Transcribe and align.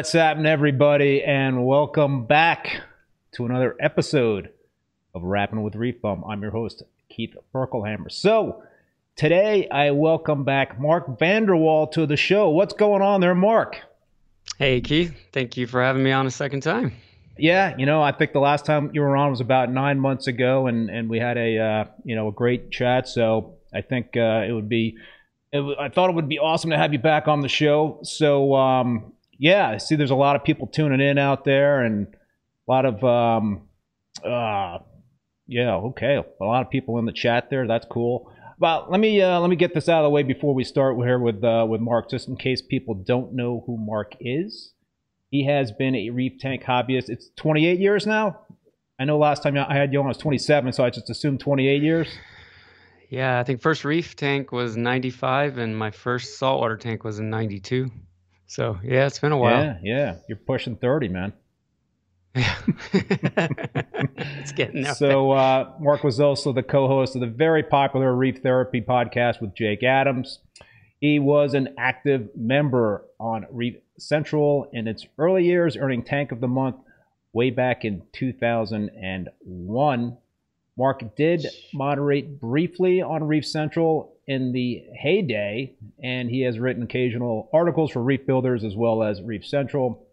What's 0.00 0.12
happening, 0.12 0.46
everybody, 0.46 1.22
and 1.22 1.66
welcome 1.66 2.24
back 2.24 2.80
to 3.32 3.44
another 3.44 3.76
episode 3.78 4.48
of 5.14 5.22
Rapping 5.22 5.62
with 5.62 5.74
Reef 5.76 6.00
Bum. 6.00 6.24
I'm 6.26 6.40
your 6.40 6.52
host, 6.52 6.82
Keith 7.10 7.34
Berkelhamer. 7.54 8.10
So, 8.10 8.62
today 9.14 9.68
I 9.68 9.90
welcome 9.90 10.42
back 10.42 10.80
Mark 10.80 11.18
van 11.18 11.44
der 11.44 11.54
Wal 11.54 11.86
to 11.88 12.06
the 12.06 12.16
show. 12.16 12.48
What's 12.48 12.72
going 12.72 13.02
on 13.02 13.20
there, 13.20 13.34
Mark? 13.34 13.76
Hey, 14.56 14.80
Keith. 14.80 15.14
Thank 15.34 15.58
you 15.58 15.66
for 15.66 15.82
having 15.82 16.02
me 16.02 16.12
on 16.12 16.26
a 16.26 16.30
second 16.30 16.62
time. 16.62 16.94
Yeah, 17.36 17.76
you 17.76 17.84
know, 17.84 18.02
I 18.02 18.12
think 18.12 18.32
the 18.32 18.40
last 18.40 18.64
time 18.64 18.92
you 18.94 19.02
were 19.02 19.14
on 19.18 19.28
was 19.28 19.42
about 19.42 19.70
nine 19.70 20.00
months 20.00 20.28
ago, 20.28 20.66
and, 20.66 20.88
and 20.88 21.10
we 21.10 21.18
had 21.18 21.36
a 21.36 21.58
uh, 21.58 21.84
you 22.04 22.16
know 22.16 22.28
a 22.28 22.32
great 22.32 22.70
chat. 22.70 23.06
So 23.06 23.56
I 23.74 23.82
think 23.82 24.16
uh, 24.16 24.46
it 24.48 24.52
would 24.52 24.70
be, 24.70 24.96
it, 25.52 25.60
I 25.78 25.90
thought 25.90 26.08
it 26.08 26.16
would 26.16 26.30
be 26.30 26.38
awesome 26.38 26.70
to 26.70 26.78
have 26.78 26.94
you 26.94 26.98
back 26.98 27.28
on 27.28 27.42
the 27.42 27.48
show. 27.50 27.98
So 28.02 28.54
um, 28.54 29.12
yeah, 29.40 29.70
I 29.70 29.78
see 29.78 29.96
there's 29.96 30.10
a 30.10 30.14
lot 30.14 30.36
of 30.36 30.44
people 30.44 30.66
tuning 30.66 31.00
in 31.00 31.16
out 31.16 31.44
there, 31.44 31.82
and 31.82 32.06
a 32.06 32.70
lot 32.70 32.84
of 32.84 33.02
um, 33.02 33.62
uh, 34.22 34.78
yeah, 35.46 35.76
okay, 35.76 36.22
a 36.40 36.44
lot 36.44 36.60
of 36.60 36.70
people 36.70 36.98
in 36.98 37.06
the 37.06 37.12
chat 37.12 37.48
there. 37.48 37.66
That's 37.66 37.86
cool. 37.90 38.30
But 38.58 38.90
let 38.90 39.00
me 39.00 39.22
uh, 39.22 39.40
let 39.40 39.48
me 39.48 39.56
get 39.56 39.72
this 39.72 39.88
out 39.88 40.00
of 40.00 40.04
the 40.04 40.10
way 40.10 40.22
before 40.22 40.54
we 40.54 40.62
start 40.62 40.94
here 40.98 41.18
with 41.18 41.42
uh, 41.42 41.66
with 41.66 41.80
Mark, 41.80 42.10
just 42.10 42.28
in 42.28 42.36
case 42.36 42.60
people 42.60 42.94
don't 42.94 43.32
know 43.32 43.64
who 43.66 43.78
Mark 43.78 44.12
is. 44.20 44.74
He 45.30 45.46
has 45.46 45.72
been 45.72 45.94
a 45.94 46.10
reef 46.10 46.38
tank 46.38 46.64
hobbyist. 46.64 47.08
It's 47.08 47.30
28 47.36 47.80
years 47.80 48.06
now. 48.06 48.40
I 48.98 49.06
know 49.06 49.16
last 49.16 49.42
time 49.42 49.56
I 49.56 49.74
had 49.74 49.90
you 49.90 50.00
on 50.00 50.08
was 50.08 50.18
27, 50.18 50.74
so 50.74 50.84
I 50.84 50.90
just 50.90 51.08
assumed 51.08 51.40
28 51.40 51.82
years. 51.82 52.08
Yeah, 53.08 53.40
I 53.40 53.44
think 53.44 53.62
first 53.62 53.86
reef 53.86 54.16
tank 54.16 54.52
was 54.52 54.76
95, 54.76 55.56
and 55.56 55.78
my 55.78 55.90
first 55.92 56.38
saltwater 56.38 56.76
tank 56.76 57.04
was 57.04 57.18
in 57.18 57.30
92. 57.30 57.90
So 58.50 58.78
yeah, 58.82 59.06
it's 59.06 59.20
been 59.20 59.30
a 59.30 59.38
while. 59.38 59.62
Yeah, 59.62 59.78
yeah. 59.80 60.16
You're 60.28 60.36
pushing 60.36 60.74
30, 60.74 61.06
man. 61.06 61.32
Yeah, 62.34 62.56
it's 62.92 64.50
getting 64.50 64.82
there. 64.82 64.96
So 64.96 65.30
uh, 65.30 65.70
Mark 65.78 66.02
was 66.02 66.18
also 66.18 66.52
the 66.52 66.64
co-host 66.64 67.14
of 67.14 67.20
the 67.20 67.28
very 67.28 67.62
popular 67.62 68.12
Reef 68.12 68.42
Therapy 68.42 68.80
podcast 68.80 69.40
with 69.40 69.54
Jake 69.54 69.84
Adams. 69.84 70.40
He 71.00 71.20
was 71.20 71.54
an 71.54 71.76
active 71.78 72.28
member 72.34 73.04
on 73.20 73.46
Reef 73.52 73.76
Central 74.00 74.68
in 74.72 74.88
its 74.88 75.06
early 75.16 75.44
years, 75.44 75.76
earning 75.76 76.02
Tank 76.02 76.32
of 76.32 76.40
the 76.40 76.48
Month 76.48 76.74
way 77.32 77.50
back 77.50 77.84
in 77.84 78.02
2001. 78.14 80.18
Mark 80.76 81.14
did 81.14 81.46
moderate 81.72 82.40
briefly 82.40 83.00
on 83.00 83.22
Reef 83.22 83.46
Central 83.46 84.16
in 84.30 84.52
the 84.52 84.84
heyday, 84.94 85.74
and 86.04 86.30
he 86.30 86.42
has 86.42 86.56
written 86.56 86.84
occasional 86.84 87.50
articles 87.52 87.90
for 87.90 88.00
Reef 88.00 88.24
Builders 88.26 88.62
as 88.62 88.76
well 88.76 89.02
as 89.02 89.20
Reef 89.20 89.44
Central. 89.44 90.06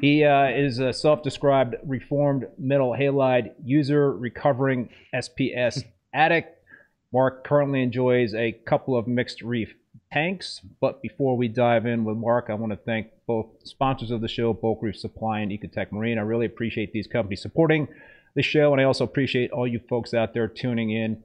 He 0.00 0.24
uh, 0.24 0.48
is 0.48 0.78
a 0.78 0.90
self 0.90 1.22
described 1.22 1.76
reformed 1.84 2.46
metal 2.56 2.96
halide 2.98 3.52
user, 3.62 4.10
recovering 4.10 4.88
SPS 5.14 5.84
addict. 6.14 6.64
Mark 7.12 7.44
currently 7.44 7.82
enjoys 7.82 8.32
a 8.32 8.52
couple 8.52 8.96
of 8.96 9.06
mixed 9.06 9.42
reef 9.42 9.74
tanks. 10.10 10.62
But 10.80 11.02
before 11.02 11.36
we 11.36 11.48
dive 11.48 11.84
in 11.84 12.04
with 12.04 12.16
Mark, 12.16 12.46
I 12.48 12.54
want 12.54 12.72
to 12.72 12.78
thank 12.78 13.08
both 13.26 13.48
sponsors 13.64 14.10
of 14.10 14.22
the 14.22 14.28
show, 14.28 14.54
Bulk 14.54 14.78
Reef 14.80 14.96
Supply 14.96 15.40
and 15.40 15.52
Ecotech 15.52 15.92
Marine. 15.92 16.16
I 16.16 16.22
really 16.22 16.46
appreciate 16.46 16.94
these 16.94 17.06
companies 17.06 17.42
supporting 17.42 17.86
the 18.34 18.42
show, 18.42 18.72
and 18.72 18.80
I 18.80 18.84
also 18.84 19.04
appreciate 19.04 19.50
all 19.50 19.68
you 19.68 19.78
folks 19.90 20.14
out 20.14 20.32
there 20.32 20.48
tuning 20.48 20.88
in. 20.88 21.22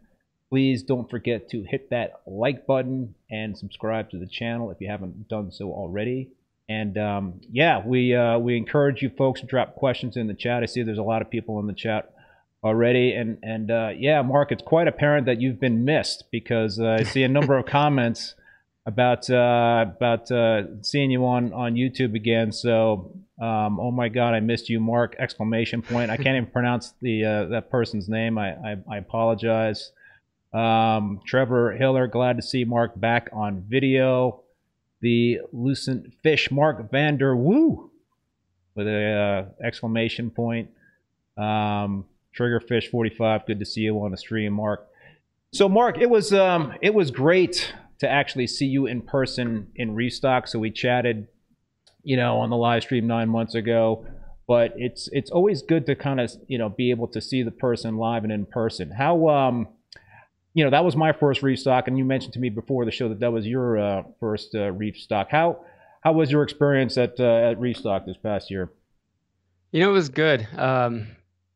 Please 0.50 0.84
don't 0.84 1.10
forget 1.10 1.50
to 1.50 1.64
hit 1.64 1.90
that 1.90 2.22
like 2.26 2.66
button 2.66 3.16
and 3.30 3.58
subscribe 3.58 4.10
to 4.12 4.18
the 4.18 4.28
channel 4.28 4.72
if 4.72 4.78
you 4.80 4.90
haven't 4.90 5.28
done 5.28 5.52
so 5.52 5.72
already. 5.72 6.30
And 6.70 6.98
um, 6.98 7.42
yeah, 7.50 7.86
we 7.86 8.14
uh, 8.14 8.40
we 8.40 8.58
encourage 8.58 9.02
you 9.02 9.10
folks 9.10 9.42
to 9.42 9.48
drop 9.48 9.76
questions 9.76 10.18
in 10.18 10.28
the 10.28 10.34
chat. 10.34 10.64
I 10.64 10.66
see 10.66 10.84
there's 10.84 10.98
a 10.98 11.04
lot 11.04 11.22
of 11.22 11.30
people 11.30 11.60
in 11.60 11.68
the 11.68 11.74
chat 11.74 12.14
already, 12.64 13.14
and 13.14 13.38
and 13.42 13.72
uh, 13.72 13.90
yeah, 13.96 14.22
Mark, 14.22 14.52
it's 14.52 14.64
quite 14.64 14.88
apparent 14.88 15.26
that 15.28 15.40
you've 15.40 15.60
been 15.60 15.86
missed 15.86 16.26
because 16.32 16.80
uh, 16.80 16.98
I 17.00 17.04
see 17.04 17.24
a 17.24 17.30
number 17.30 17.58
of 17.58 17.66
comments 17.68 18.36
about 18.86 19.30
uh, 19.30 19.86
about 19.96 20.30
uh, 20.32 20.64
seeing 20.82 21.12
you 21.12 21.26
on 21.26 21.54
on 21.54 21.76
YouTube 21.76 22.16
again. 22.16 22.52
So, 22.52 23.14
um, 23.42 23.80
oh 23.80 23.92
my 23.92 24.10
God, 24.10 24.34
I 24.34 24.42
missed 24.42 24.70
you, 24.70 24.80
Mark! 24.80 25.16
Exclamation 25.20 25.82
point! 25.82 26.12
I 26.12 26.18
can't 26.18 26.36
even 26.36 26.46
pronounce 26.52 26.94
the 27.02 27.24
uh, 27.24 27.46
that 27.46 27.70
person's 27.70 28.10
name. 28.10 28.38
I 28.38 28.50
I, 28.52 28.78
I 28.92 28.98
apologize. 28.98 29.92
Um, 30.54 31.22
Trevor 31.26 31.74
Hiller, 31.74 32.08
glad 32.08 32.38
to 32.38 32.42
see 32.42 32.64
Mark 32.64 33.00
back 33.00 33.30
on 33.34 33.64
video 33.68 34.44
the 35.02 35.40
lucent 35.52 36.14
fish 36.24 36.50
Mark 36.52 36.90
Vander 36.92 37.36
Woo 37.36 37.92
with 38.76 38.88
a 38.88 39.48
uh, 39.62 39.66
exclamation 39.66 40.30
point. 40.30 40.70
Um, 41.38 42.06
Triggerfish 42.38 42.90
45, 42.90 43.46
good 43.46 43.60
to 43.60 43.66
see 43.66 43.82
you 43.82 44.00
on 44.04 44.12
the 44.12 44.18
stream, 44.18 44.54
Mark. 44.54 44.88
So, 45.52 45.68
Mark, 45.68 45.98
it 45.98 46.10
was 46.10 46.34
um, 46.34 46.74
it 46.82 46.94
was 46.94 47.10
great 47.10 47.74
to 48.00 48.10
actually 48.10 48.48
see 48.48 48.66
you 48.66 48.86
in 48.86 49.02
person 49.02 49.68
in 49.76 49.96
Reef 49.96 50.14
Stock. 50.14 50.48
So 50.48 50.60
we 50.60 50.70
chatted, 50.70 51.28
you 52.04 52.16
know, 52.16 52.38
on 52.38 52.50
the 52.50 52.58
live 52.58 52.84
stream 52.84 53.08
nine 53.08 53.30
months 53.30 53.56
ago. 53.56 54.06
But 54.48 54.74
it's 54.78 55.10
it's 55.12 55.32
always 55.32 55.62
good 55.62 55.86
to 55.88 55.96
kind 55.96 56.20
of 56.20 56.32
you 56.48 56.58
know 56.58 56.70
be 56.70 56.90
able 56.92 57.08
to 57.10 57.22
see 57.22 57.44
the 57.44 57.52
person 57.52 57.98
live 57.98 58.24
and 58.24 58.32
in 58.32 58.46
person. 58.46 58.92
How 58.92 59.28
um 59.30 59.68
you 60.58 60.64
know, 60.64 60.72
that 60.72 60.84
was 60.84 60.96
my 60.96 61.14
first 61.14 61.44
reef 61.44 61.60
stock, 61.60 61.88
and 61.88 62.00
you 62.00 62.04
mentioned 62.04 62.34
to 62.34 62.40
me 62.40 62.50
before 62.50 62.84
the 62.84 62.90
show 62.90 63.10
that 63.10 63.20
that 63.20 63.32
was 63.32 63.46
your 63.46 63.78
uh, 63.78 64.04
first 64.20 64.56
uh, 64.56 64.72
reef 64.72 64.98
stock. 64.98 65.28
How 65.30 65.60
how 66.02 66.14
was 66.14 66.32
your 66.32 66.42
experience 66.42 66.98
at 66.98 67.20
uh, 67.20 67.52
at 67.52 67.60
reef 67.60 67.78
stock 67.78 68.08
this 68.08 68.18
past 68.18 68.50
year? 68.50 68.72
You 69.72 69.82
know, 69.82 69.92
it 69.92 69.94
was 69.94 70.10
good. 70.10 70.48
Um, 70.58 71.10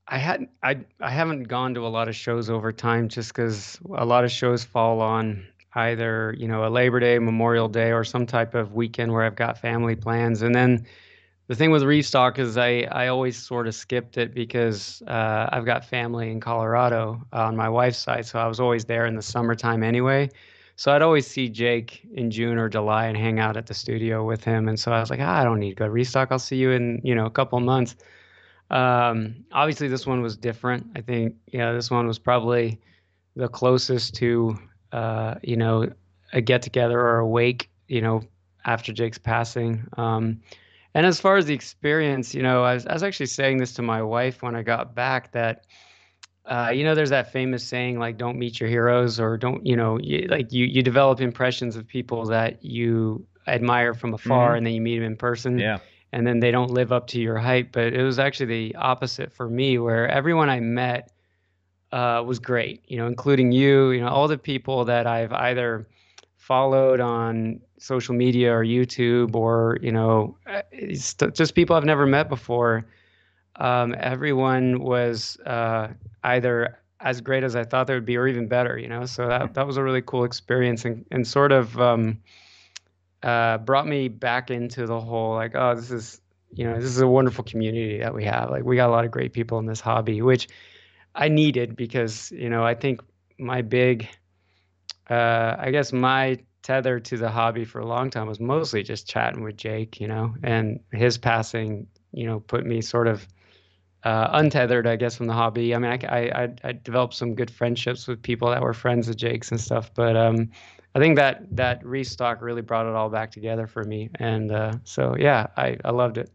I 0.08 0.20
hadn't 0.20 0.52
I 0.62 0.82
I 1.00 1.10
haven't 1.10 1.46
gone 1.46 1.74
to 1.74 1.88
a 1.88 1.90
lot 1.90 2.10
of 2.10 2.16
shows 2.16 2.52
over 2.52 2.72
time 2.72 3.08
just 3.08 3.34
because 3.34 3.80
a 3.92 4.06
lot 4.06 4.24
of 4.24 4.30
shows 4.30 4.64
fall 4.64 5.02
on 5.02 5.48
either 5.74 6.36
you 6.38 6.48
know 6.48 6.68
a 6.68 6.70
Labor 6.70 7.00
Day, 7.00 7.18
Memorial 7.18 7.70
Day, 7.70 7.94
or 7.94 8.04
some 8.04 8.28
type 8.28 8.54
of 8.54 8.76
weekend 8.76 9.12
where 9.12 9.24
I've 9.24 9.36
got 9.36 9.58
family 9.58 9.96
plans, 9.96 10.44
and 10.44 10.54
then 10.54 10.86
the 11.52 11.58
thing 11.58 11.70
with 11.70 11.84
Reef 11.84 12.06
Stock 12.06 12.40
is 12.40 12.56
I, 12.56 12.88
I 12.94 13.08
always 13.08 13.36
sort 13.38 13.68
of 13.68 13.76
skipped 13.76 14.18
it 14.18 14.34
because 14.34 15.04
uh, 15.06 15.50
I've 15.52 15.66
got 15.66 15.84
family 15.84 16.32
in 16.32 16.40
Colorado 16.40 17.22
on 17.34 17.58
my 17.58 17.68
wife's 17.68 17.98
side, 17.98 18.26
so 18.26 18.40
I 18.40 18.48
was 18.48 18.62
always 18.62 18.86
there 18.86 19.06
in 19.06 19.16
the 19.18 19.22
summertime 19.22 19.84
anyway. 19.84 20.30
So 20.78 20.94
I'd 20.94 21.02
always 21.02 21.28
see 21.28 21.50
Jake 21.50 22.08
in 22.14 22.32
June 22.32 22.58
or 22.58 22.70
July 22.70 23.08
and 23.08 23.18
hang 23.18 23.38
out 23.38 23.58
at 23.58 23.66
the 23.66 23.74
studio 23.74 24.26
with 24.26 24.46
him. 24.46 24.70
And 24.70 24.80
so 24.80 24.94
I 24.94 25.02
was 25.02 25.10
like, 25.10 25.20
ah, 25.22 25.42
I 25.42 25.44
don't 25.44 25.60
need 25.60 25.72
to 25.72 25.76
go 25.76 25.84
to 25.84 25.92
Reef 25.92 26.08
Stock. 26.08 26.30
I'll 26.32 26.40
see 26.40 26.56
you 26.56 26.72
in 26.72 27.02
you 27.04 27.14
know 27.14 27.26
a 27.26 27.30
couple 27.30 27.60
months. 27.60 27.98
Um, 28.70 29.44
obviously, 29.52 29.90
this 29.90 30.08
one 30.08 30.22
was 30.22 30.38
different. 30.38 30.88
I 30.96 31.02
think 31.02 31.36
yeah, 31.48 31.74
this 31.74 31.92
one 31.92 32.08
was 32.08 32.18
probably 32.18 32.80
the 33.36 33.50
closest 33.50 34.16
to 34.16 34.58
uh, 34.94 35.36
you 35.44 35.58
know 35.58 35.92
a 36.32 36.40
get 36.40 36.62
together 36.62 36.98
or 36.98 37.20
a 37.20 37.28
wake. 37.28 37.70
You 37.90 38.00
know 38.00 38.24
after 38.64 38.94
Jake's 38.94 39.18
passing. 39.18 39.86
Um, 39.98 40.40
and 40.94 41.06
as 41.06 41.20
far 41.20 41.38
as 41.38 41.46
the 41.46 41.54
experience, 41.54 42.34
you 42.34 42.44
know, 42.44 42.64
I 42.64 42.74
was, 42.74 42.86
I 42.86 42.94
was 42.94 43.04
actually 43.04 43.28
saying 43.28 43.58
this 43.58 43.74
to 43.74 43.82
my 43.82 44.02
wife 44.02 44.42
when 44.42 44.56
I 44.56 44.62
got 44.62 44.94
back 44.94 45.32
that, 45.32 45.66
uh, 46.46 46.72
you 46.74 46.84
know, 46.84 46.96
there's 46.96 47.12
that 47.12 47.32
famous 47.32 47.64
saying 47.64 48.00
like, 48.00 48.18
"Don't 48.18 48.38
meet 48.38 48.60
your 48.60 48.68
heroes," 48.68 49.20
or 49.20 49.38
"Don't," 49.38 49.66
you 49.66 49.76
know, 49.76 50.00
you, 50.00 50.28
like 50.28 50.52
you 50.52 50.66
you 50.66 50.82
develop 50.82 51.22
impressions 51.22 51.76
of 51.76 51.88
people 51.88 52.26
that 52.26 52.64
you 52.66 53.26
admire 53.48 53.94
from 53.94 54.14
afar, 54.14 54.50
mm-hmm. 54.50 54.58
and 54.58 54.66
then 54.66 54.74
you 54.74 54.82
meet 54.82 54.98
them 54.98 55.06
in 55.06 55.16
person. 55.16 55.60
Yeah. 55.60 55.80
And 56.14 56.28
then 56.28 56.42
they 56.42 56.52
don't 56.52 56.72
live 56.72 56.92
up 56.92 57.08
to 57.08 57.22
your 57.22 57.38
hype. 57.38 57.72
But 57.72 57.94
it 57.94 58.04
was 58.04 58.20
actually 58.20 58.48
the 58.48 58.76
opposite 58.76 59.32
for 59.32 59.50
me, 59.50 59.78
where 59.78 60.10
everyone 60.10 60.50
I 60.50 60.60
met 60.60 61.12
uh, 61.94 62.24
was 62.26 62.40
great. 62.40 62.84
You 62.88 62.98
know, 62.98 63.08
including 63.08 63.52
you. 63.52 63.92
You 63.92 64.02
know, 64.02 64.10
all 64.10 64.28
the 64.28 64.38
people 64.38 64.86
that 64.86 65.08
I've 65.08 65.32
either 65.32 65.88
followed 66.38 67.00
on 67.00 67.62
social 67.82 68.14
media 68.14 68.54
or 68.54 68.64
YouTube 68.64 69.36
or 69.36 69.78
you 69.82 69.92
know 69.92 70.38
uh, 70.48 70.62
just 71.34 71.56
people 71.56 71.76
I've 71.76 71.84
never 71.84 72.06
met 72.06 72.30
before. 72.30 72.86
Um, 73.58 73.96
everyone 74.00 74.82
was 74.82 75.38
uh, 75.46 75.90
either 76.24 76.80
as 77.00 77.20
great 77.20 77.44
as 77.44 77.56
I 77.56 77.64
thought 77.64 77.88
they 77.88 77.96
would 77.96 78.06
be, 78.06 78.16
or 78.18 78.28
even 78.28 78.48
better. 78.48 78.78
You 78.78 78.88
know, 78.88 79.06
so 79.06 79.28
that 79.28 79.56
that 79.56 79.68
was 79.68 79.78
a 79.78 79.84
really 79.84 80.02
cool 80.02 80.24
experience 80.24 80.86
and 80.86 81.06
and 81.12 81.28
sort 81.28 81.52
of 81.52 81.80
um, 81.80 82.20
uh, 83.24 83.58
brought 83.58 83.88
me 83.88 84.08
back 84.08 84.52
into 84.52 84.86
the 84.86 85.00
whole 85.00 85.34
like, 85.34 85.54
oh, 85.56 85.76
this 85.76 85.92
is 85.92 86.22
you 86.54 86.66
know 86.66 86.76
this 86.76 86.86
is 86.86 87.02
a 87.02 87.08
wonderful 87.08 87.44
community 87.44 87.98
that 87.98 88.14
we 88.14 88.24
have. 88.26 88.52
Like 88.52 88.64
we 88.64 88.76
got 88.76 88.90
a 88.90 88.92
lot 88.92 89.06
of 89.06 89.12
great 89.12 89.34
people 89.34 89.58
in 89.58 89.66
this 89.66 89.82
hobby, 89.82 90.22
which 90.22 90.48
I 91.16 91.30
needed 91.30 91.76
because 91.76 92.32
you 92.32 92.50
know 92.50 92.64
I 92.64 92.76
think 92.76 93.02
my 93.40 93.64
big 93.64 94.08
uh, 95.10 95.56
I 95.58 95.72
guess 95.72 95.92
my 95.92 96.38
tether 96.64 97.00
to 97.00 97.18
the 97.18 97.30
hobby 97.30 97.66
for 97.66 97.80
a 97.80 97.86
long 97.86 98.10
time 98.10 98.28
was 98.28 98.40
mostly 98.40 98.84
just 98.84 99.08
chatting 99.08 99.44
with 99.44 99.58
Jake, 99.58 100.00
you 100.00 100.08
know, 100.08 100.36
and 100.44 100.80
his 100.92 101.18
passing, 101.18 101.88
you 102.12 102.26
know, 102.26 102.40
put 102.40 102.66
me 102.66 102.82
sort 102.82 103.08
of 103.08 103.28
uh, 104.04 104.30
untethered, 104.32 104.88
I 104.88 104.96
guess, 104.96 105.16
from 105.16 105.28
the 105.28 105.34
hobby. 105.34 105.76
I 105.76 105.78
mean, 105.78 105.92
I, 105.92 106.30
I, 106.30 106.50
I 106.64 106.72
developed 106.72 107.14
some 107.14 107.36
good 107.36 107.52
friendships 107.52 108.08
with 108.08 108.22
people 108.22 108.50
that 108.50 108.62
were 108.62 108.74
friends 108.74 109.08
of 109.10 109.16
Jake's 109.16 109.52
and 109.52 109.60
stuff, 109.60 109.92
but 109.94 110.16
um, 110.16 110.50
I 110.96 111.00
think 111.00 111.16
that 111.18 111.44
that 111.56 111.86
Reef 111.86 112.08
Stock 112.08 112.42
really 112.42 112.62
brought 112.62 112.86
it 112.86 112.96
all 112.96 113.10
back 113.10 113.32
together 113.32 113.68
for 113.68 113.84
me, 113.84 114.10
and 114.16 114.52
uh, 114.52 114.74
so 114.84 115.16
yeah, 115.18 115.48
I, 115.56 115.78
I 115.86 115.92
loved 115.92 116.18
it. 116.18 116.30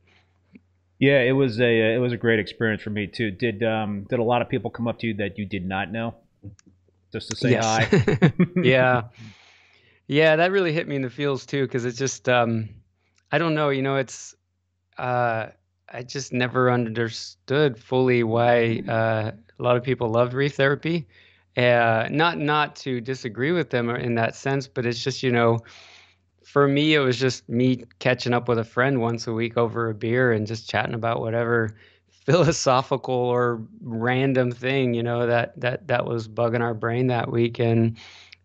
Yeah, 0.98 1.20
it 1.20 1.32
was 1.32 1.60
a 1.60 1.94
it 1.94 1.98
was 1.98 2.12
a 2.12 2.16
great 2.16 2.38
experience 2.38 2.82
for 2.82 2.90
me 2.90 3.06
too. 3.06 3.30
Did 3.30 3.62
um 3.62 4.06
did 4.08 4.18
a 4.18 4.22
lot 4.22 4.40
of 4.40 4.48
people 4.48 4.70
come 4.70 4.88
up 4.88 4.98
to 5.00 5.08
you 5.08 5.14
that 5.14 5.36
you 5.36 5.44
did 5.44 5.66
not 5.66 5.92
know, 5.92 6.14
just 7.12 7.28
to 7.28 7.36
say 7.36 7.50
yes. 7.50 7.64
hi? 7.64 8.32
yeah, 8.62 9.02
yeah, 10.08 10.36
that 10.36 10.52
really 10.52 10.72
hit 10.72 10.86
me 10.88 10.96
in 10.96 11.02
the 11.02 11.10
feels 11.10 11.46
too 11.46 11.62
because 11.62 11.84
it's 11.84 11.98
just 11.98 12.28
um 12.28 12.68
I 13.32 13.38
don't 13.38 13.54
know, 13.54 13.70
you 13.70 13.82
know, 13.82 13.96
it's 13.96 14.34
uh 14.98 15.48
I 15.88 16.02
just 16.02 16.32
never 16.32 16.70
understood 16.70 17.78
fully 17.78 18.24
why 18.24 18.82
uh, 18.88 19.30
a 19.58 19.62
lot 19.62 19.76
of 19.76 19.84
people 19.84 20.08
loved 20.10 20.34
reef 20.34 20.56
therapy. 20.56 21.06
Uh, 21.56 22.08
not 22.10 22.38
not 22.38 22.76
to 22.76 23.00
disagree 23.00 23.52
with 23.52 23.70
them 23.70 23.88
in 23.90 24.14
that 24.16 24.34
sense, 24.34 24.68
but 24.68 24.84
it's 24.84 25.02
just 25.02 25.22
you 25.22 25.32
know, 25.32 25.60
for 26.44 26.68
me 26.68 26.94
it 26.94 27.00
was 27.00 27.18
just 27.18 27.48
me 27.48 27.84
catching 27.98 28.32
up 28.32 28.48
with 28.48 28.58
a 28.58 28.64
friend 28.64 29.00
once 29.00 29.26
a 29.26 29.32
week 29.32 29.56
over 29.56 29.90
a 29.90 29.94
beer 29.94 30.32
and 30.32 30.46
just 30.46 30.68
chatting 30.70 30.94
about 30.94 31.20
whatever 31.20 31.76
philosophical 32.10 33.14
or 33.14 33.62
random 33.82 34.50
thing 34.50 34.94
you 34.94 35.02
know 35.02 35.26
that 35.26 35.58
that 35.60 35.86
that 35.86 36.06
was 36.06 36.28
bugging 36.28 36.60
our 36.60 36.74
brain 36.74 37.06
that 37.08 37.30
week 37.30 37.58
and 37.60 37.96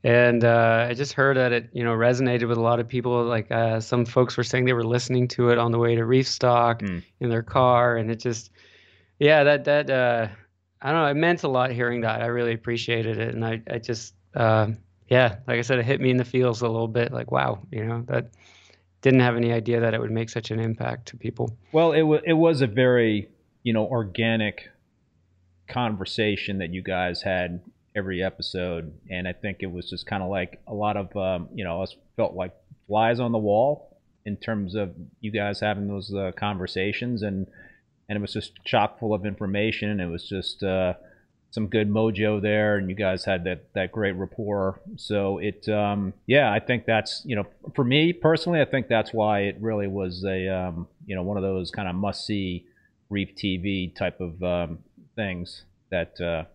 and 0.04 0.44
uh, 0.44 0.88
I 0.90 0.94
just 0.94 1.14
heard 1.14 1.38
that 1.38 1.52
it 1.52 1.70
you 1.74 1.84
know 1.84 1.94
resonated 1.94 2.48
with 2.48 2.58
a 2.58 2.62
lot 2.62 2.80
of 2.80 2.88
people. 2.88 3.24
Like 3.24 3.52
uh, 3.52 3.80
some 3.80 4.06
folks 4.06 4.38
were 4.38 4.44
saying 4.44 4.66
they 4.66 4.74
were 4.74 4.84
listening 4.84 5.28
to 5.30 5.50
it 5.50 5.58
on 5.58 5.72
the 5.72 5.80
way 5.80 5.96
to 5.96 6.06
reef 6.06 6.28
stock 6.28 6.82
mm. 6.82 7.04
in 7.20 7.30
their 7.30 7.44
car, 7.44 7.98
and 7.98 8.10
it 8.10 8.18
just 8.18 8.52
yeah 9.20 9.44
that 9.44 9.66
that 9.66 9.90
uh, 9.90 10.28
I 10.82 10.92
don't 10.92 11.02
know 11.02 11.08
it 11.08 11.16
meant 11.16 11.44
a 11.44 11.48
lot 11.48 11.72
hearing 11.72 12.02
that. 12.02 12.22
I 12.22 12.28
really 12.28 12.54
appreciated 12.54 13.20
it, 13.20 13.36
and 13.36 13.46
I 13.46 13.62
I 13.70 13.78
just 13.78 14.16
uh, 14.36 14.68
yeah 15.08 15.38
like 15.48 15.60
I 15.60 15.62
said 15.62 15.80
it 15.80 15.86
hit 15.86 16.02
me 16.02 16.10
in 16.10 16.18
the 16.18 16.26
feels 16.26 16.62
a 16.62 16.68
little 16.68 16.88
bit. 16.88 17.12
Like 17.12 17.32
wow 17.32 17.60
you 17.72 17.86
know 17.86 18.04
that 18.08 18.32
didn't 19.02 19.20
have 19.20 19.36
any 19.36 19.52
idea 19.52 19.80
that 19.82 19.94
it 19.94 20.00
would 20.00 20.12
make 20.12 20.30
such 20.30 20.52
an 20.52 20.60
impact 20.60 21.08
to 21.08 21.18
people. 21.18 21.56
Well, 21.72 21.92
it 21.92 22.04
was 22.04 22.22
it 22.26 22.34
was 22.34 22.62
a 22.62 22.68
very 22.68 23.30
you 23.64 23.74
know 23.74 23.86
organic 23.86 24.70
conversation 25.68 26.58
that 26.58 26.74
you 26.74 26.82
guys 26.82 27.22
had 27.22 27.62
every 27.96 28.24
episode, 28.24 28.94
and 29.10 29.28
I 29.28 29.34
think 29.34 29.58
it 29.62 29.72
was 29.72 29.90
just 29.90 30.06
kind 30.06 30.24
of 30.24 30.30
like 30.30 30.62
a 30.68 30.74
lot 30.74 30.98
of 30.98 31.16
um, 31.16 31.50
you 31.54 31.64
know 31.64 31.82
us 31.82 31.96
felt 32.16 32.34
like 32.34 32.54
flies 32.88 33.20
on 33.20 33.32
the 33.32 33.38
wall 33.38 33.98
in 34.26 34.38
terms 34.38 34.76
of 34.76 34.94
you 35.20 35.32
guys 35.32 35.60
having 35.60 35.88
those 35.88 36.14
uh, 36.14 36.32
conversations, 36.38 37.22
and 37.22 37.48
and 38.08 38.18
it 38.18 38.22
was 38.22 38.34
just 38.34 38.64
chock 38.64 39.00
full 39.00 39.14
of 39.14 39.26
information. 39.26 40.00
It 40.00 40.08
was 40.08 40.28
just 40.28 40.64
uh, 40.64 40.94
some 41.52 41.68
good 41.68 41.90
mojo 41.90 42.42
there, 42.42 42.78
and 42.78 42.90
you 42.90 42.96
guys 42.96 43.26
had 43.26 43.44
that 43.44 43.74
that 43.74 43.92
great 43.92 44.14
rapport. 44.14 44.80
So 44.96 45.38
it, 45.40 45.68
um, 45.70 46.14
yeah, 46.28 46.52
I 46.52 46.60
think 46.60 46.86
that's 46.86 47.24
you 47.26 47.36
know 47.36 47.46
for 47.76 47.84
me 47.84 48.14
personally, 48.14 48.62
I 48.62 48.66
think 48.66 48.88
that's 48.88 49.14
why 49.14 49.42
it 49.42 49.58
really 49.60 49.88
was 49.88 50.24
a 50.26 50.48
um, 50.48 50.88
you 51.06 51.16
know 51.16 51.24
one 51.24 51.38
of 51.38 51.44
those 51.44 51.72
kind 51.72 51.90
of 51.90 51.96
must 51.96 52.26
see 52.26 52.66
Reef 53.10 53.36
TV 53.36 53.94
type 53.94 54.22
of 54.22 54.42
um, 54.42 54.80
things 55.16 55.64
that. 55.90 56.20
Uh, 56.20 56.46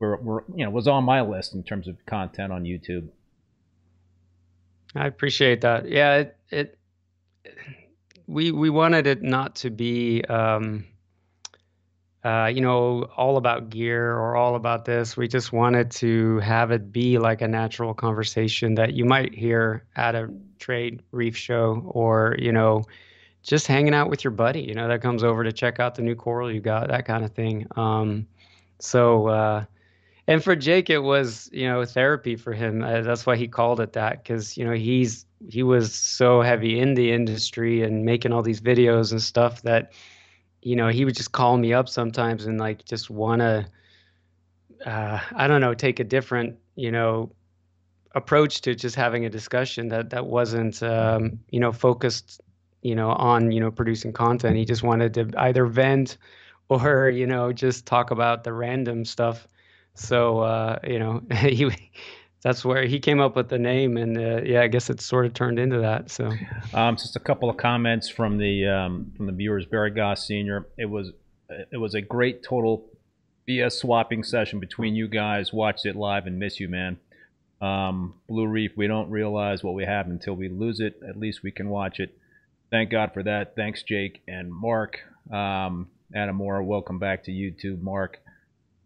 were, 0.00 0.16
were 0.16 0.44
you 0.56 0.64
know 0.64 0.70
was 0.70 0.88
on 0.88 1.04
my 1.04 1.20
list 1.20 1.54
in 1.54 1.62
terms 1.62 1.86
of 1.86 2.04
content 2.06 2.52
on 2.52 2.64
YouTube. 2.64 3.08
I 4.96 5.06
appreciate 5.06 5.60
that. 5.60 5.88
Yeah, 5.88 6.16
it, 6.16 6.36
it 6.50 6.78
we 8.26 8.50
we 8.50 8.70
wanted 8.70 9.06
it 9.06 9.22
not 9.22 9.54
to 9.56 9.70
be 9.70 10.24
um, 10.24 10.84
uh, 12.24 12.50
you 12.52 12.60
know 12.60 13.04
all 13.16 13.36
about 13.36 13.70
gear 13.70 14.12
or 14.12 14.34
all 14.34 14.56
about 14.56 14.84
this. 14.84 15.16
We 15.16 15.28
just 15.28 15.52
wanted 15.52 15.90
to 15.92 16.38
have 16.38 16.72
it 16.72 16.90
be 16.90 17.18
like 17.18 17.42
a 17.42 17.48
natural 17.48 17.94
conversation 17.94 18.74
that 18.76 18.94
you 18.94 19.04
might 19.04 19.34
hear 19.34 19.84
at 19.94 20.14
a 20.14 20.30
trade 20.58 21.02
reef 21.12 21.36
show 21.36 21.82
or 21.86 22.34
you 22.38 22.52
know 22.52 22.84
just 23.42 23.66
hanging 23.66 23.94
out 23.94 24.10
with 24.10 24.24
your 24.24 24.32
buddy. 24.32 24.62
You 24.62 24.74
know 24.74 24.88
that 24.88 25.02
comes 25.02 25.22
over 25.22 25.44
to 25.44 25.52
check 25.52 25.78
out 25.78 25.94
the 25.94 26.02
new 26.02 26.14
coral 26.14 26.50
you 26.50 26.60
got, 26.60 26.88
that 26.88 27.04
kind 27.04 27.22
of 27.22 27.32
thing. 27.32 27.66
Um, 27.76 28.26
so. 28.78 29.26
Uh, 29.28 29.64
and 30.30 30.44
for 30.44 30.54
Jake, 30.54 30.90
it 30.90 31.00
was 31.00 31.50
you 31.52 31.66
know 31.66 31.84
therapy 31.84 32.36
for 32.36 32.52
him. 32.52 32.84
Uh, 32.84 33.00
that's 33.00 33.26
why 33.26 33.34
he 33.34 33.48
called 33.48 33.80
it 33.80 33.94
that 33.94 34.22
because 34.22 34.56
you 34.56 34.64
know 34.64 34.74
he's 34.74 35.26
he 35.48 35.64
was 35.64 35.92
so 35.92 36.40
heavy 36.40 36.78
in 36.78 36.94
the 36.94 37.10
industry 37.10 37.82
and 37.82 38.04
making 38.04 38.32
all 38.32 38.40
these 38.40 38.60
videos 38.60 39.10
and 39.10 39.20
stuff 39.20 39.62
that 39.62 39.92
you 40.62 40.76
know 40.76 40.86
he 40.86 41.04
would 41.04 41.16
just 41.16 41.32
call 41.32 41.56
me 41.56 41.72
up 41.72 41.88
sometimes 41.88 42.46
and 42.46 42.60
like 42.60 42.84
just 42.84 43.10
want 43.10 43.40
to 43.40 43.66
uh, 44.86 45.18
I 45.34 45.48
don't 45.48 45.60
know 45.60 45.74
take 45.74 45.98
a 45.98 46.04
different 46.04 46.56
you 46.76 46.92
know 46.92 47.32
approach 48.14 48.60
to 48.60 48.76
just 48.76 48.94
having 48.94 49.24
a 49.24 49.30
discussion 49.30 49.88
that 49.88 50.10
that 50.10 50.26
wasn't 50.26 50.80
um, 50.84 51.40
you 51.50 51.58
know 51.58 51.72
focused 51.72 52.40
you 52.82 52.94
know 52.94 53.10
on 53.10 53.50
you 53.50 53.58
know 53.58 53.72
producing 53.72 54.12
content. 54.12 54.56
He 54.56 54.64
just 54.64 54.84
wanted 54.84 55.12
to 55.14 55.28
either 55.38 55.66
vent 55.66 56.18
or 56.68 57.10
you 57.12 57.26
know 57.26 57.52
just 57.52 57.84
talk 57.84 58.12
about 58.12 58.44
the 58.44 58.52
random 58.52 59.04
stuff 59.04 59.48
so 60.00 60.40
uh, 60.40 60.78
you 60.86 60.98
know, 60.98 61.22
he 61.36 61.70
that's 62.42 62.64
where 62.64 62.86
he 62.86 62.98
came 62.98 63.20
up 63.20 63.36
with 63.36 63.48
the 63.48 63.58
name, 63.58 63.96
and 63.96 64.16
uh, 64.16 64.42
yeah, 64.42 64.62
I 64.62 64.68
guess 64.68 64.88
it 64.88 65.00
sort 65.00 65.26
of 65.26 65.34
turned 65.34 65.58
into 65.58 65.78
that. 65.80 66.10
So, 66.10 66.32
um, 66.72 66.96
just 66.96 67.16
a 67.16 67.20
couple 67.20 67.50
of 67.50 67.56
comments 67.56 68.08
from 68.08 68.38
the 68.38 68.66
um, 68.66 69.12
from 69.16 69.26
the 69.26 69.32
viewers. 69.32 69.66
Barry 69.66 69.90
Goss 69.90 70.26
Senior. 70.26 70.66
It 70.78 70.86
was 70.86 71.12
it 71.70 71.76
was 71.76 71.94
a 71.94 72.00
great 72.00 72.42
total 72.42 72.86
BS 73.48 73.72
swapping 73.72 74.22
session 74.22 74.58
between 74.58 74.94
you 74.94 75.06
guys. 75.06 75.52
Watched 75.52 75.84
it 75.84 75.96
live 75.96 76.26
and 76.26 76.38
miss 76.38 76.58
you, 76.58 76.68
man. 76.68 76.98
Um, 77.60 78.14
Blue 78.26 78.46
Reef. 78.46 78.72
We 78.74 78.86
don't 78.86 79.10
realize 79.10 79.62
what 79.62 79.74
we 79.74 79.84
have 79.84 80.06
until 80.06 80.34
we 80.34 80.48
lose 80.48 80.80
it. 80.80 80.98
At 81.06 81.18
least 81.18 81.42
we 81.42 81.50
can 81.50 81.68
watch 81.68 82.00
it. 82.00 82.16
Thank 82.70 82.90
God 82.90 83.12
for 83.12 83.22
that. 83.24 83.54
Thanks, 83.54 83.82
Jake 83.82 84.22
and 84.26 84.50
Mark. 84.50 85.00
Um, 85.30 85.88
Adam 86.14 86.36
Moore, 86.36 86.62
welcome 86.62 86.98
back 86.98 87.24
to 87.24 87.30
YouTube, 87.30 87.82
Mark. 87.82 88.20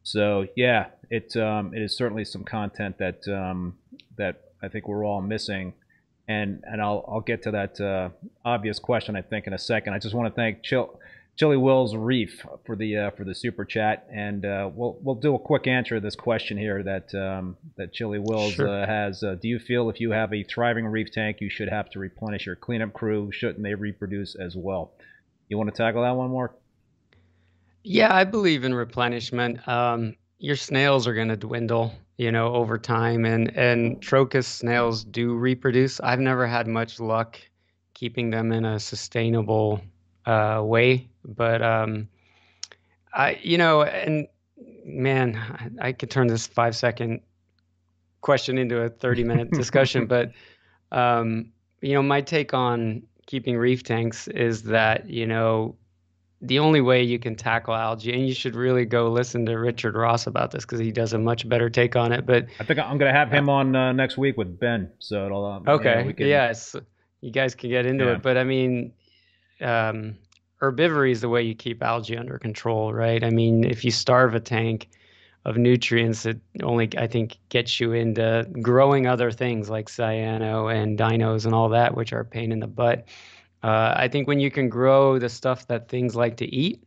So 0.05 0.47
yeah, 0.55 0.89
it 1.11 1.37
um, 1.37 1.75
it 1.75 1.83
is 1.83 1.97
certainly 1.97 2.25
some 2.25 2.45
content 2.45 2.99
that 2.99 3.27
um, 3.27 3.79
that 4.17 4.43
I 4.63 4.69
think 4.69 4.87
we're 4.87 5.05
all 5.05 5.23
missing, 5.23 5.73
and 6.29 6.63
and 6.65 6.81
I'll 6.81 7.05
I'll 7.09 7.23
get 7.23 7.43
to 7.45 7.51
that 7.53 7.81
uh, 7.81 8.11
obvious 8.45 8.79
question 8.79 9.17
I 9.17 9.23
think 9.23 9.47
in 9.47 9.55
a 9.55 9.59
second. 9.59 9.95
I 9.95 9.99
just 9.99 10.15
want 10.15 10.33
to 10.33 10.35
thank 10.35 10.63
Chill. 10.63 11.01
Chili 11.37 11.57
Wills 11.57 11.97
Reef 11.97 12.47
for 12.65 12.77
the 12.77 12.97
uh, 12.97 13.11
for 13.11 13.25
the 13.25 13.35
super 13.35 13.65
chat, 13.65 14.07
and 14.13 14.45
uh, 14.45 14.71
we'll 14.73 14.97
we'll 15.01 15.17
do 15.17 15.35
a 15.35 15.39
quick 15.39 15.67
answer 15.67 15.97
to 15.97 16.01
this 16.01 16.15
question 16.15 16.57
here 16.57 16.83
that 16.85 17.13
um, 17.15 17.57
that 17.77 17.93
Chili 17.93 18.21
Wills 18.21 18.53
sure. 18.53 18.69
uh, 18.69 18.87
has. 18.87 19.23
Uh, 19.23 19.35
do 19.35 19.49
you 19.49 19.59
feel 19.59 19.91
if 19.91 20.01
you 20.01 20.13
have 20.13 20.33
a 20.33 20.45
thriving 20.45 20.87
reef 20.87 21.11
tank, 21.11 21.41
you 21.41 21.51
should 21.51 21.69
have 21.69 21.91
to 21.91 21.99
replenish 21.99 22.47
your 22.47 22.55
cleanup 22.55 22.93
crew? 22.93 23.33
Shouldn't 23.33 23.65
they 23.65 23.75
reproduce 23.75 24.37
as 24.37 24.55
well? 24.55 24.93
You 25.49 25.59
want 25.59 25.75
to 25.75 25.77
tackle 25.77 26.03
that 26.03 26.13
one 26.13 26.31
more? 26.31 26.55
Yeah, 27.85 28.15
I 28.15 28.25
believe 28.25 28.65
in 28.65 28.75
replenishment. 28.75 29.67
Um, 29.69 30.17
your 30.39 30.57
snails 30.57 31.07
are 31.07 31.13
going 31.13 31.29
to 31.29 31.37
dwindle, 31.37 31.95
you 32.17 32.33
know, 32.33 32.55
over 32.55 32.79
time, 32.79 33.27
and 33.27 33.55
and 33.55 34.01
Trochus 34.01 34.47
snails 34.47 35.05
do 35.05 35.35
reproduce. 35.35 36.01
I've 36.01 36.19
never 36.19 36.47
had 36.47 36.67
much 36.67 36.99
luck 36.99 37.39
keeping 37.93 38.31
them 38.31 38.53
in 38.53 38.65
a 38.65 38.81
sustainable 38.81 39.83
uh, 40.25 40.63
way, 40.65 41.09
but 41.27 41.61
um, 41.61 42.09
I, 43.13 43.39
you 43.43 43.59
know, 43.59 43.83
and 43.83 44.29
man, 44.85 45.37
I, 45.37 45.89
I 45.89 45.93
could 45.93 46.11
turn 46.11 46.27
this 46.27 46.47
five 46.47 46.75
second 46.75 47.21
question 48.23 48.57
into 48.57 48.81
a 48.81 48.89
30 48.89 49.25
minute 49.25 49.51
discussion, 49.51 50.07
but 50.09 50.33
um, 50.91 51.53
you 51.83 51.93
know, 51.93 52.03
my 52.03 52.23
take 52.23 52.55
on 52.55 53.03
keeping 53.27 53.59
reef 53.59 53.83
tanks 53.83 54.27
is 54.29 54.63
that 54.63 55.11
you 55.11 55.27
know 55.27 55.77
the 56.47 56.59
only 56.59 56.81
way 56.81 57.03
you 57.03 57.19
can 57.19 57.35
tackle 57.35 57.75
algae, 57.75 58.13
and 58.13 58.27
you 58.27 58.35
should 58.35 58.55
really 58.55 58.85
go 58.85 59.11
listen 59.11 59.47
to 59.47 59.59
Richard 59.59 59.95
Ross 59.95 60.27
about 60.27 60.51
this 60.51 60.65
because 60.65 60.79
he 60.79 60.93
does 60.93 61.13
a 61.13 61.19
much 61.19 61.49
better 61.49 61.71
take 61.71 61.97
on 61.97 62.13
it. 62.13 62.27
But 62.27 62.47
I 62.61 62.65
think 62.65 62.79
I'm 62.79 62.99
going 62.99 63.13
to 63.13 63.19
have 63.19 63.31
him 63.31 63.49
on 63.49 63.75
uh, 63.75 63.93
next 63.93 64.19
week 64.19 64.37
with 64.37 64.59
Ben. 64.59 64.91
So 64.99 65.27
it'll 65.27 65.47
um, 65.47 65.65
okay. 65.67 66.05
Yeah, 66.07 66.13
can, 66.13 66.27
yes, 66.27 66.77
you 67.21 67.31
guys 67.31 67.55
can 67.55 67.71
get 67.71 67.87
into 67.87 68.05
yeah. 68.05 68.13
it. 68.13 68.23
But 68.23 68.37
I 68.37 68.45
mean, 68.45 68.93
um, 69.61 70.17
herbivory 70.61 71.11
is 71.11 71.21
the 71.21 71.29
way 71.29 71.43
you 71.43 71.55
keep 71.55 71.83
algae 71.83 72.17
under 72.17 72.39
control, 72.39 72.93
right? 72.93 73.25
I 73.25 73.31
mean, 73.31 73.65
if 73.65 73.85
you 73.85 73.91
starve 73.91 74.35
a 74.35 74.41
tank 74.41 74.89
of 75.45 75.57
nutrients, 75.57 76.27
it 76.27 76.41
only 76.63 76.91
I 76.97 77.07
think 77.07 77.39
gets 77.49 77.81
you 77.81 77.93
into 77.93 78.47
growing 78.61 79.07
other 79.07 79.31
things 79.31 79.71
like 79.71 79.89
cyano 79.89 80.75
and 80.75 80.99
dinos 80.99 81.45
and 81.45 81.55
all 81.55 81.71
that, 81.71 81.97
which 81.97 82.13
are 82.13 82.21
a 82.21 82.25
pain 82.25 82.53
in 82.53 82.61
the 82.61 82.67
butt. 82.67 83.07
Uh, 83.65 83.95
I 83.97 84.09
think 84.09 84.29
when 84.29 84.41
you 84.41 84.51
can 84.51 84.69
grow 84.69 85.19
the 85.19 85.31
stuff 85.31 85.67
that 85.69 85.89
things 85.89 86.15
like 86.15 86.37
to 86.37 86.45
eat, 86.45 86.85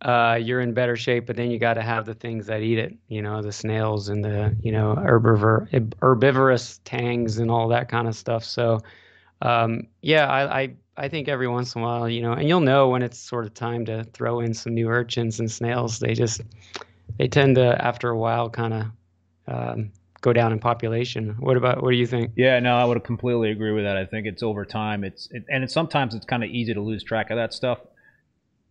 uh, 0.00 0.38
you're 0.40 0.62
in 0.62 0.72
better 0.72 0.96
shape. 0.96 1.26
But 1.26 1.36
then 1.36 1.50
you 1.50 1.58
got 1.58 1.74
to 1.74 1.82
have 1.82 2.06
the 2.06 2.14
things 2.14 2.46
that 2.46 2.62
eat 2.62 2.78
it. 2.78 2.96
You 3.08 3.20
know, 3.20 3.42
the 3.42 3.52
snails 3.52 4.08
and 4.08 4.24
the 4.24 4.56
you 4.62 4.72
know 4.72 4.94
herbivore, 4.96 5.92
herbivorous 6.00 6.80
tangs 6.86 7.38
and 7.38 7.50
all 7.50 7.68
that 7.68 7.90
kind 7.90 8.08
of 8.08 8.16
stuff. 8.16 8.42
So, 8.42 8.80
um, 9.42 9.88
yeah, 10.00 10.26
I, 10.26 10.60
I 10.60 10.74
I 10.96 11.08
think 11.08 11.28
every 11.28 11.46
once 11.46 11.74
in 11.74 11.82
a 11.82 11.84
while, 11.84 12.08
you 12.08 12.22
know, 12.22 12.32
and 12.32 12.48
you'll 12.48 12.60
know 12.60 12.88
when 12.88 13.02
it's 13.02 13.18
sort 13.18 13.44
of 13.44 13.52
time 13.52 13.84
to 13.84 14.04
throw 14.04 14.40
in 14.40 14.54
some 14.54 14.72
new 14.72 14.88
urchins 14.88 15.40
and 15.40 15.50
snails. 15.50 15.98
They 15.98 16.14
just 16.14 16.40
they 17.18 17.28
tend 17.28 17.56
to 17.56 17.84
after 17.84 18.08
a 18.08 18.16
while 18.16 18.48
kind 18.48 18.72
of 18.72 18.86
um, 19.46 19.92
go 20.20 20.32
down 20.32 20.52
in 20.52 20.58
population. 20.58 21.36
What 21.38 21.56
about 21.56 21.82
what 21.82 21.90
do 21.90 21.96
you 21.96 22.06
think? 22.06 22.32
Yeah, 22.36 22.58
no, 22.60 22.76
I 22.76 22.84
would 22.84 23.02
completely 23.04 23.50
agree 23.50 23.72
with 23.72 23.84
that. 23.84 23.96
I 23.96 24.04
think 24.04 24.26
it's 24.26 24.42
over 24.42 24.64
time. 24.64 25.04
It's 25.04 25.28
it, 25.30 25.44
and 25.48 25.64
it's 25.64 25.72
sometimes 25.72 26.14
it's 26.14 26.26
kind 26.26 26.42
of 26.44 26.50
easy 26.50 26.74
to 26.74 26.80
lose 26.80 27.02
track 27.02 27.30
of 27.30 27.36
that 27.36 27.52
stuff. 27.52 27.78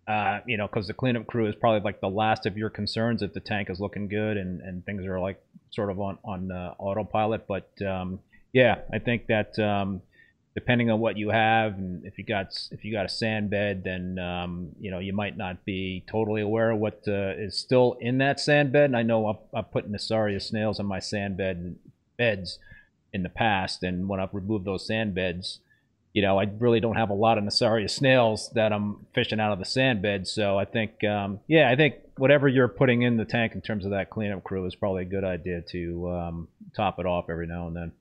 Uh, 0.08 0.40
you 0.46 0.56
know, 0.56 0.68
because 0.68 0.88
the 0.88 0.94
cleanup 0.94 1.28
crew 1.28 1.48
is 1.48 1.56
probably 1.56 1.82
like 1.82 2.00
the 2.00 2.10
last 2.10 2.46
of 2.46 2.58
your 2.58 2.70
concerns 2.70 3.22
if 3.22 3.34
the 3.34 3.42
tank 3.42 3.70
is 3.70 3.82
looking 3.82 4.08
good 4.08 4.38
and, 4.38 4.62
and 4.62 4.86
things 4.86 5.06
are 5.06 5.20
like 5.20 5.42
sort 5.72 5.90
of 5.90 6.00
on 6.00 6.18
on 6.24 6.52
uh, 6.52 6.74
autopilot. 6.80 7.46
But 7.48 7.70
um, 7.86 8.20
yeah, 8.54 8.80
I 8.94 9.00
think 9.00 9.28
that 9.28 9.58
um, 9.60 10.02
depending 10.58 10.90
on 10.90 11.00
what 11.00 11.18
you 11.18 11.30
have, 11.30 11.74
and 11.78 12.04
if 12.04 12.18
you 12.18 12.24
got 12.24 12.48
if 12.72 12.84
you 12.84 12.92
got 12.92 13.06
a 13.06 13.10
sand 13.10 13.48
bed, 13.48 13.84
then 13.84 14.18
um, 14.18 14.70
you 14.80 14.90
know 14.90 14.98
you 14.98 15.14
might 15.14 15.38
not 15.38 15.64
be 15.66 16.04
totally 16.08 16.42
aware 16.42 16.72
of 16.72 16.80
what 16.80 17.04
uh, 17.08 17.34
is 17.38 17.56
still 17.56 17.96
in 18.02 18.18
that 18.18 18.40
sand 18.40 18.72
bed. 18.72 18.86
And 18.86 18.98
I 18.98 19.04
know 19.04 19.28
I've, 19.28 19.36
I've 19.54 19.72
put 19.72 19.92
Nassarius 19.92 20.48
snails 20.50 20.80
on 20.80 20.88
my 20.88 20.98
sand 20.98 21.38
bed 21.38 21.76
beds 22.18 22.58
in 23.14 23.22
the 23.22 23.30
past, 23.30 23.84
and 23.84 24.10
when 24.10 24.20
I've 24.20 24.34
removed 24.34 24.66
those 24.66 24.88
sand 24.88 25.14
beds, 25.14 25.60
you 26.14 26.24
know 26.24 26.40
I 26.40 26.50
really 26.58 26.80
don't 26.80 26.96
have 26.96 27.12
a 27.12 27.14
lot 27.14 27.38
of 27.38 27.44
Nassarius 27.44 27.92
snails 27.92 28.50
that 28.56 28.74
I'm 28.74 29.06
fishing 29.14 29.40
out 29.40 29.54
of 29.54 29.60
the 29.60 29.66
sand 29.66 30.02
bed. 30.02 30.28
So 30.28 30.58
I 30.58 30.66
think, 30.66 31.04
um, 31.04 31.40
yeah, 31.48 31.70
I 31.70 31.76
think 31.76 31.98
whatever 32.18 32.48
you're 32.48 32.68
putting 32.68 33.04
in 33.04 33.18
the 33.18 33.26
tank 33.26 33.54
in 33.54 33.62
terms 33.62 33.86
of 33.86 33.92
that 33.92 34.10
cleanup 34.10 34.44
crew 34.44 34.66
is 34.66 34.74
probably 34.74 35.04
a 35.04 35.06
good 35.06 35.24
idea 35.24 35.62
to 35.74 36.10
um, 36.10 36.48
top 36.76 36.98
it 36.98 37.06
off 37.06 37.30
every 37.30 37.46
now 37.46 37.68
and 37.68 37.76
then. 37.76 37.92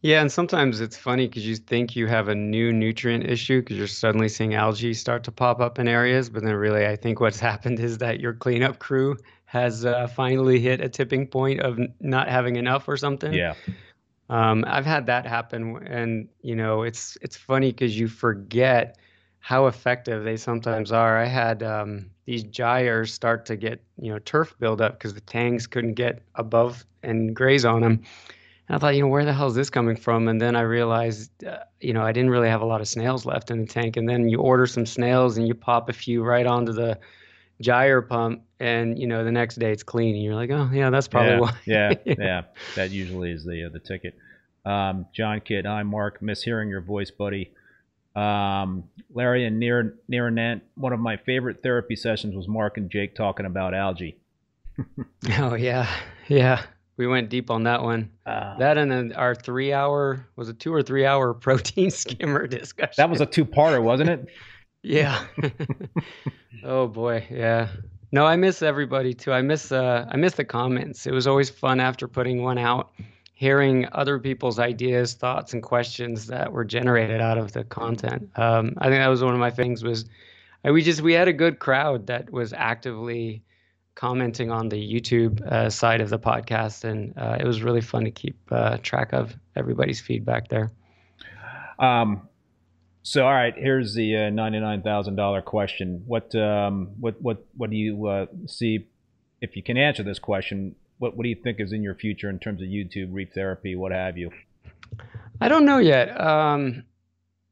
Yeah, 0.00 0.20
and 0.20 0.30
sometimes 0.30 0.80
it's 0.80 0.96
funny 0.96 1.26
because 1.26 1.44
you 1.44 1.56
think 1.56 1.96
you 1.96 2.06
have 2.06 2.28
a 2.28 2.34
new 2.34 2.72
nutrient 2.72 3.24
issue 3.24 3.60
because 3.60 3.76
you're 3.76 3.88
suddenly 3.88 4.28
seeing 4.28 4.54
algae 4.54 4.94
start 4.94 5.24
to 5.24 5.32
pop 5.32 5.60
up 5.60 5.80
in 5.80 5.88
areas, 5.88 6.30
but 6.30 6.44
then 6.44 6.54
really, 6.54 6.86
I 6.86 6.94
think 6.94 7.20
what's 7.20 7.40
happened 7.50 7.80
is 7.80 7.98
that 7.98 8.20
your 8.20 8.32
cleanup 8.32 8.78
crew 8.78 9.16
has 9.46 9.84
uh, 9.84 10.06
finally 10.06 10.60
hit 10.60 10.80
a 10.80 10.88
tipping 10.88 11.26
point 11.26 11.60
of 11.60 11.80
not 12.00 12.28
having 12.28 12.56
enough 12.56 12.86
or 12.86 12.96
something. 12.96 13.32
Yeah. 13.32 13.54
Um, 14.30 14.64
I've 14.68 14.84
had 14.86 15.06
that 15.06 15.26
happen, 15.26 15.78
and 15.86 16.28
you 16.42 16.54
know, 16.54 16.82
it's 16.82 17.16
it's 17.22 17.36
funny 17.36 17.72
because 17.72 17.98
you 17.98 18.06
forget 18.06 18.98
how 19.40 19.66
effective 19.66 20.22
they 20.22 20.36
sometimes 20.36 20.92
are. 20.92 21.18
I 21.18 21.24
had 21.24 21.62
um, 21.62 22.10
these 22.26 22.44
gyres 22.44 23.12
start 23.12 23.46
to 23.46 23.56
get 23.56 23.82
you 23.98 24.12
know 24.12 24.18
turf 24.20 24.54
buildup 24.60 24.92
because 24.92 25.14
the 25.14 25.22
tangs 25.22 25.66
couldn't 25.66 25.94
get 25.94 26.22
above 26.36 26.84
and 27.02 27.34
graze 27.34 27.64
on 27.64 27.80
them 27.80 28.02
and 28.68 28.76
I 28.76 28.78
thought, 28.78 28.94
you 28.94 29.02
know, 29.02 29.08
where 29.08 29.24
the 29.24 29.32
hell 29.32 29.46
is 29.48 29.54
this 29.54 29.70
coming 29.70 29.96
from? 29.96 30.28
And 30.28 30.40
then 30.40 30.54
I 30.54 30.60
realized, 30.60 31.44
uh, 31.44 31.58
you 31.80 31.94
know, 31.94 32.02
I 32.02 32.12
didn't 32.12 32.30
really 32.30 32.48
have 32.48 32.60
a 32.60 32.66
lot 32.66 32.80
of 32.80 32.88
snails 32.88 33.24
left 33.24 33.50
in 33.50 33.60
the 33.60 33.66
tank. 33.66 33.96
And 33.96 34.08
then 34.08 34.28
you 34.28 34.38
order 34.40 34.66
some 34.66 34.84
snails 34.84 35.38
and 35.38 35.48
you 35.48 35.54
pop 35.54 35.88
a 35.88 35.92
few 35.92 36.22
right 36.22 36.46
onto 36.46 36.72
the 36.72 36.98
gyre 37.60 38.02
pump, 38.02 38.42
and 38.60 38.98
you 38.98 39.06
know, 39.06 39.24
the 39.24 39.32
next 39.32 39.56
day 39.56 39.72
it's 39.72 39.82
clean, 39.82 40.14
and 40.14 40.24
you're 40.24 40.34
like, 40.34 40.50
oh 40.50 40.70
yeah, 40.72 40.90
that's 40.90 41.08
probably 41.08 41.32
yeah, 41.32 41.40
why. 41.40 41.54
yeah, 41.66 41.94
yeah, 42.18 42.42
that 42.76 42.90
usually 42.90 43.32
is 43.32 43.44
the 43.44 43.64
uh, 43.64 43.68
the 43.68 43.80
ticket. 43.80 44.16
Um, 44.64 45.06
John 45.12 45.40
Kidd, 45.40 45.66
hi 45.66 45.82
Mark, 45.82 46.20
miss 46.22 46.42
hearing 46.42 46.68
your 46.68 46.80
voice, 46.80 47.10
buddy. 47.10 47.52
Um, 48.14 48.84
Larry 49.12 49.44
and 49.44 49.58
near 49.58 49.96
near 50.08 50.30
Nant, 50.30 50.62
one 50.74 50.92
of 50.92 51.00
my 51.00 51.16
favorite 51.16 51.62
therapy 51.62 51.96
sessions 51.96 52.34
was 52.34 52.48
Mark 52.48 52.76
and 52.76 52.90
Jake 52.90 53.14
talking 53.14 53.46
about 53.46 53.74
algae. 53.74 54.18
oh 55.38 55.54
yeah, 55.54 55.88
yeah 56.28 56.62
we 56.98 57.06
went 57.06 57.30
deep 57.30 57.50
on 57.50 57.62
that 57.62 57.82
one. 57.82 58.10
Uh, 58.26 58.58
that 58.58 58.76
and 58.76 58.90
then 58.90 59.12
our 59.14 59.34
three 59.34 59.72
hour 59.72 60.26
was 60.36 60.48
a 60.48 60.52
two 60.52 60.74
or 60.74 60.82
three 60.82 61.06
hour 61.06 61.32
protein 61.46 61.90
skimmer 61.90 62.46
discussion. 62.46 62.94
That 62.98 63.08
was 63.08 63.22
a 63.22 63.26
two 63.26 63.46
parter, 63.46 63.82
wasn't 63.82 64.10
it? 64.10 64.28
yeah. 64.82 65.24
oh 66.64 66.88
boy, 66.88 67.26
yeah. 67.30 67.68
No, 68.10 68.26
I 68.26 68.36
miss 68.36 68.62
everybody 68.62 69.14
too. 69.14 69.32
I 69.32 69.42
miss 69.42 69.72
uh, 69.72 70.06
I 70.10 70.16
miss 70.16 70.34
the 70.34 70.44
comments. 70.44 71.06
It 71.06 71.12
was 71.12 71.26
always 71.26 71.48
fun 71.48 71.78
after 71.80 72.08
putting 72.08 72.42
one 72.42 72.58
out, 72.58 72.90
hearing 73.34 73.86
other 73.92 74.18
people's 74.18 74.58
ideas, 74.58 75.14
thoughts, 75.14 75.52
and 75.52 75.62
questions 75.62 76.26
that 76.26 76.52
were 76.52 76.64
generated 76.64 77.20
out 77.20 77.38
of 77.38 77.52
the 77.52 77.64
content. 77.64 78.28
Um, 78.36 78.74
I 78.78 78.88
think 78.88 79.00
that 79.00 79.08
was 79.08 79.22
one 79.22 79.34
of 79.34 79.40
my 79.40 79.50
things. 79.50 79.84
Was 79.84 80.06
we 80.64 80.82
just 80.82 81.00
we 81.02 81.12
had 81.12 81.28
a 81.28 81.32
good 81.32 81.60
crowd 81.60 82.08
that 82.08 82.32
was 82.32 82.52
actively 82.52 83.42
commenting 83.98 84.52
on 84.52 84.68
the 84.68 84.76
YouTube 84.76 85.42
uh, 85.42 85.68
side 85.68 86.00
of 86.00 86.08
the 86.08 86.18
podcast, 86.20 86.84
and 86.84 87.12
uh, 87.18 87.36
it 87.40 87.44
was 87.44 87.62
really 87.62 87.80
fun 87.80 88.04
to 88.04 88.12
keep 88.12 88.36
uh, 88.52 88.76
track 88.78 89.12
of 89.12 89.34
everybody's 89.56 90.00
feedback 90.00 90.48
there. 90.48 90.70
Um, 91.80 92.28
so 93.02 93.26
all 93.26 93.32
right, 93.32 93.54
here's 93.56 93.94
the 93.94 94.16
uh, 94.16 94.30
ninety-nine 94.30 94.82
thousand 94.82 95.16
dollar 95.16 95.42
question. 95.42 96.04
What 96.06 96.32
um, 96.36 96.90
what 97.00 97.20
what 97.20 97.44
what 97.56 97.70
do 97.70 97.76
you 97.76 98.06
uh, 98.06 98.26
see? 98.46 98.86
If 99.40 99.56
you 99.56 99.62
can 99.64 99.76
answer 99.76 100.04
this 100.04 100.20
question, 100.20 100.76
what 100.98 101.16
what 101.16 101.24
do 101.24 101.28
you 101.28 101.34
think 101.42 101.58
is 101.58 101.72
in 101.72 101.82
your 101.82 101.96
future 101.96 102.30
in 102.30 102.38
terms 102.38 102.62
of 102.62 102.68
YouTube, 102.68 103.08
reef 103.10 103.32
therapy, 103.34 103.74
what 103.74 103.90
have 103.90 104.16
you? 104.16 104.30
I 105.40 105.48
don't 105.48 105.64
know 105.64 105.78
yet. 105.78 106.20
Um, 106.20 106.84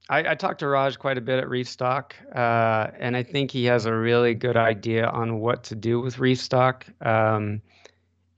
I, 0.09 0.31
I 0.31 0.35
talked 0.35 0.61
to 0.61 0.69
Raj 0.69 0.99
quite 0.99 1.19
a 1.19 1.21
bit 1.21 1.39
at 1.39 1.49
Reef 1.49 1.69
Stock, 1.69 2.15
uh, 2.35 2.89
and 2.99 3.17
I 3.17 3.23
think 3.23 3.51
he 3.51 3.65
has 3.65 3.87
a 3.87 3.95
really 3.95 4.35
good 4.35 4.57
idea 4.57 5.07
on 5.09 5.41
what 5.41 5.65
to 5.65 5.75
do 5.75 6.01
with 6.01 6.19
Restock. 6.19 6.87
Um, 7.05 7.61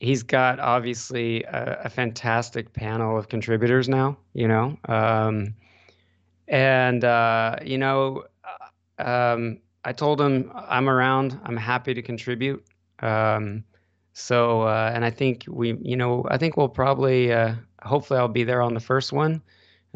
he's 0.01 0.23
got 0.23 0.61
obviously 0.61 1.45
a, 1.45 1.83
a, 1.85 1.91
fantastic 1.91 2.73
panel 2.73 3.19
of 3.19 3.29
contributors 3.29 3.89
now, 3.89 4.17
you 4.33 4.49
know, 4.49 4.79
um, 4.89 5.55
and 6.47 7.05
uh, 7.05 7.57
you 7.63 7.77
know, 7.77 8.25
uh, 8.99 9.03
um, 9.03 9.59
I 9.85 9.93
told 9.93 10.21
him 10.21 10.51
I'm 10.55 10.89
around. 10.89 11.39
I'm 11.45 11.57
happy 11.57 11.93
to 11.93 12.03
contribute. 12.03 12.65
Um, 13.01 13.65
so, 14.15 14.63
uh, 14.63 14.91
and 14.95 15.05
I 15.05 15.11
think 15.11 15.45
we, 15.47 15.77
you 15.83 15.97
know, 15.97 16.27
I 16.31 16.39
think 16.39 16.57
we'll 16.57 16.69
probably, 16.69 17.31
uh, 17.31 17.55
hopefully, 17.83 18.19
I'll 18.19 18.29
be 18.29 18.45
there 18.45 18.63
on 18.63 18.73
the 18.75 18.81
first 18.81 19.13
one 19.13 19.43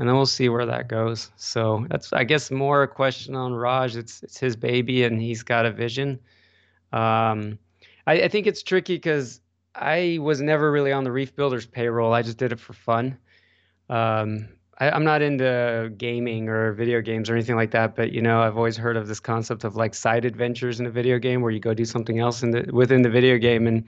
and 0.02 0.09
then 0.09 0.16
we'll 0.16 0.26
see 0.26 0.49
where 0.49 0.66
that 0.66 0.88
goes. 0.88 1.30
So 1.37 1.87
that's, 1.88 2.12
I 2.12 2.25
guess, 2.25 2.50
more 2.50 2.82
a 2.82 2.88
question 2.88 3.37
on 3.37 3.54
Raj. 3.54 3.94
It's 3.94 4.21
it's 4.25 4.37
his 4.37 4.56
baby, 4.56 5.04
and 5.04 5.23
he's 5.23 5.44
got 5.44 5.64
a 5.64 5.71
vision. 5.71 6.18
Um, 6.92 7.56
I, 8.09 8.23
I 8.23 8.28
think 8.28 8.49
it's 8.49 8.64
tricky 8.64 8.97
because 8.97 9.40
I 9.76 10.18
was 10.21 10.40
never 10.40 10.73
really 10.73 10.90
on 10.90 11.04
the 11.04 11.12
Reef 11.12 11.37
Builders 11.37 11.66
payroll. 11.66 12.12
I 12.12 12.23
just 12.23 12.37
did 12.37 12.50
it 12.50 12.59
for 12.59 12.73
fun. 12.73 13.16
Um, 13.90 14.49
I, 14.80 14.88
am 14.88 15.04
not 15.04 15.23
into 15.23 15.92
gaming 15.97 16.49
or 16.49 16.73
video 16.73 17.00
games 17.00 17.30
or 17.30 17.37
anything 17.37 17.54
like 17.54 17.71
that, 17.71 17.94
but 17.94 18.11
you 18.11 18.23
know, 18.23 18.42
I've 18.42 18.56
always 18.56 18.76
heard 18.76 18.97
of 18.97 19.06
this 19.06 19.21
concept 19.21 19.62
of 19.62 19.76
like 19.76 19.94
side 19.94 20.25
adventures 20.25 20.80
in 20.80 20.87
a 20.87 20.90
video 20.90 21.21
game 21.21 21.42
where 21.42 21.52
you 21.52 21.61
go 21.61 21.75
do 21.75 21.85
something 21.85 22.18
else 22.18 22.42
in 22.42 22.50
the 22.50 22.68
within 22.73 23.02
the 23.02 23.09
video 23.09 23.38
game. 23.38 23.68
And 23.68 23.85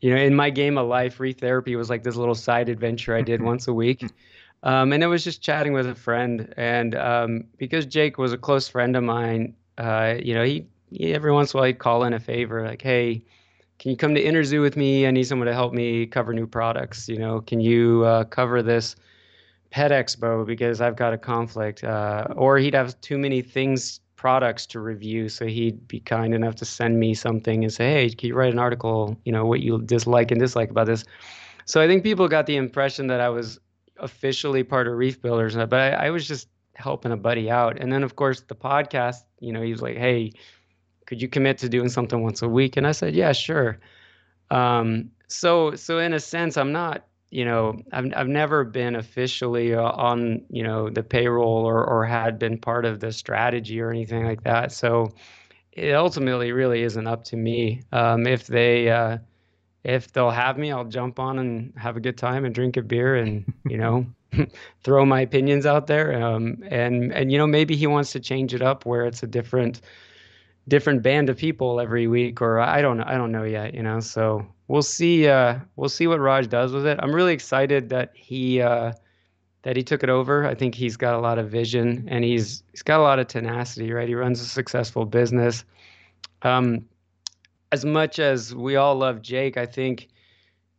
you 0.00 0.14
know, 0.14 0.22
in 0.22 0.36
my 0.36 0.48
game 0.48 0.78
of 0.78 0.86
life, 0.86 1.18
Reef 1.18 1.38
Therapy 1.38 1.74
was 1.74 1.90
like 1.90 2.04
this 2.04 2.14
little 2.14 2.36
side 2.36 2.68
adventure 2.68 3.16
I 3.16 3.22
did 3.22 3.42
once 3.42 3.66
a 3.66 3.74
week. 3.74 4.04
Um, 4.62 4.92
and 4.92 5.02
I 5.02 5.06
was 5.06 5.24
just 5.24 5.42
chatting 5.42 5.72
with 5.72 5.86
a 5.86 5.94
friend, 5.94 6.52
and 6.56 6.94
um, 6.94 7.44
because 7.56 7.86
Jake 7.86 8.18
was 8.18 8.32
a 8.32 8.38
close 8.38 8.68
friend 8.68 8.94
of 8.94 9.02
mine, 9.02 9.54
uh, 9.78 10.16
you 10.22 10.34
know, 10.34 10.44
he, 10.44 10.66
he, 10.90 11.14
every 11.14 11.32
once 11.32 11.54
in 11.54 11.56
a 11.56 11.60
while 11.60 11.66
he'd 11.68 11.78
call 11.78 12.04
in 12.04 12.12
a 12.12 12.20
favor, 12.20 12.66
like, 12.66 12.82
"Hey, 12.82 13.22
can 13.78 13.90
you 13.90 13.96
come 13.96 14.14
to 14.14 14.22
Interzoo 14.22 14.60
with 14.60 14.76
me? 14.76 15.06
I 15.06 15.10
need 15.12 15.24
someone 15.24 15.46
to 15.46 15.54
help 15.54 15.72
me 15.72 16.04
cover 16.06 16.34
new 16.34 16.46
products. 16.46 17.08
You 17.08 17.18
know, 17.18 17.40
can 17.40 17.60
you 17.60 18.04
uh, 18.04 18.24
cover 18.24 18.62
this 18.62 18.96
pet 19.70 19.92
expo 19.92 20.44
because 20.44 20.82
I've 20.82 20.96
got 20.96 21.14
a 21.14 21.18
conflict?" 21.18 21.82
Uh, 21.82 22.26
or 22.36 22.58
he'd 22.58 22.74
have 22.74 23.00
too 23.00 23.16
many 23.16 23.40
things, 23.40 24.00
products 24.16 24.66
to 24.66 24.80
review, 24.80 25.30
so 25.30 25.46
he'd 25.46 25.88
be 25.88 26.00
kind 26.00 26.34
enough 26.34 26.54
to 26.56 26.66
send 26.66 27.00
me 27.00 27.14
something 27.14 27.64
and 27.64 27.72
say, 27.72 27.90
"Hey, 27.90 28.10
can 28.10 28.28
you 28.28 28.34
write 28.34 28.52
an 28.52 28.58
article? 28.58 29.16
You 29.24 29.32
know, 29.32 29.46
what 29.46 29.60
you 29.60 29.80
dislike 29.80 30.30
and 30.30 30.38
dislike 30.38 30.70
about 30.70 30.86
this." 30.86 31.04
So 31.64 31.80
I 31.80 31.86
think 31.86 32.02
people 32.02 32.28
got 32.28 32.44
the 32.44 32.56
impression 32.56 33.06
that 33.06 33.22
I 33.22 33.30
was 33.30 33.58
officially 34.00 34.62
part 34.62 34.86
of 34.86 34.94
Reef 34.94 35.20
Builders, 35.20 35.54
but 35.56 35.74
I, 35.74 35.90
I, 35.90 36.10
was 36.10 36.26
just 36.26 36.48
helping 36.74 37.12
a 37.12 37.16
buddy 37.16 37.50
out. 37.50 37.78
And 37.80 37.92
then, 37.92 38.02
of 38.02 38.16
course, 38.16 38.40
the 38.40 38.54
podcast, 38.54 39.22
you 39.40 39.52
know, 39.52 39.62
he 39.62 39.70
was 39.70 39.82
like, 39.82 39.96
hey, 39.96 40.32
could 41.06 41.20
you 41.20 41.28
commit 41.28 41.58
to 41.58 41.68
doing 41.68 41.88
something 41.88 42.22
once 42.22 42.42
a 42.42 42.48
week? 42.48 42.76
And 42.76 42.86
I 42.86 42.92
said, 42.92 43.14
yeah, 43.14 43.32
sure. 43.32 43.78
Um, 44.50 45.10
so, 45.28 45.74
so 45.74 45.98
in 45.98 46.12
a 46.12 46.20
sense, 46.20 46.56
I'm 46.56 46.72
not, 46.72 47.06
you 47.30 47.44
know, 47.44 47.80
I've, 47.92 48.12
I've 48.16 48.28
never 48.28 48.64
been 48.64 48.96
officially 48.96 49.74
uh, 49.74 49.82
on, 49.82 50.42
you 50.50 50.62
know, 50.62 50.90
the 50.90 51.02
payroll 51.02 51.64
or, 51.64 51.84
or 51.84 52.04
had 52.04 52.38
been 52.38 52.58
part 52.58 52.84
of 52.84 53.00
the 53.00 53.12
strategy 53.12 53.80
or 53.80 53.90
anything 53.90 54.24
like 54.24 54.42
that. 54.44 54.72
So 54.72 55.14
it 55.72 55.92
ultimately 55.92 56.52
really 56.52 56.82
isn't 56.82 57.06
up 57.06 57.24
to 57.24 57.36
me. 57.36 57.82
Um, 57.92 58.26
if 58.26 58.46
they, 58.46 58.90
uh, 58.90 59.18
if 59.84 60.12
they'll 60.12 60.30
have 60.30 60.58
me, 60.58 60.72
I'll 60.72 60.84
jump 60.84 61.18
on 61.18 61.38
and 61.38 61.72
have 61.76 61.96
a 61.96 62.00
good 62.00 62.18
time 62.18 62.44
and 62.44 62.54
drink 62.54 62.76
a 62.76 62.82
beer 62.82 63.16
and 63.16 63.52
you 63.68 63.78
know 63.78 64.06
throw 64.82 65.04
my 65.04 65.20
opinions 65.20 65.66
out 65.66 65.86
there. 65.86 66.22
Um, 66.22 66.62
and 66.68 67.12
and 67.12 67.32
you 67.32 67.38
know 67.38 67.46
maybe 67.46 67.76
he 67.76 67.86
wants 67.86 68.12
to 68.12 68.20
change 68.20 68.54
it 68.54 68.62
up 68.62 68.86
where 68.86 69.06
it's 69.06 69.22
a 69.22 69.26
different 69.26 69.80
different 70.68 71.02
band 71.02 71.30
of 71.30 71.36
people 71.36 71.80
every 71.80 72.06
week, 72.06 72.40
or 72.42 72.60
I 72.60 72.82
don't 72.82 72.98
know. 72.98 73.04
I 73.06 73.16
don't 73.16 73.32
know 73.32 73.44
yet. 73.44 73.74
You 73.74 73.82
know, 73.82 74.00
so 74.00 74.46
we'll 74.68 74.82
see. 74.82 75.28
Uh, 75.28 75.58
we'll 75.76 75.88
see 75.88 76.06
what 76.06 76.20
Raj 76.20 76.48
does 76.48 76.72
with 76.72 76.86
it. 76.86 76.98
I'm 77.02 77.14
really 77.14 77.32
excited 77.32 77.88
that 77.90 78.12
he. 78.14 78.60
Uh, 78.60 78.92
that 79.62 79.76
he 79.76 79.82
took 79.82 80.02
it 80.02 80.08
over. 80.08 80.46
I 80.46 80.54
think 80.54 80.74
he's 80.74 80.96
got 80.96 81.14
a 81.14 81.18
lot 81.18 81.38
of 81.38 81.50
vision 81.50 82.06
and 82.08 82.24
he's 82.24 82.62
he's 82.70 82.82
got 82.82 82.98
a 82.98 83.02
lot 83.02 83.18
of 83.18 83.26
tenacity, 83.26 83.92
right? 83.92 84.08
He 84.08 84.14
runs 84.14 84.40
a 84.40 84.46
successful 84.46 85.04
business. 85.04 85.64
Um, 86.42 86.86
as 87.72 87.84
much 87.84 88.18
as 88.18 88.54
we 88.54 88.76
all 88.76 88.96
love 88.96 89.22
Jake, 89.22 89.56
I 89.56 89.66
think 89.66 90.08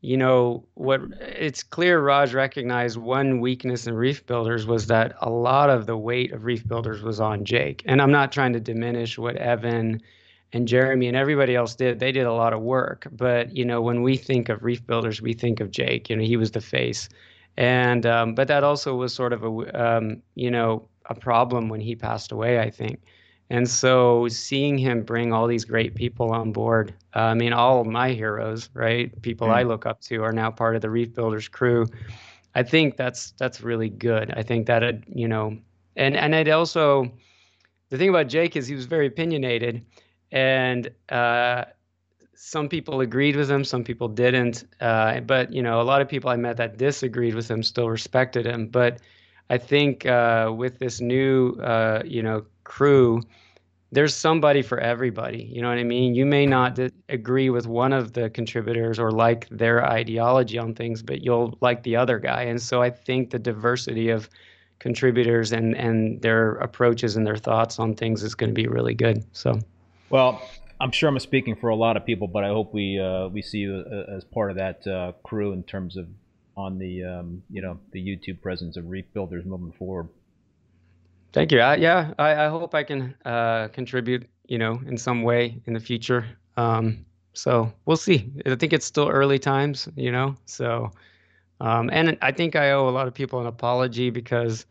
you 0.01 0.17
know 0.17 0.65
what 0.73 1.01
it's 1.19 1.61
clear 1.61 2.01
Raj 2.01 2.33
recognized 2.33 2.97
one 2.97 3.39
weakness 3.39 3.85
in 3.85 3.93
reef 3.93 4.25
builders 4.25 4.65
was 4.65 4.87
that 4.87 5.13
a 5.21 5.29
lot 5.29 5.69
of 5.69 5.85
the 5.85 5.97
weight 5.97 6.31
of 6.31 6.43
reef 6.43 6.67
builders 6.67 7.03
was 7.03 7.19
on 7.19 7.45
Jake. 7.45 7.83
And 7.85 8.01
I'm 8.01 8.11
not 8.11 8.31
trying 8.31 8.53
to 8.53 8.59
diminish 8.59 9.19
what 9.19 9.35
Evan 9.35 10.01
and 10.53 10.67
Jeremy 10.67 11.07
and 11.07 11.15
everybody 11.15 11.55
else 11.55 11.75
did. 11.75 11.99
They 11.99 12.11
did 12.11 12.25
a 12.25 12.33
lot 12.33 12.51
of 12.51 12.61
work, 12.61 13.07
but 13.11 13.55
you 13.55 13.63
know 13.63 13.81
when 13.81 14.01
we 14.01 14.17
think 14.17 14.49
of 14.49 14.63
reef 14.63 14.85
builders, 14.85 15.21
we 15.21 15.33
think 15.33 15.59
of 15.59 15.71
Jake. 15.71 16.09
You 16.09 16.15
know 16.17 16.23
he 16.23 16.37
was 16.37 16.51
the 16.51 16.61
face, 16.61 17.07
and 17.57 18.05
um, 18.05 18.35
but 18.35 18.47
that 18.47 18.63
also 18.63 18.95
was 18.95 19.13
sort 19.13 19.33
of 19.33 19.43
a 19.43 19.81
um, 19.81 20.21
you 20.35 20.51
know 20.51 20.87
a 21.05 21.15
problem 21.15 21.69
when 21.69 21.79
he 21.79 21.95
passed 21.95 22.31
away. 22.31 22.59
I 22.59 22.69
think 22.69 23.01
and 23.51 23.69
so 23.69 24.29
seeing 24.29 24.77
him 24.77 25.03
bring 25.03 25.33
all 25.33 25.45
these 25.45 25.65
great 25.65 25.93
people 25.93 26.31
on 26.31 26.53
board, 26.53 26.93
uh, 27.13 27.19
I 27.19 27.33
mean, 27.33 27.51
all 27.51 27.83
my 27.83 28.11
heroes, 28.11 28.69
right? 28.73 29.21
People 29.21 29.49
mm. 29.49 29.53
I 29.53 29.63
look 29.63 29.85
up 29.85 29.99
to 30.03 30.23
are 30.23 30.31
now 30.31 30.49
part 30.49 30.77
of 30.77 30.81
the 30.81 30.89
Reef 30.89 31.13
Builders 31.13 31.49
crew. 31.49 31.85
I 32.55 32.63
think 32.63 32.95
that's 32.95 33.31
that's 33.31 33.59
really 33.59 33.89
good. 33.89 34.33
I 34.37 34.41
think 34.41 34.67
that 34.67 34.83
it, 34.83 35.03
you 35.13 35.27
know, 35.27 35.57
and 35.97 36.15
and 36.15 36.33
it 36.33 36.47
also 36.47 37.11
the 37.89 37.97
thing 37.97 38.07
about 38.07 38.29
Jake 38.29 38.55
is 38.55 38.67
he 38.67 38.75
was 38.75 38.85
very 38.85 39.07
opinionated, 39.07 39.85
and 40.31 40.89
uh, 41.09 41.65
some 42.35 42.69
people 42.69 43.01
agreed 43.01 43.35
with 43.35 43.51
him, 43.51 43.65
some 43.65 43.83
people 43.83 44.07
didn't. 44.07 44.63
Uh, 44.79 45.19
but 45.19 45.51
you 45.51 45.61
know, 45.61 45.81
a 45.81 45.83
lot 45.83 46.01
of 46.01 46.07
people 46.07 46.29
I 46.29 46.37
met 46.37 46.55
that 46.55 46.77
disagreed 46.77 47.35
with 47.35 47.51
him 47.51 47.63
still 47.63 47.89
respected 47.89 48.45
him. 48.45 48.67
But 48.67 49.01
I 49.49 49.57
think 49.57 50.05
uh, 50.05 50.53
with 50.55 50.79
this 50.79 51.01
new, 51.01 51.55
uh, 51.55 52.01
you 52.05 52.23
know, 52.23 52.45
crew, 52.63 53.21
there's 53.91 54.15
somebody 54.15 54.61
for 54.61 54.79
everybody. 54.79 55.43
You 55.43 55.61
know 55.61 55.69
what 55.69 55.77
I 55.77 55.83
mean? 55.83 56.15
You 56.15 56.25
may 56.25 56.45
not 56.45 56.79
agree 57.09 57.49
with 57.49 57.67
one 57.67 57.91
of 57.91 58.13
the 58.13 58.29
contributors 58.29 58.99
or 58.99 59.11
like 59.11 59.49
their 59.49 59.85
ideology 59.85 60.57
on 60.57 60.73
things, 60.73 61.03
but 61.03 61.23
you'll 61.23 61.57
like 61.61 61.83
the 61.83 61.97
other 61.97 62.17
guy. 62.17 62.43
And 62.43 62.61
so 62.61 62.81
I 62.81 62.89
think 62.89 63.31
the 63.31 63.39
diversity 63.39 64.09
of 64.09 64.29
contributors 64.79 65.51
and 65.51 65.75
and 65.75 66.21
their 66.21 66.53
approaches 66.55 67.15
and 67.15 67.27
their 67.27 67.37
thoughts 67.37 67.79
on 67.79 67.93
things 67.93 68.23
is 68.23 68.33
going 68.33 68.49
to 68.49 68.53
be 68.53 68.67
really 68.67 68.95
good. 68.95 69.23
So, 69.33 69.59
well, 70.09 70.41
I'm 70.79 70.91
sure 70.91 71.09
I'm 71.09 71.19
speaking 71.19 71.55
for 71.55 71.69
a 71.69 71.75
lot 71.75 71.97
of 71.97 72.05
people, 72.05 72.27
but 72.27 72.43
I 72.43 72.47
hope 72.47 72.73
we 72.73 72.99
uh, 72.99 73.27
we 73.27 73.41
see 73.41 73.59
you 73.59 73.83
uh, 73.85 74.15
as 74.15 74.23
part 74.23 74.51
of 74.51 74.57
that 74.57 74.87
uh, 74.87 75.11
crew 75.23 75.51
in 75.51 75.63
terms 75.63 75.97
of 75.97 76.07
on 76.55 76.79
the 76.79 77.03
um, 77.03 77.43
you 77.49 77.61
know 77.61 77.77
the 77.91 77.99
YouTube 77.99 78.41
presence 78.41 78.77
of 78.77 78.89
Reef 78.89 79.05
Builders 79.13 79.45
moving 79.45 79.73
forward. 79.73 80.07
Thank 81.33 81.51
you. 81.51 81.61
I, 81.61 81.75
yeah, 81.75 82.13
I, 82.19 82.45
I, 82.45 82.47
hope 82.49 82.75
I 82.75 82.83
can 82.83 83.15
uh, 83.23 83.69
contribute, 83.69 84.27
you 84.47 84.57
know, 84.57 84.81
in 84.85 84.97
some 84.97 85.23
way 85.23 85.61
in 85.65 85.73
the 85.73 85.79
future. 85.79 86.25
Um, 86.57 87.05
so 87.33 87.71
we'll 87.85 87.97
see. 87.97 88.29
I 88.45 88.55
think 88.55 88.73
it's 88.73 88.85
still 88.85 89.07
early 89.07 89.39
times, 89.39 89.87
you 89.95 90.11
know. 90.11 90.35
So, 90.45 90.91
um, 91.61 91.89
and 91.93 92.17
I 92.21 92.33
think 92.33 92.57
I 92.57 92.71
owe 92.71 92.89
a 92.89 92.91
lot 92.91 93.07
of 93.07 93.13
people 93.13 93.39
an 93.39 93.47
apology 93.47 94.09
because 94.09 94.65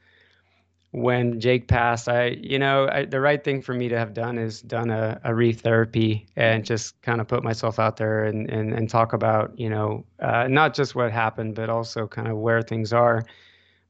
when 0.91 1.41
Jake 1.41 1.69
passed, 1.69 2.09
I, 2.09 2.39
you 2.41 2.59
know, 2.59 2.89
I, 2.93 3.05
the 3.07 3.21
right 3.21 3.43
thing 3.43 3.63
for 3.63 3.73
me 3.73 3.89
to 3.89 3.97
have 3.97 4.13
done 4.13 4.37
is 4.37 4.61
done 4.61 4.91
a, 4.91 5.19
a 5.25 5.35
reef 5.35 5.61
therapy 5.61 6.27
and 6.37 6.65
just 6.65 7.01
kind 7.01 7.21
of 7.21 7.29
put 7.29 7.43
myself 7.43 7.79
out 7.79 7.97
there 7.97 8.25
and, 8.25 8.51
and, 8.51 8.75
and 8.75 8.91
talk 8.91 9.15
about, 9.15 9.59
you 9.59 9.71
know, 9.71 10.05
uh, 10.19 10.47
not 10.49 10.75
just 10.75 10.95
what 10.95 11.11
happened, 11.13 11.55
but 11.55 11.71
also 11.71 12.07
kind 12.07 12.29
of 12.29 12.37
where 12.37 12.61
things 12.61 12.93
are. 12.93 13.25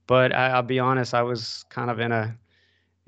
But 0.07 0.35
I, 0.35 0.51
I'll 0.51 0.63
be 0.63 0.79
honest, 0.79 1.15
I 1.15 1.23
was 1.23 1.65
kind 1.71 1.91
of 1.91 2.01
in 2.01 2.13
a 2.13 2.37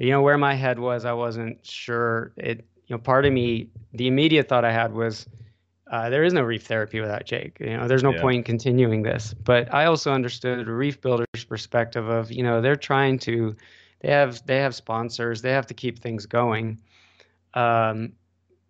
you 0.03 0.11
know 0.11 0.21
where 0.21 0.39
my 0.39 0.55
head 0.55 0.79
was 0.79 1.05
i 1.05 1.13
wasn't 1.13 1.65
sure. 1.65 2.33
It 2.37 2.65
you 2.87 2.97
know 2.97 2.99
part 2.99 3.25
of 3.25 3.33
me 3.33 3.69
the 3.95 4.09
immediate 4.09 4.49
thought 4.49 4.65
i 4.65 4.73
had 4.73 4.93
was 4.93 5.29
uh, 5.91 6.09
there 6.09 6.25
is 6.25 6.33
no 6.33 6.41
reef 6.41 6.65
therapy 6.65 7.01
without 7.01 7.25
jake. 7.25 7.59
You 7.61 7.77
know 7.77 7.87
there's 7.87 8.03
no 8.03 8.13
yeah. 8.13 8.21
point 8.21 8.37
in 8.39 8.43
continuing 8.43 9.03
this. 9.03 9.35
But 9.35 9.73
i 9.73 9.85
also 9.85 10.13
understood 10.13 10.67
the 10.67 10.73
reef 10.73 11.01
builders 11.01 11.45
perspective 11.49 12.09
of 12.09 12.33
you 12.33 12.43
know 12.43 12.61
they're 12.61 12.77
trying 12.77 13.19
to 13.21 13.55
they 14.01 14.11
have 14.11 14.45
they 14.47 14.59
have 14.59 14.75
sponsors 14.75 15.43
they 15.43 15.53
have 15.53 15.67
to 15.67 15.75
keep 15.75 15.99
things 15.99 16.27
going. 16.27 16.79
Um, 17.55 18.13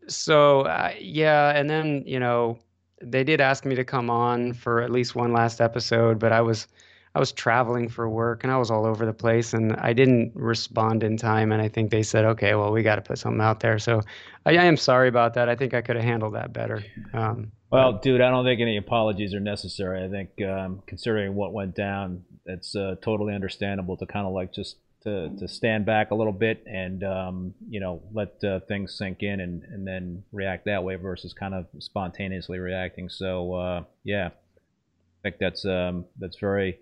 so 0.08 0.62
uh, 0.62 0.92
yeah 0.98 1.56
and 1.56 1.70
then 1.70 2.02
you 2.06 2.18
know 2.18 2.58
they 3.00 3.24
did 3.24 3.40
ask 3.40 3.64
me 3.64 3.74
to 3.74 3.84
come 3.84 4.10
on 4.10 4.52
for 4.52 4.80
at 4.80 4.90
least 4.90 5.14
one 5.14 5.32
last 5.32 5.60
episode 5.60 6.18
but 6.18 6.32
i 6.32 6.40
was 6.40 6.66
I 7.14 7.20
was 7.20 7.30
traveling 7.30 7.88
for 7.88 8.08
work 8.08 8.42
and 8.42 8.52
I 8.52 8.56
was 8.56 8.70
all 8.70 8.86
over 8.86 9.04
the 9.04 9.12
place 9.12 9.52
and 9.52 9.76
I 9.76 9.92
didn't 9.92 10.32
respond 10.34 11.02
in 11.02 11.18
time. 11.18 11.52
And 11.52 11.60
I 11.60 11.68
think 11.68 11.90
they 11.90 12.02
said, 12.02 12.24
okay, 12.24 12.54
well, 12.54 12.72
we 12.72 12.82
got 12.82 12.96
to 12.96 13.02
put 13.02 13.18
something 13.18 13.40
out 13.40 13.60
there. 13.60 13.78
So 13.78 14.00
I, 14.46 14.52
I, 14.52 14.64
am 14.64 14.78
sorry 14.78 15.08
about 15.08 15.34
that. 15.34 15.48
I 15.48 15.54
think 15.54 15.74
I 15.74 15.82
could 15.82 15.96
have 15.96 16.04
handled 16.04 16.34
that 16.34 16.54
better. 16.54 16.82
Um, 17.12 17.52
well, 17.70 17.94
dude, 17.94 18.22
I 18.22 18.30
don't 18.30 18.44
think 18.44 18.60
any 18.60 18.78
apologies 18.78 19.34
are 19.34 19.40
necessary. 19.40 20.04
I 20.04 20.08
think 20.08 20.30
um, 20.48 20.82
considering 20.86 21.34
what 21.34 21.52
went 21.52 21.74
down, 21.74 22.24
it's 22.46 22.74
uh, 22.74 22.96
totally 23.02 23.34
understandable 23.34 23.96
to 23.98 24.06
kind 24.06 24.26
of 24.26 24.32
like 24.32 24.52
just 24.52 24.76
to, 25.02 25.30
to 25.38 25.48
stand 25.48 25.84
back 25.84 26.12
a 26.12 26.14
little 26.14 26.32
bit 26.32 26.62
and 26.66 27.02
um, 27.02 27.54
you 27.68 27.80
know 27.80 28.02
let 28.12 28.42
uh, 28.44 28.60
things 28.60 28.96
sink 28.96 29.22
in 29.22 29.40
and, 29.40 29.64
and 29.64 29.86
then 29.86 30.22
react 30.32 30.64
that 30.66 30.84
way 30.84 30.94
versus 30.94 31.32
kind 31.32 31.54
of 31.54 31.66
spontaneously 31.78 32.58
reacting. 32.58 33.08
So 33.08 33.54
uh, 33.54 33.82
yeah, 34.04 34.28
I 34.28 35.22
think 35.22 35.36
that's 35.40 35.64
um, 35.64 36.04
that's 36.18 36.38
very 36.38 36.78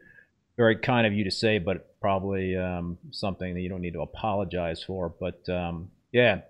very 0.60 0.76
kind 0.76 1.06
of 1.06 1.14
you 1.14 1.24
to 1.24 1.30
say, 1.30 1.58
but 1.58 1.98
probably 2.02 2.54
um, 2.54 2.98
something 3.12 3.54
that 3.54 3.60
you 3.62 3.70
don't 3.70 3.80
need 3.80 3.94
to 3.94 4.02
apologize 4.02 4.82
for. 4.82 5.08
But 5.08 5.48
um, 5.48 5.90
yeah, 6.12 6.42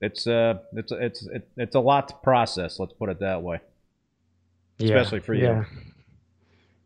it's 0.00 0.24
uh, 0.28 0.58
it's 0.72 0.92
it's 0.92 1.28
it's 1.56 1.74
a 1.74 1.80
lot 1.80 2.06
to 2.08 2.14
process. 2.22 2.78
Let's 2.78 2.92
put 2.92 3.08
it 3.08 3.18
that 3.18 3.42
way. 3.42 3.58
Yeah, 4.78 4.94
Especially 4.94 5.18
for 5.18 5.34
you. 5.34 5.64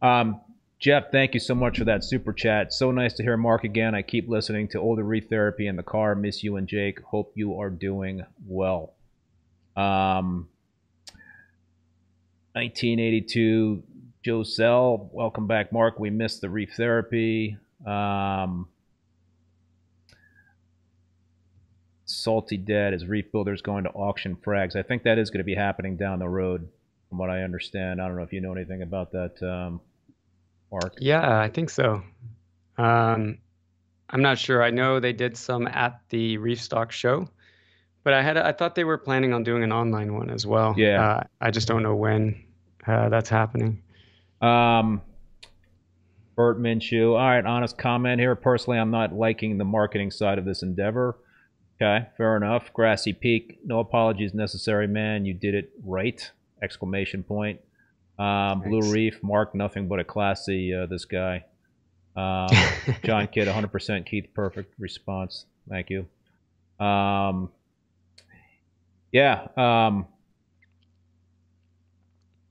Yeah. 0.00 0.20
Um, 0.20 0.40
Jeff, 0.78 1.10
thank 1.12 1.34
you 1.34 1.40
so 1.40 1.54
much 1.54 1.76
for 1.76 1.84
that 1.84 2.02
super 2.02 2.32
chat. 2.32 2.72
So 2.72 2.90
nice 2.90 3.12
to 3.14 3.22
hear 3.22 3.36
Mark 3.36 3.64
again. 3.64 3.94
I 3.94 4.00
keep 4.00 4.26
listening 4.26 4.68
to 4.68 4.78
older 4.78 5.02
reef 5.02 5.28
therapy 5.28 5.66
in 5.66 5.76
the 5.76 5.82
car. 5.82 6.14
Miss 6.14 6.42
you 6.42 6.56
and 6.56 6.66
Jake. 6.66 7.02
Hope 7.02 7.32
you 7.34 7.60
are 7.60 7.68
doing 7.68 8.24
well. 8.46 8.94
Um, 9.76 10.48
1982 12.54 13.82
Joe 14.22 14.42
Sell, 14.42 15.08
welcome 15.12 15.46
back, 15.46 15.72
Mark. 15.72 15.98
We 15.98 16.10
missed 16.10 16.42
the 16.42 16.50
reef 16.50 16.74
therapy. 16.76 17.56
Um, 17.86 18.68
Salty 22.04 22.58
Dead 22.58 22.92
is 22.92 23.06
reef 23.06 23.32
builders 23.32 23.62
going 23.62 23.84
to 23.84 23.90
auction 23.90 24.36
frags. 24.36 24.76
I 24.76 24.82
think 24.82 25.04
that 25.04 25.18
is 25.18 25.30
going 25.30 25.38
to 25.38 25.44
be 25.44 25.54
happening 25.54 25.96
down 25.96 26.18
the 26.18 26.28
road, 26.28 26.68
from 27.08 27.16
what 27.16 27.30
I 27.30 27.42
understand. 27.42 28.02
I 28.02 28.08
don't 28.08 28.16
know 28.16 28.22
if 28.22 28.32
you 28.32 28.42
know 28.42 28.52
anything 28.52 28.82
about 28.82 29.12
that, 29.12 29.42
um, 29.42 29.80
Mark. 30.70 30.96
Yeah, 30.98 31.40
I 31.40 31.48
think 31.48 31.70
so. 31.70 32.02
Um, 32.76 33.38
I'm 34.10 34.20
not 34.20 34.38
sure. 34.38 34.62
I 34.62 34.68
know 34.68 35.00
they 35.00 35.14
did 35.14 35.34
some 35.36 35.66
at 35.66 35.98
the 36.10 36.36
Reef 36.36 36.60
Stock 36.60 36.92
show, 36.92 37.26
but 38.04 38.12
I 38.12 38.20
had 38.20 38.36
I 38.36 38.52
thought 38.52 38.74
they 38.74 38.84
were 38.84 38.98
planning 38.98 39.32
on 39.32 39.44
doing 39.44 39.62
an 39.62 39.72
online 39.72 40.12
one 40.12 40.28
as 40.28 40.46
well. 40.46 40.74
Yeah. 40.76 41.02
Uh, 41.02 41.22
I 41.40 41.50
just 41.50 41.68
don't 41.68 41.82
know 41.82 41.94
when 41.94 42.44
uh, 42.86 43.08
that's 43.08 43.30
happening. 43.30 43.82
Um, 44.40 45.02
Bert 46.36 46.58
Minshew. 46.58 47.10
All 47.10 47.28
right, 47.28 47.44
honest 47.44 47.76
comment 47.76 48.20
here. 48.20 48.34
Personally, 48.34 48.78
I'm 48.78 48.90
not 48.90 49.14
liking 49.14 49.58
the 49.58 49.64
marketing 49.64 50.10
side 50.10 50.38
of 50.38 50.44
this 50.44 50.62
endeavor. 50.62 51.18
Okay, 51.80 52.06
fair 52.16 52.36
enough. 52.36 52.72
Grassy 52.72 53.12
Peak. 53.12 53.58
No 53.64 53.80
apologies 53.80 54.34
necessary, 54.34 54.86
man. 54.86 55.24
You 55.24 55.34
did 55.34 55.54
it 55.54 55.70
right! 55.84 56.30
Exclamation 56.62 57.22
point. 57.22 57.60
Um, 58.18 58.60
Blue 58.60 58.90
Reef. 58.92 59.22
Mark, 59.22 59.54
nothing 59.54 59.88
but 59.88 59.98
a 59.98 60.04
classy. 60.04 60.74
Uh, 60.74 60.86
this 60.86 61.06
guy. 61.06 61.44
Um, 62.16 62.48
John 63.04 63.28
Kidd, 63.28 63.48
100%. 63.48 64.04
Keith, 64.04 64.26
perfect 64.34 64.74
response. 64.78 65.46
Thank 65.68 65.88
you. 65.90 66.06
Um, 66.84 67.50
yeah. 69.12 69.48
Um, 69.56 70.06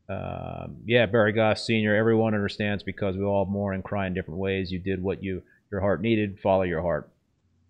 uh, 0.10 0.68
yeah, 0.86 1.06
Barry 1.06 1.32
Goss 1.32 1.66
Senior. 1.66 1.96
Everyone 1.96 2.34
understands 2.34 2.84
because 2.84 3.16
we 3.16 3.24
all 3.24 3.46
mourn 3.46 3.76
and 3.76 3.84
cry 3.84 4.08
in 4.08 4.14
different 4.14 4.40
ways. 4.40 4.72
You 4.72 4.80
did 4.80 5.02
what 5.04 5.24
you 5.24 5.44
your 5.72 5.82
heart 5.82 6.02
needed. 6.02 6.40
Follow 6.42 6.64
your 6.64 6.82
heart, 6.82 7.12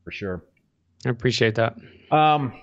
for 0.03 0.11
sure. 0.11 0.43
I 1.05 1.09
appreciate 1.09 1.55
that. 1.55 1.77
Um, 2.11 2.53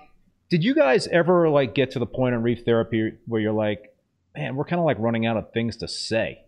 did 0.49 0.63
you 0.63 0.73
guys 0.73 1.07
ever 1.07 1.49
like 1.49 1.75
get 1.75 1.91
to 1.91 1.99
the 1.99 2.05
point 2.05 2.33
in 2.33 2.41
reef 2.41 2.63
therapy 2.65 3.13
where 3.27 3.39
you're 3.39 3.53
like, 3.53 3.93
man, 4.35 4.55
we're 4.55 4.65
kind 4.65 4.79
of 4.79 4.85
like 4.85 4.97
running 4.99 5.25
out 5.25 5.37
of 5.37 5.51
things 5.51 5.77
to 5.77 5.87
say? 5.87 6.43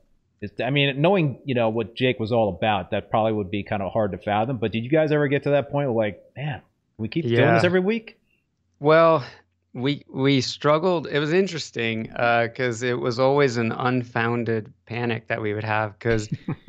I 0.64 0.70
mean, 0.70 1.02
knowing 1.02 1.40
you 1.46 1.54
know 1.54 1.70
what 1.70 1.96
Jake 1.96 2.20
was 2.20 2.32
all 2.32 2.50
about, 2.50 2.92
that 2.92 3.12
probably 3.12 3.34
would 3.34 3.52
be 3.52 3.64
kind 3.64 3.84
of 3.84 3.92
hard 3.92 4.14
to 4.14 4.18
fathom. 4.18 4.58
But 4.58 4.72
did 4.72 4.84
you 4.84 4.90
guys 4.90 5.12
ever 5.12 5.28
get 5.28 5.44
to 5.44 5.52
that 5.52 5.70
point 5.70 5.92
where 5.92 6.08
like, 6.08 6.24
man, 6.36 6.62
we 6.98 7.10
keep 7.10 7.26
yeah. 7.26 7.38
doing 7.38 7.54
this 7.56 7.64
every 7.64 7.82
week? 7.82 8.20
Well, 8.80 9.26
we 9.74 10.04
we 10.10 10.42
struggled. 10.42 11.08
It 11.08 11.20
was 11.20 11.32
interesting 11.32 12.04
because 12.04 12.84
uh, 12.84 12.88
it 12.88 13.00
was 13.00 13.20
always 13.20 13.58
an 13.58 13.72
unfounded 13.72 14.74
panic 14.88 15.28
that 15.28 15.42
we 15.42 15.54
would 15.54 15.64
have 15.64 15.98
because 16.00 16.28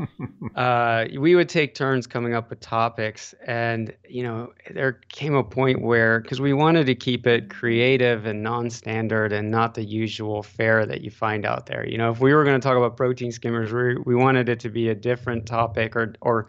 uh, 0.54 1.06
we 1.18 1.34
would 1.34 1.48
take 1.48 1.74
turns 1.74 2.06
coming 2.06 2.34
up 2.34 2.50
with 2.50 2.60
topics, 2.60 3.34
and 3.46 3.94
you 4.06 4.22
know 4.22 4.52
there 4.70 5.00
came 5.08 5.34
a 5.34 5.42
point 5.42 5.80
where 5.80 6.20
because 6.20 6.42
we 6.42 6.52
wanted 6.52 6.84
to 6.86 6.94
keep 6.94 7.26
it 7.26 7.48
creative 7.48 8.26
and 8.26 8.42
non-standard 8.42 9.32
and 9.32 9.50
not 9.50 9.74
the 9.74 9.84
usual 9.84 10.42
fare 10.42 10.84
that 10.84 11.00
you 11.00 11.10
find 11.10 11.46
out 11.46 11.66
there. 11.66 11.86
You 11.86 11.96
know, 11.96 12.10
if 12.10 12.20
we 12.20 12.34
were 12.34 12.44
going 12.44 12.60
to 12.60 12.64
talk 12.64 12.76
about 12.76 12.98
protein 12.98 13.32
skimmers, 13.32 13.72
we 13.72 13.96
we 14.04 14.14
wanted 14.14 14.50
it 14.50 14.60
to 14.60 14.68
be 14.68 14.90
a 14.90 14.94
different 14.94 15.46
topic 15.46 15.96
or 15.96 16.14
or 16.20 16.48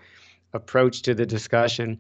approach 0.53 1.01
to 1.03 1.13
the 1.13 1.25
discussion. 1.25 1.97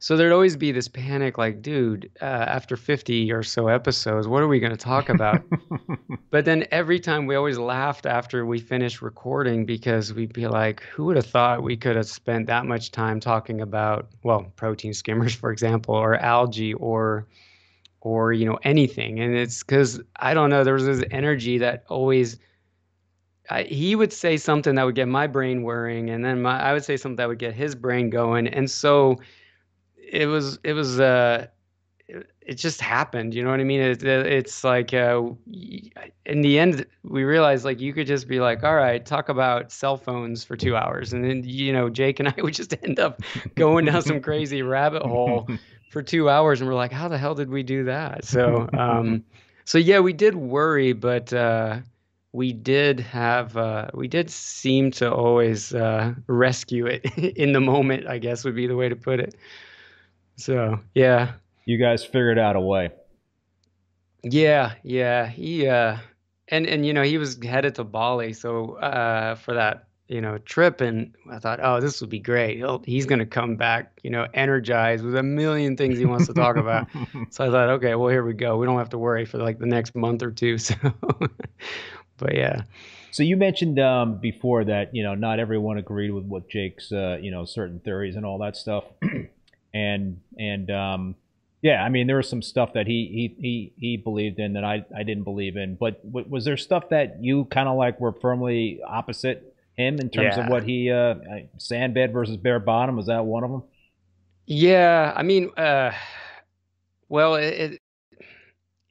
So 0.00 0.16
there'd 0.16 0.32
always 0.32 0.56
be 0.56 0.70
this 0.70 0.86
panic 0.86 1.38
like, 1.38 1.60
dude, 1.60 2.08
uh, 2.22 2.24
after 2.24 2.76
50 2.76 3.32
or 3.32 3.42
so 3.42 3.66
episodes, 3.66 4.28
what 4.28 4.42
are 4.42 4.48
we 4.48 4.60
going 4.60 4.70
to 4.70 4.76
talk 4.76 5.08
about? 5.08 5.42
but 6.30 6.44
then 6.44 6.66
every 6.70 7.00
time 7.00 7.26
we 7.26 7.34
always 7.34 7.58
laughed 7.58 8.06
after 8.06 8.46
we 8.46 8.60
finished 8.60 9.02
recording 9.02 9.66
because 9.66 10.14
we'd 10.14 10.32
be 10.32 10.46
like, 10.46 10.82
who 10.84 11.06
would 11.06 11.16
have 11.16 11.26
thought 11.26 11.64
we 11.64 11.76
could 11.76 11.96
have 11.96 12.06
spent 12.06 12.46
that 12.46 12.64
much 12.64 12.92
time 12.92 13.18
talking 13.18 13.60
about, 13.60 14.08
well, 14.22 14.52
protein 14.54 14.94
skimmers, 14.94 15.34
for 15.34 15.50
example, 15.50 15.96
or 15.96 16.14
algae 16.16 16.74
or 16.74 17.26
or 18.00 18.32
you 18.32 18.44
know 18.46 18.58
anything 18.62 19.18
and 19.18 19.34
it's 19.34 19.62
because 19.62 20.00
i 20.16 20.32
don't 20.32 20.50
know 20.50 20.62
there 20.62 20.74
was 20.74 20.86
this 20.86 21.02
energy 21.10 21.58
that 21.58 21.84
always 21.88 22.38
I, 23.50 23.62
he 23.64 23.96
would 23.96 24.12
say 24.12 24.36
something 24.36 24.74
that 24.74 24.84
would 24.84 24.94
get 24.94 25.08
my 25.08 25.26
brain 25.26 25.62
whirring 25.62 26.10
and 26.10 26.24
then 26.24 26.40
my, 26.40 26.60
i 26.60 26.72
would 26.72 26.84
say 26.84 26.96
something 26.96 27.16
that 27.16 27.28
would 27.28 27.38
get 27.40 27.54
his 27.54 27.74
brain 27.74 28.08
going 28.08 28.46
and 28.46 28.70
so 28.70 29.18
it 30.12 30.26
was 30.26 30.58
it 30.64 30.72
was 30.72 31.00
uh 31.00 31.46
it, 32.08 32.54
just 32.54 32.80
happened 32.80 33.34
you 33.34 33.44
know 33.44 33.50
what 33.50 33.60
i 33.60 33.64
mean? 33.64 33.80
It, 33.80 34.02
it, 34.02 34.26
it's 34.26 34.64
like 34.64 34.94
uh 34.94 35.22
in 36.24 36.40
the 36.40 36.58
end 36.58 36.86
we 37.02 37.24
realized 37.24 37.64
like 37.64 37.80
you 37.80 37.92
could 37.92 38.06
just 38.06 38.26
be 38.26 38.40
like 38.40 38.64
all 38.64 38.74
right 38.74 39.04
talk 39.04 39.28
about 39.28 39.70
cell 39.70 39.96
phones 39.96 40.42
for 40.44 40.56
two 40.56 40.74
hours 40.74 41.12
and 41.12 41.24
then 41.24 41.42
you 41.44 41.72
know 41.72 41.90
jake 41.90 42.18
and 42.20 42.28
i 42.28 42.34
would 42.42 42.54
just 42.54 42.74
end 42.82 42.98
up 42.98 43.22
going 43.54 43.84
down 43.84 44.02
some 44.02 44.20
crazy 44.20 44.62
rabbit 44.62 45.02
hole 45.02 45.48
for 45.90 46.02
two 46.02 46.30
hours 46.30 46.60
and 46.60 46.68
we're 46.68 46.76
like 46.76 46.92
how 46.92 47.08
the 47.08 47.18
hell 47.18 47.34
did 47.34 47.50
we 47.50 47.62
do 47.62 47.84
that? 47.84 48.24
So 48.24 48.68
um 48.72 49.24
so 49.64 49.76
yeah 49.78 50.00
we 50.00 50.12
did 50.14 50.34
worry 50.34 50.92
but 50.94 51.32
uh 51.32 51.80
we 52.32 52.52
did 52.52 53.00
have 53.00 53.56
uh, 53.56 53.88
we 53.94 54.06
did 54.06 54.30
seem 54.30 54.90
to 54.90 55.10
always 55.10 55.74
uh, 55.74 56.14
rescue 56.26 56.86
it 56.86 57.04
in 57.36 57.52
the 57.52 57.60
moment 57.60 58.06
i 58.06 58.18
guess 58.18 58.44
would 58.44 58.54
be 58.54 58.66
the 58.66 58.76
way 58.76 58.88
to 58.88 58.96
put 58.96 59.18
it 59.18 59.34
so 60.38 60.78
yeah, 60.94 61.32
you 61.66 61.78
guys 61.78 62.04
figured 62.04 62.38
out 62.38 62.56
a 62.56 62.60
way. 62.60 62.90
Yeah, 64.22 64.74
yeah. 64.82 65.26
He 65.26 65.66
uh, 65.66 65.98
and 66.48 66.66
and 66.66 66.86
you 66.86 66.92
know 66.92 67.02
he 67.02 67.18
was 67.18 67.42
headed 67.42 67.74
to 67.74 67.84
Bali, 67.84 68.32
so 68.32 68.74
uh, 68.76 69.34
for 69.34 69.54
that 69.54 69.88
you 70.06 70.20
know 70.20 70.38
trip, 70.38 70.80
and 70.80 71.14
I 71.30 71.40
thought, 71.40 71.58
oh, 71.62 71.80
this 71.80 72.00
would 72.00 72.10
be 72.10 72.20
great. 72.20 72.56
He'll 72.56 72.82
he's 72.84 73.04
gonna 73.04 73.26
come 73.26 73.56
back, 73.56 73.98
you 74.02 74.10
know, 74.10 74.26
energized 74.32 75.04
with 75.04 75.16
a 75.16 75.22
million 75.22 75.76
things 75.76 75.98
he 75.98 76.04
wants 76.04 76.26
to 76.28 76.34
talk 76.34 76.56
about. 76.56 76.86
so 77.30 77.44
I 77.44 77.50
thought, 77.50 77.68
okay, 77.70 77.96
well 77.96 78.08
here 78.08 78.24
we 78.24 78.32
go. 78.32 78.56
We 78.56 78.66
don't 78.66 78.78
have 78.78 78.90
to 78.90 78.98
worry 78.98 79.24
for 79.24 79.38
like 79.38 79.58
the 79.58 79.66
next 79.66 79.94
month 79.94 80.22
or 80.22 80.30
two. 80.30 80.56
So, 80.68 80.74
but 82.16 82.34
yeah. 82.34 82.62
So 83.12 83.22
you 83.22 83.36
mentioned 83.36 83.78
um, 83.78 84.18
before 84.18 84.64
that 84.64 84.94
you 84.94 85.02
know 85.02 85.14
not 85.14 85.38
everyone 85.38 85.78
agreed 85.78 86.10
with 86.10 86.24
what 86.24 86.48
Jake's 86.48 86.92
uh, 86.92 87.18
you 87.20 87.30
know 87.30 87.44
certain 87.44 87.80
theories 87.80 88.16
and 88.16 88.24
all 88.24 88.38
that 88.38 88.56
stuff 88.56 88.84
and 89.74 90.20
and 90.38 90.70
um, 90.70 91.14
yeah, 91.62 91.82
I 91.82 91.88
mean 91.88 92.06
there 92.06 92.16
was 92.16 92.28
some 92.28 92.42
stuff 92.42 92.72
that 92.74 92.86
he 92.86 93.34
he 93.36 93.42
he 93.42 93.72
he 93.78 93.96
believed 93.96 94.38
in 94.38 94.54
that 94.54 94.64
I 94.64 94.84
I 94.96 95.02
didn't 95.02 95.24
believe 95.24 95.56
in. 95.56 95.74
But 95.74 96.04
w- 96.04 96.26
was 96.28 96.44
there 96.44 96.56
stuff 96.56 96.88
that 96.90 97.22
you 97.22 97.46
kind 97.46 97.68
of 97.68 97.76
like 97.76 98.00
were 98.00 98.12
firmly 98.12 98.80
opposite 98.86 99.54
him 99.76 99.98
in 99.98 100.10
terms 100.10 100.36
yeah. 100.36 100.44
of 100.44 100.50
what 100.50 100.64
he 100.64 100.90
uh, 100.90 101.14
sand 101.58 101.94
bed 101.94 102.12
versus 102.12 102.36
bare 102.36 102.60
bottom? 102.60 102.96
Was 102.96 103.06
that 103.06 103.24
one 103.24 103.44
of 103.44 103.50
them? 103.50 103.62
Yeah, 104.46 105.12
I 105.14 105.22
mean, 105.22 105.50
uh, 105.56 105.92
well, 107.08 107.34
it, 107.34 107.54
it 107.54 107.80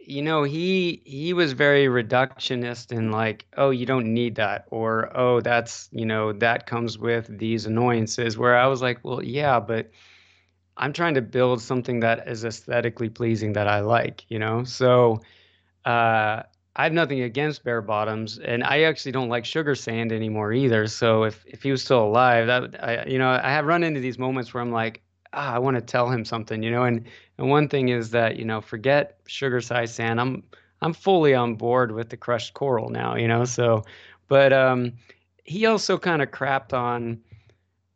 you 0.07 0.21
know 0.21 0.43
he 0.43 1.01
he 1.05 1.33
was 1.33 1.51
very 1.51 1.85
reductionist 1.85 2.91
in 2.93 3.11
like 3.11 3.45
oh 3.57 3.69
you 3.69 3.85
don't 3.85 4.13
need 4.13 4.35
that 4.35 4.65
or 4.71 5.11
oh 5.17 5.41
that's 5.41 5.89
you 5.91 6.05
know 6.05 6.31
that 6.31 6.65
comes 6.65 6.97
with 6.97 7.27
these 7.37 7.65
annoyances 7.65 8.37
where 8.37 8.57
i 8.57 8.65
was 8.65 8.81
like 8.81 8.99
well 9.03 9.21
yeah 9.21 9.59
but 9.59 9.91
I'm 10.77 10.93
trying 10.93 11.15
to 11.15 11.21
build 11.21 11.61
something 11.61 11.99
that 12.01 12.27
is 12.27 12.45
aesthetically 12.45 13.09
pleasing 13.09 13.53
that 13.53 13.67
I 13.67 13.79
like, 13.79 14.25
you 14.29 14.39
know? 14.39 14.63
So 14.63 15.21
uh, 15.85 16.43
I 16.75 16.83
have 16.83 16.93
nothing 16.93 17.21
against 17.21 17.63
bare 17.63 17.81
bottoms, 17.81 18.37
and 18.37 18.63
I 18.63 18.83
actually 18.83 19.11
don't 19.11 19.29
like 19.29 19.45
sugar 19.45 19.73
sand 19.73 20.11
anymore 20.11 20.53
either. 20.53 20.85
So 20.87 21.23
if, 21.23 21.43
if 21.47 21.63
he 21.63 21.71
was 21.71 21.83
still 21.83 22.03
alive, 22.03 22.47
that 22.47 22.83
I, 22.83 23.05
you 23.05 23.17
know, 23.17 23.29
I 23.29 23.49
have 23.49 23.65
run 23.65 23.83
into 23.83 23.99
these 23.99 24.19
moments 24.19 24.53
where 24.53 24.61
I'm 24.61 24.71
like, 24.71 25.01
ah, 25.33 25.55
I 25.55 25.59
want 25.59 25.75
to 25.75 25.81
tell 25.81 26.09
him 26.09 26.23
something, 26.23 26.61
you 26.61 26.71
know. 26.71 26.83
And 26.83 27.05
and 27.37 27.49
one 27.49 27.67
thing 27.67 27.89
is 27.89 28.11
that 28.11 28.37
you 28.37 28.45
know, 28.45 28.61
forget 28.61 29.19
sugar 29.27 29.61
size 29.61 29.93
sand. 29.93 30.21
I'm 30.21 30.43
I'm 30.81 30.93
fully 30.93 31.33
on 31.33 31.55
board 31.55 31.91
with 31.91 32.09
the 32.09 32.17
crushed 32.17 32.53
coral 32.53 32.89
now, 32.89 33.15
you 33.15 33.27
know. 33.27 33.45
So, 33.45 33.83
but 34.27 34.53
um, 34.53 34.93
he 35.43 35.65
also 35.65 35.97
kind 35.97 36.21
of 36.21 36.29
crapped 36.29 36.73
on 36.73 37.19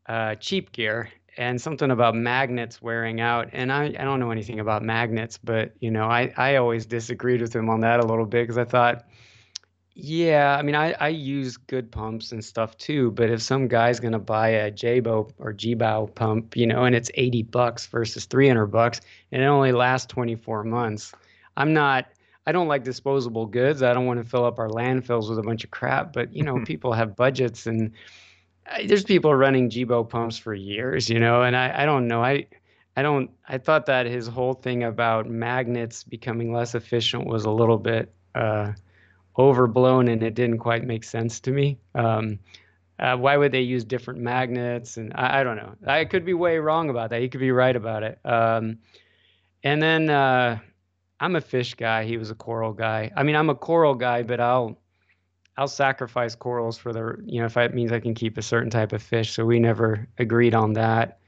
uh, 0.08 0.36
cheap 0.36 0.72
gear 0.72 1.10
and 1.42 1.60
something 1.60 1.90
about 1.90 2.14
magnets 2.14 2.84
wearing 2.84 3.20
out. 3.20 3.50
And 3.52 3.72
I, 3.72 3.86
I 3.86 4.04
don't 4.04 4.20
know 4.20 4.30
anything 4.30 4.60
about 4.60 4.84
magnets, 4.84 5.40
but 5.40 5.74
you 5.80 5.90
know, 5.90 6.06
I, 6.06 6.32
I 6.38 6.58
always 6.58 6.86
disagreed 6.86 7.42
with 7.42 7.56
him 7.56 7.68
on 7.68 7.80
that 7.80 8.00
a 8.00 8.06
little 8.06 8.28
bit 8.28 8.44
because 8.44 8.60
I 8.60 8.64
thought, 8.64 9.06
yeah, 9.96 10.56
I 10.56 10.62
mean, 10.62 10.76
I, 10.76 10.92
I 11.00 11.08
use 11.08 11.58
good 11.58 11.92
pumps 11.92 12.32
and 12.32 12.46
stuff 12.46 12.78
too, 12.78 13.10
but 13.10 13.32
if 13.32 13.42
some 13.42 13.68
guy's 13.68 14.00
gonna 14.00 14.20
buy 14.20 14.50
a 14.50 14.72
Jabo 14.72 15.32
or 15.40 15.52
Jibow 15.52 16.14
pump, 16.14 16.56
you 16.56 16.68
know, 16.68 16.84
and 16.84 16.96
it's 16.96 17.10
80 17.16 17.42
bucks 17.44 17.88
versus 17.88 18.26
300 18.26 18.68
bucks, 18.68 19.02
and 19.32 19.42
it 19.42 19.46
only 19.46 19.72
lasts 19.72 20.06
24 20.14 20.64
months, 20.64 21.12
I'm 21.58 21.74
not. 21.74 22.06
I 22.46 22.52
don't 22.52 22.68
like 22.68 22.84
disposable 22.84 23.46
goods. 23.46 23.84
I 23.84 23.94
don't 23.94 24.06
want 24.06 24.22
to 24.22 24.28
fill 24.28 24.46
up 24.46 24.58
our 24.60 24.70
landfills 24.70 25.30
with 25.30 25.38
a 25.40 25.44
bunch 25.44 25.64
of 25.64 25.72
crap, 25.72 26.14
but 26.14 26.34
you 26.36 26.44
know, 26.44 26.60
people 26.66 26.94
have 26.94 27.16
budgets 27.16 27.66
and 27.66 27.94
there's 28.86 29.04
people 29.04 29.34
running 29.34 29.70
Jebao 29.70 30.10
pumps 30.10 30.38
for 30.38 30.54
years, 30.54 31.10
you 31.10 31.20
know, 31.20 31.44
and 31.44 31.56
I, 31.56 31.84
I 31.84 31.86
don't 31.86 32.08
know. 32.08 32.24
I 32.24 32.48
I 32.96 33.02
don't 33.02 33.32
I 33.48 33.58
thought 33.58 33.86
that 33.86 34.06
his 34.06 34.28
whole 34.28 34.54
thing 34.54 34.84
about 34.84 35.30
magnets 35.30 36.04
becoming 36.04 36.54
less 36.54 36.76
efficient 36.76 37.26
was 37.26 37.46
a 37.46 37.52
little 37.52 37.78
bit 37.78 38.14
uh, 38.36 38.74
overblown 39.38 40.08
and 40.08 40.24
it 40.24 40.34
didn't 40.34 40.60
quite 40.60 40.84
make 40.84 41.04
sense 41.04 41.40
to 41.42 41.52
me. 41.52 41.78
Um, 41.96 42.40
uh, 43.00 43.18
why 43.18 43.36
would 43.36 43.52
they 43.52 43.62
use 43.62 43.84
different 43.84 44.20
magnets? 44.20 44.98
And 44.98 45.12
I, 45.16 45.40
I, 45.40 45.44
don't 45.44 45.56
know. 45.56 45.74
I 45.88 46.06
could 46.06 46.24
be 46.24 46.36
way 46.36 46.60
wrong 46.60 46.90
about 46.90 47.10
that. 47.10 47.22
He 47.22 47.30
could 47.30 47.40
be 47.40 47.52
right 47.52 47.76
about 47.76 48.04
it. 48.04 48.20
Um, 48.24 48.78
and 49.64 49.82
then 49.82 50.10
uh, 50.10 50.60
I'm 51.20 51.36
a 51.36 51.42
fish 51.42 51.74
guy. 51.74 52.04
He 52.04 52.18
was 52.18 52.30
a 52.30 52.36
coral 52.36 52.74
guy. 52.74 53.12
I 53.16 53.24
mean, 53.24 53.36
I'm 53.36 53.50
a 53.50 53.56
coral 53.56 53.96
guy, 53.96 54.22
but 54.22 54.40
I'll 54.40 54.81
I'll 55.58 55.68
sacrifice 55.68 56.36
corals 56.36 56.78
for 56.78 56.94
the 56.94 57.18
you 57.26 57.40
know 57.40 57.46
if 57.46 57.58
it 57.58 57.74
means 57.74 57.92
I 57.92 58.00
can 58.00 58.14
keep 58.14 58.38
a 58.38 58.42
certain 58.42 58.70
type 58.70 58.94
of 58.94 59.02
fish. 59.02 59.34
So 59.34 59.46
we 59.46 59.60
never 59.60 60.08
agreed 60.18 60.54
on 60.54 60.74
that. 60.74 61.20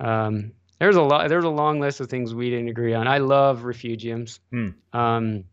Um, 0.00 0.52
there's 0.78 0.96
a 0.96 1.02
lot. 1.02 1.28
There's 1.28 1.44
a 1.44 1.48
long 1.48 1.80
list 1.80 2.00
of 2.00 2.08
things 2.08 2.34
we 2.34 2.50
didn't 2.50 2.68
agree 2.68 2.94
on. 2.94 3.06
I 3.06 3.18
love 3.18 3.62
refugiums. 3.62 4.40
Hmm. 4.50 4.70
Um, 4.92 5.44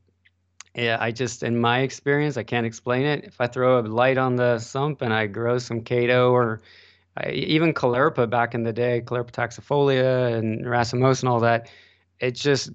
yeah, 0.75 0.97
I 0.99 1.11
just 1.11 1.43
in 1.43 1.59
my 1.59 1.79
experience, 1.79 2.37
I 2.37 2.43
can't 2.43 2.65
explain 2.65 3.05
it. 3.05 3.25
If 3.25 3.39
I 3.39 3.47
throw 3.47 3.79
a 3.79 3.81
light 3.81 4.17
on 4.17 4.35
the 4.35 4.59
sump 4.59 5.01
and 5.01 5.13
I 5.13 5.27
grow 5.27 5.57
some 5.57 5.81
chaeto 5.81 6.31
or 6.31 6.61
I, 7.17 7.31
even 7.31 7.73
caulerpa 7.73 8.29
back 8.29 8.53
in 8.53 8.63
the 8.63 8.73
day, 8.73 9.01
caulerpa 9.05 9.31
taxifolia 9.31 10.37
and 10.37 10.65
racemose 10.65 11.21
and 11.21 11.29
all 11.29 11.39
that, 11.41 11.69
it 12.19 12.35
just 12.35 12.71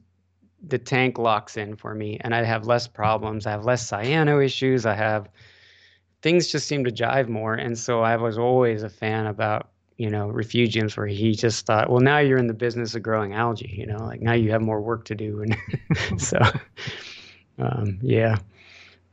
the 0.69 0.79
tank 0.79 1.19
locks 1.19 1.57
in 1.57 1.77
for 1.77 1.95
me 1.95 2.19
and 2.21 2.35
I 2.35 2.43
have 2.45 2.67
less 2.67 2.87
problems. 2.87 3.47
I 3.47 3.51
have 3.51 3.65
less 3.65 3.91
cyano 3.91 4.45
issues. 4.45 4.87
I 4.87 4.95
have 4.95 5.29
things 6.23 6.49
just 6.49 6.67
seem 6.67 6.85
to 6.85 6.91
jive 6.91 7.29
more. 7.29 7.55
And 7.55 7.79
so 7.79 8.01
I 8.01 8.17
was 8.17 8.39
always 8.39 8.83
a 8.83 8.89
fan 8.89 9.27
about, 9.27 9.69
you 9.99 10.11
know, 10.11 10.29
refugiums 10.29 10.97
where 10.97 11.07
he 11.07 11.35
just 11.35 11.67
thought, 11.67 11.91
well, 11.91 12.01
now 12.01 12.19
you're 12.19 12.39
in 12.39 12.47
the 12.47 12.55
business 12.55 12.95
of 12.95 13.03
growing 13.03 13.35
algae, 13.35 13.75
you 13.77 13.87
know, 13.87 13.99
like 13.99 14.23
now 14.23 14.33
you 14.33 14.51
have 14.51 14.63
more 14.63 14.81
work 14.81 15.05
to 15.07 15.15
do. 15.15 15.45
And 16.11 16.21
so, 16.21 16.39
um, 17.59 17.99
yeah. 18.03 18.39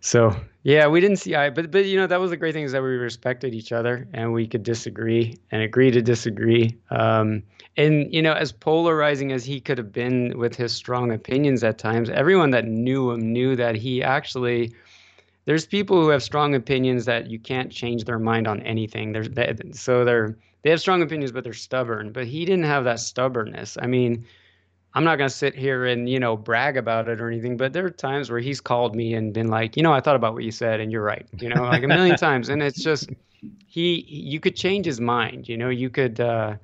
So 0.01 0.35
yeah, 0.63 0.87
we 0.87 0.99
didn't 0.99 1.17
see 1.17 1.35
eye, 1.35 1.49
but 1.49 1.71
but 1.71 1.85
you 1.85 1.97
know 1.97 2.07
that 2.07 2.19
was 2.19 2.31
the 2.31 2.37
great 2.37 2.53
thing 2.53 2.63
is 2.63 2.71
that 2.71 2.81
we 2.81 2.89
respected 2.89 3.53
each 3.53 3.71
other 3.71 4.07
and 4.13 4.33
we 4.33 4.47
could 4.47 4.63
disagree 4.63 5.37
and 5.51 5.61
agree 5.61 5.91
to 5.91 6.01
disagree. 6.01 6.75
Um, 6.89 7.43
and 7.77 8.13
you 8.13 8.21
know, 8.21 8.33
as 8.33 8.51
polarizing 8.51 9.31
as 9.31 9.45
he 9.45 9.59
could 9.59 9.77
have 9.77 9.93
been 9.93 10.37
with 10.37 10.55
his 10.55 10.73
strong 10.73 11.11
opinions 11.11 11.63
at 11.63 11.77
times, 11.77 12.09
everyone 12.09 12.49
that 12.51 12.65
knew 12.65 13.11
him 13.11 13.31
knew 13.31 13.55
that 13.55 13.75
he 13.75 14.03
actually. 14.03 14.73
There's 15.45 15.65
people 15.65 15.99
who 15.99 16.09
have 16.09 16.21
strong 16.21 16.53
opinions 16.53 17.05
that 17.05 17.27
you 17.27 17.39
can't 17.39 17.71
change 17.71 18.03
their 18.03 18.19
mind 18.19 18.47
on 18.47 18.61
anything. 18.61 19.11
There's 19.11 19.29
they, 19.29 19.55
so 19.71 20.05
they're 20.05 20.37
they 20.63 20.69
have 20.69 20.79
strong 20.79 21.01
opinions, 21.01 21.31
but 21.31 21.43
they're 21.43 21.53
stubborn. 21.53 22.11
But 22.11 22.27
he 22.27 22.45
didn't 22.45 22.65
have 22.65 22.83
that 22.83 22.99
stubbornness. 22.99 23.77
I 23.81 23.87
mean, 23.87 24.25
I'm 24.93 25.03
not 25.03 25.17
gonna 25.17 25.29
sit 25.29 25.55
here 25.55 25.85
and 25.85 26.09
you 26.09 26.19
know 26.19 26.35
brag 26.35 26.77
about 26.77 27.07
it 27.07 27.21
or 27.21 27.29
anything, 27.29 27.57
but 27.57 27.73
there 27.73 27.85
are 27.85 27.89
times 27.89 28.29
where 28.29 28.39
he's 28.39 28.61
called 28.61 28.95
me 28.95 29.13
and 29.13 29.33
been 29.33 29.47
like, 29.47 29.77
you 29.77 29.83
know, 29.83 29.93
I 29.93 30.01
thought 30.01 30.15
about 30.15 30.33
what 30.33 30.43
you 30.43 30.51
said 30.51 30.79
and 30.79 30.91
you're 30.91 31.03
right, 31.03 31.25
you 31.39 31.49
know, 31.49 31.63
like 31.63 31.83
a 31.83 31.87
million 31.87 32.17
times, 32.17 32.49
and 32.49 32.61
it's 32.61 32.83
just 32.83 33.09
he 33.65 34.05
you 34.07 34.39
could 34.39 34.55
change 34.55 34.85
his 34.85 34.99
mind, 34.99 35.47
you 35.47 35.57
know, 35.57 35.69
you 35.69 35.89
could 35.89 36.19
uh, 36.19 36.55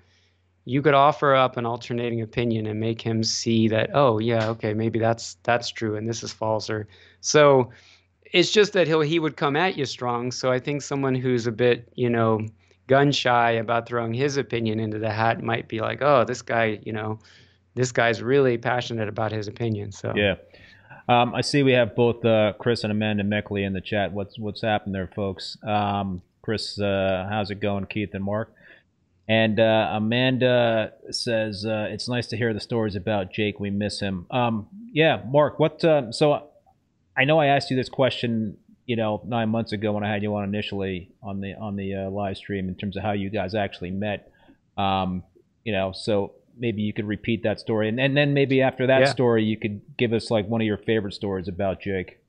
you 0.68 0.82
could 0.82 0.94
offer 0.94 1.34
up 1.34 1.56
an 1.56 1.66
alternating 1.66 2.22
opinion 2.22 2.66
and 2.66 2.78
make 2.78 3.02
him 3.02 3.24
see 3.24 3.70
that 3.70 3.90
oh 3.94 4.20
yeah 4.20 4.50
okay 4.50 4.74
maybe 4.74 5.00
that's 5.00 5.38
that's 5.44 5.70
true 5.70 5.96
and 5.96 6.08
this 6.10 6.24
is 6.24 6.34
false 6.34 6.70
or 6.70 6.90
so 7.22 7.70
it's 8.34 8.52
just 8.52 8.74
that 8.74 8.86
he'll 8.86 9.00
he 9.00 9.18
would 9.18 9.38
come 9.38 9.56
at 9.56 9.78
you 9.78 9.86
strong 9.86 10.30
so 10.30 10.52
i 10.52 10.60
think 10.60 10.82
someone 10.82 11.16
who's 11.16 11.48
a 11.48 11.54
bit 11.54 11.88
you 11.96 12.10
know 12.10 12.46
gun 12.88 13.14
shy 13.14 13.52
about 13.52 13.88
throwing 13.88 14.14
his 14.14 14.36
opinion 14.36 14.78
into 14.78 15.00
the 15.00 15.10
hat 15.10 15.42
might 15.42 15.70
be 15.70 15.80
like 15.80 16.02
oh 16.02 16.26
this 16.26 16.42
guy 16.42 16.78
you 16.84 16.92
know 16.92 17.18
this 17.78 17.92
guy's 17.92 18.22
really 18.22 18.58
passionate 18.58 19.08
about 19.08 19.32
his 19.32 19.48
opinion 19.48 19.92
so 19.92 20.12
yeah 20.16 20.36
um, 21.10 21.34
I 21.34 21.42
see 21.42 21.64
we 21.64 21.72
have 21.72 21.96
both 21.96 22.26
uh, 22.26 22.54
Chris 22.60 22.84
and 22.84 22.92
Amanda 22.92 23.24
Meckley 23.24 23.66
in 23.66 23.72
the 23.72 23.80
chat. 23.80 24.12
What's 24.12 24.38
what's 24.38 24.62
happened 24.62 24.94
there, 24.94 25.10
folks? 25.16 25.58
Um, 25.66 26.22
Chris, 26.42 26.80
uh, 26.80 27.28
how's 27.30 27.50
it 27.50 27.62
going, 27.62 27.86
Keith 27.86 28.14
and 28.14 28.24
Mark? 28.24 28.54
And 29.30 29.60
uh, 29.60 29.90
Amanda 29.92 30.94
says 31.12 31.66
uh, 31.66 31.88
it's 31.90 32.08
nice 32.08 32.28
to 32.28 32.38
hear 32.38 32.54
the 32.54 32.60
stories 32.60 32.96
about 32.96 33.32
Jake. 33.32 33.60
We 33.60 33.70
miss 33.70 34.00
him. 34.00 34.26
Um, 34.32 34.68
yeah, 34.94 35.22
Mark. 35.28 35.60
What? 35.60 35.84
Uh, 35.84 36.12
so 36.12 36.50
I 37.16 37.26
know 37.26 37.40
I 37.40 37.48
asked 37.48 37.70
you 37.70 37.76
this 37.76 37.90
question, 37.90 38.58
you 38.86 38.96
know, 38.96 39.22
nine 39.26 39.50
months 39.50 39.74
ago 39.74 39.92
when 39.92 40.04
I 40.06 40.10
had 40.10 40.24
you 40.24 40.36
on 40.36 40.46
initially 40.46 41.12
on 41.22 41.42
the 41.42 41.56
on 41.56 41.76
the 41.76 41.96
uh, 41.96 42.10
live 42.10 42.38
stream 42.38 42.70
in 42.70 42.76
terms 42.76 42.96
of 42.96 43.04
how 43.04 43.12
you 43.12 43.30
guys 43.30 43.54
actually 43.56 43.92
met. 43.92 44.32
Um, 44.78 45.24
you 45.66 45.74
know, 45.74 45.92
so 45.94 46.34
maybe 46.60 46.82
you 46.82 46.94
could 46.94 47.08
repeat 47.08 47.44
that 47.44 47.60
story, 47.60 47.90
and, 47.90 48.00
and 48.00 48.16
then 48.16 48.34
maybe 48.34 48.62
after 48.62 48.88
that 48.88 49.02
yeah. 49.02 49.12
story, 49.12 49.44
you 49.44 49.58
could 49.58 49.82
give 49.98 50.14
us 50.14 50.32
like 50.32 50.48
one 50.48 50.62
of 50.62 50.68
your 50.68 50.78
favorite 50.78 51.14
stories 51.14 51.48
about 51.48 51.82
Jake. 51.82 52.20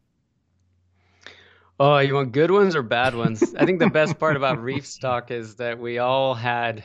Oh, 1.81 1.99
you 1.99 2.15
want 2.15 2.33
good 2.33 2.51
ones 2.51 2.75
or 2.75 2.83
bad 2.83 3.15
ones? 3.25 3.55
I 3.57 3.65
think 3.65 3.79
the 3.79 3.91
best 3.91 4.19
part 4.19 4.37
about 4.37 4.63
Reef 4.63 4.87
Stock 4.87 5.31
is 5.31 5.57
that 5.57 5.79
we 5.79 5.99
all 5.99 6.35
had, 6.35 6.85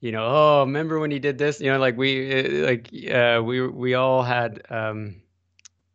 you 0.00 0.12
know, 0.12 0.26
oh, 0.26 0.60
remember 0.60 0.98
when 0.98 1.10
he 1.10 1.18
did 1.18 1.38
this? 1.38 1.60
You 1.60 1.72
know, 1.72 1.78
like 1.78 1.96
we, 1.96 2.40
uh, 2.40 2.66
like 2.66 2.90
uh, 3.12 3.42
we, 3.42 3.66
we 3.66 3.94
all 3.94 4.22
had 4.22 4.62
um, 4.70 5.22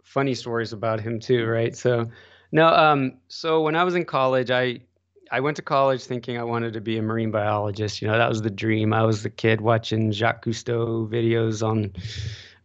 funny 0.04 0.34
stories 0.34 0.72
about 0.72 1.02
him 1.02 1.20
too, 1.20 1.46
right? 1.46 1.76
So, 1.76 2.10
no, 2.52 2.68
um, 2.68 3.18
so 3.28 3.62
when 3.62 3.76
I 3.76 3.84
was 3.84 3.96
in 3.96 4.06
college, 4.06 4.50
I, 4.50 4.82
I 5.32 5.40
went 5.40 5.56
to 5.58 5.62
college 5.62 6.04
thinking 6.04 6.38
I 6.38 6.44
wanted 6.44 6.74
to 6.74 6.82
be 6.82 6.98
a 6.98 7.02
marine 7.02 7.32
biologist. 7.32 8.02
You 8.02 8.08
know, 8.08 8.18
that 8.18 8.30
was 8.30 8.42
the 8.42 8.50
dream. 8.50 8.94
I 8.94 9.04
was 9.04 9.24
the 9.24 9.30
kid 9.30 9.62
watching 9.62 10.12
Jacques 10.12 10.46
Cousteau 10.46 11.08
videos 11.10 11.66
on 11.66 11.94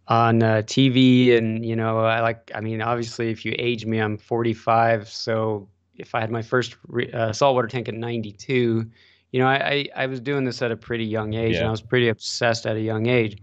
on 0.08 0.42
uh, 0.42 0.62
TV, 0.66 1.36
and 1.36 1.64
you 1.64 1.76
know, 1.76 2.00
I 2.00 2.20
like. 2.20 2.50
I 2.54 2.60
mean, 2.60 2.82
obviously, 2.82 3.30
if 3.30 3.44
you 3.44 3.54
age 3.58 3.86
me, 3.86 3.98
I'm 3.98 4.18
45. 4.18 5.08
So 5.08 5.68
if 5.96 6.14
I 6.14 6.20
had 6.20 6.30
my 6.30 6.42
first 6.42 6.76
re- 6.88 7.10
uh, 7.12 7.32
saltwater 7.32 7.68
tank 7.68 7.88
at 7.88 7.94
92, 7.94 8.90
you 9.32 9.40
know, 9.40 9.46
I, 9.46 9.54
I, 9.54 9.88
I 9.96 10.06
was 10.06 10.20
doing 10.20 10.44
this 10.44 10.62
at 10.62 10.72
a 10.72 10.76
pretty 10.76 11.04
young 11.04 11.34
age, 11.34 11.54
yeah. 11.54 11.60
and 11.60 11.68
I 11.68 11.70
was 11.70 11.82
pretty 11.82 12.08
obsessed 12.08 12.66
at 12.66 12.76
a 12.76 12.80
young 12.80 13.06
age. 13.06 13.40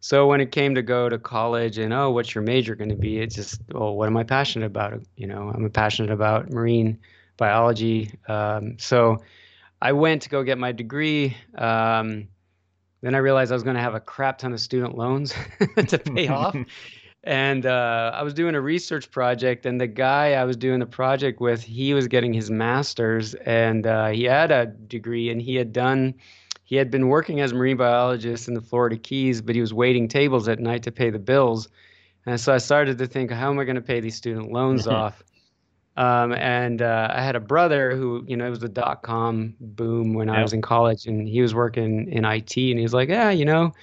So 0.00 0.26
when 0.26 0.40
it 0.40 0.50
came 0.50 0.74
to 0.74 0.82
go 0.82 1.10
to 1.10 1.18
college 1.18 1.76
and 1.76 1.92
oh, 1.92 2.10
what's 2.10 2.34
your 2.34 2.42
major 2.42 2.74
going 2.74 2.88
to 2.88 2.96
be? 2.96 3.18
It's 3.18 3.34
just 3.34 3.60
oh, 3.74 3.92
what 3.92 4.06
am 4.06 4.16
I 4.16 4.24
passionate 4.24 4.66
about? 4.66 5.00
You 5.16 5.26
know, 5.26 5.52
I'm 5.54 5.68
passionate 5.70 6.10
about 6.10 6.50
marine 6.50 6.98
biology. 7.40 8.12
Um, 8.28 8.78
so 8.78 9.16
I 9.82 9.92
went 9.92 10.22
to 10.22 10.28
go 10.28 10.44
get 10.44 10.58
my 10.58 10.70
degree. 10.70 11.36
Um, 11.56 12.28
then 13.02 13.14
I 13.14 13.18
realized 13.18 13.50
I 13.50 13.54
was 13.54 13.64
going 13.64 13.76
to 13.76 13.82
have 13.82 13.94
a 13.94 14.00
crap 14.00 14.38
ton 14.38 14.52
of 14.52 14.60
student 14.60 14.96
loans 14.96 15.34
to 15.88 15.98
pay 15.98 16.28
off. 16.42 16.56
And 17.24 17.66
uh, 17.66 18.12
I 18.14 18.22
was 18.22 18.32
doing 18.32 18.54
a 18.54 18.60
research 18.60 19.10
project, 19.10 19.66
and 19.66 19.80
the 19.80 19.86
guy 19.86 20.34
I 20.34 20.44
was 20.44 20.56
doing 20.56 20.80
the 20.80 20.86
project 20.86 21.40
with, 21.40 21.62
he 21.62 21.92
was 21.92 22.08
getting 22.08 22.32
his 22.32 22.50
master's, 22.50 23.34
and 23.34 23.86
uh, 23.86 24.08
he 24.08 24.24
had 24.24 24.50
a 24.50 24.66
degree, 24.66 25.28
and 25.28 25.40
he 25.40 25.54
had 25.56 25.72
done, 25.72 26.14
he 26.64 26.76
had 26.76 26.90
been 26.90 27.08
working 27.08 27.40
as 27.40 27.52
a 27.52 27.54
marine 27.54 27.76
biologist 27.76 28.48
in 28.48 28.54
the 28.54 28.62
Florida 28.62 28.96
Keys, 28.96 29.42
but 29.42 29.54
he 29.54 29.60
was 29.60 29.74
waiting 29.74 30.08
tables 30.08 30.48
at 30.48 30.60
night 30.60 30.82
to 30.84 30.92
pay 30.92 31.10
the 31.10 31.18
bills. 31.18 31.68
And 32.24 32.40
so 32.40 32.54
I 32.54 32.58
started 32.58 32.96
to 32.98 33.06
think, 33.06 33.30
how 33.30 33.50
am 33.50 33.58
I 33.58 33.64
going 33.64 33.76
to 33.76 33.82
pay 33.82 34.00
these 34.00 34.16
student 34.16 34.50
loans 34.50 34.86
off? 34.86 35.22
Um, 36.00 36.32
and 36.32 36.80
uh, 36.80 37.08
I 37.10 37.20
had 37.20 37.36
a 37.36 37.40
brother 37.40 37.94
who, 37.94 38.24
you 38.26 38.34
know, 38.34 38.46
it 38.46 38.50
was 38.50 38.60
the 38.60 38.70
dot 38.70 39.02
com 39.02 39.54
boom 39.60 40.14
when 40.14 40.28
yep. 40.28 40.38
I 40.38 40.42
was 40.42 40.54
in 40.54 40.62
college, 40.62 41.06
and 41.06 41.28
he 41.28 41.42
was 41.42 41.54
working 41.54 42.10
in 42.10 42.24
IT, 42.24 42.56
and 42.56 42.78
he 42.78 42.82
was 42.82 42.94
like, 42.94 43.10
yeah, 43.10 43.28
you 43.28 43.44
know, 43.44 43.74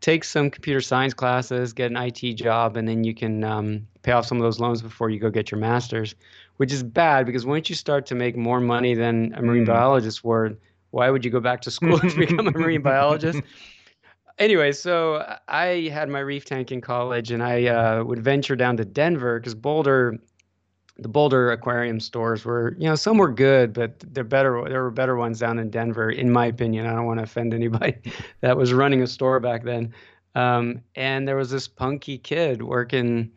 take 0.00 0.22
some 0.22 0.48
computer 0.48 0.80
science 0.80 1.12
classes, 1.12 1.72
get 1.72 1.90
an 1.90 1.96
IT 1.96 2.34
job, 2.34 2.76
and 2.76 2.86
then 2.86 3.02
you 3.02 3.16
can 3.16 3.42
um, 3.42 3.84
pay 4.02 4.12
off 4.12 4.26
some 4.26 4.38
of 4.38 4.44
those 4.44 4.60
loans 4.60 4.80
before 4.80 5.10
you 5.10 5.18
go 5.18 5.28
get 5.28 5.50
your 5.50 5.58
master's. 5.58 6.14
Which 6.58 6.72
is 6.72 6.84
bad 6.84 7.26
because 7.26 7.44
once 7.44 7.68
you 7.68 7.74
start 7.74 8.06
to 8.06 8.14
make 8.14 8.36
more 8.36 8.60
money 8.60 8.94
than 8.94 9.34
a 9.34 9.42
marine 9.42 9.64
mm. 9.64 9.68
biologist 9.68 10.22
would, 10.22 10.56
why 10.90 11.10
would 11.10 11.24
you 11.24 11.32
go 11.32 11.40
back 11.40 11.62
to 11.62 11.70
school 11.72 11.98
to 11.98 12.16
become 12.16 12.46
a 12.46 12.52
marine 12.52 12.82
biologist? 12.82 13.42
anyway, 14.38 14.70
so 14.70 15.36
I 15.48 15.90
had 15.92 16.08
my 16.08 16.20
reef 16.20 16.44
tank 16.44 16.70
in 16.70 16.80
college, 16.80 17.32
and 17.32 17.42
I 17.42 17.66
uh, 17.66 18.04
would 18.04 18.22
venture 18.22 18.54
down 18.54 18.76
to 18.76 18.84
Denver 18.84 19.40
because 19.40 19.56
Boulder 19.56 20.16
the 21.02 21.08
Boulder 21.08 21.50
aquarium 21.52 22.00
stores 22.00 22.44
were, 22.44 22.74
you 22.78 22.88
know, 22.88 22.94
some 22.94 23.18
were 23.18 23.32
good, 23.32 23.72
but 23.72 23.98
they're 24.14 24.24
better. 24.24 24.64
There 24.68 24.82
were 24.82 24.90
better 24.90 25.16
ones 25.16 25.38
down 25.38 25.58
in 25.58 25.70
Denver, 25.70 26.10
in 26.10 26.30
my 26.30 26.46
opinion. 26.46 26.86
I 26.86 26.94
don't 26.94 27.06
want 27.06 27.18
to 27.18 27.24
offend 27.24 27.54
anybody 27.54 27.96
that 28.40 28.56
was 28.56 28.72
running 28.72 29.02
a 29.02 29.06
store 29.06 29.40
back 29.40 29.64
then. 29.64 29.94
Um, 30.34 30.82
and 30.94 31.26
there 31.26 31.36
was 31.36 31.50
this 31.50 31.66
punky 31.66 32.18
kid 32.18 32.62
working 32.62 33.30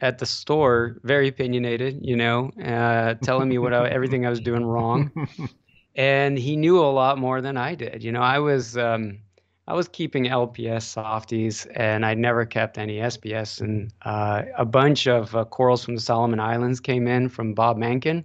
at 0.00 0.18
the 0.18 0.26
store, 0.26 0.98
very 1.02 1.28
opinionated, 1.28 2.00
you 2.02 2.16
know, 2.16 2.50
uh, 2.62 3.14
telling 3.22 3.48
me 3.48 3.58
what 3.58 3.72
I, 3.72 3.88
everything 3.88 4.26
I 4.26 4.30
was 4.30 4.40
doing 4.40 4.64
wrong. 4.64 5.10
And 5.96 6.36
he 6.36 6.56
knew 6.56 6.80
a 6.80 6.90
lot 6.90 7.18
more 7.18 7.40
than 7.40 7.56
I 7.56 7.74
did. 7.74 8.02
You 8.02 8.10
know, 8.10 8.20
I 8.20 8.40
was 8.40 8.76
um, 8.76 9.18
I 9.66 9.72
was 9.72 9.88
keeping 9.88 10.24
LPS 10.24 10.82
softies, 10.82 11.66
and 11.74 12.04
I 12.04 12.12
never 12.12 12.44
kept 12.44 12.76
any 12.76 12.98
SPS. 12.98 13.62
And 13.62 13.92
uh, 14.02 14.42
a 14.58 14.64
bunch 14.64 15.06
of 15.06 15.34
uh, 15.34 15.46
corals 15.46 15.84
from 15.84 15.94
the 15.94 16.02
Solomon 16.02 16.38
Islands 16.38 16.80
came 16.80 17.08
in 17.08 17.30
from 17.30 17.54
Bob 17.54 17.78
Mankin, 17.78 18.24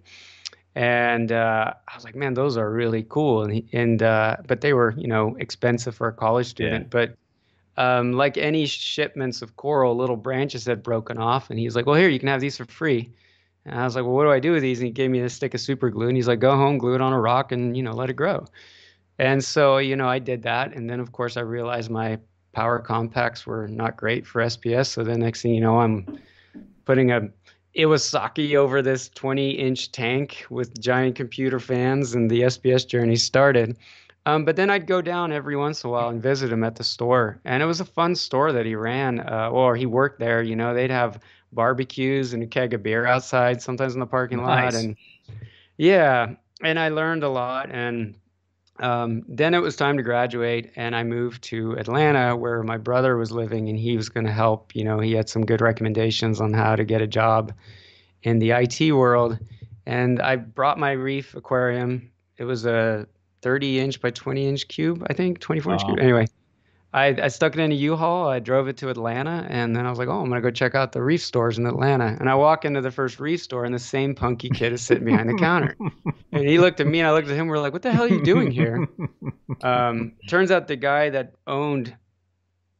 and 0.75 1.31
uh, 1.31 1.73
I 1.87 1.95
was 1.95 2.03
like, 2.03 2.15
man, 2.15 2.33
those 2.33 2.57
are 2.57 2.69
really 2.69 3.05
cool. 3.07 3.43
And 3.43 3.63
and 3.71 4.03
uh, 4.03 4.37
but 4.47 4.59
they 4.59 4.73
were, 4.73 4.93
you 4.97 5.07
know, 5.07 5.35
expensive 5.39 5.95
for 5.95 6.07
a 6.09 6.13
college 6.13 6.47
student. 6.47 6.85
Yeah. 6.85 6.89
But 6.89 7.81
um, 7.81 8.13
like 8.13 8.37
any 8.37 8.65
shipments 8.65 9.41
of 9.41 9.55
coral, 9.55 9.95
little 9.95 10.17
branches 10.17 10.65
had 10.65 10.83
broken 10.83 11.17
off, 11.17 11.49
and 11.49 11.57
he's 11.57 11.73
like, 11.73 11.85
well, 11.85 11.95
here 11.95 12.09
you 12.09 12.19
can 12.19 12.27
have 12.27 12.41
these 12.41 12.57
for 12.57 12.65
free. 12.65 13.09
And 13.65 13.79
I 13.79 13.85
was 13.85 13.95
like, 13.95 14.03
well, 14.03 14.13
what 14.13 14.23
do 14.23 14.31
I 14.31 14.39
do 14.39 14.51
with 14.51 14.61
these? 14.61 14.79
And 14.79 14.87
he 14.87 14.91
gave 14.91 15.09
me 15.09 15.19
a 15.21 15.29
stick 15.29 15.53
of 15.53 15.61
super 15.61 15.89
glue, 15.89 16.09
and 16.09 16.17
he's 16.17 16.27
like, 16.27 16.39
go 16.41 16.57
home, 16.57 16.77
glue 16.77 16.95
it 16.95 17.01
on 17.01 17.13
a 17.13 17.19
rock, 17.19 17.53
and 17.53 17.77
you 17.77 17.83
know, 17.83 17.93
let 17.93 18.09
it 18.09 18.15
grow. 18.15 18.45
And 19.19 19.43
so, 19.43 19.77
you 19.77 19.95
know, 19.95 20.07
I 20.07 20.19
did 20.19 20.43
that. 20.43 20.73
And 20.73 20.89
then, 20.89 20.99
of 20.99 21.11
course, 21.11 21.35
I 21.35 21.41
realized 21.41 21.91
my 21.91 22.17
power 22.53 22.79
compacts 22.79 23.45
were 23.45 23.67
not 23.67 23.97
great 23.97 24.25
for 24.25 24.41
SPS. 24.41 24.87
So 24.87 25.03
the 25.03 25.17
next 25.17 25.41
thing 25.41 25.53
you 25.53 25.61
know, 25.61 25.79
I'm 25.79 26.19
putting 26.85 27.11
a 27.11 27.29
Iwasaki 27.77 28.55
over 28.55 28.81
this 28.81 29.09
20 29.09 29.51
inch 29.51 29.91
tank 29.91 30.45
with 30.49 30.79
giant 30.81 31.15
computer 31.15 31.59
fans, 31.59 32.15
and 32.15 32.31
the 32.31 32.41
SPS 32.41 32.87
journey 32.87 33.15
started. 33.15 33.77
Um, 34.25 34.45
but 34.45 34.55
then 34.55 34.69
I'd 34.69 34.87
go 34.87 35.01
down 35.01 35.31
every 35.31 35.55
once 35.55 35.83
in 35.83 35.89
a 35.89 35.93
while 35.93 36.09
and 36.09 36.21
visit 36.21 36.51
him 36.51 36.63
at 36.63 36.75
the 36.75 36.83
store. 36.83 37.39
And 37.45 37.63
it 37.63 37.65
was 37.65 37.79
a 37.79 37.85
fun 37.85 38.15
store 38.15 38.51
that 38.51 38.65
he 38.65 38.75
ran, 38.75 39.19
uh, 39.19 39.49
or 39.49 39.75
he 39.75 39.85
worked 39.85 40.19
there. 40.19 40.41
You 40.41 40.55
know, 40.55 40.73
they'd 40.73 40.91
have 40.91 41.19
barbecues 41.51 42.33
and 42.33 42.43
a 42.43 42.47
keg 42.47 42.73
of 42.73 42.83
beer 42.83 43.05
outside, 43.05 43.61
sometimes 43.61 43.93
in 43.93 43.99
the 43.99 44.05
parking 44.05 44.39
nice. 44.39 44.73
lot. 44.73 44.83
And 44.83 44.95
yeah, 45.77 46.35
and 46.61 46.79
I 46.79 46.89
learned 46.89 47.23
a 47.23 47.29
lot. 47.29 47.69
And 47.71 48.15
um, 48.79 49.23
then 49.27 49.53
it 49.53 49.59
was 49.59 49.75
time 49.75 49.97
to 49.97 50.03
graduate, 50.03 50.71
and 50.75 50.95
I 50.95 51.03
moved 51.03 51.43
to 51.45 51.77
Atlanta, 51.77 52.35
where 52.35 52.63
my 52.63 52.77
brother 52.77 53.17
was 53.17 53.31
living, 53.31 53.69
and 53.69 53.77
he 53.77 53.97
was 53.97 54.09
going 54.09 54.25
to 54.25 54.31
help. 54.31 54.75
You 54.75 54.83
know, 54.83 54.99
he 54.99 55.13
had 55.13 55.29
some 55.29 55.45
good 55.45 55.61
recommendations 55.61 56.39
on 56.39 56.53
how 56.53 56.75
to 56.75 56.83
get 56.83 57.01
a 57.01 57.07
job 57.07 57.53
in 58.23 58.39
the 58.39 58.51
IT 58.51 58.91
world. 58.91 59.37
And 59.85 60.21
I 60.21 60.35
brought 60.37 60.77
my 60.77 60.91
reef 60.91 61.35
aquarium. 61.35 62.11
It 62.37 62.45
was 62.45 62.65
a 62.65 63.07
30 63.41 63.79
inch 63.79 64.01
by 64.01 64.11
20 64.11 64.47
inch 64.47 64.67
cube, 64.67 65.05
I 65.09 65.13
think, 65.13 65.39
24 65.39 65.73
inch 65.73 65.85
cube. 65.85 65.99
Anyway, 65.99 66.27
I, 66.91 67.07
I 67.21 67.27
stuck 67.27 67.53
it 67.55 67.59
in 67.59 67.71
a 67.71 67.75
U-Haul. 67.75 68.27
I 68.27 68.39
drove 68.39 68.67
it 68.67 68.77
to 68.77 68.89
Atlanta, 68.89 69.45
and 69.47 69.75
then 69.75 69.85
I 69.85 69.91
was 69.91 69.99
like, 69.99 70.07
"Oh, 70.07 70.21
I'm 70.21 70.29
gonna 70.29 70.41
go 70.41 70.49
check 70.49 70.73
out 70.73 70.91
the 70.91 71.03
reef 71.03 71.21
stores 71.21 71.59
in 71.59 71.67
Atlanta." 71.67 72.17
And 72.19 72.27
I 72.27 72.33
walk 72.33 72.65
into 72.65 72.81
the 72.81 72.89
first 72.89 73.19
reef 73.19 73.41
store, 73.41 73.63
and 73.63 73.73
the 73.73 73.79
same 73.79 74.15
punky 74.15 74.49
kid 74.49 74.73
is 74.73 74.81
sitting 74.81 75.05
behind 75.05 75.29
the 75.29 75.35
counter. 75.35 75.75
And 76.31 76.47
he 76.47 76.59
looked 76.59 76.79
at 76.79 76.85
me, 76.85 76.99
and 76.99 77.07
I 77.07 77.11
looked 77.11 77.27
at 77.27 77.35
him. 77.35 77.47
We're 77.47 77.59
like, 77.59 77.73
"What 77.73 77.81
the 77.81 77.91
hell 77.91 78.03
are 78.03 78.07
you 78.07 78.23
doing 78.23 78.51
here?" 78.51 78.87
Um, 79.61 80.13
turns 80.29 80.51
out 80.51 80.67
the 80.69 80.77
guy 80.77 81.09
that 81.09 81.33
owned 81.45 81.97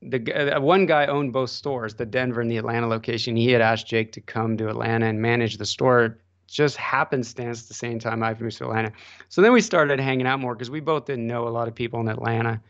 the 0.02 0.56
uh, 0.56 0.62
one 0.62 0.86
guy 0.86 1.08
owned 1.08 1.34
both 1.34 1.50
stores, 1.50 1.96
the 1.96 2.06
Denver 2.06 2.40
and 2.40 2.50
the 2.50 2.58
Atlanta 2.58 2.88
location. 2.88 3.36
He 3.36 3.52
had 3.52 3.62
asked 3.62 3.88
Jake 3.88 4.14
to 4.14 4.22
come 4.22 4.56
to 4.58 4.70
Atlanta 4.70 5.08
and 5.08 5.22
manage 5.22 5.58
the 5.58 5.66
store. 5.66 6.20
Just 6.48 6.78
happenstance 6.78 7.66
the 7.66 7.74
same 7.74 8.00
time 8.00 8.24
I 8.24 8.34
moved 8.40 8.58
to 8.58 8.64
Atlanta. 8.66 8.94
So 9.28 9.42
then 9.42 9.52
we 9.52 9.62
started 9.62 10.00
hanging 10.00 10.26
out 10.26 10.40
more 10.40 10.56
because 10.56 10.72
we 10.72 10.80
both 10.80 11.06
didn't 11.06 11.28
know 11.28 11.48
a 11.48 11.50
lot 11.50 11.68
of 11.68 11.76
people 11.76 12.00
in 12.00 12.08
Atlanta 12.08 12.62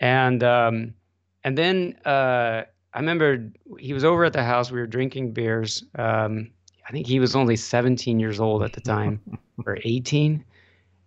and 0.00 0.42
um, 0.42 0.94
and 1.44 1.56
then 1.56 1.98
uh, 2.04 2.62
I 2.92 2.98
remember 2.98 3.50
he 3.78 3.92
was 3.92 4.04
over 4.04 4.24
at 4.24 4.32
the 4.32 4.44
house. 4.44 4.70
We 4.70 4.80
were 4.80 4.86
drinking 4.86 5.32
beers. 5.32 5.84
Um, 5.96 6.50
I 6.86 6.92
think 6.92 7.06
he 7.06 7.18
was 7.18 7.34
only 7.34 7.56
17 7.56 8.20
years 8.20 8.40
old 8.40 8.62
at 8.62 8.72
the 8.72 8.80
time, 8.80 9.20
or 9.66 9.78
18, 9.84 10.44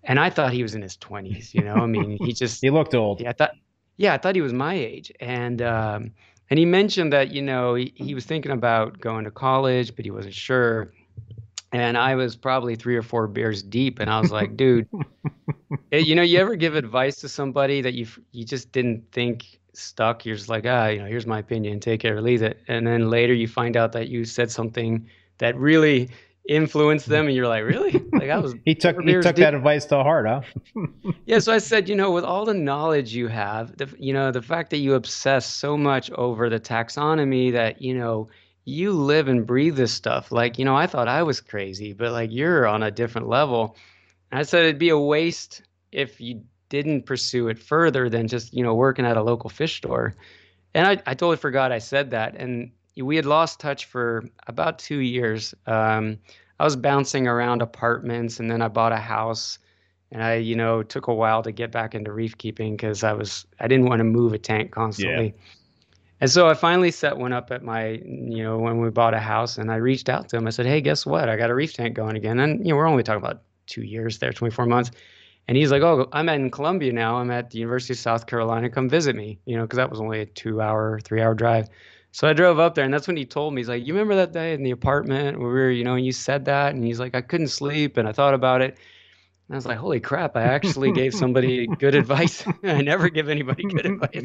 and 0.04 0.20
I 0.20 0.30
thought 0.30 0.52
he 0.54 0.64
was 0.64 0.74
in 0.76 0.82
his 0.82 0.98
20s. 0.98 1.54
You 1.54 1.64
know, 1.64 1.76
I 1.76 1.86
mean, 1.86 2.18
he 2.20 2.34
just 2.34 2.62
he 2.62 2.70
looked 2.70 2.96
old. 2.96 3.22
Yeah, 3.22 3.30
I 3.30 3.34
thought. 3.34 3.52
Yeah, 3.98 4.14
I 4.14 4.18
thought 4.18 4.36
he 4.36 4.42
was 4.42 4.54
my 4.54 4.76
age, 4.76 5.12
and 5.20 5.62
um, 5.62 6.12
and 6.50 6.60
he 6.60 6.66
mentioned 6.66 7.14
that 7.14 7.32
you 7.32 7.42
know 7.42 7.76
he, 7.76 7.94
he 7.96 8.14
was 8.14 8.26
thinking 8.26 8.52
about 8.52 9.00
going 9.00 9.26
to 9.26 9.32
college, 9.32 9.96
but 9.96 10.06
he 10.06 10.12
wasn't 10.12 10.36
sure. 10.36 10.92
And 11.72 11.98
I 11.98 12.16
was 12.16 12.36
probably 12.36 12.76
three 12.76 12.96
or 12.96 13.02
four 13.02 13.28
beers 13.28 13.62
deep, 13.62 14.00
and 14.00 14.10
I 14.10 14.20
was 14.20 14.32
like, 14.32 14.56
dude, 14.58 14.88
eh, 15.92 15.98
you 15.98 16.16
know, 16.16 16.22
you 16.22 16.40
ever 16.40 16.56
give 16.56 16.76
advice 16.76 17.18
to 17.18 17.30
somebody 17.30 17.82
that 17.82 17.94
you 17.94 18.08
you 18.32 18.46
just 18.46 18.72
didn't 18.72 19.12
think 19.12 19.60
stuck? 19.74 20.26
You're 20.26 20.38
just 20.38 20.50
like, 20.50 20.66
ah, 20.66 20.88
you 20.88 21.00
know, 21.00 21.06
here's 21.06 21.28
my 21.28 21.40
opinion, 21.40 21.80
take 21.80 22.06
it 22.06 22.12
or 22.12 22.22
leave 22.22 22.42
it. 22.42 22.62
And 22.68 22.88
then 22.88 23.10
later 23.10 23.34
you 23.34 23.48
find 23.48 23.76
out 23.76 23.92
that 23.94 24.08
you 24.08 24.26
said 24.26 24.50
something 24.50 25.08
that 25.40 25.58
really 25.58 26.10
influenced 26.48 27.08
them, 27.08 27.28
and 27.28 27.36
you're 27.36 27.48
like, 27.48 27.64
really? 27.64 27.92
Like 28.14 28.30
I 28.30 28.38
was. 28.38 28.56
he 28.66 28.74
took 28.74 29.02
he 29.02 29.14
took 29.14 29.36
deep. 29.36 29.44
that 29.44 29.54
advice 29.54 29.86
to 29.86 29.98
heart, 29.98 30.28
huh? 30.28 30.42
yeah. 31.26 31.40
So 31.40 31.54
I 31.54 31.58
said, 31.58 31.90
you 31.90 31.96
know, 31.96 32.12
with 32.12 32.24
all 32.24 32.46
the 32.46 32.54
knowledge 32.54 33.14
you 33.14 33.28
have, 33.28 33.76
the, 33.78 33.94
you 34.00 34.14
know, 34.14 34.32
the 34.32 34.42
fact 34.42 34.70
that 34.72 34.78
you 34.78 34.96
obsess 34.96 35.46
so 35.46 35.78
much 35.78 36.10
over 36.12 36.50
the 36.50 36.60
taxonomy 36.60 37.52
that 37.52 37.82
you 37.82 37.94
know 37.94 38.30
you 38.68 38.92
live 38.92 39.30
and 39.30 39.48
breathe 39.48 39.78
this 39.78 39.94
stuff. 39.94 40.30
Like, 40.30 40.60
you 40.60 40.66
know, 40.66 40.76
I 40.76 40.88
thought 40.88 41.08
I 41.08 41.24
was 41.24 41.40
crazy, 41.40 41.94
but 41.94 42.12
like 42.12 42.34
you're 42.34 42.68
on 42.68 42.84
a 42.84 42.92
different 42.92 43.30
level. 43.30 43.78
And 44.30 44.40
I 44.40 44.44
said 44.44 44.66
it'd 44.66 44.78
be 44.78 44.90
a 44.90 45.00
waste 45.00 45.62
if 45.94 46.20
you 46.20 46.42
didn't 46.68 47.06
pursue 47.06 47.48
it 47.48 47.58
further 47.58 48.10
than 48.10 48.28
just, 48.28 48.54
you 48.54 48.62
know, 48.64 48.76
working 48.76 49.06
at 49.06 49.16
a 49.16 49.24
local 49.24 49.50
fish 49.50 49.78
store. 49.78 50.16
And 50.74 50.86
I, 50.86 51.02
I 51.10 51.14
totally 51.14 51.38
forgot 51.38 51.72
I 51.72 51.78
said 51.80 52.12
that. 52.12 52.36
And 52.36 52.72
we 52.98 53.16
had 53.16 53.26
lost 53.26 53.62
touch 53.62 53.86
for 53.86 54.26
about 54.48 54.80
two 54.80 55.00
years. 55.00 55.56
Um, 55.66 56.18
I 56.60 56.66
was 56.66 56.76
bouncing 56.76 57.26
around 57.26 57.62
apartments 57.62 58.42
and 58.42 58.52
then 58.52 58.62
I 58.62 58.68
bought 58.68 58.92
a 58.92 58.98
house 58.98 59.60
and 60.12 60.22
I, 60.22 60.36
you 60.36 60.58
know, 60.58 60.84
took 60.84 61.08
a 61.08 61.14
while 61.14 61.42
to 61.44 61.54
get 61.54 61.72
back 61.72 61.96
into 61.96 62.12
reef 62.12 62.38
keeping 62.38 62.76
because 62.76 63.06
I 63.06 63.14
was 63.14 63.46
I 63.62 63.70
didn't 63.70 63.86
want 63.86 64.02
to 64.02 64.04
move 64.04 64.34
a 64.34 64.38
tank 64.38 64.72
constantly. 64.72 65.34
And 66.20 66.30
so 66.30 66.48
I 66.48 66.56
finally 66.56 66.92
set 66.92 67.16
one 67.18 67.32
up 67.32 67.52
at 67.52 67.64
my, 67.64 67.90
you 68.04 68.44
know, 68.44 68.58
when 68.58 68.80
we 68.80 68.90
bought 68.90 69.14
a 69.14 69.20
house 69.20 69.58
and 69.58 69.72
I 69.72 69.76
reached 69.76 70.10
out 70.10 70.30
to 70.30 70.38
him. 70.38 70.48
I 70.48 70.50
said, 70.50 70.66
Hey, 70.66 70.82
guess 70.82 71.06
what? 71.06 71.30
I 71.30 71.38
got 71.38 71.50
a 71.50 71.56
reef 71.56 71.74
tank 71.74 71.96
going 71.96 72.16
again. 72.16 72.40
And, 72.40 72.66
you 72.66 72.72
know, 72.72 72.78
we're 72.78 72.88
only 72.88 73.04
talking 73.04 73.24
about 73.24 73.44
two 73.68 73.84
years 73.84 74.18
there, 74.18 74.34
24 74.34 74.66
months. 74.66 74.92
And 75.48 75.56
he's 75.56 75.72
like, 75.72 75.84
Oh, 75.84 76.10
I'm 76.12 76.28
in 76.30 76.50
Columbia 76.50 76.92
now. 76.92 77.18
I'm 77.18 77.30
at 77.30 77.52
the 77.52 77.60
University 77.60 77.94
of 77.94 78.00
South 78.00 78.26
Carolina. 78.26 78.70
Come 78.70 78.90
visit 78.90 79.16
me, 79.16 79.40
you 79.46 79.56
know, 79.56 79.64
because 79.64 79.78
that 79.78 79.92
was 79.92 80.00
only 80.00 80.22
a 80.22 80.26
two 80.26 80.60
hour, 80.60 81.00
three 81.02 81.22
hour 81.22 81.36
drive. 81.36 81.70
So 82.12 82.28
I 82.28 82.34
drove 82.34 82.58
up 82.58 82.74
there 82.74 82.84
and 82.84 82.92
that's 82.92 83.06
when 83.06 83.18
he 83.18 83.26
told 83.26 83.54
me, 83.54 83.62
he's 83.62 83.70
like, 83.70 83.86
You 83.86 83.94
remember 83.94 84.16
that 84.16 84.32
day 84.32 84.54
in 84.54 84.64
the 84.64 84.72
apartment 84.72 85.40
where 85.40 85.50
we 85.50 85.54
were, 85.54 85.70
you 85.70 85.84
know, 85.84 85.96
and 85.96 86.06
you 86.06 86.12
said 86.12 86.46
that? 86.46 86.74
And 86.74 86.84
he's 86.84 87.00
like, 87.00 87.14
I 87.14 87.22
couldn't 87.22 87.50
sleep 87.50 87.98
and 87.98 88.08
I 88.08 88.12
thought 88.12 88.34
about 88.34 88.62
it. 88.62 88.72
And 89.48 89.54
I 89.54 89.56
was 89.56 89.68
like, 89.68 89.78
Holy 89.78 90.00
crap, 90.00 90.36
I 90.36 90.42
actually 90.42 90.92
gave 90.92 91.14
somebody 91.14 91.68
good 91.68 91.94
advice. 91.94 92.44
I 92.64 92.82
never 92.82 93.10
give 93.10 93.30
anybody 93.30 93.64
good 93.64 93.86
advice. 93.86 94.24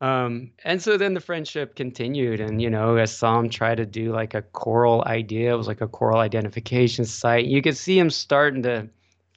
Um, 0.00 0.50
and 0.64 0.82
so 0.82 0.98
then 0.98 1.14
the 1.14 1.20
friendship 1.20 1.74
continued, 1.74 2.40
and 2.40 2.60
you 2.60 2.68
know, 2.68 2.96
as 2.96 3.16
Sam 3.16 3.48
tried 3.48 3.76
to 3.76 3.86
do 3.86 4.12
like 4.12 4.34
a 4.34 4.42
coral 4.42 5.02
idea, 5.06 5.54
it 5.54 5.56
was 5.56 5.68
like 5.68 5.80
a 5.80 5.88
coral 5.88 6.18
identification 6.18 7.06
site. 7.06 7.46
You 7.46 7.62
could 7.62 7.76
see 7.76 7.98
him 7.98 8.10
starting 8.10 8.62
to 8.64 8.88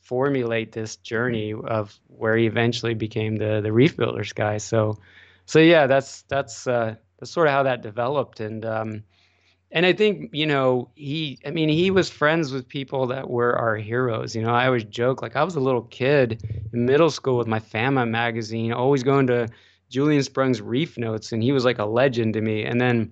formulate 0.02 0.72
this 0.72 0.98
journey 0.98 1.54
of 1.54 1.98
where 2.08 2.36
he 2.36 2.45
eventually 2.45 2.93
became 2.93 3.38
the 3.38 3.62
the 3.62 3.72
reef 3.72 3.95
builders 3.95 4.34
guy. 4.34 4.58
So, 4.58 5.00
so 5.45 5.60
yeah, 5.60 5.88
that's 5.88 6.24
that's 6.24 6.67
uh, 6.67 6.95
that's 7.19 7.32
sort 7.32 7.48
of 7.48 7.54
how 7.54 7.63
that 7.63 7.82
developed, 7.82 8.41
and 8.41 8.65
um, 8.65 9.04
and 9.72 9.86
I 9.86 9.93
think 9.93 10.32
you 10.34 10.45
know 10.45 10.89
he, 10.95 11.39
I 11.45 11.52
mean, 11.52 11.69
he 11.69 11.89
was 11.89 12.10
friends 12.10 12.52
with 12.52 12.67
people 12.67 13.08
that 13.08 13.30
were 13.30 13.56
our 13.56 13.78
heroes. 13.78 14.36
You 14.36 14.41
know, 14.41 14.54
I 14.54 14.65
always 14.65 14.84
joke 14.84 15.22
like 15.22 15.38
I 15.38 15.43
was 15.45 15.56
a 15.56 15.62
little 15.62 15.84
kid 15.84 16.43
in 16.74 16.86
middle 16.86 17.12
school 17.12 17.38
with 17.38 17.48
my 17.48 17.60
Fama 17.60 18.06
magazine, 18.06 18.74
always 18.74 19.04
going 19.04 19.28
to 19.28 19.48
Julian 19.89 20.23
Sprung's 20.23 20.62
Reef 20.62 20.97
Notes, 20.97 21.32
and 21.32 21.41
he 21.41 21.52
was 21.52 21.65
like 21.65 21.80
a 21.80 21.86
legend 21.86 22.34
to 22.36 22.41
me. 22.41 22.63
And 22.63 22.80
then, 22.80 23.12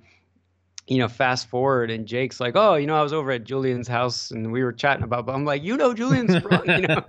you 0.88 1.00
know, 1.00 1.08
fast 1.08 1.50
forward, 1.50 1.90
and 1.90 2.06
Jake's 2.06 2.40
like, 2.40 2.56
"Oh, 2.56 2.76
you 2.76 2.86
know, 2.86 2.96
I 2.96 3.04
was 3.04 3.14
over 3.14 3.32
at 3.32 3.44
Julian's 3.44 3.88
house, 3.88 4.32
and 4.32 4.52
we 4.52 4.64
were 4.64 4.72
chatting 4.72 5.04
about." 5.04 5.26
But 5.26 5.36
I'm 5.36 5.44
like, 5.44 5.64
"You 5.64 5.76
know, 5.76 5.94
Julian 5.94 6.30
Sprung, 6.30 6.66
you 6.68 6.88
know." 6.88 7.04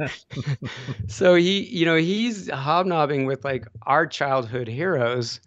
so 1.06 1.34
he, 1.34 1.64
you 1.64 1.86
know, 1.86 1.96
he's 1.96 2.50
hobnobbing 2.50 3.26
with 3.26 3.44
like 3.44 3.66
our 3.82 4.06
childhood 4.06 4.68
heroes, 4.68 5.40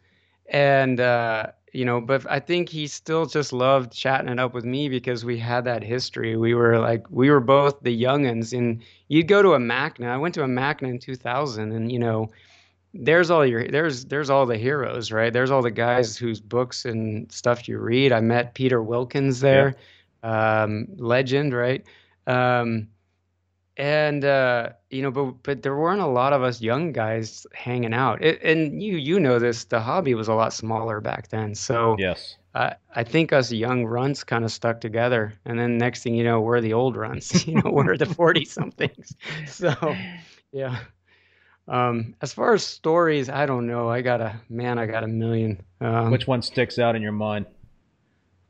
and 0.47 0.99
uh, 0.99 1.47
you 1.73 1.83
know, 1.83 1.99
but 1.99 2.29
I 2.29 2.39
think 2.39 2.69
he 2.69 2.87
still 2.87 3.25
just 3.25 3.51
loved 3.51 3.91
chatting 3.91 4.29
it 4.29 4.39
up 4.39 4.53
with 4.53 4.65
me 4.65 4.87
because 4.87 5.25
we 5.25 5.37
had 5.37 5.65
that 5.65 5.83
history. 5.83 6.37
We 6.37 6.53
were 6.53 6.79
like, 6.79 7.09
we 7.09 7.29
were 7.29 7.39
both 7.39 7.81
the 7.81 8.01
youngins, 8.01 8.57
and 8.57 8.83
you'd 9.07 9.27
go 9.27 9.41
to 9.41 9.53
a 9.53 9.59
MACNA. 9.59 10.07
I 10.07 10.17
went 10.17 10.35
to 10.35 10.43
a 10.43 10.47
MACNA 10.47 10.89
in 10.89 10.99
2000, 10.99 11.71
and 11.71 11.91
you 11.91 11.99
know 11.99 12.29
there's 12.93 13.31
all 13.31 13.45
your 13.45 13.67
there's 13.67 14.05
there's 14.05 14.29
all 14.29 14.45
the 14.45 14.57
heroes 14.57 15.11
right 15.11 15.31
there's 15.31 15.51
all 15.51 15.61
the 15.61 15.71
guys 15.71 16.17
whose 16.17 16.41
books 16.41 16.85
and 16.85 17.31
stuff 17.31 17.67
you 17.67 17.77
read 17.77 18.11
i 18.11 18.19
met 18.19 18.53
peter 18.53 18.83
wilkens 18.83 19.39
there 19.39 19.75
yeah. 20.23 20.63
um, 20.63 20.87
legend 20.97 21.53
right 21.53 21.85
um, 22.27 22.87
and 23.77 24.25
uh, 24.25 24.69
you 24.89 25.01
know 25.01 25.11
but 25.11 25.31
but 25.43 25.63
there 25.63 25.75
weren't 25.75 26.01
a 26.01 26.07
lot 26.07 26.33
of 26.33 26.43
us 26.43 26.61
young 26.61 26.91
guys 26.91 27.47
hanging 27.53 27.93
out 27.93 28.21
it, 28.21 28.41
and 28.43 28.83
you 28.83 28.97
you 28.97 29.19
know 29.19 29.39
this 29.39 29.63
the 29.65 29.79
hobby 29.79 30.13
was 30.13 30.27
a 30.27 30.33
lot 30.33 30.51
smaller 30.53 30.99
back 30.99 31.29
then 31.29 31.55
so 31.55 31.95
yes 31.97 32.37
uh, 32.53 32.73
I 32.93 33.03
think 33.05 33.31
us 33.31 33.51
young 33.51 33.85
runts 33.85 34.25
kind 34.25 34.43
of 34.43 34.51
stuck 34.51 34.81
together, 34.81 35.33
and 35.45 35.57
then 35.57 35.77
next 35.77 36.03
thing 36.03 36.15
you 36.15 36.23
know, 36.25 36.41
we're 36.41 36.59
the 36.59 36.73
old 36.73 36.97
runts. 36.97 37.45
You 37.51 37.61
know, 37.61 37.71
we're 37.71 37.95
the 37.95 38.05
forty 38.05 38.43
somethings. 38.43 39.15
So, 39.47 39.73
yeah. 40.51 40.79
Um, 41.71 42.15
as 42.21 42.33
far 42.33 42.53
as 42.53 42.65
stories, 42.65 43.29
I 43.29 43.45
don't 43.45 43.65
know. 43.65 43.89
I 43.89 44.01
got 44.01 44.19
a 44.19 44.39
man. 44.49 44.77
I 44.77 44.85
got 44.85 45.05
a 45.05 45.07
million. 45.07 45.63
Um, 45.79 46.11
Which 46.11 46.27
one 46.27 46.41
sticks 46.41 46.77
out 46.77 46.97
in 46.97 47.01
your 47.01 47.13
mind? 47.13 47.45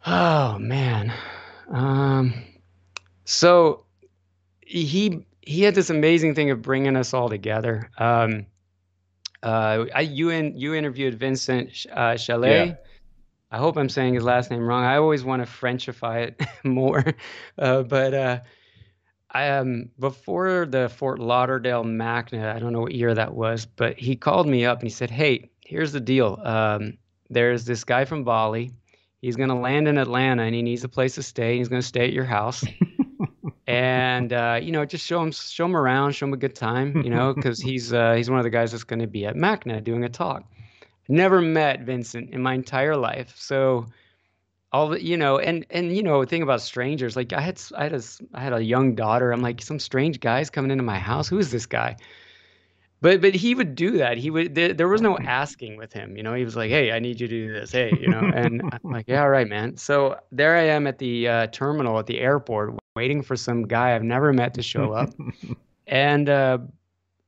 Oh 0.08 0.58
man. 0.58 1.14
Um, 1.70 2.34
so 3.26 3.86
he 4.62 5.24
he 5.42 5.62
had 5.62 5.76
this 5.76 5.92
amazing 5.92 6.34
thing 6.34 6.50
of 6.50 6.64
bringing 6.64 6.96
us 6.96 7.14
all 7.14 7.30
together. 7.30 7.92
Um, 8.00 8.48
uh, 9.44 9.86
I 9.94 10.02
you 10.02 10.32
in, 10.32 10.58
you 10.58 10.74
interviewed 10.74 11.20
Vincent 11.20 11.86
uh, 11.94 12.18
Chalet. 12.18 12.66
Yeah. 12.68 12.76
I 13.52 13.58
hope 13.60 13.78
I'm 13.78 13.90
saying 13.90 14.16
his 14.16 14.24
last 14.24 14.50
name 14.50 14.66
wrong. 14.66 14.84
I 14.84 14.96
always 14.96 15.24
want 15.24 15.46
to 15.46 15.52
Frenchify 15.52 16.28
it 16.28 16.42
more, 16.64 17.04
uh, 17.60 17.84
but 17.84 18.14
uh, 18.16 18.40
um, 19.34 19.89
before 20.00 20.65
the 20.65 20.89
Fort 20.89 21.20
Lauderdale 21.20 21.84
MACNA, 21.84 22.56
I 22.56 22.60
don't 22.60 22.74
know 22.74 22.82
what 22.82 22.94
year 22.94 23.13
that 23.13 23.34
was, 23.34 23.65
but 23.65 23.98
he 23.98 24.15
called 24.15 24.48
me 24.48 24.65
up 24.65 24.80
and 24.80 24.88
he 24.88 24.94
said, 24.94 25.10
"Hey, 25.10 25.50
here's 25.65 25.91
the 25.91 26.00
deal. 26.00 26.39
Um, 26.44 26.98
there's 27.30 27.65
this 27.65 27.84
guy 27.84 28.06
from 28.06 28.24
Bali. 28.24 28.72
He's 29.22 29.36
going 29.36 29.50
to 29.50 29.56
land 29.56 29.88
in 29.88 29.98
Atlanta 29.98 30.44
and 30.44 30.56
he 30.56 30.62
needs 30.62 30.84
a 30.84 30.89
place 30.89 31.15
to 31.15 31.24
stay. 31.24 31.58
He's 31.58 31.70
going 31.70 31.82
to 31.82 31.88
stay 31.88 32.06
at 32.06 32.13
your 32.13 32.26
house." 32.26 32.63
and 33.67 34.34
uh, 34.34 34.60
you 34.62 34.72
know, 34.72 34.84
just 34.86 35.06
show 35.06 35.22
him 35.22 35.32
show 35.32 35.65
him 35.65 35.78
around, 35.78 36.13
show 36.13 36.26
him 36.26 36.34
a 36.34 36.38
good 36.38 36.56
time, 36.56 37.02
you 37.04 37.10
know, 37.10 37.34
because 37.36 37.60
he's 37.60 37.94
uh, 37.94 38.13
he's 38.13 38.30
one 38.30 38.39
of 38.39 38.44
the 38.44 38.50
guys 38.50 38.72
that's 38.72 38.84
going 38.84 39.00
to 39.00 39.08
be 39.08 39.26
at 39.26 39.36
MACNA 39.36 39.84
doing 39.84 40.04
a 40.04 40.10
talk. 40.10 40.44
Never 41.08 41.41
met 41.41 41.82
Vincent 41.82 42.32
in 42.32 42.41
my 42.41 42.54
entire 42.54 42.96
life, 42.96 43.34
so 43.38 43.86
all 44.72 44.90
the 44.90 45.04
you 45.04 45.18
know 45.18 45.38
and 45.38 45.66
and 45.70 45.96
you 45.96 46.04
know 46.04 46.24
thing 46.24 46.42
about 46.42 46.62
strangers 46.62 47.16
like 47.16 47.34
i 47.34 47.42
had 47.42 47.62
i 47.76 47.84
had 47.84 47.94
a 47.94 48.02
i 48.34 48.42
had 48.42 48.54
a 48.54 48.64
young 48.64 48.96
daughter. 48.96 49.32
I'm 49.32 49.42
like 49.42 49.62
some 49.62 49.80
strange 49.80 50.20
guys 50.20 50.50
coming 50.50 50.72
into 50.72 50.84
my 50.84 51.00
house? 51.00 51.28
Who 51.28 51.40
is 51.40 51.52
this 51.52 51.66
guy? 51.66 51.98
But 53.02 53.20
but 53.20 53.34
he 53.34 53.56
would 53.56 53.76
do 53.76 53.98
that. 53.98 54.18
He 54.18 54.30
would 54.30 54.56
there, 54.56 54.74
there 54.74 54.88
was 54.88 55.02
no 55.02 55.18
asking 55.18 55.78
with 55.78 55.92
him 55.92 56.16
you 56.16 56.24
know? 56.24 56.34
He 56.34 56.46
was 56.46 56.56
like 56.56 56.70
hey 56.70 56.92
i 56.92 57.00
need 57.00 57.20
you 57.20 57.28
to 57.28 57.48
do 57.48 57.54
this. 57.54 57.72
Hey 57.72 57.92
you 58.00 58.08
know? 58.08 58.20
And 58.34 58.62
i'm 58.72 58.92
like 58.92 59.08
yeah 59.08 59.22
all 59.22 59.30
right 59.30 59.48
man. 59.48 59.76
So 59.76 60.18
there 60.32 60.56
i 60.56 60.64
am 60.64 60.88
at 60.88 61.00
the 61.00 61.28
uh, 61.28 61.48
terminal 61.48 62.00
at 62.00 62.06
the 62.06 62.20
airport 62.20 62.76
waiting 62.96 63.22
for 63.22 63.36
some 63.36 63.68
guy 63.68 63.96
i've 63.96 64.04
never 64.04 64.32
met 64.32 64.54
to 64.54 64.62
show 64.62 64.94
up. 64.94 65.10
And 65.88 66.30
uh, 66.30 66.60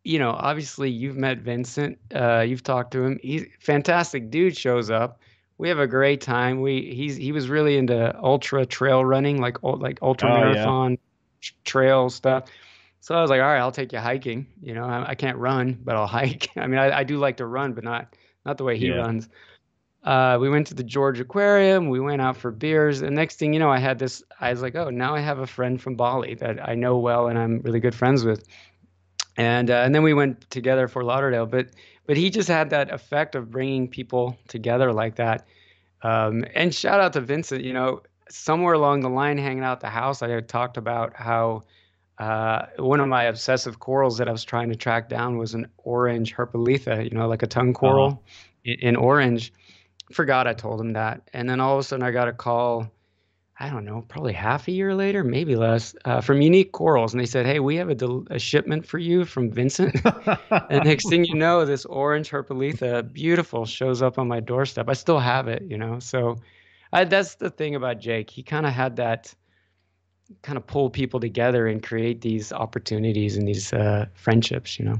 you 0.05 0.19
know 0.19 0.31
obviously 0.31 0.89
you've 0.89 1.17
met 1.17 1.39
vincent 1.39 1.97
uh, 2.15 2.39
you've 2.39 2.63
talked 2.63 2.91
to 2.91 3.03
him. 3.03 3.19
He's 3.21 3.45
fantastic 3.59 4.29
dude 4.29 4.55
shows 4.55 4.89
up 4.89 5.19
we 5.57 5.69
have 5.69 5.79
a 5.79 5.87
great 5.87 6.21
time. 6.21 6.61
We 6.61 6.93
he's 6.93 7.15
he 7.15 7.31
was 7.31 7.49
really 7.49 7.77
into 7.77 8.17
ultra 8.21 8.65
trail 8.65 9.03
running, 9.03 9.39
like 9.39 9.61
like 9.63 9.99
ultra 10.01 10.31
oh, 10.31 10.37
marathon 10.37 10.91
yeah. 10.91 11.49
trail 11.63 12.09
stuff. 12.09 12.45
So 12.99 13.15
I 13.15 13.21
was 13.21 13.29
like, 13.29 13.41
all 13.41 13.47
right, 13.47 13.59
I'll 13.59 13.71
take 13.71 13.91
you 13.91 13.99
hiking. 13.99 14.47
You 14.61 14.73
know, 14.73 14.85
I, 14.85 15.09
I 15.09 15.15
can't 15.15 15.37
run, 15.37 15.77
but 15.83 15.95
I'll 15.95 16.07
hike. 16.21 16.49
I 16.55 16.67
mean, 16.67 16.79
I, 16.79 16.99
I, 16.99 17.03
do 17.03 17.17
like 17.17 17.37
to 17.37 17.45
run, 17.45 17.73
but 17.73 17.83
not 17.83 18.15
not 18.45 18.57
the 18.57 18.63
way 18.63 18.77
he 18.77 18.87
yeah. 18.87 18.95
runs. 18.95 19.27
Uh, 20.03 20.37
we 20.39 20.49
went 20.49 20.67
to 20.67 20.73
the 20.73 20.83
Georgia 20.83 21.21
Aquarium. 21.21 21.89
We 21.89 21.99
went 21.99 22.21
out 22.21 22.35
for 22.35 22.51
beers. 22.51 23.01
And 23.01 23.15
next 23.15 23.39
thing 23.39 23.53
you 23.53 23.59
know, 23.59 23.69
I 23.69 23.79
had 23.79 23.99
this. 23.99 24.21
I 24.39 24.51
was 24.51 24.61
like, 24.61 24.75
oh, 24.75 24.89
now 24.89 25.15
I 25.15 25.21
have 25.21 25.39
a 25.39 25.47
friend 25.47 25.81
from 25.81 25.95
Bali 25.95 26.35
that 26.35 26.67
I 26.67 26.75
know 26.75 26.97
well 26.97 27.27
and 27.27 27.39
I'm 27.39 27.59
really 27.61 27.79
good 27.79 27.95
friends 27.95 28.25
with. 28.25 28.45
And 29.37 29.71
uh, 29.71 29.75
and 29.75 29.95
then 29.95 30.03
we 30.03 30.13
went 30.13 30.49
together 30.49 30.87
Fort 30.87 31.05
Lauderdale. 31.05 31.45
But 31.45 31.69
but 32.05 32.17
he 32.17 32.29
just 32.29 32.47
had 32.47 32.69
that 32.71 32.91
effect 32.91 33.35
of 33.35 33.51
bringing 33.51 33.87
people 33.87 34.37
together 34.47 34.91
like 34.93 35.15
that. 35.15 35.47
Um, 36.01 36.45
and 36.53 36.73
shout 36.73 36.99
out 36.99 37.13
to 37.13 37.21
Vincent. 37.21 37.63
You 37.63 37.73
know, 37.73 38.01
somewhere 38.29 38.73
along 38.73 39.01
the 39.01 39.09
line, 39.09 39.37
hanging 39.37 39.63
out 39.63 39.79
the 39.79 39.89
house, 39.89 40.21
I 40.21 40.29
had 40.29 40.49
talked 40.49 40.77
about 40.77 41.15
how 41.15 41.63
uh, 42.17 42.65
one 42.77 42.99
of 42.99 43.07
my 43.07 43.23
obsessive 43.23 43.79
corals 43.79 44.17
that 44.17 44.27
I 44.27 44.31
was 44.31 44.43
trying 44.43 44.69
to 44.69 44.75
track 44.75 45.09
down 45.09 45.37
was 45.37 45.53
an 45.53 45.67
orange 45.77 46.35
Herpolitha. 46.35 47.03
You 47.03 47.17
know, 47.17 47.27
like 47.27 47.43
a 47.43 47.47
tongue 47.47 47.73
coral 47.73 48.07
uh-huh. 48.07 48.17
in, 48.65 48.79
in 48.89 48.95
orange. 48.95 49.53
Forgot 50.11 50.47
I 50.47 50.53
told 50.53 50.81
him 50.81 50.93
that, 50.93 51.29
and 51.33 51.49
then 51.49 51.59
all 51.59 51.73
of 51.73 51.79
a 51.79 51.83
sudden 51.83 52.05
I 52.05 52.11
got 52.11 52.27
a 52.27 52.33
call 52.33 52.91
I 53.59 53.69
don't 53.69 53.85
know, 53.85 54.03
probably 54.07 54.33
half 54.33 54.67
a 54.67 54.71
year 54.71 54.95
later, 54.95 55.23
maybe 55.23 55.55
less, 55.55 55.95
uh, 56.05 56.21
from 56.21 56.41
Unique 56.41 56.71
Corals, 56.71 57.13
and 57.13 57.21
they 57.21 57.27
said, 57.27 57.45
"Hey, 57.45 57.59
we 57.59 57.75
have 57.75 57.89
a, 57.89 57.95
del- 57.95 58.25
a 58.31 58.39
shipment 58.39 58.85
for 58.85 58.97
you 58.97 59.25
from 59.25 59.51
Vincent." 59.51 59.95
and 60.69 60.83
next 60.83 61.07
thing 61.07 61.23
you 61.23 61.35
know, 61.35 61.63
this 61.63 61.85
orange 61.85 62.31
Herpolitha, 62.31 63.13
beautiful, 63.13 63.65
shows 63.65 64.01
up 64.01 64.17
on 64.17 64.27
my 64.27 64.39
doorstep. 64.39 64.89
I 64.89 64.93
still 64.93 65.19
have 65.19 65.47
it, 65.47 65.61
you 65.63 65.77
know. 65.77 65.99
So 65.99 66.37
I, 66.91 67.03
that's 67.03 67.35
the 67.35 67.51
thing 67.51 67.75
about 67.75 67.99
Jake. 67.99 68.31
He 68.31 68.41
kind 68.41 68.65
of 68.65 68.73
had 68.73 68.95
that 68.95 69.33
kind 70.41 70.57
of 70.57 70.65
pull 70.65 70.89
people 70.89 71.19
together 71.19 71.67
and 71.67 71.83
create 71.83 72.21
these 72.21 72.51
opportunities 72.51 73.37
and 73.37 73.47
these 73.47 73.71
uh, 73.71 74.07
friendships, 74.15 74.79
you 74.79 74.85
know. 74.85 74.99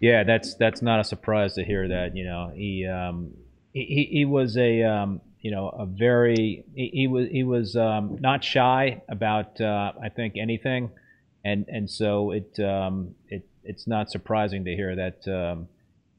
Yeah, 0.00 0.24
that's 0.24 0.54
that's 0.56 0.82
not 0.82 1.00
a 1.00 1.04
surprise 1.04 1.54
to 1.54 1.64
hear 1.64 1.88
that. 1.88 2.14
You 2.14 2.24
know, 2.24 2.52
he 2.54 2.86
um, 2.86 3.32
he 3.72 4.08
he 4.10 4.24
was 4.26 4.56
a 4.58 4.82
um, 4.82 5.20
you 5.46 5.52
know, 5.52 5.68
a 5.68 5.86
very 5.86 6.64
he, 6.74 6.90
he 6.92 7.06
was 7.06 7.28
he 7.30 7.44
was 7.44 7.76
um, 7.76 8.18
not 8.20 8.42
shy 8.42 9.00
about 9.08 9.60
uh, 9.60 9.92
I 10.02 10.08
think 10.08 10.34
anything, 10.36 10.90
and 11.44 11.66
and 11.68 11.88
so 11.88 12.32
it 12.32 12.58
um, 12.58 13.14
it 13.28 13.48
it's 13.62 13.86
not 13.86 14.10
surprising 14.10 14.64
to 14.64 14.74
hear 14.74 14.96
that 14.96 15.28
um, 15.28 15.68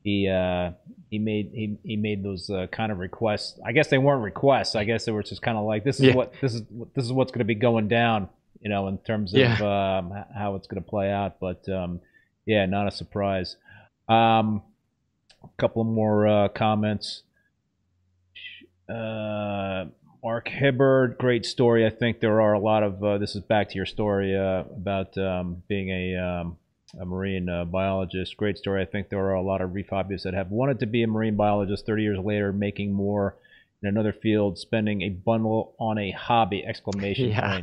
he 0.01 0.29
uh, 0.29 0.71
he 1.09 1.19
made 1.19 1.51
he, 1.53 1.77
he 1.83 1.97
made 1.97 2.23
those 2.23 2.49
uh, 2.49 2.67
kind 2.71 2.89
of 2.89 2.99
requests. 2.99 3.59
I 3.65 3.73
guess 3.73 3.89
they 3.89 3.97
weren't 3.97 4.23
requests. 4.23 4.77
I 4.77 4.85
guess 4.85 5.03
they 5.03 5.11
were 5.11 5.23
just 5.23 5.41
kind 5.41 5.57
of 5.57 5.65
like 5.65 5.83
this 5.83 5.97
is 5.99 6.05
yeah. 6.05 6.15
what 6.15 6.31
this 6.41 6.53
is 6.53 6.61
this 6.95 7.03
is 7.03 7.11
what's 7.11 7.33
going 7.33 7.39
to 7.39 7.51
be 7.53 7.55
going 7.55 7.89
down. 7.89 8.29
You 8.61 8.69
know, 8.69 8.87
in 8.87 8.97
terms 8.99 9.33
of 9.33 9.41
yeah. 9.41 9.97
um, 9.99 10.23
how 10.33 10.55
it's 10.55 10.67
going 10.67 10.81
to 10.81 10.89
play 10.89 11.11
out. 11.11 11.41
But 11.41 11.67
um, 11.67 11.99
yeah, 12.45 12.65
not 12.65 12.87
a 12.87 12.91
surprise. 12.91 13.57
Um, 14.07 14.61
a 15.43 15.49
couple 15.57 15.83
more 15.83 16.25
uh, 16.29 16.47
comments. 16.47 17.23
Uh, 18.89 19.85
Mark 20.23 20.47
Hibbard, 20.49 21.17
great 21.17 21.45
story. 21.45 21.85
I 21.85 21.89
think 21.89 22.19
there 22.19 22.41
are 22.41 22.53
a 22.53 22.59
lot 22.59 22.83
of. 22.83 23.03
Uh, 23.03 23.17
this 23.17 23.35
is 23.35 23.41
back 23.41 23.69
to 23.69 23.75
your 23.75 23.85
story 23.85 24.35
uh, 24.35 24.63
about 24.75 25.17
um, 25.17 25.63
being 25.67 25.89
a, 25.89 26.17
um, 26.17 26.57
a 26.99 27.05
marine 27.05 27.49
uh, 27.49 27.65
biologist. 27.65 28.35
Great 28.37 28.57
story. 28.57 28.81
I 28.81 28.85
think 28.85 29.09
there 29.09 29.25
are 29.25 29.35
a 29.35 29.41
lot 29.41 29.61
of 29.61 29.73
reef 29.73 29.87
hobbyists 29.89 30.23
that 30.23 30.33
have 30.33 30.51
wanted 30.51 30.79
to 30.79 30.85
be 30.85 31.03
a 31.03 31.07
marine 31.07 31.35
biologist 31.35 31.85
30 31.85 32.03
years 32.03 32.19
later, 32.19 32.51
making 32.51 32.93
more 32.93 33.35
in 33.81 33.89
another 33.89 34.13
field, 34.13 34.57
spending 34.57 35.01
a 35.03 35.09
bundle 35.09 35.75
on 35.79 35.97
a 35.97 36.11
hobby! 36.11 36.65
Exclamation 36.65 37.29
yeah. 37.29 37.61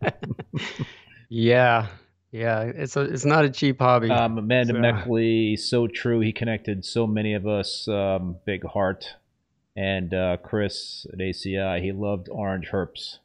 point. 0.00 0.14
yeah. 1.28 1.86
Yeah, 2.32 2.62
it's 2.62 2.96
a, 2.96 3.02
it's 3.02 3.24
not 3.24 3.44
a 3.44 3.50
cheap 3.50 3.78
hobby. 3.78 4.10
Um, 4.10 4.38
Amanda 4.38 4.72
so. 4.72 4.80
Meckley, 4.80 5.56
so 5.56 5.86
true. 5.86 6.18
He 6.18 6.32
connected 6.32 6.84
so 6.84 7.06
many 7.06 7.34
of 7.34 7.46
us. 7.46 7.86
Um, 7.86 8.38
big 8.44 8.64
heart 8.64 9.06
and 9.76 10.14
uh, 10.14 10.36
Chris 10.38 11.06
at 11.12 11.18
ACI. 11.18 11.82
He 11.82 11.92
loved 11.92 12.28
orange 12.28 12.68
herps. 12.70 13.18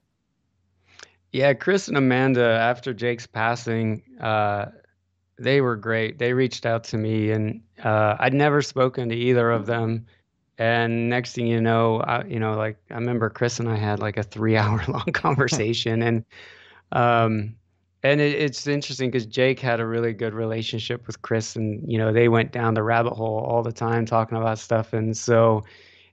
Yeah, 1.31 1.53
Chris 1.53 1.87
and 1.87 1.97
Amanda, 1.97 2.43
after 2.43 2.93
Jake's 2.93 3.27
passing, 3.27 4.01
uh, 4.19 4.67
they 5.37 5.61
were 5.61 5.75
great. 5.75 6.17
They 6.17 6.33
reached 6.33 6.65
out 6.65 6.83
to 6.85 6.97
me, 6.97 7.31
and 7.31 7.61
uh, 7.83 8.15
I'd 8.19 8.33
never 8.33 8.61
spoken 8.61 9.09
to 9.09 9.15
either 9.15 9.51
of 9.51 9.67
them. 9.67 10.05
And 10.57 11.09
next 11.09 11.33
thing 11.33 11.47
you 11.47 11.61
know, 11.61 12.01
I, 12.01 12.25
you 12.25 12.39
know, 12.39 12.55
like 12.55 12.77
I 12.89 12.95
remember 12.95 13.29
Chris 13.29 13.59
and 13.59 13.69
I 13.69 13.77
had 13.77 13.99
like 13.99 14.17
a 14.17 14.23
three-hour-long 14.23 15.05
conversation, 15.13 16.01
and 16.01 16.25
um, 16.91 17.55
and 18.03 18.19
it, 18.19 18.33
it's 18.33 18.65
interesting 18.65 19.11
because 19.11 19.25
Jake 19.25 19.59
had 19.59 19.79
a 19.79 19.85
really 19.85 20.13
good 20.13 20.33
relationship 20.33 21.05
with 21.05 21.21
Chris, 21.21 21.55
and 21.55 21.81
you 21.89 21.97
know, 21.97 22.11
they 22.11 22.27
went 22.27 22.51
down 22.51 22.73
the 22.73 22.83
rabbit 22.83 23.13
hole 23.13 23.39
all 23.39 23.61
the 23.61 23.71
time 23.71 24.05
talking 24.05 24.37
about 24.37 24.57
stuff, 24.57 24.93
and 24.93 25.15
so 25.15 25.63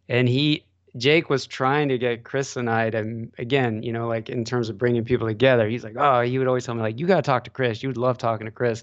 and 0.08 0.28
he 0.28 0.64
Jake 0.96 1.28
was 1.28 1.46
trying 1.46 1.88
to 1.88 1.98
get 1.98 2.24
Chris 2.24 2.56
and 2.56 2.70
I 2.70 2.90
to 2.90 3.28
again, 3.38 3.82
you 3.82 3.92
know, 3.92 4.08
like 4.08 4.28
in 4.28 4.44
terms 4.44 4.68
of 4.68 4.78
bringing 4.78 5.04
people 5.04 5.26
together. 5.26 5.68
He's 5.68 5.84
like, 5.84 5.96
oh, 5.98 6.22
he 6.22 6.38
would 6.38 6.48
always 6.48 6.64
tell 6.64 6.74
me 6.74 6.80
like, 6.80 6.98
you 6.98 7.06
got 7.06 7.16
to 7.16 7.22
talk 7.22 7.44
to 7.44 7.50
Chris. 7.50 7.82
You 7.82 7.88
would 7.88 7.98
love 7.98 8.18
talking 8.18 8.46
to 8.46 8.50
Chris. 8.50 8.82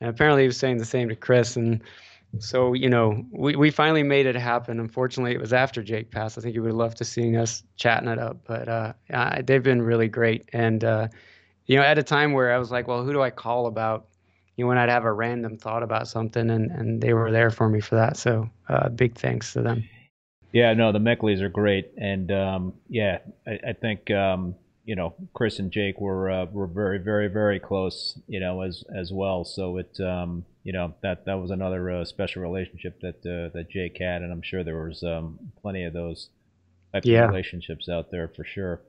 And 0.00 0.08
apparently 0.08 0.42
he 0.42 0.46
was 0.46 0.56
saying 0.56 0.78
the 0.78 0.84
same 0.84 1.08
to 1.10 1.16
Chris. 1.16 1.56
And 1.56 1.82
so, 2.38 2.72
you 2.72 2.88
know, 2.88 3.22
we, 3.30 3.56
we 3.56 3.70
finally 3.70 4.02
made 4.02 4.24
it 4.24 4.36
happen. 4.36 4.80
Unfortunately, 4.80 5.32
it 5.32 5.40
was 5.40 5.52
after 5.52 5.82
Jake 5.82 6.10
passed. 6.10 6.38
I 6.38 6.40
think 6.40 6.54
he 6.54 6.60
would 6.60 6.68
have 6.68 6.76
loved 6.76 6.96
to 6.98 7.04
seeing 7.04 7.36
us 7.36 7.62
chatting 7.76 8.08
it 8.08 8.18
up, 8.18 8.38
but 8.46 8.68
uh, 8.68 8.92
they've 9.44 9.62
been 9.62 9.82
really 9.82 10.08
great. 10.08 10.48
And, 10.54 10.82
uh, 10.82 11.08
you 11.66 11.76
know, 11.76 11.82
at 11.82 11.98
a 11.98 12.02
time 12.02 12.32
where 12.32 12.52
I 12.52 12.58
was 12.58 12.70
like, 12.70 12.88
well, 12.88 13.04
who 13.04 13.12
do 13.12 13.20
I 13.20 13.30
call 13.30 13.66
about, 13.66 14.06
you 14.56 14.64
know, 14.64 14.68
when 14.68 14.78
I'd 14.78 14.88
have 14.88 15.04
a 15.04 15.12
random 15.12 15.58
thought 15.58 15.82
about 15.82 16.08
something 16.08 16.48
and, 16.48 16.70
and 16.70 17.02
they 17.02 17.12
were 17.12 17.30
there 17.30 17.50
for 17.50 17.68
me 17.68 17.80
for 17.80 17.96
that. 17.96 18.16
So 18.16 18.48
uh, 18.68 18.88
big 18.88 19.16
thanks 19.16 19.52
to 19.52 19.62
them. 19.62 19.84
Yeah, 20.52 20.74
no, 20.74 20.90
the 20.92 20.98
Meckleys 20.98 21.40
are 21.40 21.48
great, 21.48 21.92
and 21.96 22.30
um, 22.32 22.74
yeah, 22.88 23.18
I, 23.46 23.58
I 23.68 23.72
think 23.72 24.10
um, 24.10 24.56
you 24.84 24.96
know 24.96 25.14
Chris 25.32 25.60
and 25.60 25.70
Jake 25.70 26.00
were 26.00 26.30
uh, 26.30 26.46
were 26.46 26.66
very, 26.66 26.98
very, 26.98 27.28
very 27.28 27.60
close, 27.60 28.18
you 28.26 28.40
know, 28.40 28.62
as 28.62 28.82
as 28.94 29.12
well. 29.12 29.44
So 29.44 29.76
it, 29.76 30.00
um, 30.00 30.44
you 30.64 30.72
know, 30.72 30.94
that 31.02 31.26
that 31.26 31.34
was 31.34 31.50
another 31.50 31.90
uh, 31.90 32.04
special 32.04 32.42
relationship 32.42 33.00
that 33.00 33.18
uh, 33.24 33.54
that 33.54 33.68
Jake 33.70 33.98
had, 34.00 34.22
and 34.22 34.32
I'm 34.32 34.42
sure 34.42 34.64
there 34.64 34.82
was 34.82 35.04
um, 35.04 35.38
plenty 35.62 35.84
of 35.84 35.92
those 35.92 36.30
types 36.92 37.06
yeah. 37.06 37.24
of 37.24 37.30
relationships 37.30 37.88
out 37.88 38.10
there 38.10 38.26
for 38.26 38.44
sure. 38.44 38.80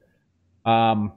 Um, 0.65 1.13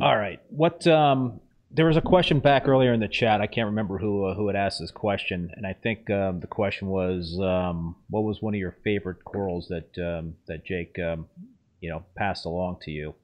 all 0.00 0.16
right, 0.16 0.40
what 0.48 0.86
um, 0.86 1.40
there 1.72 1.86
was 1.86 1.96
a 1.96 2.02
question 2.02 2.40
back 2.40 2.66
earlier 2.66 2.92
in 2.92 3.00
the 3.00 3.08
chat. 3.08 3.40
I 3.40 3.46
can't 3.46 3.66
remember 3.66 3.98
who 3.98 4.24
uh, 4.24 4.34
who 4.34 4.48
had 4.48 4.56
asked 4.56 4.80
this 4.80 4.90
question, 4.90 5.52
and 5.56 5.66
I 5.66 5.72
think 5.72 6.10
um, 6.10 6.40
the 6.40 6.46
question 6.46 6.88
was, 6.88 7.38
um, 7.40 7.96
"What 8.08 8.24
was 8.24 8.42
one 8.42 8.54
of 8.54 8.60
your 8.60 8.76
favorite 8.82 9.24
corals 9.24 9.68
that 9.68 9.98
um, 9.98 10.34
that 10.46 10.64
Jake, 10.64 10.98
um, 10.98 11.26
you 11.80 11.90
know, 11.90 12.04
passed 12.16 12.44
along 12.44 12.78
to 12.82 12.90
you?" 12.90 13.14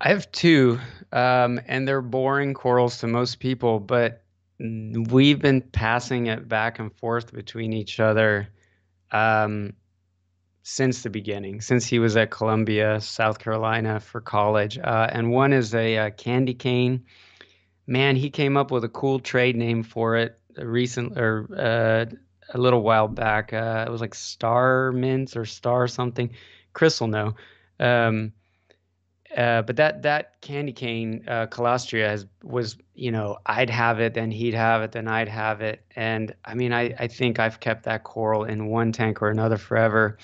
I 0.00 0.08
have 0.08 0.30
two, 0.32 0.78
um, 1.12 1.60
and 1.66 1.88
they're 1.88 2.02
boring 2.02 2.54
corals 2.54 2.98
to 2.98 3.06
most 3.06 3.40
people, 3.40 3.80
but 3.80 4.22
we've 4.58 5.40
been 5.40 5.60
passing 5.60 6.26
it 6.26 6.48
back 6.48 6.78
and 6.78 6.94
forth 6.96 7.32
between 7.32 7.72
each 7.72 8.00
other 8.00 8.48
um, 9.12 9.72
since 10.66 11.02
the 11.02 11.10
beginning, 11.10 11.60
since 11.60 11.86
he 11.86 11.98
was 11.98 12.16
at 12.16 12.30
Columbia, 12.30 12.98
South 12.98 13.38
Carolina 13.38 14.00
for 14.00 14.22
college. 14.22 14.78
Uh, 14.78 15.08
and 15.12 15.30
one 15.30 15.52
is 15.52 15.74
a, 15.74 15.94
a, 15.94 16.06
uh, 16.06 16.10
candy 16.10 16.54
cane. 16.54 17.04
Man, 17.86 18.16
he 18.16 18.30
came 18.30 18.56
up 18.56 18.70
with 18.70 18.82
a 18.82 18.88
cool 18.88 19.20
trade 19.20 19.56
name 19.56 19.82
for 19.82 20.16
it 20.16 20.38
recent 20.56 21.18
or 21.18 21.46
uh, 21.54 22.06
a 22.54 22.58
little 22.58 22.80
while 22.80 23.08
back. 23.08 23.52
Uh, 23.52 23.84
it 23.86 23.90
was 23.90 24.00
like 24.00 24.14
Star 24.14 24.90
Mints 24.90 25.36
or 25.36 25.44
Star 25.44 25.86
something. 25.86 26.30
Chris 26.72 26.98
will 26.98 27.08
know. 27.08 27.34
Um, 27.78 28.32
uh, 29.36 29.62
but 29.62 29.76
that 29.76 30.02
that 30.02 30.40
candy 30.40 30.72
cane 30.72 31.24
uh, 31.28 31.46
Caulastrea 31.46 32.08
has, 32.08 32.24
was 32.42 32.78
you 32.94 33.10
know 33.10 33.36
I'd 33.44 33.68
have 33.68 33.98
it 34.00 34.14
then 34.14 34.30
he'd 34.30 34.54
have 34.54 34.82
it 34.82 34.92
then 34.92 35.08
I'd 35.08 35.28
have 35.28 35.60
it 35.60 35.84
and 35.96 36.34
I 36.44 36.54
mean 36.54 36.72
I 36.72 36.94
I 36.98 37.08
think 37.08 37.40
I've 37.40 37.58
kept 37.58 37.82
that 37.84 38.04
coral 38.04 38.44
in 38.44 38.66
one 38.66 38.92
tank 38.92 39.20
or 39.20 39.30
another 39.30 39.56
forever 39.56 40.18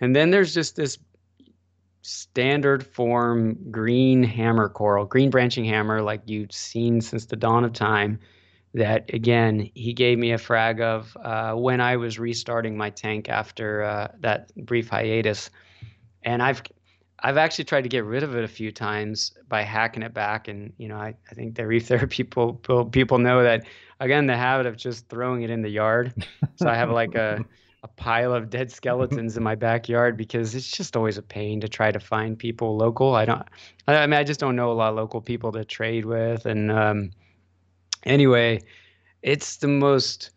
and 0.00 0.16
then 0.16 0.30
there's 0.30 0.54
just 0.54 0.76
this 0.76 0.98
standard 2.02 2.86
form 2.86 3.58
green 3.70 4.22
hammer 4.22 4.68
coral, 4.68 5.04
green 5.04 5.30
branching 5.30 5.64
hammer, 5.64 6.00
like 6.02 6.22
you've 6.24 6.52
seen 6.52 7.00
since 7.00 7.26
the 7.26 7.36
dawn 7.36 7.64
of 7.64 7.72
time. 7.72 8.18
That 8.72 9.12
again, 9.12 9.68
he 9.74 9.92
gave 9.92 10.18
me 10.18 10.30
a 10.30 10.38
frag 10.38 10.80
of 10.80 11.16
uh, 11.24 11.54
when 11.54 11.80
I 11.80 11.96
was 11.96 12.20
restarting 12.20 12.76
my 12.76 12.90
tank 12.90 13.28
after 13.28 13.82
uh, 13.82 14.08
that 14.20 14.54
brief 14.54 14.88
hiatus, 14.88 15.50
and 16.22 16.40
I've 16.40 16.62
I've 17.18 17.36
actually 17.36 17.64
tried 17.64 17.82
to 17.82 17.88
get 17.88 18.04
rid 18.04 18.22
of 18.22 18.36
it 18.36 18.44
a 18.44 18.48
few 18.48 18.70
times 18.70 19.32
by 19.48 19.62
hacking 19.62 20.04
it 20.04 20.14
back, 20.14 20.46
and 20.46 20.72
you 20.78 20.86
know 20.86 20.94
I, 20.94 21.14
I 21.28 21.34
think 21.34 21.56
the 21.56 21.66
reef 21.66 21.86
therapy 21.88 22.22
people 22.22 22.54
people 22.92 23.18
know 23.18 23.42
that 23.42 23.64
again 23.98 24.28
the 24.28 24.36
habit 24.36 24.66
of 24.66 24.76
just 24.76 25.08
throwing 25.08 25.42
it 25.42 25.50
in 25.50 25.62
the 25.62 25.68
yard. 25.68 26.14
So 26.54 26.68
I 26.68 26.76
have 26.76 26.90
like 26.90 27.16
a 27.16 27.44
a 27.82 27.88
pile 27.88 28.34
of 28.34 28.50
dead 28.50 28.70
skeletons 28.72 29.36
in 29.36 29.42
my 29.42 29.54
backyard 29.54 30.16
because 30.16 30.54
it's 30.54 30.70
just 30.70 30.96
always 30.96 31.18
a 31.18 31.22
pain 31.22 31.60
to 31.60 31.68
try 31.68 31.90
to 31.90 32.00
find 32.00 32.38
people 32.38 32.76
local. 32.76 33.14
I 33.14 33.24
don't, 33.24 33.42
I 33.86 34.06
mean, 34.06 34.18
I 34.18 34.24
just 34.24 34.40
don't 34.40 34.56
know 34.56 34.70
a 34.70 34.74
lot 34.74 34.90
of 34.90 34.96
local 34.96 35.20
people 35.20 35.52
to 35.52 35.64
trade 35.64 36.04
with. 36.04 36.46
And 36.46 36.70
um, 36.70 37.10
anyway, 38.04 38.60
it's 39.22 39.56
the 39.56 39.68
most. 39.68 40.30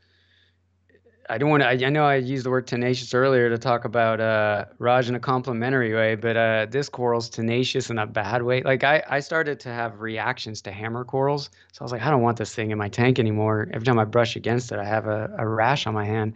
I 1.30 1.38
don't 1.38 1.50
want 1.50 1.64
to. 1.64 1.68
I, 1.68 1.72
I, 1.72 1.90
know 1.90 2.04
I 2.04 2.16
used 2.16 2.46
the 2.46 2.50
word 2.50 2.68
tenacious 2.68 3.14
earlier 3.14 3.50
to 3.50 3.58
talk 3.58 3.86
about 3.86 4.20
uh, 4.20 4.66
Raj 4.78 5.08
in 5.08 5.16
a 5.16 5.22
complimentary 5.22 5.94
way, 5.94 6.16
but 6.16 6.36
uh, 6.36 6.68
this 6.70 6.90
coral's 6.90 7.30
tenacious 7.30 7.90
in 7.90 7.98
a 7.98 8.06
bad 8.06 8.44
way. 8.44 8.62
Like 8.62 8.84
I, 8.84 9.02
I 9.10 9.22
started 9.22 9.58
to 9.62 9.70
have 9.70 10.02
reactions 10.02 10.62
to 10.64 10.72
hammer 10.72 11.06
corals, 11.06 11.50
so 11.72 11.82
I 11.82 11.84
was 11.86 11.94
like, 11.94 12.02
I 12.02 12.12
don't 12.12 12.22
want 12.22 12.38
this 12.38 12.54
thing 12.54 12.72
in 12.72 12.78
my 12.78 12.90
tank 12.90 13.20
anymore. 13.20 13.70
Every 13.74 13.86
time 13.86 14.00
I 14.00 14.04
brush 14.04 14.36
against 14.36 14.74
it, 14.74 14.80
I 14.80 14.84
have 14.84 15.08
a, 15.08 15.34
a 15.38 15.48
rash 15.48 15.88
on 15.88 15.94
my 15.94 16.06
hand 16.06 16.34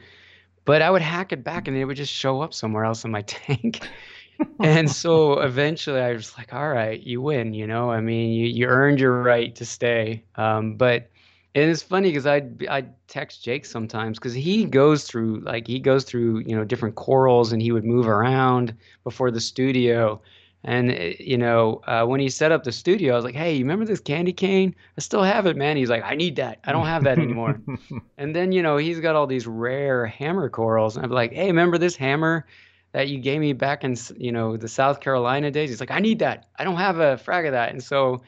but 0.68 0.82
I 0.82 0.92
would 0.92 1.02
hack 1.02 1.32
it 1.32 1.46
back 1.46 1.70
and 1.70 1.78
it 1.78 1.86
would 1.86 1.96
just 1.96 2.14
show 2.14 2.42
up 2.42 2.54
somewhere 2.54 2.84
else 2.84 3.06
in 3.06 3.10
my 3.10 3.22
tank. 3.24 3.88
and 4.60 4.92
so 4.92 5.40
eventually 5.40 6.02
I 6.02 6.12
was 6.12 6.38
like, 6.38 6.54
all 6.54 6.70
right, 6.70 7.02
you 7.02 7.22
win, 7.22 7.54
you 7.54 7.66
know, 7.66 7.90
I 7.90 8.02
mean, 8.02 8.34
you, 8.34 8.48
you 8.48 8.68
earned 8.68 9.00
your 9.00 9.24
right 9.24 9.56
to 9.56 9.66
stay. 9.66 10.24
Um, 10.36 10.76
but 10.76 11.10
and 11.56 11.72
it's 11.72 11.82
funny 11.82 12.10
because 12.10 12.28
I 12.28 12.44
I 12.70 12.86
text 13.08 13.44
Jake 13.44 13.66
sometimes 13.66 14.20
because 14.20 14.34
he 14.34 14.66
goes 14.66 15.06
through 15.06 15.40
like 15.40 15.66
he 15.66 15.80
goes 15.80 16.04
through 16.04 16.40
you 16.40 16.56
know 16.56 16.64
different 16.64 16.96
corals 16.96 17.52
and 17.52 17.62
he 17.62 17.72
would 17.72 17.86
move 17.86 18.08
around 18.08 18.76
before 19.04 19.32
the 19.32 19.42
studio. 19.42 20.22
And 20.64 20.92
eh, 20.92 21.14
you 21.20 21.38
know 21.38 21.82
uh, 21.88 22.06
when 22.06 22.20
he 22.20 22.30
set 22.30 22.52
up 22.52 22.64
the 22.64 22.72
studio, 22.72 23.14
I 23.14 23.16
was 23.16 23.26
like, 23.26 23.36
"Hey, 23.36 23.54
you 23.54 23.64
remember 23.64 23.86
this 23.86 24.00
candy 24.00 24.34
cane? 24.34 24.76
I 24.98 25.02
still 25.02 25.24
have 25.24 25.46
it, 25.46 25.56
man." 25.56 25.78
He's 25.78 25.90
like, 25.90 26.04
"I 26.04 26.16
need 26.16 26.36
that. 26.38 26.60
I 26.66 26.72
don't 26.72 26.86
have 26.86 27.04
that 27.04 27.20
anymore." 27.20 27.62
and 28.18 28.36
then 28.36 28.52
you 28.52 28.62
know 28.62 28.78
he's 28.78 29.00
got 29.00 29.16
all 29.16 29.28
these 29.28 29.48
rare 29.48 30.06
hammer 30.06 30.50
corals, 30.50 30.96
and 30.98 31.06
I'm 31.06 31.12
like, 31.12 31.34
"Hey, 31.34 31.48
remember 31.48 31.78
this 31.78 31.96
hammer 31.96 32.46
that 32.94 33.08
you 33.10 33.20
gave 33.20 33.40
me 33.40 33.54
back 33.54 33.84
in 33.84 33.96
you 34.18 34.32
know 34.32 34.58
the 34.58 34.68
South 34.68 35.00
Carolina 35.00 35.52
days?" 35.52 35.70
He's 35.70 35.80
like, 35.80 35.92
"I 35.92 36.00
need 36.00 36.20
that. 36.20 36.48
I 36.58 36.64
don't 36.64 36.78
have 36.78 37.00
a 37.00 37.18
frag 37.18 37.46
of 37.46 37.52
that." 37.54 37.72
And 37.72 37.84
so 37.84 38.22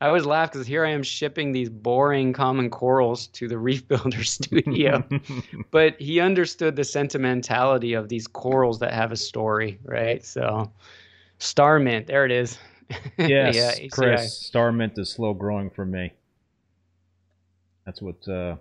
I 0.00 0.06
always 0.06 0.26
laugh 0.26 0.52
because 0.52 0.66
here 0.66 0.84
I 0.84 0.90
am 0.90 1.02
shipping 1.02 1.50
these 1.50 1.68
boring 1.68 2.32
common 2.32 2.70
corals 2.70 3.26
to 3.28 3.48
the 3.48 3.58
Reef 3.68 3.86
Builder 3.88 4.22
studio. 4.24 5.04
but 5.70 6.00
he 6.00 6.20
understood 6.20 6.76
the 6.76 6.84
sentimentality 6.84 7.94
of 7.94 8.08
these 8.08 8.26
corals 8.26 8.78
that 8.78 8.92
have 8.92 9.10
a 9.10 9.16
story, 9.16 9.78
right? 9.82 10.24
So, 10.24 10.70
Star 11.38 11.78
Mint, 11.78 12.06
there 12.06 12.24
it 12.24 12.32
is. 12.32 12.58
Yes, 13.18 13.54
yeah, 13.54 13.88
Chris, 13.88 14.46
Star 14.46 14.72
Mint 14.72 14.94
is 14.96 15.10
slow 15.10 15.34
growing 15.34 15.68
for 15.68 15.84
me. 15.84 16.14
That's 17.84 18.00
what. 18.00 18.26
Uh, 18.26 18.56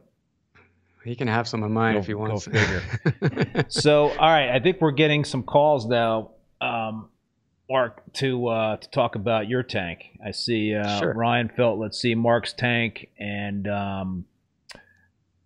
he 1.06 1.16
can 1.16 1.30
have 1.30 1.48
some 1.48 1.64
of 1.64 1.72
mine 1.72 1.94
go, 1.94 2.00
if 2.00 2.08
he 2.08 2.14
wants. 2.14 2.46
Go 2.46 2.60
figure. 2.60 3.66
so, 3.70 4.10
all 4.10 4.30
right, 4.30 4.50
I 4.50 4.60
think 4.60 4.82
we're 4.82 4.92
getting 4.92 5.24
some 5.24 5.44
calls 5.44 5.86
now. 5.86 6.32
Um, 6.60 7.08
Mark, 7.70 8.02
to 8.16 8.48
uh, 8.48 8.78
to 8.78 8.90
talk 8.90 9.16
about 9.16 9.48
your 9.48 9.64
tank. 9.64 10.18
I 10.26 10.32
see 10.32 10.76
uh, 10.76 11.00
sure. 11.00 11.14
Ryan 11.14 11.50
Felt. 11.50 11.80
Let's 11.80 11.98
see 11.98 12.16
Mark's 12.16 12.52
tank 12.52 13.10
and 13.18 13.68
um, 13.68 14.26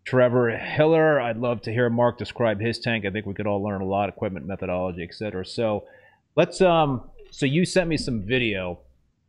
Trevor 0.06 0.58
Hiller. 0.58 1.20
I'd 1.20 1.38
love 1.38 1.62
to 1.64 1.72
hear 1.72 1.90
Mark 1.90 2.18
describe 2.18 2.60
his 2.60 2.80
tank. 2.80 3.06
I 3.06 3.12
think 3.12 3.26
we 3.26 3.34
could 3.34 3.48
all 3.48 3.64
learn 3.64 3.82
a 3.82 3.86
lot, 3.86 4.10
equipment 4.10 4.48
methodology, 4.48 5.04
et 5.04 5.14
cetera. 5.14 5.46
So 5.46 5.86
let's. 6.36 6.62
Um, 6.62 7.04
so 7.32 7.46
you 7.46 7.66
sent 7.66 7.90
me 7.90 7.98
some 7.98 8.22
video 8.22 8.80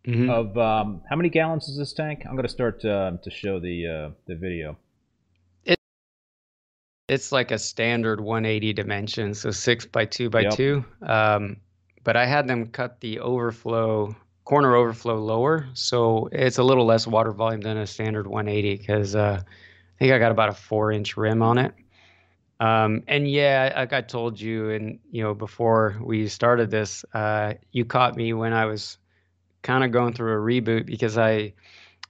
mm-hmm. 0.07 0.29
of 0.29 0.59
um, 0.59 1.01
how 1.09 1.17
many 1.17 1.29
gallons 1.29 1.69
is 1.69 1.79
this 1.79 1.93
tank? 1.93 2.25
I'm 2.27 2.33
going 2.33 2.43
to 2.43 2.53
start 2.53 2.85
uh, 2.85 3.13
to 3.23 3.31
show 3.31 3.59
the 3.59 3.87
uh, 3.87 4.11
the 4.27 4.35
video. 4.35 4.77
It, 5.65 5.79
it's 7.09 7.33
like 7.33 7.53
a 7.53 7.59
standard 7.59 8.21
180 8.21 8.73
dimension, 8.73 9.35
so 9.35 9.51
six 9.51 9.87
by 9.87 10.05
two 10.05 10.29
by 10.29 10.43
yep. 10.43 10.55
two. 10.55 10.85
Um, 11.01 11.57
but 12.05 12.17
I 12.17 12.27
had 12.27 12.49
them 12.49 12.67
cut 12.67 13.01
the 13.01 13.21
overflow 13.21 14.15
corner 14.45 14.75
overflow 14.75 15.19
lower, 15.19 15.69
so 15.75 16.29
it's 16.33 16.59
a 16.59 16.65
little 16.65 16.85
less 16.85 17.07
water 17.07 17.31
volume 17.31 17.61
than 17.61 17.77
a 17.77 17.87
standard 17.87 18.27
180 18.27 18.77
because 18.77 19.15
uh, 19.15 19.41
I 19.41 19.99
think 19.99 20.13
I 20.13 20.19
got 20.19 20.33
about 20.33 20.49
a 20.49 20.55
four 20.55 20.91
inch 20.91 21.17
rim 21.17 21.43
on 21.43 21.59
it. 21.59 21.73
Um, 22.63 23.03
and 23.09 23.29
yeah, 23.29 23.73
like 23.75 23.93
I 23.93 24.01
told 24.03 24.41
you, 24.41 24.71
and 24.71 25.01
you 25.11 25.25
know, 25.25 25.35
before 25.35 25.99
we 26.01 26.29
started 26.29 26.71
this, 26.71 27.05
uh, 27.13 27.55
you 27.73 27.85
caught 27.85 28.15
me 28.17 28.33
when 28.35 28.53
I 28.53 28.67
was 28.67 28.99
kind 29.63 29.83
of 29.83 29.91
going 29.91 30.13
through 30.13 30.33
a 30.33 30.37
reboot 30.37 30.87
because 30.87 31.19
I, 31.19 31.53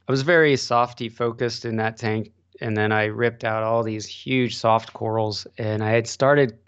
I 0.08 0.12
was 0.12 0.20
very 0.20 0.54
softy 0.56 1.08
focused 1.08 1.64
in 1.64 1.76
that 1.76 1.96
tank, 1.96 2.32
and 2.60 2.76
then 2.76 2.92
I 2.92 3.06
ripped 3.06 3.44
out 3.44 3.62
all 3.62 3.82
these 3.82 4.04
huge 4.04 4.54
soft 4.56 4.92
corals, 4.92 5.46
and 5.56 5.82
I 5.82 5.90
had 5.90 6.06
started 6.06 6.58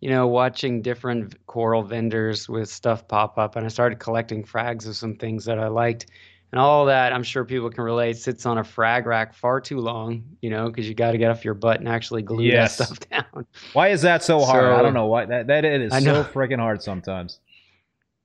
you 0.00 0.10
know, 0.10 0.26
watching 0.26 0.82
different 0.82 1.34
coral 1.46 1.82
vendors 1.82 2.48
with 2.48 2.68
stuff 2.70 3.06
pop 3.08 3.38
up, 3.38 3.56
and 3.56 3.66
I 3.66 3.68
started 3.68 3.98
collecting 3.98 4.44
frags 4.44 4.86
of 4.86 4.96
some 4.96 5.16
things 5.16 5.44
that 5.46 5.58
I 5.58 5.68
liked. 5.68 6.06
And 6.52 6.60
all 6.60 6.86
that, 6.86 7.12
I'm 7.12 7.22
sure 7.22 7.44
people 7.44 7.70
can 7.70 7.82
relate, 7.84 8.16
sits 8.16 8.46
on 8.46 8.58
a 8.58 8.64
frag 8.64 9.06
rack 9.06 9.34
far 9.34 9.60
too 9.60 9.80
long, 9.80 10.24
you 10.40 10.48
know, 10.48 10.68
because 10.68 10.88
you 10.88 10.94
got 10.94 11.12
to 11.12 11.18
get 11.18 11.30
off 11.30 11.44
your 11.44 11.54
butt 11.54 11.80
and 11.80 11.88
actually 11.88 12.22
glue 12.22 12.44
yes. 12.44 12.76
that 12.76 12.84
stuff 12.84 13.00
down. 13.10 13.46
Why 13.72 13.88
is 13.88 14.02
that 14.02 14.22
so 14.22 14.40
hard? 14.40 14.64
So, 14.64 14.76
I 14.76 14.82
don't 14.82 14.94
know 14.94 15.06
why 15.06 15.26
that 15.26 15.48
that 15.48 15.64
it 15.64 15.80
is 15.80 15.92
so 15.92 16.24
freaking 16.24 16.58
hard 16.58 16.82
sometimes. 16.82 17.40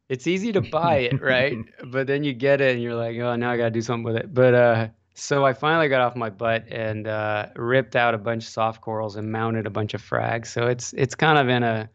It's 0.07 0.28
easy 0.28 0.51
to 0.51 0.61
buy 0.61 0.97
it, 0.97 1.22
right? 1.22 1.57
but 1.86 2.05
then 2.05 2.24
you 2.24 2.34
get 2.34 2.61
it 2.61 2.74
and 2.74 2.84
you're 2.84 2.95
like, 2.95 3.17
oh, 3.17 3.36
now 3.36 3.51
I 3.51 3.57
got 3.57 3.65
to 3.65 3.72
do 3.72 3.82
something 3.82 4.03
with 4.03 4.17
it. 4.17 4.34
But 4.34 4.53
uh, 4.53 4.88
so 5.13 5.45
I 5.45 5.53
finally 5.53 5.88
got 5.89 6.01
off 6.01 6.15
my 6.15 6.30
butt 6.30 6.65
and 6.69 7.07
uh, 7.07 7.47
ripped 7.55 7.95
out 7.95 8.13
a 8.13 8.17
bunch 8.17 8.43
of 8.43 8.49
soft 8.49 8.82
corals 8.82 9.15
and 9.15 9.32
mounted 9.32 9.65
a 9.65 9.69
bunch 9.69 9.93
of 9.93 10.01
frags. 10.01 10.47
So 10.47 10.67
it's 10.67 10.93
it's 10.93 11.15
kind 11.15 11.38
of 11.38 11.49
in 11.49 11.63
a 11.63 11.89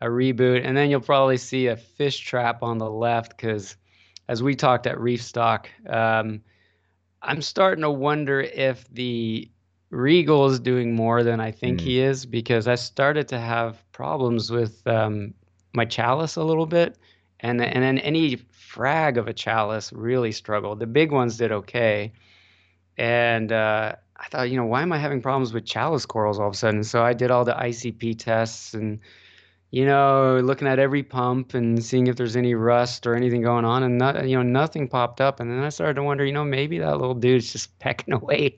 a 0.00 0.06
reboot, 0.06 0.62
and 0.64 0.76
then 0.76 0.90
you'll 0.90 1.00
probably 1.00 1.36
see 1.36 1.68
a 1.68 1.76
fish 1.76 2.18
trap 2.18 2.62
on 2.62 2.78
the 2.78 2.90
left 2.90 3.36
because, 3.36 3.76
as 4.28 4.42
we 4.42 4.54
talked 4.54 4.86
at 4.86 5.00
Reef 5.00 5.22
Stock, 5.22 5.68
um, 5.88 6.42
I'm 7.22 7.42
starting 7.42 7.82
to 7.82 7.90
wonder 7.90 8.40
if 8.40 8.88
the 8.88 9.50
Regal 9.90 10.46
is 10.46 10.60
doing 10.60 10.94
more 10.94 11.22
than 11.22 11.40
I 11.40 11.52
think 11.52 11.80
mm. 11.80 11.84
he 11.84 12.00
is 12.00 12.26
because 12.26 12.66
I 12.66 12.74
started 12.74 13.28
to 13.28 13.38
have 13.38 13.82
problems 13.92 14.50
with 14.50 14.86
um, 14.86 15.32
my 15.72 15.84
chalice 15.84 16.36
a 16.36 16.44
little 16.44 16.66
bit, 16.66 16.98
and 17.40 17.62
and 17.62 17.82
then 17.82 17.98
any 17.98 18.36
frag 18.50 19.16
of 19.16 19.28
a 19.28 19.32
chalice 19.32 19.92
really 19.92 20.32
struggled. 20.32 20.80
The 20.80 20.86
big 20.86 21.12
ones 21.12 21.36
did 21.36 21.52
okay 21.52 22.12
and 22.98 23.52
uh, 23.52 23.94
I 24.16 24.28
thought, 24.28 24.50
you 24.50 24.56
know, 24.56 24.64
why 24.64 24.82
am 24.82 24.92
I 24.92 24.98
having 24.98 25.20
problems 25.20 25.52
with 25.52 25.64
chalice 25.64 26.06
corals 26.06 26.38
all 26.38 26.48
of 26.48 26.54
a 26.54 26.56
sudden? 26.56 26.84
So 26.84 27.02
I 27.02 27.12
did 27.12 27.30
all 27.30 27.44
the 27.44 27.54
ICP 27.54 28.18
tests 28.18 28.74
and, 28.74 29.00
you 29.76 29.84
know, 29.84 30.40
looking 30.42 30.66
at 30.66 30.78
every 30.78 31.02
pump 31.02 31.52
and 31.52 31.84
seeing 31.84 32.06
if 32.06 32.16
there's 32.16 32.34
any 32.34 32.54
rust 32.54 33.06
or 33.06 33.14
anything 33.14 33.42
going 33.42 33.66
on, 33.66 33.82
and 33.82 33.98
not, 33.98 34.26
you 34.26 34.34
know, 34.34 34.42
nothing 34.42 34.88
popped 34.88 35.20
up. 35.20 35.38
And 35.38 35.50
then 35.50 35.58
I 35.58 35.68
started 35.68 35.96
to 35.96 36.02
wonder, 36.02 36.24
you 36.24 36.32
know, 36.32 36.46
maybe 36.46 36.78
that 36.78 36.96
little 36.96 37.14
dude's 37.14 37.52
just 37.52 37.78
pecking 37.78 38.14
away. 38.14 38.56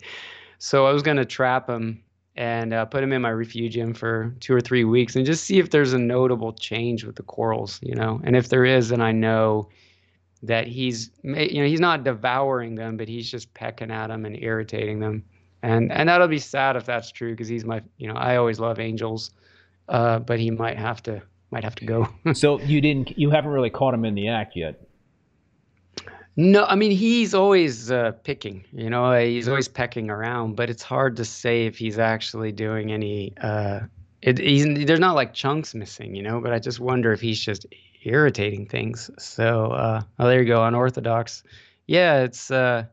So 0.58 0.86
I 0.86 0.92
was 0.92 1.02
gonna 1.02 1.24
trap 1.24 1.68
him 1.68 2.00
and 2.36 2.72
uh, 2.72 2.84
put 2.84 3.02
him 3.02 3.12
in 3.12 3.20
my 3.20 3.30
refugium 3.30 3.94
for 3.94 4.32
two 4.38 4.54
or 4.54 4.60
three 4.60 4.84
weeks 4.84 5.16
and 5.16 5.26
just 5.26 5.42
see 5.42 5.58
if 5.58 5.70
there's 5.70 5.92
a 5.92 5.98
notable 5.98 6.52
change 6.52 7.02
with 7.02 7.16
the 7.16 7.24
corals, 7.24 7.80
you 7.82 7.96
know. 7.96 8.20
And 8.22 8.36
if 8.36 8.48
there 8.48 8.64
is, 8.64 8.90
then 8.90 9.00
I 9.00 9.10
know 9.10 9.70
that 10.44 10.68
he's 10.68 11.10
you 11.24 11.60
know 11.60 11.66
he's 11.66 11.80
not 11.80 12.04
devouring 12.04 12.76
them 12.76 12.96
but 12.96 13.08
he's 13.08 13.28
just 13.28 13.52
pecking 13.54 13.90
at 13.90 14.06
them 14.06 14.24
and 14.24 14.40
irritating 14.40 15.00
them 15.00 15.24
and 15.64 15.90
and 15.90 16.08
that'll 16.08 16.28
be 16.28 16.38
sad 16.38 16.76
if 16.76 16.84
that's 16.84 17.10
true 17.10 17.32
because 17.32 17.48
he's 17.48 17.64
my 17.64 17.82
you 17.96 18.06
know 18.06 18.14
i 18.14 18.36
always 18.36 18.60
love 18.60 18.78
angels 18.78 19.32
uh, 19.88 20.18
but 20.18 20.38
he 20.38 20.50
might 20.50 20.78
have 20.78 21.02
to 21.02 21.22
might 21.50 21.64
have 21.64 21.74
to 21.74 21.84
go 21.84 22.08
so 22.34 22.60
you 22.60 22.80
didn't 22.80 23.16
you 23.18 23.30
haven't 23.30 23.50
really 23.50 23.70
caught 23.70 23.94
him 23.94 24.04
in 24.04 24.14
the 24.14 24.28
act 24.28 24.54
yet 24.54 24.80
no 26.36 26.64
i 26.66 26.74
mean 26.74 26.90
he's 26.90 27.34
always 27.34 27.90
uh, 27.90 28.12
picking 28.22 28.64
you 28.72 28.90
know 28.90 29.18
he's 29.18 29.48
always 29.48 29.68
pecking 29.68 30.10
around 30.10 30.56
but 30.56 30.68
it's 30.68 30.82
hard 30.82 31.16
to 31.16 31.24
say 31.24 31.66
if 31.66 31.78
he's 31.78 31.98
actually 31.98 32.52
doing 32.52 32.92
any 32.92 33.32
uh, 33.40 33.80
it, 34.20 34.36
he's, 34.38 34.64
there's 34.86 35.00
not 35.00 35.14
like 35.14 35.32
chunks 35.32 35.74
missing 35.74 36.14
you 36.14 36.22
know 36.22 36.40
but 36.40 36.52
i 36.52 36.58
just 36.58 36.80
wonder 36.80 37.12
if 37.12 37.20
he's 37.20 37.40
just 37.40 37.66
irritating 38.04 38.66
things. 38.66 39.10
So, 39.18 39.72
uh, 39.72 40.02
oh, 40.18 40.28
there 40.28 40.40
you 40.40 40.48
go, 40.48 40.64
unorthodox. 40.64 41.42
Yeah, 41.86 42.22
it's 42.22 42.50
uh, 42.50 42.84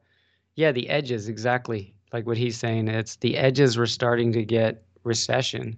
yeah, 0.55 0.71
the 0.71 0.89
edges 0.89 1.27
exactly 1.27 1.93
like 2.13 2.25
what 2.25 2.37
he's 2.37 2.57
saying. 2.57 2.87
It's 2.87 3.17
the 3.17 3.37
edges 3.37 3.77
were 3.77 3.87
starting 3.87 4.31
to 4.33 4.43
get 4.43 4.83
recession, 5.03 5.77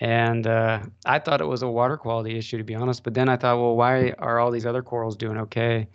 and 0.00 0.46
uh, 0.46 0.80
I 1.04 1.18
thought 1.18 1.40
it 1.40 1.46
was 1.46 1.62
a 1.62 1.68
water 1.68 1.96
quality 1.96 2.36
issue 2.38 2.58
to 2.58 2.64
be 2.64 2.74
honest. 2.74 3.02
But 3.02 3.14
then 3.14 3.28
I 3.28 3.36
thought, 3.36 3.58
well, 3.58 3.76
why 3.76 4.10
are 4.18 4.38
all 4.38 4.50
these 4.50 4.66
other 4.66 4.82
corals 4.82 5.16
doing 5.16 5.38
okay? 5.38 5.88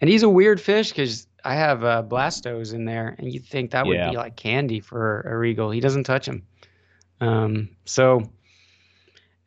And 0.00 0.08
he's 0.08 0.22
a 0.22 0.28
weird 0.28 0.60
fish 0.60 0.90
because 0.90 1.26
I 1.44 1.54
have 1.54 1.84
uh, 1.84 2.02
blastos 2.02 2.74
in 2.74 2.84
there, 2.84 3.14
and 3.18 3.32
you'd 3.32 3.46
think 3.46 3.70
that 3.70 3.86
would 3.86 3.96
yeah. 3.96 4.10
be 4.10 4.16
like 4.16 4.36
candy 4.36 4.80
for 4.80 5.22
a 5.22 5.36
regal. 5.36 5.70
He 5.70 5.80
doesn't 5.80 6.04
touch 6.04 6.26
them. 6.26 6.42
Um, 7.20 7.68
so 7.84 8.28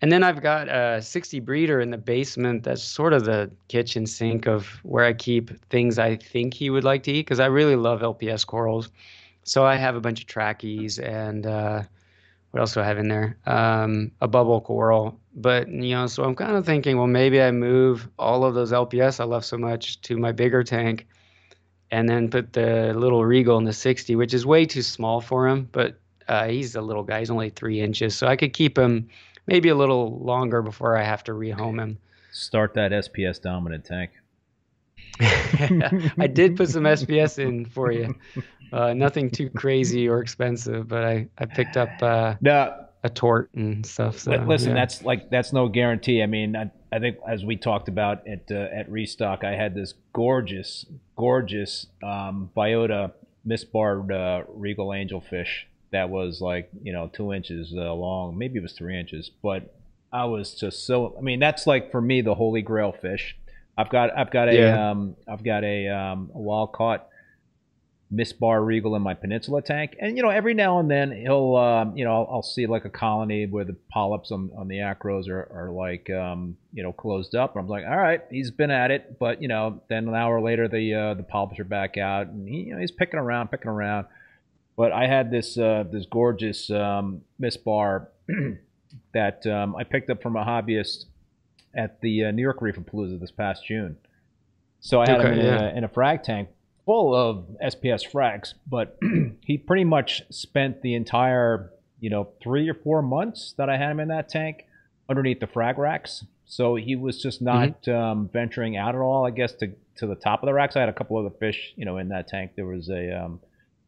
and 0.02 0.12
then 0.12 0.24
I've 0.24 0.42
got 0.42 0.68
a 0.68 1.02
60 1.02 1.40
breeder 1.42 1.80
in 1.80 1.92
the 1.92 1.98
basement 1.98 2.64
that's 2.64 2.82
sort 2.82 3.14
of 3.14 3.26
the 3.26 3.52
kitchen 3.68 4.08
sink 4.08 4.48
of 4.48 4.80
where 4.82 5.06
I 5.06 5.14
keep 5.14 5.64
things 5.70 6.00
I 6.00 6.16
think 6.16 6.56
he 6.56 6.72
would 6.72 6.84
like 6.84 7.04
to 7.04 7.12
eat 7.12 7.22
because 7.22 7.40
I 7.40 7.46
really 7.46 7.76
love 7.76 8.02
LPS 8.02 8.46
corals. 8.46 8.90
So 9.44 9.64
I 9.64 9.76
have 9.76 9.96
a 9.96 10.02
bunch 10.02 10.22
of 10.22 10.28
trackies 10.28 10.98
and 10.98 11.46
uh, 11.46 11.84
what 12.52 12.60
else 12.60 12.74
do 12.74 12.82
I 12.82 12.86
have 12.86 12.97
in 12.97 13.08
there? 13.08 13.38
Um, 13.45 14.12
a 14.22 14.28
bubble 14.28 14.62
coral. 14.62 15.20
But, 15.34 15.70
you 15.70 15.95
know, 15.95 16.08
so 16.08 16.24
I'm 16.24 16.36
kind 16.36 16.58
of 16.58 16.66
thinking, 16.66 16.97
well, 16.97 17.08
maybe 17.08 17.41
I 17.41 17.52
move 17.52 18.10
all 18.20 18.43
of 18.43 18.54
those 18.54 18.72
LPS 18.74 19.20
I 19.20 19.24
love 19.24 19.45
so 19.45 19.58
much 19.58 20.02
to 20.02 20.18
my 20.18 20.34
bigger 20.34 20.64
tank 20.64 21.08
and 21.89 22.08
then 22.08 22.30
put 22.30 22.54
the 22.54 22.93
little 22.93 23.24
Regal 23.24 23.58
in 23.58 23.64
the 23.64 23.74
60, 23.74 24.16
which 24.18 24.34
is 24.34 24.45
way 24.45 24.66
too 24.66 24.82
small 24.82 25.22
for 25.22 25.47
him. 25.47 25.70
But 25.72 25.99
uh, 26.28 26.47
he's 26.47 26.76
a 26.76 26.82
little 26.82 27.04
guy, 27.04 27.20
he's 27.20 27.32
only 27.32 27.49
three 27.49 27.80
inches. 27.80 28.18
So 28.18 28.28
I 28.28 28.36
could 28.36 28.54
keep 28.54 28.78
him 28.78 29.10
maybe 29.47 29.70
a 29.70 29.76
little 29.76 30.20
longer 30.20 30.62
before 30.62 30.97
I 30.97 31.04
have 31.04 31.24
to 31.26 31.32
rehome 31.32 31.80
him. 31.80 31.97
Start 32.32 32.74
that 32.74 32.91
SPS 32.91 33.41
dominant 33.41 33.86
tank. 33.86 34.12
I 36.17 36.28
did 36.28 36.57
put 36.57 36.69
some 36.69 36.84
SPS 36.84 37.39
in 37.39 37.65
for 37.65 37.91
you. 37.91 38.15
Uh, 38.72 38.93
nothing 38.93 39.30
too 39.30 39.49
crazy 39.49 40.07
or 40.07 40.22
expensive, 40.22 40.88
but 40.88 41.03
I, 41.03 41.28
I 41.38 41.45
picked 41.45 41.78
up. 41.78 41.89
Uh, 42.01 42.36
now, 42.41 42.88
a 43.03 43.09
tort 43.09 43.49
and 43.55 43.86
stuff. 43.86 44.19
So, 44.19 44.32
Listen, 44.32 44.69
yeah. 44.69 44.76
that's 44.76 45.03
like 45.03 45.30
that's 45.30 45.53
no 45.53 45.67
guarantee. 45.67 46.22
I 46.22 46.28
mean, 46.28 46.55
I, 46.55 46.72
I 46.91 46.99
think 46.99 47.17
as 47.28 47.43
we 47.43 47.57
talked 47.57 47.88
about 47.88 48.28
at 48.28 48.51
uh, 48.51 48.67
at 48.74 48.89
Reef 48.91 49.09
Stock, 49.09 49.43
I 49.43 49.55
had 49.55 49.74
this 49.76 49.93
gorgeous, 50.13 50.86
gorgeous 51.15 51.88
um, 52.03 52.49
biota 52.55 53.11
misbarred 53.47 54.11
uh, 54.11 54.43
regal 54.53 54.89
angelfish 54.89 55.65
that 55.91 56.09
was 56.09 56.41
like 56.41 56.69
you 56.84 56.93
know 56.93 57.09
two 57.11 57.34
inches 57.34 57.74
uh, 57.76 57.93
long, 57.93 58.38
maybe 58.38 58.59
it 58.59 58.61
was 58.61 58.74
three 58.74 58.99
inches, 58.99 59.30
but 59.41 59.74
I 60.11 60.26
was 60.26 60.53
just 60.55 60.86
so. 60.86 61.15
I 61.17 61.22
mean, 61.22 61.39
that's 61.39 61.67
like 61.67 61.91
for 61.91 62.01
me 62.01 62.22
the 62.22 62.36
holy 62.36 62.61
grail 62.61 62.91
fish. 62.91 63.38
I've 63.82 63.90
got 63.90 64.18
I've 64.18 64.32
got 64.32 64.50
a 64.50 64.56
Yeah. 64.58 64.92
um, 64.92 65.16
I've 65.28 65.44
got 65.44 65.64
a, 65.64 65.88
um, 65.88 66.32
a 66.34 66.40
wild 66.40 66.72
caught 66.74 67.08
Miss 68.14 68.34
Bar 68.34 68.62
regal 68.64 68.96
in 68.98 69.02
my 69.02 69.14
peninsula 69.14 69.62
tank, 69.62 69.96
and 70.00 70.18
you 70.18 70.24
know 70.24 70.30
every 70.30 70.54
now 70.54 70.80
and 70.80 70.92
then 70.92 71.12
he'll 71.12 71.56
um, 71.56 71.96
you 71.98 72.04
know 72.04 72.14
I'll, 72.14 72.28
I'll 72.30 72.44
see 72.44 72.68
like 72.68 72.84
a 72.86 72.90
colony 72.90 73.46
where 73.46 73.64
the 73.64 73.76
polyps 73.90 74.32
on, 74.32 74.52
on 74.58 74.68
the 74.68 74.78
acros 74.80 75.30
are, 75.30 75.48
are 75.54 75.72
like 75.72 76.10
um, 76.10 76.58
you 76.74 76.84
know 76.84 76.92
closed 76.92 77.36
up, 77.36 77.56
and 77.56 77.64
I'm 77.64 77.70
like, 77.70 77.86
all 77.86 77.98
right, 77.98 78.22
he's 78.30 78.52
been 78.52 78.70
at 78.72 78.92
it, 78.92 79.18
but 79.18 79.42
you 79.42 79.48
know 79.48 79.82
then 79.88 80.08
an 80.10 80.16
hour 80.16 80.42
later 80.42 80.68
the 80.68 80.94
uh, 80.94 81.14
the 81.14 81.24
polyps 81.24 81.60
are 81.60 81.64
back 81.64 81.98
out, 81.98 82.28
and 82.28 82.48
he, 82.48 82.64
you 82.64 82.74
know 82.74 82.80
he's 82.80 82.92
picking 82.92 83.20
around, 83.20 83.50
picking 83.50 83.70
around. 83.72 84.08
But 84.76 84.92
I 84.92 85.08
had 85.08 85.32
this 85.32 85.58
uh, 85.58 85.86
this 85.90 86.06
gorgeous 86.06 86.70
um, 86.70 87.22
misbar 87.42 88.08
that 89.14 89.46
um, 89.48 89.76
I 89.76 89.86
picked 89.86 90.10
up 90.10 90.22
from 90.22 90.36
a 90.36 90.44
hobbyist 90.44 91.06
at 91.74 92.01
the 92.01 92.26
uh, 92.26 92.32
New 92.32 92.41
York 92.41 92.61
Reefer 92.61 92.82
Palooza 92.82 93.19
this 93.19 93.32
past 93.32 93.65
June. 93.65 93.97
So 94.80 95.01
I 95.01 95.09
had 95.09 95.22
him 95.22 95.34
in, 95.34 95.45
yeah. 95.45 95.61
a, 95.61 95.76
in 95.76 95.84
a 95.84 95.88
frag 95.88 96.24
tank 96.24 96.49
full 96.86 97.15
of 97.15 97.45
SPS 97.63 98.09
frags, 98.09 98.53
but 98.67 98.97
he 99.45 99.57
pretty 99.57 99.84
much 99.84 100.24
spent 100.30 100.82
the 100.82 100.95
entire, 100.95 101.72
you 101.99 102.09
know, 102.09 102.30
three 102.41 102.67
or 102.67 102.74
four 102.74 103.01
months 103.01 103.53
that 103.57 103.69
I 103.69 103.78
had 103.78 103.91
him 103.91 103.99
in 103.99 104.07
that 104.07 104.30
tank 104.30 104.65
underneath 105.09 105.39
the 105.39 105.47
frag 105.47 105.78
racks. 105.78 106.26
So 106.45 106.76
he 106.76 106.95
was 106.95 107.22
just 107.22 107.41
not 107.41 107.88
um, 107.88 108.30
venturing 108.34 108.76
out 108.76 108.95
at 108.95 109.01
all, 109.01 109.26
I 109.26 109.32
guess, 109.32 109.53
to, 109.55 109.72
to 109.97 110.07
the 110.07 110.15
top 110.15 110.41
of 110.41 110.47
the 110.47 110.53
racks. 110.53 110.76
I 110.76 110.82
had 110.82 110.89
a 110.89 110.93
couple 110.93 111.17
of 111.17 111.32
the 111.32 111.38
fish, 111.38 111.74
you 111.78 111.86
know, 111.86 111.97
in 111.97 112.09
that 112.09 112.28
tank. 112.28 112.51
There 112.55 112.65
was 112.65 112.89
a 112.89 113.24
um, 113.24 113.39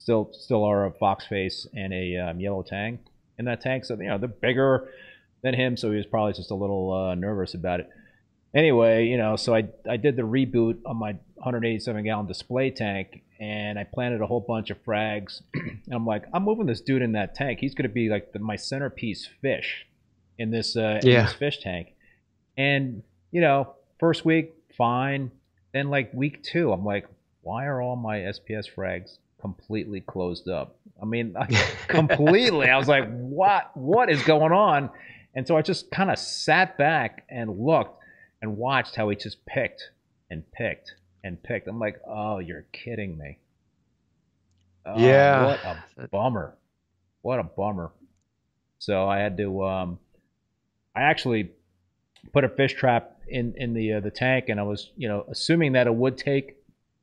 still 0.03 0.29
still 0.33 0.63
are 0.63 0.85
a 0.85 0.91
fox 0.91 1.25
face 1.25 1.65
and 1.73 1.93
a 1.93 2.17
um, 2.17 2.39
yellow 2.39 2.61
tang 2.61 2.99
in 3.39 3.45
that 3.45 3.61
tank. 3.61 3.85
So 3.85 3.95
you 3.99 4.09
know 4.09 4.17
they're 4.17 4.27
bigger 4.27 4.89
than 5.43 5.53
him, 5.53 5.77
so 5.77 5.91
he 5.91 5.97
was 5.97 6.05
probably 6.05 6.33
just 6.33 6.51
a 6.51 6.55
little 6.55 6.91
uh, 6.91 7.15
nervous 7.15 7.53
about 7.53 7.81
it. 7.81 7.89
Anyway, 8.55 9.07
you 9.07 9.17
know, 9.17 9.35
so 9.35 9.53
I 9.53 9.67
I 9.89 9.97
did 9.97 10.15
the 10.15 10.23
reboot 10.23 10.77
on 10.85 10.97
my 10.97 11.13
187 11.35 12.03
gallon 12.03 12.25
display 12.25 12.71
tank, 12.71 13.21
and 13.39 13.77
I 13.77 13.83
planted 13.83 14.21
a 14.21 14.27
whole 14.27 14.39
bunch 14.39 14.69
of 14.69 14.83
frags. 14.83 15.41
and 15.53 15.93
I'm 15.93 16.05
like, 16.05 16.25
I'm 16.33 16.43
moving 16.43 16.65
this 16.65 16.81
dude 16.81 17.01
in 17.01 17.11
that 17.13 17.35
tank. 17.35 17.59
He's 17.59 17.75
going 17.75 17.87
to 17.87 17.93
be 17.93 18.09
like 18.09 18.31
the, 18.31 18.39
my 18.39 18.55
centerpiece 18.55 19.27
fish 19.41 19.85
in 20.37 20.51
this 20.51 20.75
uh, 20.75 20.99
in 21.03 21.09
this 21.25 21.33
fish 21.33 21.59
tank. 21.59 21.93
And 22.57 23.03
you 23.31 23.41
know, 23.41 23.73
first 23.99 24.25
week 24.25 24.53
fine. 24.77 25.31
Then 25.73 25.89
like 25.89 26.13
week 26.13 26.43
two, 26.43 26.71
I'm 26.71 26.85
like, 26.85 27.07
why 27.41 27.65
are 27.65 27.81
all 27.81 27.95
my 27.95 28.19
SPS 28.19 28.65
frags 28.73 29.17
completely 29.41 30.01
closed 30.01 30.47
up? 30.47 30.77
I 31.01 31.05
mean, 31.05 31.35
completely. 31.87 32.69
I 32.69 32.77
was 32.77 32.87
like, 32.87 33.09
what? 33.09 33.75
What 33.75 34.09
is 34.09 34.21
going 34.23 34.51
on? 34.51 34.89
And 35.35 35.47
so 35.47 35.57
I 35.57 35.61
just 35.61 35.89
kind 35.91 36.11
of 36.11 36.19
sat 36.19 36.77
back 36.77 37.25
and 37.29 37.59
looked 37.59 38.03
and 38.41 38.57
watched 38.57 38.95
how 38.95 39.09
he 39.09 39.15
just 39.15 39.45
picked 39.45 39.89
and 40.29 40.43
picked 40.51 40.93
and 41.23 41.41
picked. 41.41 41.67
I'm 41.67 41.79
like, 41.79 41.99
oh, 42.07 42.39
you're 42.39 42.65
kidding 42.71 43.17
me. 43.17 43.39
Oh, 44.85 44.97
Yeah. 44.97 45.45
What 45.45 45.59
a 45.97 46.07
bummer. 46.11 46.55
What 47.21 47.39
a 47.39 47.43
bummer. 47.43 47.91
So 48.79 49.07
I 49.07 49.19
had 49.19 49.37
to. 49.37 49.63
Um, 49.63 49.99
I 50.95 51.03
actually 51.03 51.51
put 52.33 52.43
a 52.43 52.49
fish 52.49 52.73
trap 52.73 53.17
in 53.27 53.53
in 53.55 53.73
the 53.73 53.93
uh, 53.93 53.99
the 54.01 54.11
tank, 54.11 54.49
and 54.49 54.59
I 54.59 54.63
was 54.63 54.91
you 54.97 55.07
know 55.07 55.25
assuming 55.29 55.71
that 55.73 55.87
it 55.87 55.95
would 55.95 56.17
take 56.17 56.57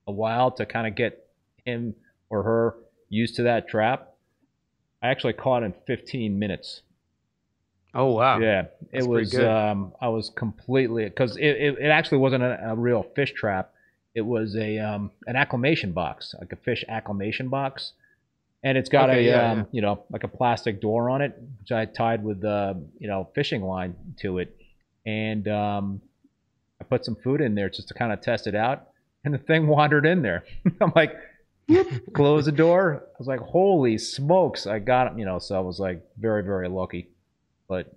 a 0.06 0.12
while 0.12 0.50
to 0.52 0.66
kind 0.66 0.86
of 0.86 0.94
get 0.94 1.26
him 1.64 1.94
or 2.28 2.42
her 2.42 2.74
used 3.08 3.36
to 3.36 3.44
that 3.44 3.68
trap. 3.68 4.14
I 5.02 5.08
actually 5.08 5.32
caught 5.32 5.62
in 5.62 5.74
15 5.86 6.38
minutes. 6.38 6.82
Oh 7.94 8.12
wow. 8.12 8.38
Yeah, 8.38 8.60
it 8.60 8.70
That's 8.92 9.06
pretty 9.06 9.36
was. 9.36 9.38
Um, 9.38 9.92
I 10.00 10.08
was 10.08 10.30
completely 10.34 11.04
because 11.04 11.36
it, 11.36 11.46
it, 11.46 11.78
it 11.78 11.88
actually 11.88 12.18
wasn't 12.18 12.42
a, 12.42 12.70
a 12.70 12.74
real 12.74 13.02
fish 13.14 13.32
trap. 13.32 13.72
It 14.14 14.22
was 14.22 14.56
a 14.56 14.78
um, 14.78 15.10
an 15.26 15.36
acclimation 15.36 15.92
box, 15.92 16.34
like 16.40 16.52
a 16.52 16.56
fish 16.56 16.84
acclimation 16.88 17.48
box, 17.48 17.92
and 18.62 18.76
it's 18.76 18.88
got 18.88 19.08
Okay, 19.10 19.26
a 19.26 19.30
yeah, 19.30 19.50
um, 19.52 19.58
yeah. 19.58 19.64
you 19.70 19.82
know 19.82 20.04
like 20.10 20.24
a 20.24 20.28
plastic 20.28 20.80
door 20.80 21.10
on 21.10 21.22
it, 21.22 21.38
which 21.60 21.72
I 21.72 21.84
tied 21.84 22.24
with 22.24 22.44
uh, 22.44 22.74
you 22.98 23.08
know 23.08 23.28
fishing 23.34 23.62
line 23.62 23.94
to 24.20 24.38
it, 24.38 24.56
and 25.06 25.46
um, 25.48 26.00
I 26.80 26.84
put 26.84 27.04
some 27.04 27.16
food 27.16 27.40
in 27.40 27.54
there 27.54 27.70
just 27.70 27.88
to 27.88 27.94
kind 27.94 28.12
of 28.12 28.20
test 28.20 28.46
it 28.46 28.54
out, 28.54 28.88
and 29.24 29.32
the 29.32 29.38
thing 29.38 29.66
wandered 29.76 30.06
in 30.06 30.22
there. 30.22 30.44
I'm 30.80 30.92
like, 30.96 31.14
close 32.12 32.46
the 32.46 32.52
door. 32.52 33.04
I 33.06 33.16
was 33.18 33.28
like, 33.28 33.40
holy 33.40 33.96
smokes, 33.98 34.66
I 34.66 34.80
got 34.80 35.12
him. 35.12 35.18
You 35.18 35.24
know, 35.24 35.38
so 35.38 35.56
I 35.56 35.60
was 35.60 35.78
like 35.78 36.02
very 36.18 36.42
very 36.42 36.68
lucky, 36.68 37.08
but 37.70 37.94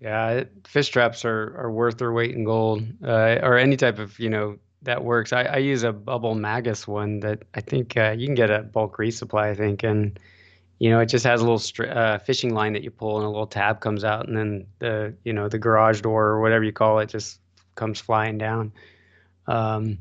Yeah, 0.00 0.44
fish 0.64 0.90
traps 0.90 1.24
are, 1.24 1.56
are 1.58 1.72
worth 1.72 1.98
their 1.98 2.12
weight 2.12 2.36
in 2.36 2.44
gold, 2.44 2.84
uh, 3.04 3.40
or 3.42 3.58
any 3.58 3.76
type 3.76 3.98
of, 3.98 4.16
you 4.20 4.30
know, 4.30 4.58
that 4.82 5.02
works. 5.02 5.32
I, 5.32 5.42
I 5.42 5.56
use 5.56 5.82
a 5.82 5.92
bubble 5.92 6.36
magus 6.36 6.86
one 6.86 7.18
that 7.20 7.42
I 7.54 7.60
think 7.60 7.96
uh, 7.96 8.14
you 8.16 8.28
can 8.28 8.36
get 8.36 8.48
at 8.48 8.72
Bulk 8.72 8.96
Reef 8.96 9.16
Supply, 9.16 9.48
I 9.48 9.54
think, 9.54 9.82
and 9.82 10.20
you 10.78 10.88
know, 10.88 11.00
it 11.00 11.06
just 11.06 11.24
has 11.24 11.40
a 11.42 11.44
little 11.44 11.90
uh, 11.90 12.18
fishing 12.18 12.54
line 12.54 12.74
that 12.74 12.84
you 12.84 12.92
pull, 12.92 13.16
and 13.16 13.26
a 13.26 13.28
little 13.28 13.48
tab 13.48 13.80
comes 13.80 14.04
out, 14.04 14.28
and 14.28 14.36
then 14.36 14.66
the, 14.78 15.12
you 15.24 15.32
know, 15.32 15.48
the 15.48 15.58
garage 15.58 16.00
door 16.02 16.26
or 16.26 16.40
whatever 16.40 16.62
you 16.62 16.72
call 16.72 17.00
it 17.00 17.08
just 17.08 17.40
comes 17.74 17.98
flying 18.00 18.38
down. 18.38 18.72
Um, 19.48 19.98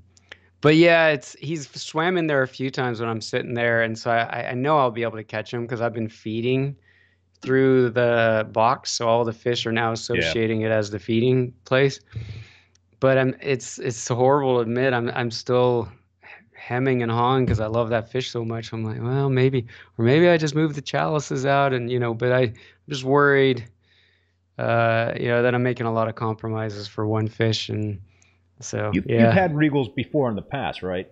but 0.61 0.75
yeah, 0.75 1.07
it's 1.07 1.35
he's 1.39 1.67
swam 1.71 2.17
in 2.17 2.27
there 2.27 2.43
a 2.43 2.47
few 2.47 2.69
times 2.69 2.99
when 2.99 3.09
I'm 3.09 3.21
sitting 3.21 3.55
there, 3.55 3.81
and 3.81 3.97
so 3.97 4.11
I, 4.11 4.51
I 4.51 4.53
know 4.53 4.77
I'll 4.77 4.91
be 4.91 5.01
able 5.01 5.17
to 5.17 5.23
catch 5.23 5.51
him 5.51 5.63
because 5.63 5.81
I've 5.81 5.93
been 5.93 6.09
feeding 6.09 6.75
through 7.41 7.91
the 7.91 8.47
box, 8.51 8.91
so 8.91 9.07
all 9.07 9.23
the 9.23 9.33
fish 9.33 9.65
are 9.65 9.71
now 9.71 9.91
associating 9.91 10.61
it 10.61 10.71
as 10.71 10.89
the 10.89 10.99
feeding 10.99 11.53
place. 11.65 11.99
But 12.99 13.17
I'm 13.17 13.35
it's 13.41 13.79
it's 13.79 14.07
horrible 14.07 14.55
to 14.55 14.61
admit 14.61 14.93
I'm 14.93 15.09
I'm 15.09 15.31
still 15.31 15.89
hemming 16.53 17.01
and 17.01 17.11
hawing 17.11 17.45
because 17.45 17.59
I 17.59 17.67
love 17.67 17.89
that 17.89 18.11
fish 18.11 18.29
so 18.29 18.43
much. 18.43 18.73
I'm 18.73 18.83
like, 18.83 19.01
well, 19.01 19.29
maybe 19.29 19.67
or 19.97 20.05
maybe 20.05 20.27
I 20.27 20.37
just 20.37 20.55
move 20.55 20.75
the 20.75 20.81
chalices 20.81 21.45
out 21.45 21.73
and 21.73 21.91
you 21.91 21.99
know, 21.99 22.13
but 22.13 22.31
I, 22.31 22.39
I'm 22.39 22.53
just 22.89 23.03
worried 23.03 23.69
uh, 24.57 25.13
you 25.19 25.27
know, 25.27 25.43
that 25.43 25.53
I'm 25.53 25.63
making 25.63 25.85
a 25.85 25.93
lot 25.93 26.07
of 26.07 26.15
compromises 26.15 26.87
for 26.87 27.05
one 27.05 27.27
fish 27.27 27.69
and 27.69 28.01
so 28.59 28.89
You've, 28.93 29.05
yeah. 29.05 29.25
you've 29.25 29.33
had 29.33 29.53
regals 29.53 29.93
before 29.93 30.29
in 30.29 30.35
the 30.35 30.41
past, 30.41 30.81
right? 30.81 31.07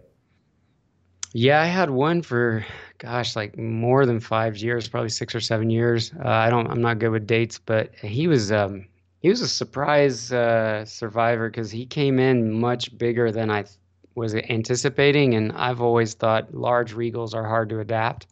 Yeah, 1.37 1.61
I 1.61 1.65
had 1.65 1.89
one 1.89 2.21
for, 2.21 2.65
gosh, 2.97 3.35
like 3.35 3.57
more 3.57 4.05
than 4.05 4.21
five 4.21 4.55
years, 4.55 4.87
probably 4.87 5.09
six 5.09 5.35
or 5.35 5.41
seven 5.41 5.69
years. 5.69 6.13
Uh, 6.13 6.29
I 6.29 6.49
don't, 6.49 6.65
I'm 6.67 6.81
not 6.81 6.97
good 6.97 7.09
with 7.09 7.27
dates, 7.27 7.59
but 7.59 7.93
he 7.95 8.29
was, 8.29 8.53
um, 8.53 8.87
he 9.19 9.27
was 9.27 9.41
a 9.41 9.47
surprise 9.49 10.31
uh, 10.31 10.85
survivor 10.85 11.49
because 11.49 11.69
he 11.69 11.85
came 11.85 12.19
in 12.19 12.53
much 12.53 12.97
bigger 12.97 13.33
than 13.33 13.51
I 13.51 13.65
was 14.15 14.33
anticipating, 14.33 15.33
and 15.33 15.51
I've 15.51 15.81
always 15.81 16.13
thought 16.13 16.53
large 16.53 16.95
regals 16.95 17.35
are 17.35 17.45
hard 17.45 17.67
to 17.67 17.81
adapt. 17.81 18.27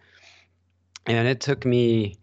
And 1.06 1.28
it 1.28 1.42
took 1.42 1.66
me 1.66 2.16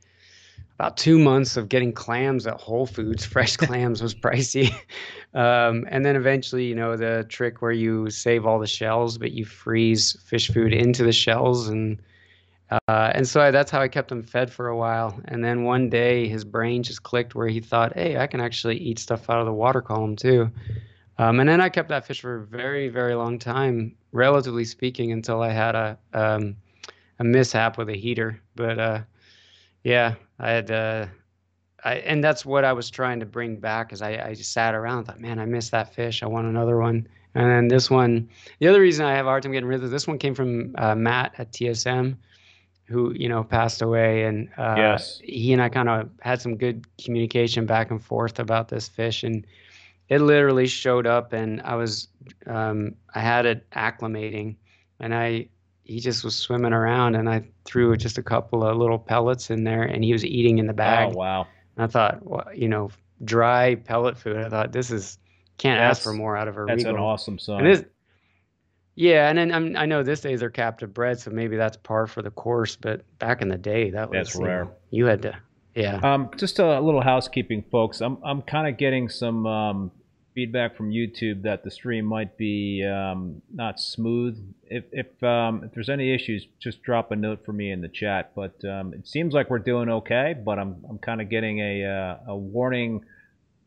about 0.81 0.97
two 0.97 1.19
months 1.19 1.59
of 1.59 1.69
getting 1.69 1.93
clams 1.93 2.47
at 2.47 2.59
Whole 2.59 2.87
Foods. 2.87 3.27
Fresh 3.35 3.59
clams 3.59 4.03
was 4.03 4.15
pricey. 4.15 4.75
Um, 5.33 5.87
and 5.89 6.05
then 6.05 6.17
eventually, 6.17 6.65
you 6.65 6.75
know, 6.75 6.97
the 6.97 7.25
trick 7.29 7.63
where 7.63 7.71
you 7.71 8.11
save 8.11 8.47
all 8.47 8.59
the 8.59 8.67
shells, 8.67 9.17
but 9.17 9.31
you 9.31 9.45
freeze 9.45 10.21
fish 10.25 10.51
food 10.51 10.73
into 10.73 11.05
the 11.05 11.13
shells. 11.13 11.69
And 11.69 12.03
uh, 12.69 13.13
and 13.15 13.29
so 13.29 13.41
I, 13.41 13.53
that's 13.53 13.71
how 13.71 13.81
I 13.81 13.87
kept 13.87 14.11
him 14.11 14.25
fed 14.25 14.51
for 14.51 14.67
a 14.67 14.77
while. 14.77 15.21
And 15.27 15.45
then 15.45 15.63
one 15.63 15.89
day 15.89 16.27
his 16.27 16.43
brain 16.43 16.83
just 16.83 17.05
clicked 17.05 17.37
where 17.37 17.47
he 17.47 17.61
thought, 17.61 17.95
hey, 17.95 18.17
I 18.17 18.27
can 18.27 18.41
actually 18.41 18.79
eat 18.79 18.99
stuff 18.99 19.31
out 19.31 19.39
of 19.39 19.47
the 19.47 19.53
water 19.53 19.81
column 19.81 20.17
too. 20.17 20.51
Um, 21.19 21.39
and 21.39 21.49
then 21.49 21.61
I 21.61 21.69
kept 21.69 21.91
that 21.91 22.09
fish 22.09 22.21
for 22.21 22.35
a 22.35 22.45
very, 22.45 22.89
very 22.89 23.15
long 23.15 23.39
time, 23.39 23.95
relatively 24.11 24.65
speaking, 24.65 25.13
until 25.13 25.43
I 25.43 25.51
had 25.51 25.77
a 25.77 25.97
um, 26.13 26.57
a 27.21 27.25
mishap 27.25 27.79
with 27.79 27.89
a 27.89 27.97
heater. 27.97 28.41
But 28.57 28.81
uh, 28.81 29.01
yeah, 29.85 30.15
I 30.39 30.51
had, 30.51 30.71
uh, 30.71 31.07
I 31.85 31.95
and 31.97 32.23
that's 32.23 32.45
what 32.45 32.65
I 32.65 32.73
was 32.73 32.91
trying 32.91 33.21
to 33.21 33.27
bring 33.27 33.57
back. 33.57 33.93
Is 33.93 34.03
I, 34.03 34.29
I 34.29 34.35
just 34.35 34.53
sat 34.53 34.75
around 34.75 34.99
and 34.99 35.07
thought, 35.07 35.21
man, 35.21 35.39
I 35.39 35.47
missed 35.47 35.71
that 35.73 35.95
fish. 35.95 36.23
I 36.23 36.27
want 36.27 36.47
another 36.47 36.79
one. 36.79 37.09
And 37.35 37.49
then 37.49 37.69
this 37.69 37.89
one, 37.91 38.29
the 38.59 38.67
other 38.67 38.81
reason 38.81 39.07
I 39.07 39.15
have 39.15 39.27
a 39.27 39.29
hard 39.29 39.45
time 39.45 39.53
getting 39.53 39.69
rid 39.69 39.85
of 39.85 39.91
this 39.91 40.07
one 40.09 40.19
came 40.19 40.35
from 40.35 40.75
uh, 40.79 40.95
Matt 40.97 41.35
at 41.39 41.53
TSM, 41.53 42.17
who 42.85 43.13
you 43.15 43.29
know 43.29 43.45
passed 43.45 43.83
away, 43.83 44.25
and 44.25 44.49
uh, 44.59 44.75
Yes. 44.77 45.21
he 45.23 45.53
and 45.53 45.63
I 45.63 45.69
kind 45.69 45.89
of 45.89 46.11
had 46.21 46.41
some 46.43 46.57
good 46.57 46.85
communication 47.03 47.67
back 47.67 47.91
and 47.91 48.03
forth 48.03 48.41
about 48.41 48.69
this 48.69 48.89
fish, 48.89 49.23
and 49.23 49.47
it 50.09 50.21
literally 50.21 50.67
showed 50.67 51.07
up, 51.07 51.33
and 51.33 51.63
I 51.63 51.77
was, 51.77 52.09
um, 52.47 52.97
I 53.15 53.21
had 53.21 53.47
it 53.47 53.71
acclimating, 53.71 54.57
and 54.99 55.15
I 55.15 55.49
he 55.91 55.99
just 56.01 56.23
was 56.23 56.37
swimming 56.37 56.73
around, 56.73 57.17
and 57.17 57.29
I 57.29 57.49
threw 57.65 57.97
just 57.97 58.17
a 58.17 58.23
couple 58.23 58.63
of 58.65 58.77
little 58.77 58.99
pellets 58.99 59.51
in 59.51 59.65
there, 59.65 59.83
and 59.83 60.05
he 60.05 60.13
was 60.13 60.25
eating 60.25 60.59
in 60.59 60.67
the 60.67 60.73
bag. 60.73 61.11
Oh 61.13 61.17
wow! 61.19 61.47
And 61.77 61.85
I 61.85 61.87
thought, 61.89 62.25
well, 62.25 62.47
you 62.55 62.69
know, 62.69 62.91
dry 63.25 63.75
pellet 63.75 64.17
food. 64.17 64.37
I 64.37 64.49
thought 64.49 64.71
this 64.73 64.91
is 64.93 65.19
can't 65.59 65.79
That's- 65.79 65.99
ask 65.99 66.03
for 66.03 66.13
more 66.13 66.37
out 66.37 66.47
of 66.49 66.57
a 66.57 66.65
That's 66.67 66.85
regal. 66.85 66.95
an 66.95 67.01
awesome 67.01 67.39
sign. 67.39 67.67
And 67.67 67.75
this, 67.75 67.85
yeah, 68.95 69.29
and 69.29 69.39
then 69.39 69.53
I'm, 69.53 69.77
I 69.77 69.87
know 69.87 70.03
this 70.03 70.21
days 70.21 70.43
are 70.43 70.51
captive 70.51 70.95
bred, 70.95 71.19
so 71.19 71.31
maybe 71.31 71.57
that's 71.57 71.77
par 71.77 72.07
for 72.07 72.23
the 72.23 72.31
course. 72.31 72.77
But 72.77 73.03
back 73.19 73.43
in 73.43 73.49
the 73.49 73.59
day, 73.59 73.91
that 73.91 74.11
was 74.11 74.29
That's 74.29 74.35
you 74.37 74.41
know, 74.43 74.47
rare. 74.47 74.69
You 74.91 75.07
had 75.07 75.23
to, 75.23 75.37
yeah. 75.75 75.97
Um, 76.03 76.31
just 76.37 76.59
a 76.61 76.81
little 76.81 77.03
housekeeping, 77.03 77.65
folks. 77.71 78.01
I'm 78.01 78.19
I'm 78.25 78.43
kind 78.43 78.69
of 78.69 78.77
getting 78.79 79.09
some 79.09 79.47
um, 79.47 79.91
feedback 80.41 80.75
from 80.75 80.91
YouTube 80.91 81.43
that 81.43 81.63
the 81.63 81.71
stream 81.71 82.07
might 82.07 82.35
be 82.39 82.83
um, 82.83 83.43
not 83.53 83.79
smooth. 83.79 84.43
If 84.65 84.85
if 84.91 85.23
um, 85.23 85.63
if 85.63 85.75
there's 85.75 85.91
any 85.91 86.15
issues, 86.15 86.47
just 86.59 86.83
drop 86.83 87.11
a 87.11 87.17
note 87.17 87.45
for 87.45 87.53
me 87.53 87.71
in 87.73 87.83
the 87.83 87.89
chat. 87.89 88.33
But 88.35 88.55
um, 88.65 88.95
it 88.95 89.07
seems 89.07 89.35
like 89.35 89.51
we're 89.51 89.59
doing 89.59 89.91
okay. 89.91 90.35
But 90.43 90.59
I'm 90.59 90.83
I'm 90.89 90.97
kind 90.97 91.21
of 91.21 91.29
getting 91.29 91.59
a 91.59 91.85
uh, 91.85 92.33
a 92.33 92.35
warning 92.37 93.05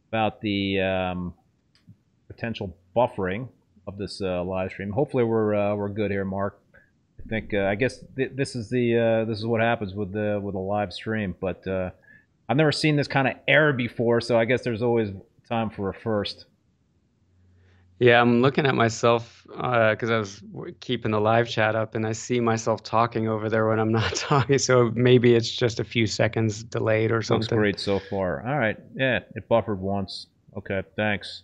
about 0.10 0.42
the 0.42 0.82
um, 0.82 1.36
potential 2.28 2.76
buffering 2.96 3.50
of 3.86 4.00
this 4.00 4.20
uh, 4.20 4.44
live 4.44 4.72
stream. 4.72 4.90
Hopefully 4.90 5.24
we're 5.24 5.54
uh, 5.54 5.76
we're 5.76 5.90
good 5.90 6.10
here, 6.10 6.26
Mark. 6.26 6.60
I 7.24 7.30
think 7.30 7.54
uh, 7.54 7.66
I 7.66 7.76
guess 7.76 8.00
th- 8.16 8.32
this 8.34 8.56
is 8.56 8.68
the 8.72 8.98
uh, 8.98 9.26
this 9.26 9.38
is 9.38 9.46
what 9.46 9.62
happens 9.62 9.94
with 9.94 10.12
the 10.12 10.42
with 10.44 10.56
a 10.56 10.66
live 10.74 10.92
stream. 10.92 11.36
But 11.40 11.68
uh, 11.68 11.92
I've 12.50 12.58
never 12.58 12.72
seen 12.72 12.96
this 12.96 13.08
kind 13.08 13.28
of 13.28 13.36
error 13.48 13.74
before, 13.74 14.22
so 14.22 14.40
I 14.40 14.46
guess 14.46 14.64
there's 14.64 14.82
always 14.82 15.12
time 15.48 15.70
for 15.70 15.90
a 15.90 15.94
first. 15.94 16.46
Yeah, 18.04 18.20
I'm 18.20 18.42
looking 18.42 18.66
at 18.66 18.76
myself 18.76 19.48
because 19.48 20.10
I 20.10 20.18
was 20.18 20.44
keeping 20.82 21.12
the 21.12 21.22
live 21.22 21.48
chat 21.48 21.74
up, 21.74 21.96
and 21.96 22.06
I 22.06 22.12
see 22.12 22.42
myself 22.42 22.84
talking 22.84 23.30
over 23.30 23.50
there 23.50 23.66
when 23.70 23.80
I'm 23.80 23.94
not 23.94 24.14
talking. 24.16 24.58
So 24.58 24.92
maybe 24.94 25.36
it's 25.36 25.50
just 25.50 25.80
a 25.80 25.86
few 25.86 26.06
seconds 26.06 26.66
delayed 26.66 27.14
or 27.14 27.22
something. 27.22 27.44
Looks 27.44 27.54
great 27.54 27.80
so 27.80 28.00
far. 28.10 28.46
All 28.46 28.58
right, 28.58 28.78
yeah, 28.94 29.20
it 29.36 29.48
buffered 29.48 29.80
once. 29.80 30.28
Okay, 30.58 30.84
thanks. 30.98 31.44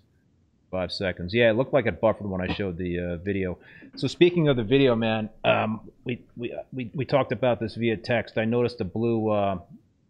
Five 0.69 0.91
seconds. 0.91 1.33
Yeah, 1.33 1.49
it 1.49 1.53
looked 1.53 1.71
like 1.71 1.85
it 1.85 2.01
buffered 2.01 2.29
when 2.29 2.41
I 2.41 2.53
showed 2.53 2.77
the 2.77 2.99
uh, 2.99 3.15
video. 3.23 3.57
So 3.95 4.07
speaking 4.07 4.49
of 4.49 4.57
the 4.57 4.63
video, 4.63 4.97
man, 4.97 5.29
um, 5.45 5.89
we, 6.03 6.21
we 6.35 6.53
we 6.73 6.91
we 6.93 7.05
talked 7.05 7.31
about 7.31 7.61
this 7.61 7.75
via 7.75 7.95
text. 7.95 8.37
I 8.37 8.43
noticed 8.43 8.81
a 8.81 8.85
blue 8.85 9.29
uh, 9.29 9.59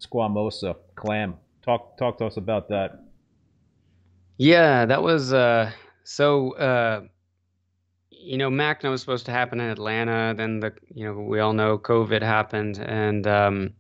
squamosa 0.02 0.78
clam. 0.96 1.36
Talk 1.62 1.96
talk 2.00 2.18
to 2.18 2.26
us 2.26 2.38
about 2.38 2.70
that. 2.70 3.04
Yeah, 4.38 4.86
that 4.86 5.04
was 5.04 5.32
uh, 5.32 5.72
so. 6.10 6.56
Uh, 6.56 7.02
you 8.22 8.38
know, 8.38 8.50
MACNA 8.50 8.90
was 8.90 9.00
supposed 9.00 9.26
to 9.28 9.32
happen 9.32 9.62
in 9.62 9.70
Atlanta. 9.70 10.34
Then 10.36 10.60
the, 10.60 10.74
you 10.94 11.06
know, 11.06 11.14
we 11.14 11.40
all 11.40 11.54
know 11.54 11.78
COVID 11.78 12.22
happened, 12.22 12.78
and 12.78 13.26
um, 13.26 13.74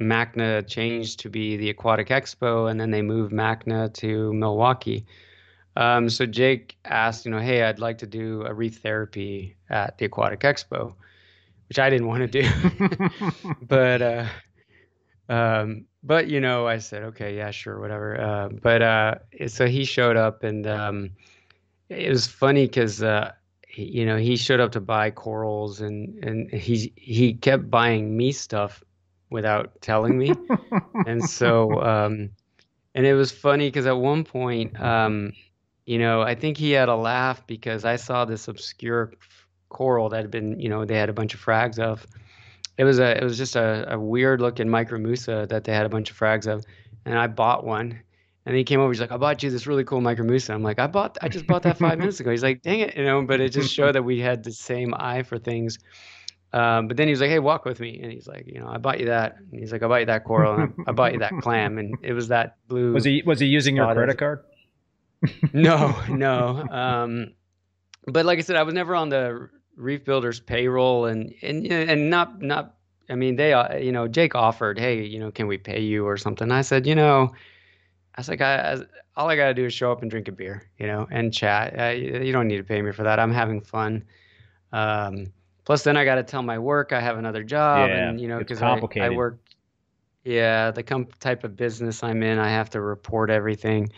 MACNA 0.00 0.66
changed 0.66 1.20
to 1.20 1.28
be 1.28 1.56
the 1.56 1.70
Aquatic 1.70 2.08
Expo, 2.08 2.70
and 2.70 2.80
then 2.80 2.90
they 2.90 3.02
moved 3.02 3.32
MACNA 3.32 3.92
to 3.94 4.32
Milwaukee. 4.32 5.06
Um, 5.76 6.08
so 6.08 6.26
Jake 6.26 6.76
asked, 6.84 7.24
you 7.24 7.30
know, 7.30 7.38
hey, 7.38 7.62
I'd 7.62 7.78
like 7.78 7.98
to 7.98 8.06
do 8.06 8.44
a 8.44 8.52
reef 8.52 8.78
therapy 8.78 9.56
at 9.68 9.98
the 9.98 10.06
Aquatic 10.06 10.40
Expo, 10.40 10.94
which 11.68 11.78
I 11.78 11.90
didn't 11.90 12.08
want 12.08 12.30
to 12.30 12.42
do, 12.42 12.48
but 13.62 14.02
uh, 14.02 14.26
um, 15.28 15.84
but 16.02 16.26
you 16.26 16.40
know, 16.40 16.66
I 16.66 16.78
said, 16.78 17.04
okay, 17.04 17.36
yeah, 17.36 17.52
sure, 17.52 17.78
whatever. 17.78 18.20
Uh, 18.20 18.48
but 18.48 18.82
uh, 18.82 19.14
so 19.46 19.66
he 19.66 19.84
showed 19.84 20.16
up, 20.16 20.42
and 20.42 20.66
um, 20.66 21.10
it 21.90 22.08
was 22.08 22.26
funny 22.26 22.66
because 22.66 23.02
uh, 23.02 23.32
he, 23.66 23.84
you 23.84 24.06
know 24.06 24.16
he 24.16 24.36
showed 24.36 24.60
up 24.60 24.72
to 24.72 24.80
buy 24.80 25.10
corals, 25.10 25.80
and 25.80 26.22
and 26.24 26.50
he 26.52 26.92
he 26.96 27.34
kept 27.34 27.70
buying 27.70 28.16
me 28.16 28.32
stuff 28.32 28.82
without 29.28 29.80
telling 29.80 30.16
me, 30.16 30.32
and 31.06 31.22
so 31.28 31.82
um, 31.82 32.30
and 32.94 33.06
it 33.06 33.14
was 33.14 33.30
funny 33.30 33.68
because 33.68 33.86
at 33.86 33.96
one 33.96 34.24
point, 34.24 34.80
um, 34.80 35.32
you 35.86 35.98
know, 35.98 36.22
I 36.22 36.34
think 36.34 36.56
he 36.56 36.72
had 36.72 36.88
a 36.88 36.96
laugh 36.96 37.46
because 37.46 37.84
I 37.84 37.96
saw 37.96 38.24
this 38.24 38.48
obscure 38.48 39.12
coral 39.68 40.08
that 40.10 40.22
had 40.22 40.30
been, 40.30 40.58
you 40.60 40.68
know, 40.68 40.84
they 40.84 40.96
had 40.96 41.08
a 41.08 41.12
bunch 41.12 41.34
of 41.34 41.40
frags 41.40 41.78
of. 41.78 42.06
It 42.78 42.84
was 42.84 42.98
a, 42.98 43.16
it 43.16 43.22
was 43.22 43.36
just 43.36 43.56
a, 43.56 43.92
a 43.92 43.98
weird 43.98 44.40
looking 44.40 44.66
Micromussa 44.66 45.48
that 45.48 45.64
they 45.64 45.72
had 45.72 45.84
a 45.84 45.88
bunch 45.88 46.10
of 46.10 46.18
frags 46.18 46.46
of, 46.46 46.64
and 47.04 47.18
I 47.18 47.26
bought 47.26 47.64
one. 47.64 48.00
And 48.46 48.56
he 48.56 48.64
came 48.64 48.80
over. 48.80 48.90
He's 48.90 49.00
like, 49.00 49.12
"I 49.12 49.16
bought 49.16 49.42
you 49.42 49.50
this 49.50 49.66
really 49.66 49.84
cool 49.84 50.00
Micromussa." 50.00 50.54
I'm 50.54 50.62
like, 50.62 50.78
"I 50.78 50.86
bought, 50.86 51.18
I 51.20 51.28
just 51.28 51.46
bought 51.46 51.62
that 51.64 51.76
five 51.78 51.98
minutes 51.98 52.20
ago." 52.20 52.30
He's 52.30 52.42
like, 52.42 52.62
"Dang 52.62 52.80
it," 52.80 52.96
you 52.96 53.04
know. 53.04 53.22
But 53.22 53.40
it 53.40 53.50
just 53.50 53.72
showed 53.72 53.94
that 53.94 54.02
we 54.02 54.18
had 54.18 54.42
the 54.44 54.52
same 54.52 54.94
eye 54.96 55.22
for 55.22 55.38
things. 55.38 55.78
Um, 56.52 56.88
but 56.88 56.96
then 56.96 57.06
he 57.06 57.12
was 57.12 57.20
like, 57.20 57.30
"Hey, 57.30 57.38
walk 57.38 57.64
with 57.64 57.80
me," 57.80 58.00
and 58.02 58.10
he's 58.10 58.26
like, 58.26 58.46
"You 58.46 58.60
know, 58.60 58.68
I 58.68 58.78
bought 58.78 58.98
you 58.98 59.06
that." 59.06 59.36
And 59.52 59.60
he's 59.60 59.72
like, 59.72 59.82
"I 59.82 59.88
bought 59.88 60.00
you 60.00 60.06
that 60.06 60.24
coral, 60.24 60.54
and 60.54 60.74
I, 60.86 60.90
I 60.90 60.92
bought 60.92 61.12
you 61.12 61.18
that 61.20 61.32
clam," 61.42 61.78
and 61.78 61.96
it 62.02 62.12
was 62.12 62.28
that 62.28 62.56
blue. 62.66 62.92
Was 62.92 63.04
he 63.04 63.22
was 63.24 63.40
he 63.40 63.46
using 63.46 63.76
your 63.76 63.92
credit 63.92 64.18
card? 64.18 64.40
No, 65.52 65.94
no. 66.08 66.66
Um, 66.70 67.34
but 68.06 68.24
like 68.26 68.38
I 68.38 68.42
said, 68.42 68.56
I 68.56 68.62
was 68.62 68.74
never 68.74 68.94
on 68.94 69.10
the 69.10 69.48
Reef 69.76 70.04
Builders 70.04 70.40
payroll, 70.40 71.06
and 71.06 71.32
and 71.42 71.66
and 71.66 72.10
not 72.10 72.40
not. 72.40 72.74
I 73.08 73.16
mean, 73.16 73.34
they, 73.34 73.52
uh, 73.52 73.76
you 73.76 73.90
know, 73.90 74.06
Jake 74.06 74.36
offered, 74.36 74.78
hey, 74.78 75.02
you 75.02 75.18
know, 75.18 75.32
can 75.32 75.48
we 75.48 75.58
pay 75.58 75.80
you 75.80 76.06
or 76.06 76.16
something? 76.16 76.52
I 76.52 76.60
said, 76.62 76.86
you 76.86 76.94
know, 76.94 77.32
I 78.14 78.20
was 78.20 78.28
like, 78.28 78.40
I, 78.40 78.74
I 78.74 78.78
all 79.16 79.28
I 79.28 79.36
gotta 79.36 79.54
do 79.54 79.66
is 79.66 79.72
show 79.74 79.92
up 79.92 80.02
and 80.02 80.10
drink 80.10 80.28
a 80.28 80.32
beer, 80.32 80.62
you 80.78 80.86
know, 80.86 81.06
and 81.10 81.32
chat. 81.32 81.78
Uh, 81.78 81.90
you 81.90 82.32
don't 82.32 82.48
need 82.48 82.58
to 82.58 82.64
pay 82.64 82.80
me 82.82 82.92
for 82.92 83.02
that. 83.04 83.18
I'm 83.18 83.32
having 83.32 83.60
fun. 83.60 84.04
Um, 84.72 85.32
plus, 85.64 85.82
then 85.84 85.96
I 85.96 86.04
got 86.04 86.16
to 86.16 86.22
tell 86.22 86.42
my 86.42 86.58
work 86.58 86.92
I 86.92 87.00
have 87.00 87.18
another 87.18 87.42
job, 87.42 87.90
Yeah, 87.90 87.96
and 87.96 88.20
you 88.20 88.28
know, 88.28 88.38
because 88.38 88.62
I, 88.62 88.82
I 89.00 89.10
work. 89.10 89.40
Yeah, 90.24 90.70
the 90.70 90.82
com- 90.82 91.08
type 91.18 91.44
of 91.44 91.56
business 91.56 92.02
I'm 92.02 92.22
in, 92.22 92.38
I 92.38 92.50
have 92.50 92.70
to 92.70 92.80
report 92.80 93.30
everything. 93.30 93.90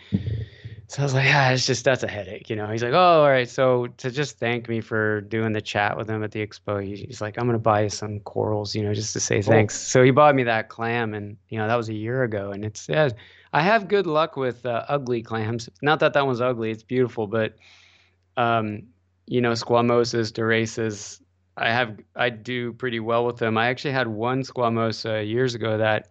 So 0.87 1.01
I 1.01 1.05
was 1.05 1.13
like, 1.13 1.25
yeah, 1.25 1.51
it's 1.51 1.65
just 1.65 1.83
that's 1.83 2.03
a 2.03 2.07
headache, 2.07 2.49
you 2.49 2.55
know. 2.55 2.67
He's 2.67 2.83
like, 2.83 2.93
oh, 2.93 3.21
all 3.23 3.29
right. 3.29 3.49
So 3.49 3.87
to 3.97 4.11
just 4.11 4.37
thank 4.37 4.69
me 4.69 4.79
for 4.81 5.21
doing 5.21 5.51
the 5.51 5.61
chat 5.61 5.97
with 5.97 6.09
him 6.09 6.23
at 6.23 6.31
the 6.31 6.45
expo, 6.45 6.85
he's 6.85 7.19
like, 7.21 7.37
I'm 7.37 7.45
gonna 7.47 7.57
buy 7.59 7.83
you 7.83 7.89
some 7.89 8.19
corals, 8.21 8.75
you 8.75 8.83
know, 8.83 8.93
just 8.93 9.13
to 9.13 9.19
say 9.19 9.41
Cool. 9.45 9.51
thanks. 9.51 9.75
So 9.75 10.03
he 10.03 10.11
bought 10.11 10.35
me 10.35 10.43
that 10.43 10.69
clam, 10.69 11.13
and 11.13 11.37
you 11.49 11.57
know 11.57 11.67
that 11.67 11.75
was 11.75 11.89
a 11.89 11.93
year 11.93 12.23
ago, 12.23 12.51
and 12.51 12.63
it's 12.63 12.87
yeah, 12.87 13.09
I 13.53 13.61
have 13.61 13.87
good 13.87 14.07
luck 14.07 14.35
with 14.35 14.65
uh, 14.65 14.83
ugly 14.89 15.21
clams. 15.21 15.69
Not 15.81 15.99
that 15.99 16.13
that 16.13 16.25
one's 16.25 16.41
ugly; 16.41 16.71
it's 16.71 16.83
beautiful, 16.83 17.27
but 17.27 17.55
um, 18.35 18.83
you 19.27 19.41
know, 19.41 19.51
squamosas, 19.51 20.31
derasas, 20.31 21.21
I 21.55 21.69
have 21.69 21.99
I 22.15 22.29
do 22.29 22.73
pretty 22.73 22.99
well 22.99 23.25
with 23.25 23.37
them. 23.37 23.57
I 23.57 23.67
actually 23.67 23.93
had 23.93 24.07
one 24.07 24.41
squamosa 24.41 25.27
years 25.27 25.53
ago 25.53 25.77
that 25.77 26.09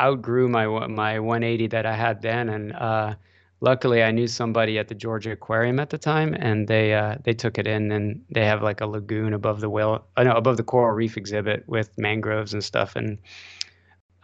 outgrew 0.00 0.48
my 0.48 0.66
my 0.88 1.20
180 1.20 1.68
that 1.68 1.86
I 1.86 1.94
had 1.94 2.20
then, 2.20 2.48
and 2.48 2.72
uh, 2.72 3.14
luckily 3.60 4.02
I 4.02 4.10
knew 4.10 4.26
somebody 4.26 4.78
at 4.78 4.88
the 4.88 4.94
Georgia 4.94 5.32
Aquarium 5.32 5.78
at 5.78 5.90
the 5.90 5.98
time, 5.98 6.34
and 6.34 6.66
they 6.66 6.94
uh, 6.94 7.16
they 7.22 7.32
took 7.32 7.58
it 7.58 7.68
in, 7.68 7.92
and 7.92 8.24
they 8.30 8.44
have 8.44 8.62
like 8.62 8.80
a 8.80 8.86
lagoon 8.86 9.34
above 9.34 9.60
the 9.60 9.70
whale, 9.70 10.04
uh, 10.16 10.24
no, 10.24 10.32
above 10.32 10.56
the 10.56 10.64
coral 10.64 10.94
reef 10.94 11.16
exhibit 11.16 11.68
with 11.68 11.96
mangroves 11.96 12.52
and 12.52 12.64
stuff, 12.64 12.96
and 12.96 13.18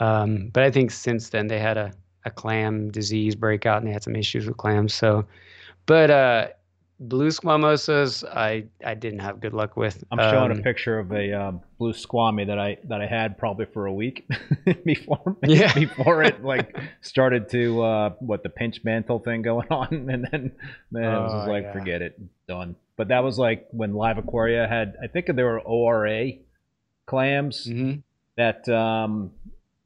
um, 0.01 0.51
but 0.53 0.65
I 0.65 0.73
think 0.73 0.91
since 0.91 1.29
then 1.29 1.47
they 1.47 1.61
had 1.61 1.77
a 1.77 1.93
a 2.27 2.31
clam 2.31 2.91
disease 2.91 3.35
breakout, 3.35 3.79
and 3.79 3.87
they 3.89 3.93
had 3.93 4.03
some 4.03 4.17
issues 4.17 4.47
with 4.47 4.57
clams. 4.59 4.93
So, 4.93 5.25
but 5.87 6.11
uh, 6.11 6.49
blue 7.01 7.29
squamosas, 7.29 8.25
I 8.29 8.65
I 8.85 8.95
didn't 8.95 9.21
have 9.21 9.41
good 9.41 9.55
luck 9.55 9.77
with. 9.77 10.05
I'm 10.11 10.19
showing 10.19 10.51
a 10.51 10.55
Um, 10.55 10.63
picture 10.63 10.99
of 10.99 11.13
a 11.13 11.33
um, 11.33 11.61
blue 11.79 11.93
squammy 11.93 12.47
that 12.47 12.59
I 12.59 12.79
that 12.85 13.01
I 13.01 13.07
had 13.07 13.39
probably 13.39 13.67
for 13.67 13.87
a 13.87 13.93
week 13.93 14.27
before 14.85 15.37
Yeah. 15.47 15.73
before 15.75 16.23
it 16.23 16.43
like 16.53 16.77
started 17.01 17.49
to 17.51 17.83
uh, 17.83 18.11
what 18.21 18.43
the 18.43 18.49
pinch 18.51 18.83
mantle 18.85 19.19
thing 19.21 19.43
going 19.43 19.69
on, 19.71 19.89
and 20.11 20.29
then 20.31 20.53
then 20.91 21.05
it 21.05 21.21
was 21.21 21.47
Oh, 21.47 21.51
like 21.51 21.65
yeah. 21.65 21.73
forget 21.73 22.03
it, 22.03 22.19
done. 22.49 22.77
But 22.97 23.09
that 23.09 23.23
was 23.23 23.39
like 23.39 23.69
when 23.73 23.95
Live 23.95 24.19
Aquaria 24.19 24.67
had 24.67 24.97
I 25.03 25.07
think 25.07 25.27
there 25.35 25.45
were 25.47 25.61
ORA 25.61 26.33
clams 27.05 27.67
mhm. 27.67 28.03
that 28.37 28.69
um, 28.69 29.31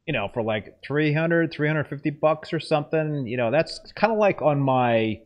you 0.05 0.13
know 0.13 0.29
for 0.33 0.41
like 0.43 0.81
300 0.85 1.51
350 1.53 2.09
bucks 2.11 2.53
or 2.53 2.59
something 2.59 3.27
you 3.27 3.37
know 3.37 3.51
that's 3.51 3.79
kind 3.95 4.11
of 4.11 4.17
like 4.19 4.41
on 4.41 4.59
my 4.59 5.19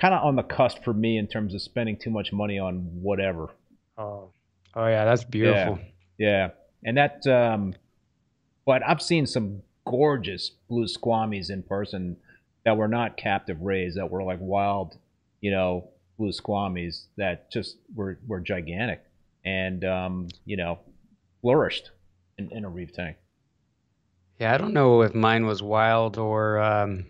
kind 0.00 0.12
of 0.14 0.22
on 0.22 0.36
the 0.36 0.42
cusp 0.42 0.82
for 0.84 0.92
me 0.92 1.16
in 1.18 1.26
terms 1.26 1.54
of 1.54 1.62
spending 1.62 1.96
too 1.96 2.10
much 2.10 2.32
money 2.32 2.58
on 2.58 2.76
whatever 3.02 3.48
Oh, 3.96 4.30
oh 4.74 4.86
yeah, 4.86 5.04
that's 5.04 5.24
beautiful. 5.24 5.78
yeah, 6.18 6.50
and 6.84 6.96
that. 6.96 7.24
Um, 7.26 7.74
but 8.66 8.82
I've 8.86 9.00
seen 9.02 9.26
some 9.26 9.62
gorgeous 9.86 10.50
blue 10.68 10.86
squammies 10.86 11.50
in 11.50 11.62
person 11.62 12.16
that 12.64 12.76
were 12.76 12.88
not 12.88 13.16
captive 13.16 13.60
raised, 13.60 13.96
that 13.98 14.10
were 14.10 14.24
like 14.24 14.38
wild, 14.40 14.96
you 15.40 15.50
know, 15.50 15.90
blue 16.18 16.32
squammies 16.32 17.04
that 17.18 17.50
just 17.52 17.76
were 17.94 18.18
were 18.26 18.40
gigantic 18.40 19.04
and 19.44 19.84
um, 19.84 20.28
you 20.44 20.56
know 20.56 20.80
flourished 21.40 21.90
in, 22.36 22.50
in 22.50 22.64
a 22.64 22.68
reef 22.68 22.92
tank. 22.92 23.16
Yeah, 24.44 24.52
I 24.52 24.58
don't 24.58 24.74
know 24.74 25.00
if 25.00 25.14
mine 25.14 25.46
was 25.46 25.62
wild 25.62 26.18
or 26.18 26.58
um, 26.58 27.06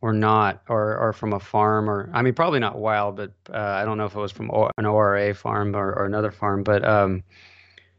or 0.00 0.14
not, 0.14 0.62
or 0.66 0.96
or 0.96 1.12
from 1.12 1.34
a 1.34 1.38
farm, 1.38 1.90
or 1.90 2.08
I 2.14 2.22
mean, 2.22 2.32
probably 2.32 2.58
not 2.58 2.78
wild, 2.78 3.16
but 3.16 3.34
uh, 3.52 3.58
I 3.58 3.84
don't 3.84 3.98
know 3.98 4.06
if 4.06 4.14
it 4.14 4.18
was 4.18 4.32
from 4.32 4.50
an 4.78 4.86
ORA 4.86 5.34
farm 5.34 5.76
or, 5.76 5.92
or 5.92 6.06
another 6.06 6.30
farm. 6.30 6.62
But 6.62 6.82
um, 6.88 7.22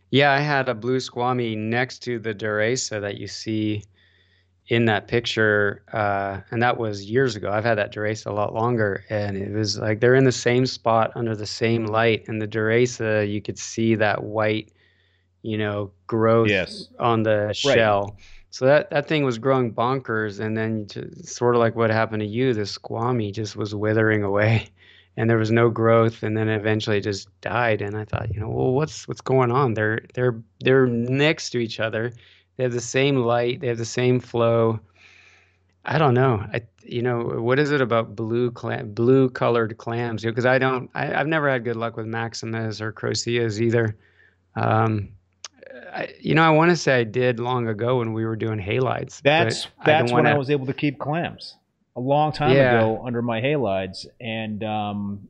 yeah, 0.09 0.31
I 0.31 0.39
had 0.39 0.67
a 0.67 0.73
blue 0.73 0.97
squammy 0.97 1.55
next 1.55 1.99
to 2.05 2.17
the 2.17 2.33
Derasa 2.33 2.99
that 2.99 3.17
you 3.17 3.27
see 3.27 3.83
in 4.69 4.85
that 4.85 5.07
picture, 5.07 5.83
uh, 5.93 6.39
and 6.49 6.63
that 6.63 6.79
was 6.79 7.05
years 7.05 7.35
ago. 7.35 7.51
I've 7.51 7.63
had 7.63 7.77
that 7.77 7.93
Derasa 7.93 8.31
a 8.31 8.33
lot 8.33 8.55
longer, 8.55 9.05
and 9.11 9.37
it 9.37 9.51
was 9.51 9.77
like 9.77 9.99
they're 9.99 10.15
in 10.15 10.25
the 10.25 10.31
same 10.31 10.65
spot 10.65 11.11
under 11.13 11.35
the 11.35 11.45
same 11.45 11.85
light. 11.85 12.27
And 12.27 12.41
the 12.41 12.47
Derasa, 12.47 13.31
you 13.31 13.43
could 13.43 13.59
see 13.59 13.93
that 13.93 14.23
white, 14.23 14.71
you 15.43 15.59
know, 15.59 15.91
growth 16.07 16.49
yes. 16.49 16.87
on 16.97 17.21
the 17.21 17.53
shell. 17.53 18.17
So 18.51 18.65
that 18.65 18.89
that 18.91 19.07
thing 19.07 19.23
was 19.23 19.37
growing 19.37 19.73
bonkers, 19.73 20.39
and 20.39 20.55
then 20.55 20.87
sort 21.23 21.55
of 21.55 21.59
like 21.59 21.75
what 21.75 21.89
happened 21.89 22.21
to 22.21 22.27
you, 22.27 22.53
the 22.53 22.61
squammy 22.61 23.33
just 23.33 23.55
was 23.55 23.73
withering 23.73 24.23
away, 24.23 24.69
and 25.17 25.29
there 25.29 25.37
was 25.37 25.51
no 25.51 25.69
growth, 25.69 26.23
and 26.23 26.37
then 26.37 26.49
eventually 26.49 27.01
just 27.01 27.27
died. 27.41 27.81
And 27.81 27.97
I 27.97 28.05
thought, 28.05 28.33
you 28.33 28.39
know, 28.39 28.49
well, 28.49 28.73
what's 28.73 29.07
what's 29.07 29.21
going 29.21 29.51
on? 29.51 29.73
They're 29.73 30.01
they're 30.13 30.39
they're 30.59 30.87
next 30.87 31.49
to 31.51 31.57
each 31.57 31.79
other 31.79 32.13
they 32.61 32.63
have 32.63 32.73
the 32.73 32.79
same 32.81 33.17
light. 33.17 33.59
They 33.59 33.67
have 33.67 33.79
the 33.79 33.85
same 33.85 34.19
flow. 34.19 34.79
I 35.83 35.97
don't 35.97 36.13
know. 36.13 36.45
I 36.53 36.61
you 36.83 37.01
know 37.01 37.21
what 37.23 37.57
is 37.57 37.71
it 37.71 37.81
about 37.81 38.15
blue 38.15 38.51
clam, 38.51 38.93
blue 38.93 39.29
colored 39.29 39.77
clams? 39.77 40.23
Because 40.23 40.43
you 40.43 40.49
know, 40.49 40.53
I 40.53 40.59
don't. 40.59 40.89
I, 40.93 41.05
have 41.05 41.27
never 41.27 41.49
had 41.49 41.63
good 41.63 41.75
luck 41.75 41.97
with 41.97 42.05
maximas 42.05 42.79
or 42.79 42.91
croceas 42.91 43.59
either. 43.59 43.97
Um, 44.55 45.09
I, 45.93 46.13
you 46.19 46.35
know, 46.35 46.43
I 46.43 46.49
want 46.49 46.71
to 46.71 46.75
say 46.75 46.99
I 46.99 47.03
did 47.03 47.39
long 47.39 47.67
ago 47.67 47.99
when 47.99 48.13
we 48.13 48.25
were 48.25 48.35
doing 48.35 48.59
halides. 48.59 49.21
That's 49.21 49.67
that's 49.85 50.11
I 50.11 50.15
when 50.15 50.23
wanna... 50.25 50.35
I 50.35 50.37
was 50.37 50.49
able 50.49 50.65
to 50.67 50.73
keep 50.73 50.99
clams 50.99 51.55
a 51.95 51.99
long 51.99 52.31
time 52.31 52.55
yeah. 52.55 52.77
ago 52.77 53.03
under 53.05 53.21
my 53.21 53.41
halides, 53.41 54.05
and 54.19 54.63
um, 54.63 55.27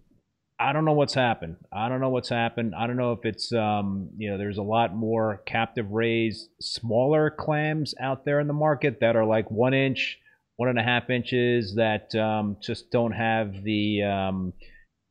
I 0.60 0.74
don't 0.74 0.86
know 0.86 0.94
what's 0.94 1.16
happened. 1.16 1.58
I 1.74 1.90
don't 1.90 2.02
know 2.02 2.10
what's 2.10 2.30
happened. 2.30 2.76
I 2.76 2.86
don't 2.86 2.98
know 2.98 3.14
if 3.14 3.26
it's 3.26 3.52
um, 3.52 4.10
you 4.18 4.30
know 4.30 4.38
there's 4.38 4.58
a 4.58 4.64
lot 4.64 4.96
more 4.96 5.42
captive 5.46 5.92
raised 5.92 6.50
smaller 6.60 7.32
clams 7.32 7.96
out 8.00 8.26
there 8.26 8.40
in 8.40 8.48
the 8.48 8.54
market 8.54 9.00
that 9.02 9.16
are 9.16 9.26
like 9.26 9.50
one 9.50 9.74
inch, 9.74 10.20
one 10.58 10.70
and 10.70 10.80
a 10.80 10.84
half 10.84 11.10
inches 11.10 11.76
that 11.76 12.14
um, 12.16 12.58
just 12.62 12.92
don't 12.92 13.14
have 13.14 13.64
the 13.64 14.04
um, 14.04 14.54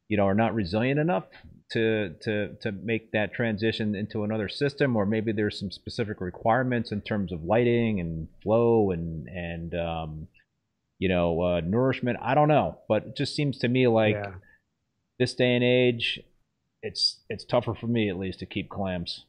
you 0.08 0.16
know 0.16 0.24
are 0.24 0.34
not 0.34 0.54
resilient 0.54 1.00
enough 1.00 1.24
to 1.72 2.14
to 2.22 2.54
to 2.62 2.72
make 2.72 3.12
that 3.12 3.32
transition 3.32 3.94
into 3.94 4.24
another 4.24 4.48
system, 4.48 4.96
or 4.96 5.06
maybe 5.06 5.32
there's 5.32 5.58
some 5.58 5.70
specific 5.70 6.20
requirements 6.20 6.92
in 6.92 7.00
terms 7.00 7.32
of 7.32 7.44
lighting 7.44 8.00
and 8.00 8.28
flow 8.42 8.90
and 8.90 9.28
and 9.28 9.74
um, 9.74 10.28
you 10.98 11.08
know 11.08 11.40
uh, 11.42 11.60
nourishment. 11.60 12.18
I 12.22 12.34
don't 12.34 12.48
know, 12.48 12.78
but 12.88 13.04
it 13.04 13.16
just 13.16 13.34
seems 13.34 13.58
to 13.58 13.68
me 13.68 13.86
like. 13.88 14.14
Yeah 14.14 14.32
this 15.20 15.34
day 15.34 15.54
and 15.54 15.62
age, 15.62 16.18
it's 16.82 17.18
it's 17.28 17.44
tougher 17.44 17.74
for 17.74 17.86
me 17.86 18.08
at 18.08 18.18
least 18.18 18.40
to 18.40 18.46
keep 18.46 18.70
clams. 18.70 19.26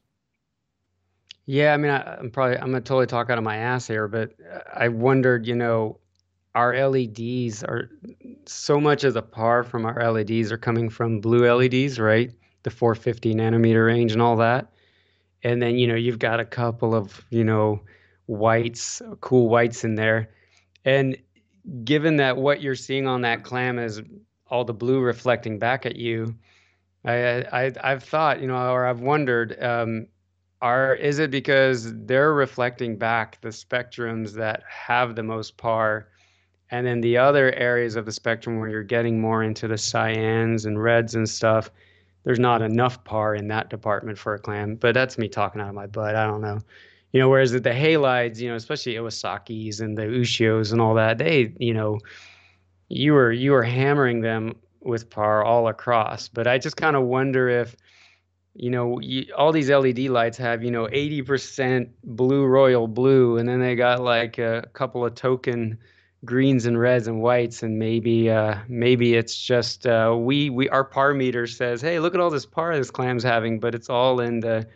Yeah, 1.46 1.74
I 1.74 1.78
mean, 1.78 1.92
I, 1.92 2.18
am 2.18 2.32
probably 2.32 2.56
I'm 2.56 2.68
gonna 2.68 2.80
totally 2.80 3.08
talk 3.08 3.30
out 3.30 3.38
of 3.38 3.44
my 3.44 3.58
ass 3.58 3.88
here, 3.88 4.08
but 4.08 4.32
I 4.74 4.88
wondered, 4.88 5.46
you 5.46 5.56
know, 5.56 6.00
our 6.56 6.90
LEDs 6.90 7.64
are 7.64 7.90
so 8.46 8.80
much 8.80 9.04
of 9.04 9.14
the 9.14 9.22
par 9.22 9.64
from 9.64 9.86
our 9.86 10.12
LEDs 10.12 10.52
are 10.52 10.58
coming 10.58 10.90
from 10.90 11.22
blue 11.22 11.52
LEDs, 11.52 12.00
right? 12.00 12.32
The 12.64 12.70
450 12.70 13.36
nanometer 13.36 13.86
range 13.88 14.12
and 14.12 14.22
all 14.22 14.36
that. 14.38 14.72
And 15.44 15.62
then, 15.62 15.78
you 15.78 15.88
know, 15.88 15.96
you've 15.96 16.20
got 16.20 16.40
a 16.40 16.46
couple 16.46 16.94
of, 16.94 17.26
you 17.30 17.44
know, 17.44 17.82
whites, 18.28 19.02
cool 19.22 19.50
whites 19.50 19.84
in 19.84 19.96
there. 19.96 20.30
And 20.86 21.18
given 21.84 22.18
that 22.18 22.38
what 22.38 22.62
you're 22.62 22.76
seeing 22.76 23.08
on 23.08 23.22
that 23.22 23.44
clam 23.44 23.80
is 23.80 24.02
all 24.52 24.66
the 24.66 24.74
blue 24.74 25.00
reflecting 25.00 25.58
back 25.58 25.86
at 25.86 25.96
you. 25.96 26.36
I, 27.06 27.44
I 27.52 27.72
I've 27.84 28.04
thought, 28.04 28.42
you 28.42 28.48
know, 28.48 28.72
or 28.72 28.86
I've 28.86 29.00
wondered, 29.00 29.62
um, 29.64 30.08
are 30.62 30.94
is 30.94 31.18
it 31.18 31.32
because 31.32 31.92
they're 32.06 32.34
reflecting 32.34 32.98
back 32.98 33.42
the 33.42 33.50
spectrums 33.50 34.34
that 34.34 34.62
have 34.68 35.16
the 35.16 35.24
most 35.24 35.58
par, 35.58 36.10
and 36.72 36.88
then 36.88 37.02
the 37.02 37.18
other 37.18 37.54
areas 37.54 37.98
of 37.98 38.06
the 38.06 38.12
spectrum 38.14 38.58
where 38.58 38.70
you're 38.70 38.84
getting 38.84 39.20
more 39.20 39.44
into 39.44 39.68
the 39.68 39.76
cyans 39.76 40.66
and 40.66 40.82
reds 40.82 41.16
and 41.16 41.30
stuff, 41.30 41.70
there's 42.24 42.40
not 42.40 42.62
enough 42.62 43.04
par 43.04 43.36
in 43.36 43.50
that 43.50 43.70
department 43.70 44.18
for 44.18 44.34
a 44.34 44.40
clam. 44.40 44.76
But 44.76 44.94
that's 44.94 45.18
me 45.18 45.28
talking 45.28 45.62
out 45.62 45.68
of 45.68 45.76
my 45.76 45.88
butt. 45.88 46.16
I 46.16 46.26
don't 46.26 46.42
know. 46.42 46.60
You 47.12 47.20
know, 47.20 47.28
whereas 47.28 47.52
the 47.52 47.60
halides, 47.60 48.40
you 48.40 48.50
know, 48.50 48.56
especially 48.56 48.94
Iwasaki's 48.94 49.82
and 49.82 49.98
the 49.98 50.04
Ushios 50.04 50.72
and 50.72 50.80
all 50.80 50.94
that, 50.96 51.18
they, 51.18 51.54
you 51.60 51.74
know, 51.74 52.00
you 52.88 53.14
were 53.14 53.34
you 53.34 53.52
were 53.52 53.64
hammering 53.64 54.22
them 54.22 54.56
with 54.80 55.10
par 55.10 55.44
all 55.44 55.68
across. 55.68 56.30
But 56.30 56.48
I 56.48 56.58
just 56.58 56.78
kind 56.78 56.96
of 56.96 57.04
wonder 57.04 57.50
if 57.50 57.76
you 58.54 58.70
know 58.70 58.98
you, 59.02 59.26
all 59.38 59.52
these 59.52 59.70
LED 59.70 60.00
lights 60.00 60.38
have 60.38 60.64
you 60.64 60.72
know 60.72 60.88
80% 60.88 61.90
blue 62.06 62.46
royal 62.46 62.88
blue, 62.88 63.38
and 63.38 63.48
then 63.48 63.60
they 63.60 63.76
got 63.76 64.02
like 64.02 64.38
a 64.38 64.70
couple 64.74 65.06
of 65.06 65.16
token 65.16 65.78
greens 66.24 66.66
and 66.66 66.80
reds 66.80 67.08
and 67.08 67.22
whites, 67.22 67.64
and 67.64 67.80
maybe 67.80 68.30
uh, 68.30 68.56
maybe 68.68 69.16
it's 69.16 69.40
just 69.40 69.88
uh, 69.88 70.16
we 70.18 70.50
we 70.50 70.70
our 70.70 70.84
par 70.84 71.14
meter 71.14 71.48
says, 71.48 71.82
hey, 71.82 72.00
look 72.00 72.14
at 72.14 72.22
all 72.22 72.30
this 72.30 72.46
par 72.46 72.76
this 72.76 72.92
clam's 72.92 73.24
having, 73.24 73.60
but 73.60 73.76
it's 73.76 73.90
all 73.90 74.20
in 74.20 74.40
the 74.40 74.68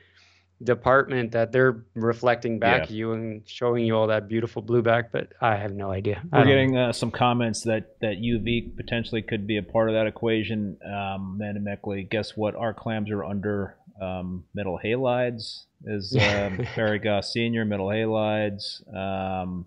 department 0.63 1.31
that 1.31 1.51
they're 1.51 1.83
reflecting 1.95 2.59
back 2.59 2.77
yeah. 2.77 2.83
at 2.83 2.91
you 2.91 3.11
and 3.11 3.47
showing 3.47 3.85
you 3.85 3.95
all 3.95 4.07
that 4.07 4.27
beautiful 4.27 4.61
blue 4.61 4.81
back, 4.81 5.11
but 5.11 5.33
I 5.41 5.57
have 5.57 5.73
no 5.73 5.91
idea. 5.91 6.21
We're 6.31 6.45
getting 6.45 6.77
uh, 6.77 6.93
some 6.93 7.11
comments 7.11 7.63
that, 7.63 7.99
that 7.99 8.17
UV 8.21 8.75
potentially 8.77 9.21
could 9.21 9.45
be 9.45 9.57
a 9.57 9.63
part 9.63 9.89
of 9.89 9.95
that 9.95 10.07
equation. 10.07 10.77
Um, 10.85 11.39
Amanda 11.39 11.59
Meckley, 11.59 12.09
guess 12.09 12.37
what? 12.37 12.55
Our 12.55 12.73
clams 12.73 13.11
are 13.11 13.23
under 13.23 13.75
um, 14.01 14.45
metal 14.53 14.79
halides, 14.83 15.63
is 15.85 16.15
um, 16.21 16.65
Barry 16.75 16.99
Goss 16.99 17.33
Sr., 17.33 17.65
metal 17.65 17.87
halides. 17.87 18.81
Um, 18.95 19.65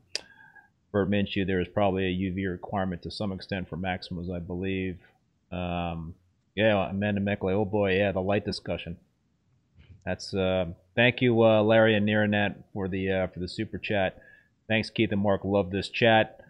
Bert 0.92 1.10
Minshew, 1.10 1.46
there 1.46 1.60
is 1.60 1.68
probably 1.68 2.04
a 2.06 2.30
UV 2.30 2.50
requirement 2.50 3.02
to 3.02 3.10
some 3.10 3.32
extent 3.32 3.68
for 3.68 3.76
Maximas, 3.76 4.34
I 4.34 4.38
believe. 4.38 4.98
Um, 5.52 6.14
yeah, 6.54 6.88
Amanda 6.88 7.20
Meckley, 7.20 7.52
oh 7.52 7.64
boy, 7.64 7.96
yeah, 7.96 8.12
the 8.12 8.20
light 8.20 8.44
discussion. 8.44 8.96
That's 10.04 10.32
uh, 10.32 10.66
thank 10.96 11.20
you, 11.20 11.42
uh, 11.44 11.62
Larry 11.62 11.94
and 11.94 12.08
Niranet, 12.08 12.54
for 12.72 12.88
the 12.88 13.12
uh, 13.12 13.26
for 13.28 13.40
the 13.40 13.48
super 13.48 13.78
chat. 13.78 14.22
Thanks, 14.66 14.90
Keith 14.90 15.12
and 15.12 15.20
Mark. 15.20 15.44
Love 15.44 15.70
this 15.70 15.88
chat. 15.88 16.40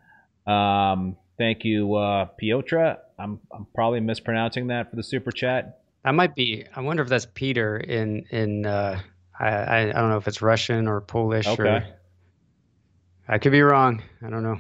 Um, 0.47 1.17
thank 1.37 1.65
you, 1.65 1.95
uh, 1.95 2.29
Piotra. 2.41 2.99
I'm 3.19 3.41
I'm 3.53 3.67
probably 3.75 4.01
mispronouncing 4.01 4.69
that 4.69 4.91
for 4.91 4.97
the 4.97 5.03
super 5.03 5.33
chat. 5.33 5.81
That 6.05 6.15
might 6.15 6.37
be. 6.37 6.65
I 6.75 6.81
wonder 6.81 7.03
if 7.03 7.09
that's 7.09 7.27
Peter 7.35 7.77
in 7.77 8.25
in. 8.31 8.65
Uh, 8.65 9.01
I 9.39 9.49
I 9.81 9.85
don't 9.87 10.11
know 10.11 10.19
if 10.19 10.29
it's 10.29 10.41
Russian 10.41 10.87
or 10.87 11.01
Polish 11.01 11.49
okay. 11.49 11.63
or. 11.63 11.85
I 13.29 13.39
could 13.39 13.53
be 13.53 13.61
wrong. 13.61 14.03
I 14.25 14.31
don't 14.31 14.43
know. 14.43 14.59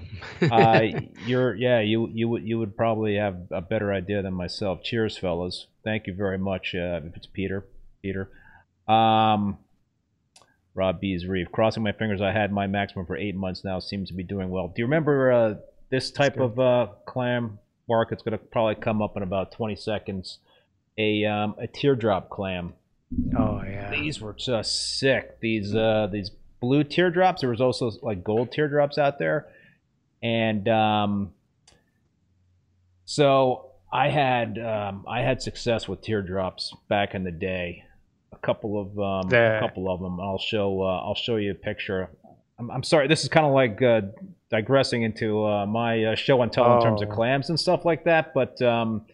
uh, 0.50 0.82
you're 1.26 1.54
yeah. 1.54 1.80
You 1.80 2.08
you 2.12 2.28
would 2.28 2.46
you 2.46 2.58
would 2.58 2.76
probably 2.76 3.16
have 3.16 3.36
a 3.50 3.62
better 3.62 3.92
idea 3.92 4.20
than 4.22 4.34
myself. 4.34 4.82
Cheers, 4.82 5.16
fellas. 5.16 5.66
Thank 5.84 6.06
you 6.06 6.14
very 6.14 6.38
much. 6.38 6.74
Uh, 6.74 7.00
if 7.04 7.16
it's 7.16 7.26
Peter, 7.26 7.64
Peter. 8.02 8.30
Um, 8.86 9.58
Rob 10.74 11.00
B's 11.00 11.26
Reef. 11.26 11.50
Crossing 11.50 11.82
my 11.82 11.92
fingers, 11.92 12.20
I 12.20 12.32
had 12.32 12.52
my 12.52 12.66
maxima 12.66 13.06
for 13.06 13.16
eight 13.16 13.34
months 13.34 13.64
now. 13.64 13.78
Seems 13.78 14.08
to 14.08 14.14
be 14.14 14.22
doing 14.22 14.50
well. 14.50 14.68
Do 14.68 14.74
you 14.76 14.84
remember 14.84 15.32
uh, 15.32 15.54
this 15.90 16.10
type 16.10 16.38
of 16.38 16.58
uh, 16.58 16.88
clam? 17.06 17.58
Mark, 17.88 18.12
it's 18.12 18.22
going 18.22 18.32
to 18.32 18.38
probably 18.38 18.74
come 18.74 19.00
up 19.00 19.16
in 19.16 19.22
about 19.22 19.50
20 19.52 19.74
seconds. 19.76 20.38
A 20.98 21.24
um, 21.24 21.54
a 21.58 21.66
teardrop 21.66 22.28
clam. 22.28 22.74
Oh 23.38 23.62
yeah. 23.62 23.90
These 23.90 24.20
were 24.20 24.34
just 24.34 24.98
sick. 24.98 25.40
These 25.40 25.74
uh, 25.74 26.08
these 26.12 26.30
blue 26.60 26.84
teardrops. 26.84 27.40
There 27.40 27.50
was 27.50 27.60
also 27.60 27.90
like 28.02 28.24
gold 28.24 28.52
teardrops 28.52 28.98
out 28.98 29.18
there, 29.18 29.46
and 30.22 30.68
um, 30.68 31.32
so 33.04 33.72
I 33.92 34.08
had 34.08 34.58
um, 34.58 35.04
I 35.08 35.22
had 35.22 35.42
success 35.42 35.88
with 35.88 36.02
teardrops 36.02 36.74
back 36.88 37.14
in 37.14 37.24
the 37.24 37.30
day 37.30 37.84
a 38.32 38.36
couple 38.46 38.80
of 38.80 38.98
um, 38.98 39.32
a 39.32 39.60
couple 39.60 39.90
of 39.90 40.00
them. 40.00 40.20
I'll 40.20 40.38
show 40.38 40.82
uh, 40.82 41.00
I'll 41.04 41.14
show 41.14 41.36
you 41.36 41.52
a 41.52 41.54
picture. 41.54 42.10
I'm, 42.58 42.70
I'm 42.70 42.82
sorry, 42.82 43.08
this 43.08 43.22
is 43.22 43.28
kind 43.28 43.46
of 43.46 43.52
like 43.52 43.80
uh, 43.82 44.02
digressing 44.50 45.02
into 45.02 45.46
uh, 45.46 45.66
my 45.66 46.04
uh, 46.04 46.14
show 46.14 46.42
and 46.42 46.52
tell 46.52 46.64
oh. 46.64 46.76
in 46.76 46.82
terms 46.82 47.02
of 47.02 47.08
oh. 47.10 47.14
clams 47.14 47.50
and 47.50 47.58
stuff 47.58 47.84
like 47.84 48.04
that. 48.04 48.34
But 48.34 48.60
um, 48.62 49.06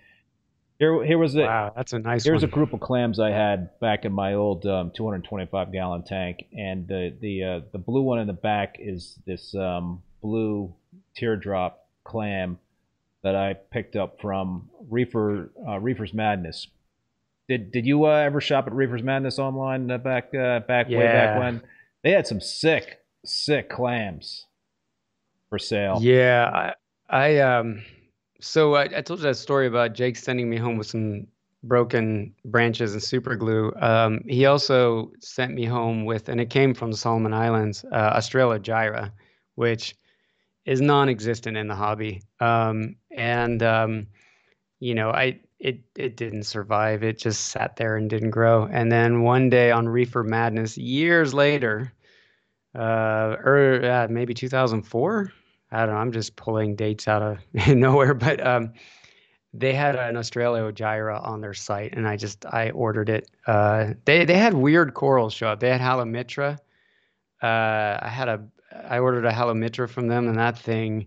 here 0.79 1.05
here 1.05 1.19
was 1.19 1.37
a 1.37 1.43
wow, 1.43 1.73
that's 1.75 1.93
a 1.93 1.99
nice. 1.99 2.25
Here's 2.25 2.43
one. 2.43 2.51
a 2.51 2.53
group 2.53 2.73
of 2.73 2.81
clams 2.81 3.21
I 3.21 3.31
had 3.31 3.79
back 3.81 4.05
in 4.05 4.13
my 4.13 4.35
old 4.35 4.67
um, 4.67 4.91
225 4.95 5.73
gallon 5.73 6.03
tank, 6.03 6.45
and 6.57 6.87
the 6.87 7.15
the 7.21 7.45
uh, 7.45 7.61
the 7.73 7.79
blue 7.79 8.03
one 8.03 8.19
in 8.19 8.27
the 8.27 8.33
back 8.33 8.77
is 8.79 9.19
this 9.27 9.55
um, 9.55 10.03
blue 10.23 10.75
teardrop 11.17 11.87
clam 12.05 12.59
that 13.23 13.37
I 13.37 13.55
picked 13.55 13.97
up 13.97 14.21
from 14.21 14.69
Reefer 14.89 15.51
uh, 15.67 15.79
Reefer's 15.79 16.13
Madness 16.13 16.67
did 17.49 17.73
did 17.73 17.87
you 17.87 18.07
uh, 18.07 18.11
ever 18.11 18.41
shop 18.41 18.67
at 18.67 18.73
Reefer's 18.73 19.03
Madness 19.03 19.39
online 19.39 19.91
uh, 19.91 19.99
back 19.99 20.35
uh, 20.35 20.61
back 20.61 20.87
yeah. 20.89 20.99
way 20.99 21.07
back 21.07 21.39
when? 21.39 21.63
They 22.03 22.11
had 22.11 22.27
some 22.27 22.41
sick 22.41 23.01
sick 23.25 23.69
clams 23.69 24.47
for 25.51 25.59
sale. 25.59 25.99
Yeah, 26.01 26.73
I, 27.11 27.17
I 27.27 27.39
um, 27.41 27.83
so 28.45 28.75
I, 28.75 28.83
I 28.85 29.01
told 29.01 29.21
you 29.21 29.25
that 29.25 29.37
story 29.37 29.67
about 29.67 29.95
Jake 29.95 30.17
sending 30.17 30.51
me 30.51 30.57
home 30.57 30.77
with 30.77 30.87
some 30.87 31.27
broken 31.63 32.35
branches 32.45 32.93
and 32.93 33.03
super 33.03 33.37
glue. 33.37 33.73
Um, 33.81 34.21
he 34.29 34.45
also 34.45 35.13
sent 35.19 35.55
me 35.55 35.65
home 35.65 36.05
with, 36.05 36.29
and 36.29 36.41
it 36.41 36.51
came 36.51 36.75
from 36.75 36.91
the 36.91 36.97
Solomon 36.97 37.33
Islands, 37.33 37.85
uh, 37.91 38.17
Australogyra, 38.19 39.11
which 39.55 39.97
is 40.67 40.81
non-existent 40.81 41.57
in 41.57 41.69
the 41.69 41.75
hobby. 41.75 42.23
Um, 42.41 42.97
and 43.11 43.63
um, 43.63 44.07
you 44.79 44.95
know, 44.95 45.11
I 45.11 45.41
it 45.59 45.81
it 45.97 46.17
didn't 46.17 46.45
survive. 46.45 47.03
It 47.03 47.19
just 47.19 47.47
sat 47.47 47.77
there 47.77 47.97
and 47.97 48.11
didn't 48.11 48.31
grow. 48.31 48.69
And 48.71 48.93
then 48.93 49.23
one 49.23 49.49
day 49.49 49.71
on 49.71 49.89
Reefer 49.89 50.23
Madness, 50.23 50.77
years 50.77 51.33
later, 51.33 51.93
uh, 52.75 53.37
or 53.43 53.85
uh, 53.85 54.09
maybe 54.11 54.35
2004. 54.35 55.33
I 55.71 55.87
don't 55.87 55.95
know. 55.95 56.01
I'm 56.01 56.13
just 56.13 56.37
pulling 56.37 56.77
dates 56.77 57.09
out 57.09 57.23
of 57.23 57.39
nowhere, 57.69 58.15
but 58.15 58.45
um, 58.47 58.73
they 59.53 59.73
had 59.73 59.97
an 59.97 60.17
Australogyra 60.17 61.27
on 61.27 61.41
their 61.41 61.55
site, 61.55 61.95
and 61.95 62.07
I 62.07 62.17
just 62.17 62.45
I 62.47 62.71
ordered 62.71 63.09
it. 63.09 63.31
Uh, 63.47 63.95
they 64.05 64.25
they 64.25 64.37
had 64.37 64.55
weird 64.55 64.95
corals 64.95 65.33
show 65.33 65.49
up. 65.49 65.61
They 65.61 65.71
had 65.71 65.81
Halomitra. 65.81 66.59
Uh, 67.43 67.99
I 68.01 68.09
had 68.09 68.29
a 68.29 68.45
I 68.89 68.99
ordered 68.99 69.25
a 69.25 69.33
Halomitra 69.33 69.89
from 69.89 70.09
them, 70.09 70.29
and 70.29 70.39
that 70.39 70.59
thing 70.59 71.07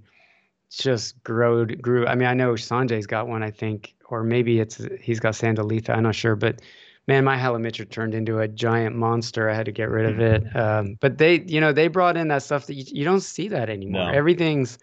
just 0.69 1.21
grew 1.23 1.65
grew. 1.65 2.07
I 2.07 2.15
mean, 2.15 2.27
I 2.27 2.33
know 2.33 2.53
Sanjay's 2.53 3.07
got 3.07 3.27
one, 3.27 3.43
I 3.43 3.51
think, 3.51 3.95
or 4.09 4.23
maybe 4.23 4.59
it's 4.59 4.81
he's 5.01 5.19
got 5.19 5.33
Sandalolitha. 5.33 5.89
I'm 5.89 6.03
not 6.03 6.15
sure, 6.15 6.35
but 6.35 6.61
man, 7.07 7.23
my 7.23 7.37
Halomitra 7.37 7.89
turned 7.89 8.13
into 8.13 8.39
a 8.39 8.47
giant 8.47 8.95
monster. 8.95 9.49
I 9.49 9.55
had 9.55 9.65
to 9.65 9.71
get 9.71 9.89
rid 9.89 10.05
of 10.05 10.19
it. 10.19 10.43
Mm-hmm. 10.43 10.57
Um, 10.57 10.97
but 10.99 11.17
they, 11.17 11.41
you 11.41 11.61
know, 11.61 11.71
they 11.71 11.87
brought 11.87 12.17
in 12.17 12.27
that 12.27 12.43
stuff 12.43 12.65
that 12.67 12.75
you, 12.75 12.83
you 12.87 13.05
don't 13.05 13.21
see 13.21 13.47
that 13.49 13.69
anymore. 13.69 14.11
No. 14.11 14.17
Everything's 14.17 14.77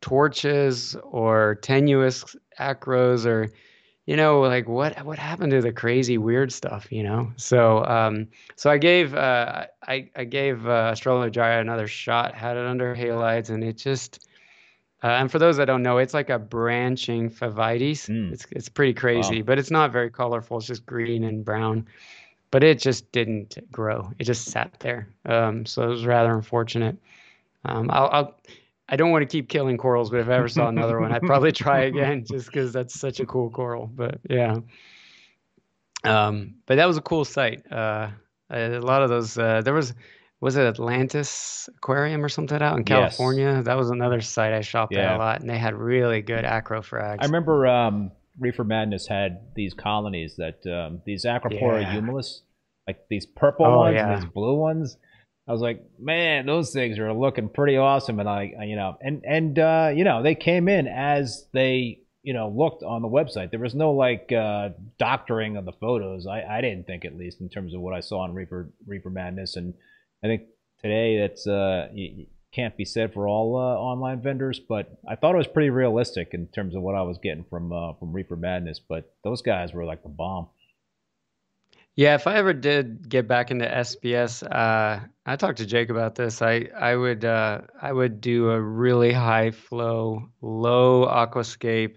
torches 0.00 0.96
or 1.02 1.58
tenuis 1.60 2.36
acros 2.60 3.26
or 3.26 3.50
you 4.06 4.16
know 4.16 4.40
like 4.40 4.68
what 4.68 5.04
what 5.04 5.18
happened 5.18 5.50
to 5.50 5.60
the 5.60 5.72
crazy 5.72 6.16
weird 6.16 6.52
stuff 6.52 6.86
you 6.92 7.02
know 7.02 7.30
so 7.36 7.84
um 7.84 8.28
so 8.54 8.70
i 8.70 8.78
gave 8.78 9.12
uh 9.14 9.66
i 9.88 10.08
i 10.14 10.22
gave 10.22 10.66
uh 10.68 10.94
Gyra 10.94 11.60
another 11.60 11.88
shot 11.88 12.34
had 12.34 12.56
it 12.56 12.64
under 12.64 12.94
halides 12.94 13.50
and 13.50 13.64
it 13.64 13.76
just 13.76 14.28
uh, 15.02 15.06
and 15.08 15.30
for 15.30 15.38
those 15.38 15.56
that 15.58 15.66
don't 15.66 15.82
know, 15.82 15.98
it's 15.98 16.14
like 16.14 16.30
a 16.30 16.38
branching 16.38 17.30
Favites. 17.30 18.08
Mm. 18.08 18.32
It's 18.32 18.46
it's 18.50 18.68
pretty 18.68 18.94
crazy, 18.94 19.42
wow. 19.42 19.46
but 19.46 19.58
it's 19.58 19.70
not 19.70 19.92
very 19.92 20.10
colorful. 20.10 20.58
It's 20.58 20.66
just 20.66 20.84
green 20.86 21.24
and 21.24 21.44
brown. 21.44 21.86
But 22.50 22.64
it 22.64 22.80
just 22.80 23.12
didn't 23.12 23.58
grow. 23.70 24.10
It 24.18 24.24
just 24.24 24.46
sat 24.46 24.80
there. 24.80 25.08
Um, 25.26 25.66
so 25.66 25.82
it 25.82 25.88
was 25.88 26.06
rather 26.06 26.32
unfortunate. 26.32 26.96
Um, 27.66 27.90
I'll, 27.92 28.08
I'll 28.10 28.40
I 28.88 28.96
don't 28.96 29.10
want 29.10 29.22
to 29.22 29.26
keep 29.26 29.48
killing 29.48 29.76
corals, 29.76 30.10
but 30.10 30.20
if 30.20 30.28
I 30.28 30.36
ever 30.36 30.48
saw 30.48 30.68
another 30.68 30.98
one, 30.98 31.12
I'd 31.12 31.22
probably 31.22 31.52
try 31.64 31.80
again 31.80 32.24
just 32.24 32.46
because 32.46 32.72
that's 32.72 32.98
such 32.98 33.20
a 33.20 33.26
cool 33.26 33.50
coral. 33.50 33.86
But 33.86 34.18
yeah. 34.28 34.56
Um, 36.04 36.54
but 36.66 36.76
that 36.76 36.86
was 36.86 36.96
a 36.96 37.02
cool 37.02 37.24
site. 37.24 37.70
Uh, 37.70 38.10
a 38.50 38.78
lot 38.78 39.02
of 39.02 39.10
those, 39.10 39.36
uh, 39.36 39.60
there 39.62 39.74
was, 39.74 39.92
was 40.40 40.56
it 40.56 40.62
Atlantis 40.62 41.68
Aquarium 41.76 42.24
or 42.24 42.28
something 42.28 42.62
out 42.62 42.78
in 42.78 42.84
California? 42.84 43.54
Yes. 43.56 43.64
That 43.64 43.76
was 43.76 43.90
another 43.90 44.20
site 44.20 44.52
I 44.52 44.60
shopped 44.60 44.94
yeah. 44.94 45.12
at 45.12 45.16
a 45.16 45.18
lot, 45.18 45.40
and 45.40 45.50
they 45.50 45.58
had 45.58 45.74
really 45.74 46.22
good 46.22 46.44
acrofrags. 46.44 47.18
I 47.20 47.26
remember 47.26 47.66
um, 47.66 48.12
Reefer 48.38 48.64
Madness 48.64 49.06
had 49.06 49.40
these 49.54 49.74
colonies 49.74 50.36
that 50.36 50.64
um, 50.66 51.02
these 51.04 51.24
Acropora 51.24 51.82
yeah. 51.82 51.94
humilis, 51.94 52.40
like 52.86 53.00
these 53.10 53.26
purple 53.26 53.66
oh, 53.66 53.78
ones 53.78 53.94
yeah. 53.94 54.12
and 54.12 54.22
these 54.22 54.30
blue 54.30 54.56
ones. 54.56 54.96
I 55.48 55.52
was 55.52 55.60
like, 55.62 55.82
man, 55.98 56.46
those 56.46 56.72
things 56.72 56.98
are 56.98 57.12
looking 57.12 57.48
pretty 57.48 57.76
awesome, 57.76 58.20
and 58.20 58.28
I, 58.28 58.52
you 58.64 58.76
know, 58.76 58.96
and 59.00 59.24
and 59.24 59.58
uh, 59.58 59.90
you 59.94 60.04
know, 60.04 60.22
they 60.22 60.34
came 60.34 60.68
in 60.68 60.86
as 60.86 61.46
they, 61.52 62.00
you 62.22 62.34
know, 62.34 62.48
looked 62.54 62.82
on 62.82 63.02
the 63.02 63.08
website. 63.08 63.50
There 63.50 63.58
was 63.58 63.74
no 63.74 63.92
like 63.92 64.30
uh, 64.30 64.70
doctoring 64.98 65.56
of 65.56 65.64
the 65.64 65.72
photos. 65.72 66.26
I, 66.26 66.42
I 66.42 66.60
didn't 66.60 66.86
think, 66.86 67.06
at 67.06 67.16
least 67.16 67.40
in 67.40 67.48
terms 67.48 67.74
of 67.74 67.80
what 67.80 67.94
I 67.94 68.00
saw 68.00 68.20
on 68.20 68.34
Reefer 68.34 68.70
Reefer 68.86 69.10
Madness, 69.10 69.56
and 69.56 69.72
I 70.22 70.26
think 70.26 70.42
today 70.80 71.18
that's 71.20 71.46
uh, 71.46 71.88
can't 72.52 72.76
be 72.76 72.84
said 72.84 73.12
for 73.12 73.28
all 73.28 73.56
uh, 73.56 73.76
online 73.76 74.20
vendors, 74.20 74.58
but 74.58 74.98
I 75.06 75.16
thought 75.16 75.34
it 75.34 75.38
was 75.38 75.46
pretty 75.46 75.70
realistic 75.70 76.34
in 76.34 76.46
terms 76.48 76.74
of 76.74 76.82
what 76.82 76.94
I 76.94 77.02
was 77.02 77.18
getting 77.18 77.44
from 77.44 77.72
uh, 77.72 77.94
from 77.94 78.12
Reefer 78.12 78.36
Madness. 78.36 78.80
But 78.80 79.12
those 79.22 79.42
guys 79.42 79.72
were 79.72 79.84
like 79.84 80.02
the 80.02 80.08
bomb. 80.08 80.48
Yeah, 81.94 82.14
if 82.14 82.28
I 82.28 82.36
ever 82.36 82.52
did 82.52 83.08
get 83.08 83.26
back 83.26 83.50
into 83.50 83.66
SPS, 83.66 84.44
uh, 84.44 85.00
I 85.26 85.36
talked 85.36 85.58
to 85.58 85.66
Jake 85.66 85.90
about 85.90 86.14
this. 86.14 86.40
I 86.40 86.68
I 86.76 86.94
would 86.94 87.24
uh, 87.24 87.62
I 87.80 87.92
would 87.92 88.20
do 88.20 88.50
a 88.50 88.60
really 88.60 89.12
high 89.12 89.50
flow, 89.50 90.28
low 90.40 91.06
aquascape, 91.06 91.96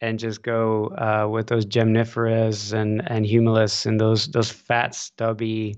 and 0.00 0.18
just 0.18 0.42
go 0.42 0.88
uh, 0.88 1.28
with 1.28 1.48
those 1.48 1.66
gemmiferas 1.66 2.72
and 2.72 3.02
and 3.10 3.26
humilis 3.26 3.86
and 3.86 4.00
those 4.00 4.28
those 4.28 4.50
fat 4.50 4.94
stubby 4.94 5.76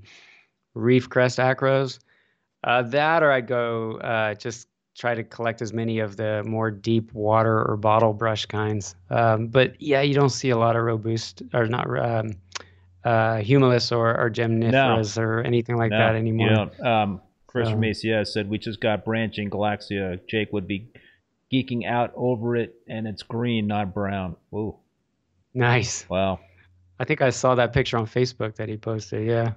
reef 0.75 1.09
crest 1.09 1.39
acros. 1.39 1.99
Uh, 2.63 2.83
that 2.83 3.23
or 3.23 3.33
I 3.33 3.41
go 3.41 3.97
uh, 3.97 4.35
just 4.35 4.69
try 4.97 5.15
to 5.15 5.25
collect 5.25 5.63
as 5.63 5.73
many 5.73 6.01
of 6.01 6.17
the 6.17 6.43
more 6.45 6.71
deep 6.71 7.13
water 7.15 7.65
or 7.65 7.77
bottle 7.77 8.13
brush 8.13 8.47
kinds. 8.47 8.95
Um, 9.09 9.49
but 9.49 9.81
yeah, 9.81 10.03
you 10.03 10.15
don't 10.15 10.31
see 10.31 10.51
a 10.51 10.59
lot 10.59 10.77
of 10.77 10.83
robust 10.83 11.43
or 11.55 11.67
not. 11.67 11.87
Um, 11.99 12.33
uh, 13.03 13.37
Humilis 13.37 13.97
or, 13.97 14.19
or 14.21 14.31
Gemmiferas 14.31 15.17
no. 15.17 15.23
or 15.23 15.41
anything 15.41 15.77
like 15.77 15.91
no, 15.91 15.99
that 15.99 16.15
anymore. 16.17 16.71
Um, 16.87 17.23
Chris 17.47 17.67
so. 17.67 17.73
from 17.73 17.81
ACS 17.81 18.29
said 18.29 18.49
we 18.49 18.59
just 18.59 18.81
got 18.81 19.05
branching 19.05 19.51
Galaxea. 19.51 20.21
Jake 20.29 20.53
would 20.53 20.67
be 20.67 20.93
geeking 21.53 21.87
out 21.87 22.13
over 22.15 22.57
it, 22.57 22.75
and 22.87 23.09
it's 23.09 23.23
green, 23.23 23.67
not 23.67 23.95
brown. 23.95 24.37
Ooh, 24.55 24.77
nice. 25.55 26.09
Wow. 26.09 26.41
I 26.99 27.05
think 27.05 27.23
I 27.23 27.31
saw 27.31 27.55
that 27.55 27.73
picture 27.73 27.97
on 27.97 28.07
Facebook 28.07 28.57
that 28.57 28.69
he 28.69 28.77
posted. 28.77 29.27
Yeah. 29.27 29.55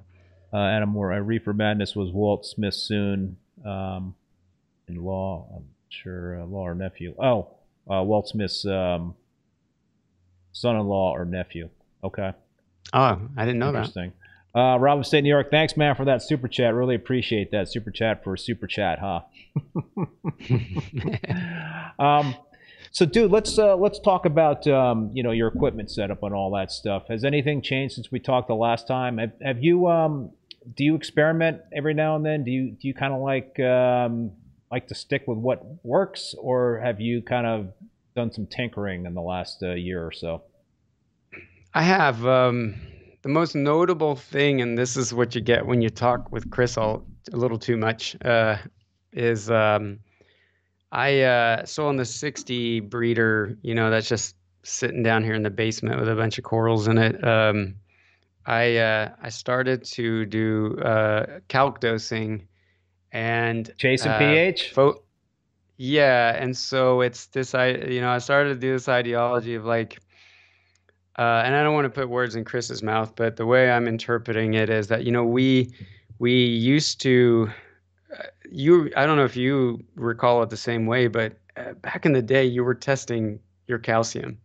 Uh, 0.54 0.58
Adam 0.58 0.90
Moore, 0.90 1.14
uh, 1.14 1.20
Reefer 1.20 1.54
Madness 1.54 1.96
was 1.96 2.12
Walt 2.12 2.46
Smith 2.46 2.76
soon, 2.76 3.38
um, 3.66 4.14
in 4.88 5.04
law. 5.04 5.48
I'm 5.56 5.66
sure 5.90 6.42
uh, 6.42 6.46
law 6.46 6.68
or 6.68 6.76
nephew. 6.76 7.16
Oh, 7.18 7.48
uh, 7.90 8.04
Walt 8.04 8.28
Smith's 8.28 8.66
um, 8.66 9.16
son-in-law 10.52 11.14
or 11.14 11.26
nephew. 11.26 11.70
Okay. 12.04 12.34
Oh, 12.94 13.20
I 13.36 13.46
didn't 13.46 13.60
know 13.60 13.70
Interesting. 13.70 14.14
that. 14.54 14.60
Uh, 14.60 14.78
Rob 14.78 15.04
State, 15.04 15.24
New 15.24 15.30
York. 15.30 15.50
Thanks, 15.50 15.76
man, 15.76 15.96
for 15.96 16.06
that 16.06 16.22
super 16.22 16.48
chat. 16.48 16.76
Really 16.76 16.94
appreciate 16.94 17.50
that 17.52 17.72
super 17.72 17.90
chat 17.90 18.24
for 18.24 18.38
super 18.38 18.68
chat, 18.68 19.00
huh? 19.00 19.22
um, 22.04 22.36
so, 22.92 23.08
dude, 23.08 23.32
let's 23.32 23.58
uh, 23.58 23.76
let's 23.76 23.98
talk 24.00 24.28
about 24.28 24.68
um, 24.68 25.10
you 25.12 25.24
know 25.24 25.32
your 25.32 25.48
equipment 25.48 25.90
setup 25.90 26.22
and 26.22 26.36
all 26.36 26.52
that 26.52 26.72
stuff. 26.72 27.08
Has 27.08 27.24
anything 27.24 27.64
changed 27.64 27.96
since 27.96 28.12
we 28.12 28.20
talked 28.20 28.48
the 28.48 28.54
last 28.54 28.86
time? 28.88 29.18
Have, 29.18 29.32
have 29.42 29.64
you 29.64 29.88
um, 29.88 30.30
do 30.76 30.84
you 30.84 30.96
experiment 30.96 31.62
every 31.72 31.94
now 31.94 32.16
and 32.16 32.26
then? 32.26 32.44
Do 32.44 32.52
you 32.52 32.72
do 32.72 32.88
you 32.88 32.94
kind 32.94 33.14
of 33.14 33.22
like 33.22 33.60
um, 33.60 34.32
like 34.72 34.88
to 34.88 34.96
stick 34.96 35.24
with 35.28 35.38
what 35.38 35.84
works, 35.84 36.36
or 36.38 36.80
have 36.84 37.00
you 37.02 37.22
kind 37.22 37.46
of 37.46 37.74
done 38.16 38.32
some 38.32 38.48
tinkering 38.48 39.06
in 39.06 39.14
the 39.14 39.22
last 39.22 39.64
uh, 39.64 39.74
year 39.74 40.06
or 40.06 40.12
so? 40.12 40.44
I 41.74 41.82
have 41.82 42.26
um, 42.26 42.76
the 43.24 43.30
most 43.30 43.56
notable 43.56 44.16
thing, 44.16 44.62
and 44.62 44.78
this 44.78 44.96
is 44.96 45.14
what 45.14 45.36
you 45.36 45.42
get 45.42 45.66
when 45.66 45.82
you 45.82 45.90
talk 45.90 46.32
with 46.32 46.50
Chris 46.52 46.78
all, 46.78 47.06
a 47.32 47.38
little 47.38 47.58
too 47.58 47.78
much, 47.78 48.16
uh, 48.24 48.58
is 49.12 49.50
um, 49.50 50.00
I 50.92 51.22
uh, 51.22 51.66
so 51.66 51.88
on 51.88 51.98
the 51.98 52.06
60 52.06 52.82
breeder, 52.82 53.58
you 53.64 53.74
know, 53.74 53.90
that's 53.90 54.08
just 54.08 54.36
sitting 54.64 55.04
down 55.04 55.24
here 55.24 55.34
in 55.34 55.44
the 55.44 55.50
basement 55.50 56.00
with 56.00 56.08
a 56.08 56.16
bunch 56.16 56.38
of 56.38 56.44
corals 56.44 56.88
in 56.88 56.98
it. 56.98 57.24
Um, 57.28 57.76
I 58.46 58.78
uh, 58.78 59.10
I 59.22 59.30
started 59.30 59.84
to 59.86 60.26
do 60.26 60.78
uh, 60.80 61.40
calc 61.48 61.80
dosing 61.80 62.48
and 63.12 63.72
chasing 63.78 64.12
uh, 64.12 64.18
pH. 64.18 64.72
Fo- 64.74 65.02
yeah, 65.78 66.36
and 66.36 66.56
so 66.56 67.02
it's 67.02 67.28
this 67.28 67.56
I 67.56 67.70
you 67.70 68.02
know 68.02 68.10
I 68.10 68.20
started 68.20 68.50
to 68.50 68.56
do 68.56 68.74
this 68.74 68.90
ideology 68.90 69.56
of 69.56 69.66
like 69.66 70.00
uh, 71.18 71.44
and 71.46 71.56
I 71.56 71.64
don't 71.64 71.76
want 71.76 71.86
to 71.86 71.90
put 71.90 72.10
words 72.10 72.36
in 72.36 72.44
Chris's 72.44 72.82
mouth, 72.82 73.16
but 73.16 73.36
the 73.36 73.46
way 73.46 73.72
I'm 73.72 73.88
interpreting 73.88 74.56
it 74.56 74.70
is 74.70 74.88
that 74.88 75.04
you 75.04 75.12
know 75.12 75.24
we 75.24 75.74
we 76.20 76.34
used 76.34 77.02
to 77.02 77.50
uh, 78.18 78.24
you 78.50 78.92
I 78.98 79.06
don't 79.06 79.18
know 79.18 79.26
if 79.26 79.36
you 79.36 79.84
recall 79.96 80.42
it 80.44 80.50
the 80.50 80.58
same 80.58 80.86
way, 80.86 81.08
but 81.08 81.38
uh, 81.56 81.74
back 81.74 82.06
in 82.06 82.14
the 82.14 82.22
day 82.22 82.44
you 82.44 82.64
were 82.64 82.76
testing 82.76 83.40
your 83.68 83.80
calcium. 83.80 84.38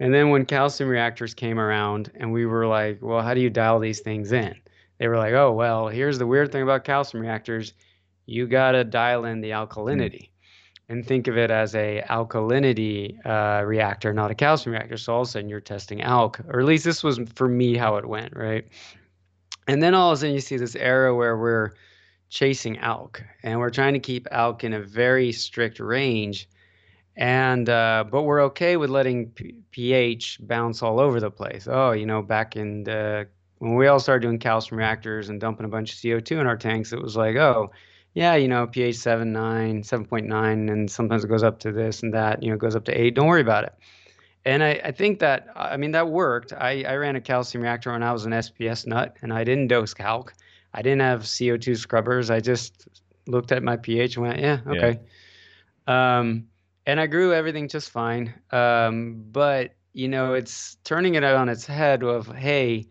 And 0.00 0.12
then 0.12 0.30
when 0.30 0.44
calcium 0.44 0.90
reactors 0.90 1.34
came 1.34 1.58
around 1.58 2.10
and 2.16 2.32
we 2.32 2.46
were 2.46 2.66
like, 2.66 2.98
well, 3.00 3.22
how 3.22 3.34
do 3.34 3.40
you 3.40 3.50
dial 3.50 3.78
these 3.78 4.00
things 4.00 4.32
in? 4.32 4.54
They 4.98 5.08
were 5.08 5.18
like, 5.18 5.34
oh, 5.34 5.52
well, 5.52 5.88
here's 5.88 6.18
the 6.18 6.26
weird 6.26 6.50
thing 6.52 6.62
about 6.62 6.84
calcium 6.84 7.22
reactors. 7.22 7.74
You 8.26 8.46
got 8.46 8.72
to 8.72 8.84
dial 8.84 9.24
in 9.24 9.40
the 9.40 9.50
alkalinity 9.50 10.30
and 10.88 11.06
think 11.06 11.28
of 11.28 11.38
it 11.38 11.50
as 11.50 11.74
a 11.74 12.02
alkalinity 12.08 13.24
uh, 13.24 13.64
reactor, 13.64 14.12
not 14.12 14.30
a 14.30 14.34
calcium 14.34 14.74
reactor. 14.74 14.96
So 14.96 15.14
all 15.14 15.22
of 15.22 15.28
a 15.28 15.30
sudden 15.30 15.48
you're 15.48 15.60
testing 15.60 16.00
alk, 16.00 16.44
or 16.52 16.60
at 16.60 16.66
least 16.66 16.84
this 16.84 17.02
was 17.02 17.18
for 17.34 17.48
me 17.48 17.76
how 17.76 17.96
it 17.96 18.04
went, 18.04 18.36
right? 18.36 18.66
And 19.66 19.82
then 19.82 19.94
all 19.94 20.10
of 20.10 20.14
a 20.14 20.20
sudden 20.20 20.34
you 20.34 20.40
see 20.40 20.56
this 20.56 20.76
era 20.76 21.14
where 21.14 21.38
we're 21.38 21.72
chasing 22.28 22.76
alk, 22.76 23.22
and 23.42 23.58
we're 23.58 23.70
trying 23.70 23.94
to 23.94 24.00
keep 24.00 24.28
alk 24.30 24.64
in 24.64 24.72
a 24.74 24.80
very 24.80 25.32
strict 25.32 25.80
range. 25.80 26.48
And 27.16 27.68
uh, 27.68 28.04
but 28.10 28.22
we're 28.22 28.42
okay 28.42 28.76
with 28.76 28.90
letting 28.90 29.30
P- 29.30 29.60
pH 29.70 30.38
bounce 30.42 30.82
all 30.82 30.98
over 30.98 31.20
the 31.20 31.30
place. 31.30 31.68
Oh, 31.70 31.92
you 31.92 32.06
know, 32.06 32.22
back 32.22 32.56
in 32.56 32.84
the 32.84 33.28
when 33.58 33.76
we 33.76 33.86
all 33.86 34.00
started 34.00 34.26
doing 34.26 34.38
calcium 34.38 34.78
reactors 34.78 35.28
and 35.28 35.40
dumping 35.40 35.64
a 35.64 35.68
bunch 35.68 35.92
of 35.92 35.98
CO2 35.98 36.40
in 36.40 36.46
our 36.46 36.56
tanks, 36.56 36.92
it 36.92 37.00
was 37.00 37.16
like, 37.16 37.36
oh, 37.36 37.70
yeah, 38.12 38.34
you 38.34 38.46
know, 38.46 38.66
pH 38.66 38.96
7, 38.96 39.32
9, 39.32 39.82
7.9, 39.82 40.70
and 40.70 40.90
sometimes 40.90 41.24
it 41.24 41.28
goes 41.28 41.42
up 41.42 41.58
to 41.60 41.72
this 41.72 42.02
and 42.02 42.12
that, 42.14 42.42
you 42.42 42.48
know, 42.48 42.56
it 42.56 42.60
goes 42.60 42.76
up 42.76 42.84
to 42.84 42.92
8. 42.92 43.14
Don't 43.14 43.26
worry 43.26 43.40
about 43.40 43.64
it. 43.64 43.74
And 44.44 44.62
I, 44.62 44.80
I 44.84 44.92
think 44.92 45.18
that, 45.20 45.48
I 45.56 45.76
mean, 45.78 45.92
that 45.92 46.08
worked. 46.08 46.52
I, 46.52 46.82
I 46.82 46.96
ran 46.96 47.16
a 47.16 47.20
calcium 47.20 47.62
reactor 47.62 47.90
when 47.92 48.02
I 48.02 48.12
was 48.12 48.26
an 48.26 48.32
SPS 48.32 48.86
nut, 48.86 49.16
and 49.22 49.32
I 49.32 49.42
didn't 49.42 49.68
dose 49.68 49.94
calc. 49.94 50.34
I 50.74 50.82
didn't 50.82 51.00
have 51.00 51.22
CO2 51.22 51.78
scrubbers. 51.78 52.30
I 52.30 52.40
just 52.40 52.86
looked 53.26 53.52
at 53.52 53.62
my 53.62 53.76
pH 53.76 54.16
and 54.16 54.26
went, 54.26 54.40
yeah, 54.40 54.58
okay. 54.66 54.98
Yeah. 55.88 56.18
Um, 56.18 56.48
and 56.86 57.00
I 57.00 57.06
grew 57.06 57.32
everything 57.32 57.68
just 57.68 57.90
fine. 57.90 58.34
Um, 58.50 59.24
but, 59.32 59.74
you 59.92 60.08
know, 60.08 60.34
it's 60.34 60.76
turning 60.84 61.14
it 61.14 61.24
on 61.24 61.48
its 61.48 61.66
head 61.66 62.02
of, 62.02 62.26
hey, 62.34 62.86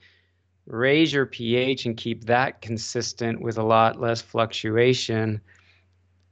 raise 0.66 1.12
your 1.12 1.26
pH 1.26 1.86
and 1.86 1.98
keep 1.98 2.26
that 2.26 2.62
consistent 2.62 3.41
with 3.41 3.58
a 3.58 3.64
lot 3.64 4.00
less 4.00 4.22
fluctuation. 4.22 5.41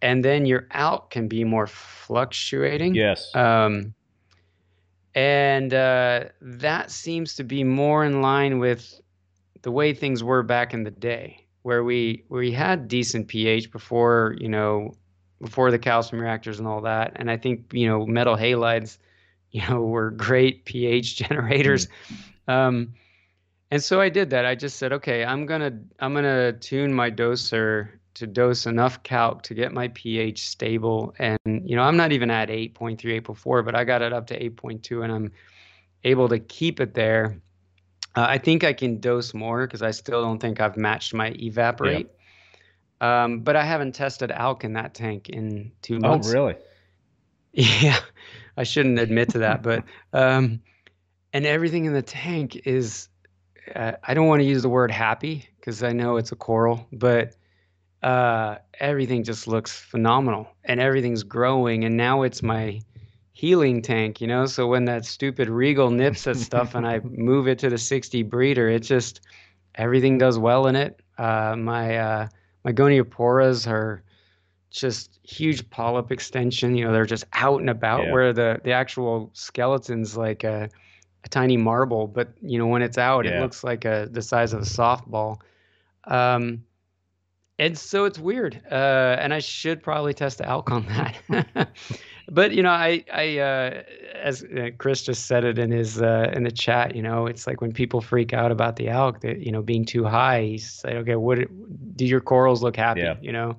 And 0.01 0.25
then 0.25 0.45
your 0.45 0.67
out 0.71 1.11
can 1.11 1.27
be 1.27 1.43
more 1.43 1.67
fluctuating. 1.67 2.95
Yes. 2.95 3.33
Um, 3.35 3.93
and 5.13 5.73
uh, 5.73 6.25
that 6.41 6.89
seems 6.89 7.35
to 7.35 7.43
be 7.43 7.63
more 7.63 8.05
in 8.05 8.21
line 8.21 8.59
with 8.59 8.99
the 9.61 9.71
way 9.71 9.93
things 9.93 10.23
were 10.23 10.41
back 10.41 10.73
in 10.73 10.83
the 10.83 10.91
day, 10.91 11.45
where 11.61 11.83
we 11.83 12.23
we 12.29 12.51
had 12.51 12.87
decent 12.87 13.27
pH 13.27 13.71
before 13.71 14.35
you 14.39 14.49
know 14.49 14.93
before 15.41 15.71
the 15.71 15.79
calcium 15.79 16.21
reactors 16.21 16.59
and 16.59 16.67
all 16.67 16.81
that. 16.81 17.13
And 17.15 17.29
I 17.29 17.37
think 17.37 17.73
you 17.73 17.87
know 17.87 18.05
metal 18.05 18.35
halides, 18.35 18.97
you 19.51 19.67
know, 19.67 19.81
were 19.81 20.11
great 20.11 20.65
pH 20.65 21.17
generators. 21.17 21.87
Mm. 22.47 22.53
Um, 22.53 22.93
and 23.71 23.81
so 23.81 24.01
I 24.01 24.09
did 24.09 24.29
that. 24.31 24.45
I 24.45 24.53
just 24.53 24.77
said, 24.77 24.91
okay, 24.93 25.23
I'm 25.23 25.45
gonna 25.45 25.79
I'm 25.99 26.13
gonna 26.13 26.53
tune 26.53 26.93
my 26.93 27.09
doser 27.09 27.89
to 28.13 28.27
dose 28.27 28.65
enough 28.65 29.01
calc 29.03 29.41
to 29.43 29.53
get 29.53 29.71
my 29.71 29.87
pH 29.89 30.47
stable. 30.47 31.15
And 31.17 31.39
you 31.45 31.75
know, 31.75 31.83
I'm 31.83 31.95
not 31.95 32.11
even 32.11 32.29
at 32.29 32.49
8.3, 32.49 32.97
8.4, 33.21 33.65
but 33.65 33.75
I 33.75 33.83
got 33.83 34.01
it 34.01 34.11
up 34.11 34.27
to 34.27 34.39
8.2, 34.39 35.03
and 35.03 35.11
I'm 35.11 35.31
able 36.03 36.27
to 36.29 36.39
keep 36.39 36.79
it 36.79 36.93
there. 36.93 37.37
Uh, 38.15 38.25
I 38.27 38.37
think 38.37 38.65
I 38.65 38.73
can 38.73 38.99
dose 38.99 39.33
more 39.33 39.65
because 39.65 39.81
I 39.81 39.91
still 39.91 40.21
don't 40.21 40.39
think 40.39 40.59
I've 40.59 40.75
matched 40.75 41.13
my 41.13 41.29
evaporate. 41.39 42.09
Um, 43.01 43.39
but 43.39 43.55
I 43.55 43.65
haven't 43.65 43.93
tested 43.93 44.29
alk 44.29 44.63
in 44.63 44.73
that 44.73 44.93
tank 44.93 45.27
in 45.27 45.71
two 45.81 45.99
months. 45.99 46.29
Oh, 46.29 46.33
really? 46.33 46.55
Yeah, 47.53 47.99
I 48.55 48.63
shouldn't 48.63 48.97
admit 48.97 49.27
to 49.31 49.39
that, 49.39 49.61
but 49.61 49.83
um, 50.13 50.61
and 51.33 51.45
everything 51.45 51.83
in 51.83 51.91
the 51.91 52.01
tank 52.01 52.55
is 52.65 53.09
uh, 53.75 53.93
I 54.03 54.13
don't 54.13 54.27
want 54.27 54.41
to 54.41 54.45
use 54.45 54.61
the 54.61 54.69
word 54.69 54.91
happy 54.91 55.47
because 55.59 55.83
I 55.83 55.91
know 55.91 56.17
it's 56.17 56.31
a 56.31 56.35
coral, 56.35 56.87
but 56.91 57.35
uh, 58.03 58.57
everything 58.79 59.23
just 59.23 59.47
looks 59.47 59.77
phenomenal 59.77 60.47
and 60.63 60.79
everything's 60.79 61.23
growing. 61.23 61.83
And 61.83 61.97
now 61.97 62.23
it's 62.23 62.41
my 62.41 62.81
healing 63.33 63.81
tank, 63.81 64.21
you 64.21 64.27
know? 64.27 64.45
So 64.45 64.67
when 64.67 64.85
that 64.85 65.05
stupid 65.05 65.49
Regal 65.49 65.89
nips 65.91 66.27
at 66.27 66.37
stuff 66.37 66.75
and 66.75 66.87
I 66.87 66.99
move 67.03 67.47
it 67.47 67.59
to 67.59 67.69
the 67.69 67.77
60 67.77 68.23
breeder, 68.23 68.69
it 68.69 68.79
just, 68.79 69.21
everything 69.75 70.17
does 70.17 70.37
well 70.37 70.67
in 70.67 70.75
it. 70.75 70.99
Uh, 71.17 71.55
my, 71.55 71.97
my 72.63 72.71
are 73.67 74.03
just 74.69 75.19
huge 75.23 75.69
polyp 75.69 76.11
extension. 76.11 76.75
You 76.75 76.85
know, 76.85 76.93
they're 76.93 77.05
just 77.05 77.25
out 77.33 77.59
and 77.59 77.69
about 77.69 78.05
yeah. 78.05 78.11
where 78.11 78.33
the, 78.33 78.59
the 78.63 78.71
actual 78.71 79.29
skeleton's 79.33 80.15
like 80.15 80.43
a, 80.43 80.69
a 81.23 81.29
tiny 81.29 81.57
marble, 81.57 82.07
but 82.07 82.29
you 82.41 82.57
know 82.57 82.67
when 82.67 82.81
it's 82.81 82.97
out, 82.97 83.25
yeah. 83.25 83.37
it 83.37 83.41
looks 83.41 83.63
like 83.63 83.85
a 83.85 84.07
the 84.09 84.21
size 84.21 84.53
of 84.53 84.61
a 84.61 84.65
softball. 84.65 85.37
Um, 86.05 86.63
and 87.59 87.77
so 87.77 88.05
it's 88.05 88.17
weird. 88.17 88.59
Uh, 88.71 89.17
and 89.19 89.33
I 89.33 89.39
should 89.39 89.83
probably 89.83 90.15
test 90.15 90.39
the 90.39 90.45
alk 90.45 90.71
on 90.71 90.85
that. 90.87 91.69
but 92.31 92.53
you 92.53 92.63
know, 92.63 92.71
I 92.71 93.03
I 93.13 93.37
uh, 93.39 93.83
as 94.23 94.43
uh, 94.43 94.69
Chris 94.77 95.03
just 95.03 95.25
said 95.27 95.43
it 95.43 95.59
in 95.59 95.69
his 95.69 96.01
uh, 96.01 96.31
in 96.33 96.43
the 96.43 96.51
chat. 96.51 96.95
You 96.95 97.03
know, 97.03 97.27
it's 97.27 97.45
like 97.45 97.59
when 97.59 97.73
people 97.73 97.99
freak 97.99 98.33
out 98.33 98.51
about 98.51 98.77
the 98.77 98.87
alk 98.87 99.19
that 99.21 99.39
you 99.39 99.51
know 99.51 99.61
being 99.61 99.85
too 99.85 100.05
high. 100.05 100.43
He's 100.43 100.81
like, 100.85 100.95
okay, 100.95 101.17
what 101.17 101.39
do 101.97 102.05
your 102.05 102.21
corals 102.21 102.63
look 102.63 102.77
happy? 102.77 103.01
Yeah. 103.01 103.15
You 103.21 103.33
know, 103.33 103.57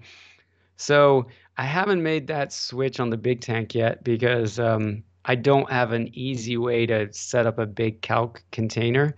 so 0.76 1.26
I 1.58 1.64
haven't 1.64 2.02
made 2.02 2.26
that 2.28 2.52
switch 2.52 2.98
on 2.98 3.10
the 3.10 3.18
big 3.18 3.42
tank 3.42 3.74
yet 3.74 4.02
because 4.02 4.58
um, 4.58 5.04
I 5.26 5.34
don't 5.34 5.70
have 5.70 5.92
an 5.92 6.10
easy 6.14 6.56
way 6.56 6.86
to 6.86 7.12
set 7.12 7.46
up 7.46 7.58
a 7.58 7.66
big 7.66 8.00
calc 8.00 8.42
container. 8.52 9.14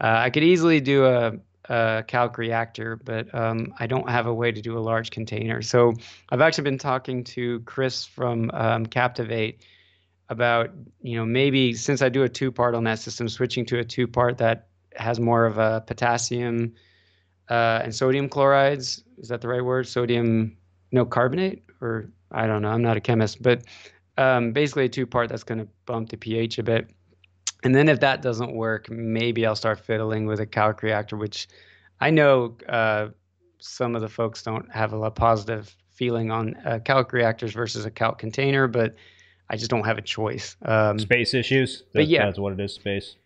Uh, 0.00 0.16
I 0.18 0.30
could 0.30 0.42
easily 0.42 0.80
do 0.80 1.06
a, 1.06 1.32
a 1.68 2.04
calc 2.06 2.38
reactor, 2.38 2.96
but 2.96 3.32
um, 3.34 3.74
I 3.78 3.86
don't 3.86 4.08
have 4.08 4.26
a 4.26 4.34
way 4.34 4.52
to 4.52 4.60
do 4.60 4.78
a 4.78 4.80
large 4.80 5.10
container. 5.10 5.62
So 5.62 5.94
I've 6.30 6.40
actually 6.40 6.64
been 6.64 6.78
talking 6.78 7.24
to 7.24 7.60
Chris 7.60 8.04
from 8.04 8.50
um, 8.52 8.86
Captivate 8.86 9.62
about, 10.28 10.70
you 11.02 11.16
know, 11.16 11.24
maybe 11.24 11.74
since 11.74 12.02
I 12.02 12.08
do 12.08 12.22
a 12.22 12.28
two 12.28 12.50
part 12.50 12.74
on 12.74 12.84
that 12.84 12.98
system, 12.98 13.28
switching 13.28 13.66
to 13.66 13.78
a 13.78 13.84
two 13.84 14.06
part 14.06 14.38
that 14.38 14.68
has 14.96 15.20
more 15.20 15.44
of 15.44 15.58
a 15.58 15.82
potassium 15.86 16.74
uh, 17.48 17.80
and 17.84 17.94
sodium 17.94 18.28
chlorides. 18.28 19.04
Is 19.18 19.28
that 19.28 19.40
the 19.40 19.48
right 19.48 19.64
word? 19.64 19.86
Sodium, 19.86 20.56
no 20.92 21.04
carbonate, 21.04 21.62
or 21.80 22.10
I 22.30 22.46
don't 22.46 22.62
know. 22.62 22.70
I'm 22.70 22.82
not 22.82 22.96
a 22.96 23.00
chemist, 23.00 23.42
but 23.42 23.62
um, 24.18 24.52
basically 24.52 24.86
a 24.86 24.88
two 24.88 25.06
part 25.06 25.28
that's 25.28 25.44
going 25.44 25.58
to 25.58 25.68
bump 25.84 26.08
the 26.10 26.16
pH 26.16 26.58
a 26.58 26.62
bit. 26.62 26.90
And 27.64 27.74
then 27.74 27.88
if 27.88 28.00
that 28.00 28.22
doesn't 28.22 28.52
work, 28.52 28.90
maybe 28.90 29.46
I'll 29.46 29.56
start 29.56 29.80
fiddling 29.80 30.26
with 30.26 30.40
a 30.40 30.46
calc 30.46 30.82
reactor, 30.82 31.16
which 31.16 31.48
I 32.00 32.10
know 32.10 32.56
uh, 32.68 33.08
some 33.58 33.94
of 33.94 34.02
the 34.02 34.08
folks 34.08 34.42
don't 34.42 34.70
have 34.72 34.92
a 34.92 34.96
lot 34.96 35.08
of 35.08 35.14
positive 35.14 35.74
feeling 35.90 36.30
on 36.30 36.54
uh, 36.64 36.78
calc 36.84 37.12
reactors 37.12 37.52
versus 37.52 37.84
a 37.84 37.90
calc 37.90 38.18
container, 38.18 38.68
but 38.68 38.94
I 39.48 39.56
just 39.56 39.70
don't 39.70 39.84
have 39.84 39.98
a 39.98 40.02
choice. 40.02 40.56
Um, 40.62 40.98
space 40.98 41.34
issues. 41.34 41.84
But 41.94 42.06
yeah, 42.06 42.26
that's 42.26 42.38
what 42.38 42.52
it 42.52 42.60
is. 42.60 42.74
Space. 42.74 43.16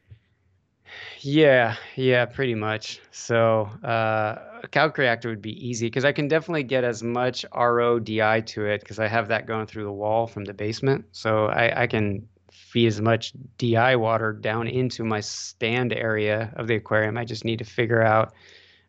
Yeah, 1.20 1.76
yeah, 1.96 2.24
pretty 2.26 2.54
much. 2.54 3.00
So 3.10 3.70
uh, 3.84 4.38
a 4.62 4.68
calc 4.70 4.96
reactor 4.98 5.28
would 5.28 5.42
be 5.42 5.66
easy 5.66 5.86
because 5.86 6.04
I 6.04 6.12
can 6.12 6.28
definitely 6.28 6.64
get 6.64 6.84
as 6.84 7.02
much 7.02 7.44
RODI 7.54 8.42
to 8.46 8.66
it 8.66 8.80
because 8.80 8.98
I 8.98 9.06
have 9.06 9.28
that 9.28 9.46
going 9.46 9.66
through 9.66 9.84
the 9.84 9.92
wall 9.92 10.26
from 10.26 10.44
the 10.44 10.54
basement. 10.54 11.04
So 11.12 11.46
I, 11.46 11.82
I 11.82 11.86
can 11.86 12.26
feed 12.70 12.86
as 12.86 13.00
much 13.00 13.32
DI 13.58 13.96
water 13.96 14.32
down 14.32 14.68
into 14.68 15.02
my 15.02 15.18
stand 15.18 15.92
area 15.92 16.52
of 16.54 16.68
the 16.68 16.76
aquarium. 16.76 17.18
I 17.18 17.24
just 17.24 17.44
need 17.44 17.58
to 17.58 17.64
figure 17.64 18.00
out 18.00 18.32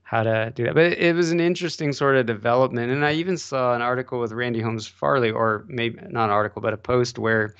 how 0.03 0.21
to 0.21 0.51
do 0.53 0.65
that. 0.65 0.75
But 0.75 0.93
it, 0.93 1.15
was 1.15 1.31
an 1.31 1.39
interesting 1.39 1.91
sort 1.91 2.15
of 2.15 2.27
development. 2.27 2.91
And 2.91 3.03
I 3.03 3.13
even 3.13 3.37
saw 3.37 3.73
an 3.73 3.81
article 3.81 4.19
with 4.19 4.33
Randy 4.33 4.61
Holmes 4.61 4.85
Farley, 4.85 5.31
or 5.31 5.65
maybe 5.67 5.99
not 6.09 6.25
an 6.25 6.29
article, 6.29 6.61
but 6.61 6.73
a 6.73 6.77
post 6.77 7.17
where 7.17 7.55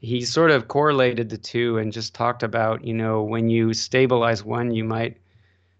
he 0.00 0.22
sort 0.22 0.50
of 0.50 0.66
correlated 0.66 1.28
the 1.28 1.38
two 1.38 1.78
and 1.78 1.92
just 1.92 2.12
talked 2.12 2.42
about, 2.42 2.84
you 2.84 2.94
know, 2.94 3.22
when 3.22 3.48
you 3.48 3.72
stabilize 3.72 4.42
one, 4.42 4.74
you 4.74 4.82
might 4.82 5.16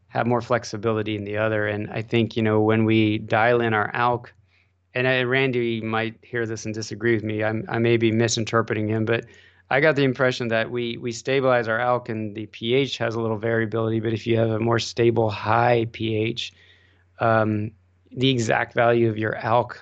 have 0.08 0.28
more 0.28 0.40
flexibility 0.40 1.16
in 1.16 1.24
the 1.24 1.38
other. 1.38 1.66
And 1.66 1.90
I 1.90 2.02
think, 2.02 2.36
you 2.36 2.42
know, 2.42 2.61
when 2.61 2.84
we 2.84 3.18
dial 3.18 3.61
in 3.61 3.74
our 3.74 3.91
ALK, 3.92 4.28
and 4.95 5.28
Randy 5.28 5.80
might 5.80 6.14
hear 6.22 6.46
this 6.46 6.64
and 6.64 6.74
disagree 6.74 7.14
with 7.14 7.24
me. 7.24 7.45
I'm, 7.45 7.66
I 7.68 7.78
may 7.78 7.99
be 7.99 8.12
misinterpreting 8.12 8.88
him, 8.88 9.04
but 9.04 9.26
I 9.68 9.80
got 9.80 9.97
the 9.97 10.05
impression 10.05 10.49
that 10.49 10.71
we 10.71 10.97
we 10.97 11.13
stabilize 11.13 11.67
our 11.68 11.79
ALK 11.79 12.09
and 12.09 12.34
the 12.34 12.47
pH 12.47 12.99
has 12.99 13.14
a 13.14 13.21
little 13.21 13.38
variability. 13.38 14.01
But 14.01 14.13
if 14.13 14.26
you 14.26 14.37
have 14.38 14.51
a 14.51 14.61
more 14.61 14.79
stable 14.79 15.30
high 15.30 15.87
pH, 15.91 16.53
um, 17.18 17.72
the 18.13 18.30
exact 18.30 18.75
value 18.75 19.09
of 19.09 19.18
your 19.18 19.34
ALK, 19.34 19.79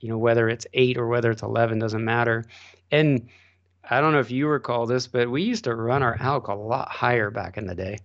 you 0.00 0.08
know, 0.08 0.18
whether 0.18 0.48
it's 0.48 0.66
eight 0.74 0.96
or 0.96 1.08
whether 1.08 1.30
it's 1.30 1.42
11 1.42 1.78
doesn't 1.78 2.04
matter. 2.04 2.44
And 2.90 3.28
I 3.88 4.00
don't 4.00 4.12
know 4.12 4.20
if 4.20 4.30
you 4.30 4.48
recall 4.48 4.86
this, 4.86 5.06
but 5.06 5.30
we 5.30 5.42
used 5.42 5.64
to 5.64 5.74
run 5.74 6.02
our 6.02 6.16
ALK 6.18 6.48
a 6.48 6.54
lot 6.54 6.88
higher 6.88 7.30
back 7.30 7.56
in 7.56 7.66
the 7.66 7.74
day, 7.74 7.98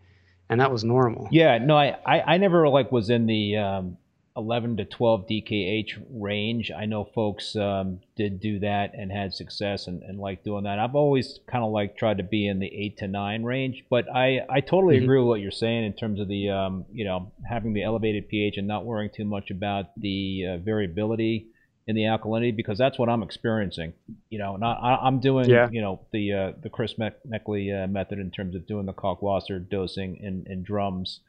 and 0.49 0.59
that 0.59 0.71
was 0.71 0.83
normal. 0.83 1.27
Yeah, 1.31 1.57
no, 1.59 1.77
I, 1.77 1.97
I, 2.05 2.21
I 2.33 2.37
never 2.37 2.67
like 2.67 2.91
was 2.91 3.09
in 3.09 3.25
the 3.25 3.57
um, 3.57 3.97
11 4.37 4.77
to 4.77 4.85
12 4.85 5.27
DKH 5.27 6.05
range. 6.09 6.71
I 6.71 6.85
know 6.85 7.03
folks 7.03 7.55
um, 7.55 7.99
did 8.15 8.39
do 8.39 8.59
that 8.59 8.93
and 8.93 9.11
had 9.11 9.33
success 9.33 9.87
and, 9.87 10.01
and 10.03 10.19
like 10.19 10.43
doing 10.43 10.63
that. 10.63 10.79
I've 10.79 10.95
always 10.95 11.39
kind 11.47 11.63
of 11.63 11.71
like 11.71 11.97
tried 11.97 12.17
to 12.17 12.23
be 12.23 12.47
in 12.47 12.59
the 12.59 12.67
eight 12.67 12.97
to 12.99 13.07
nine 13.07 13.43
range, 13.43 13.83
but 13.89 14.05
I, 14.13 14.41
I 14.49 14.61
totally 14.61 14.95
mm-hmm. 14.95 15.03
agree 15.03 15.19
with 15.19 15.27
what 15.27 15.41
you're 15.41 15.51
saying 15.51 15.83
in 15.83 15.93
terms 15.93 16.19
of 16.19 16.27
the 16.27 16.49
um, 16.49 16.85
you 16.93 17.03
know 17.03 17.31
having 17.49 17.73
the 17.73 17.83
elevated 17.83 18.29
pH 18.29 18.57
and 18.57 18.67
not 18.67 18.85
worrying 18.85 19.11
too 19.13 19.25
much 19.25 19.51
about 19.51 19.87
the 19.99 20.45
uh, 20.47 20.57
variability 20.57 21.47
in 21.87 21.95
the 21.95 22.03
alkalinity 22.03 22.55
because 22.55 22.77
that's 22.77 22.97
what 22.97 23.09
I'm 23.09 23.23
experiencing. 23.23 23.93
You 24.29 24.39
know, 24.39 24.55
not 24.55 24.79
I, 24.81 25.07
am 25.07 25.19
doing 25.19 25.49
yeah. 25.49 25.69
you 25.71 25.81
know 25.81 26.01
the 26.11 26.33
uh, 26.33 26.51
the 26.61 26.69
Chris 26.69 26.95
Meckley 26.95 27.83
uh, 27.83 27.87
method 27.87 28.19
in 28.19 28.31
terms 28.31 28.55
of 28.55 28.65
doing 28.65 28.85
the 28.85 28.93
Kalkwasser 28.93 29.67
dosing 29.69 30.17
in, 30.17 30.45
in 30.49 30.63
drums, 30.63 31.19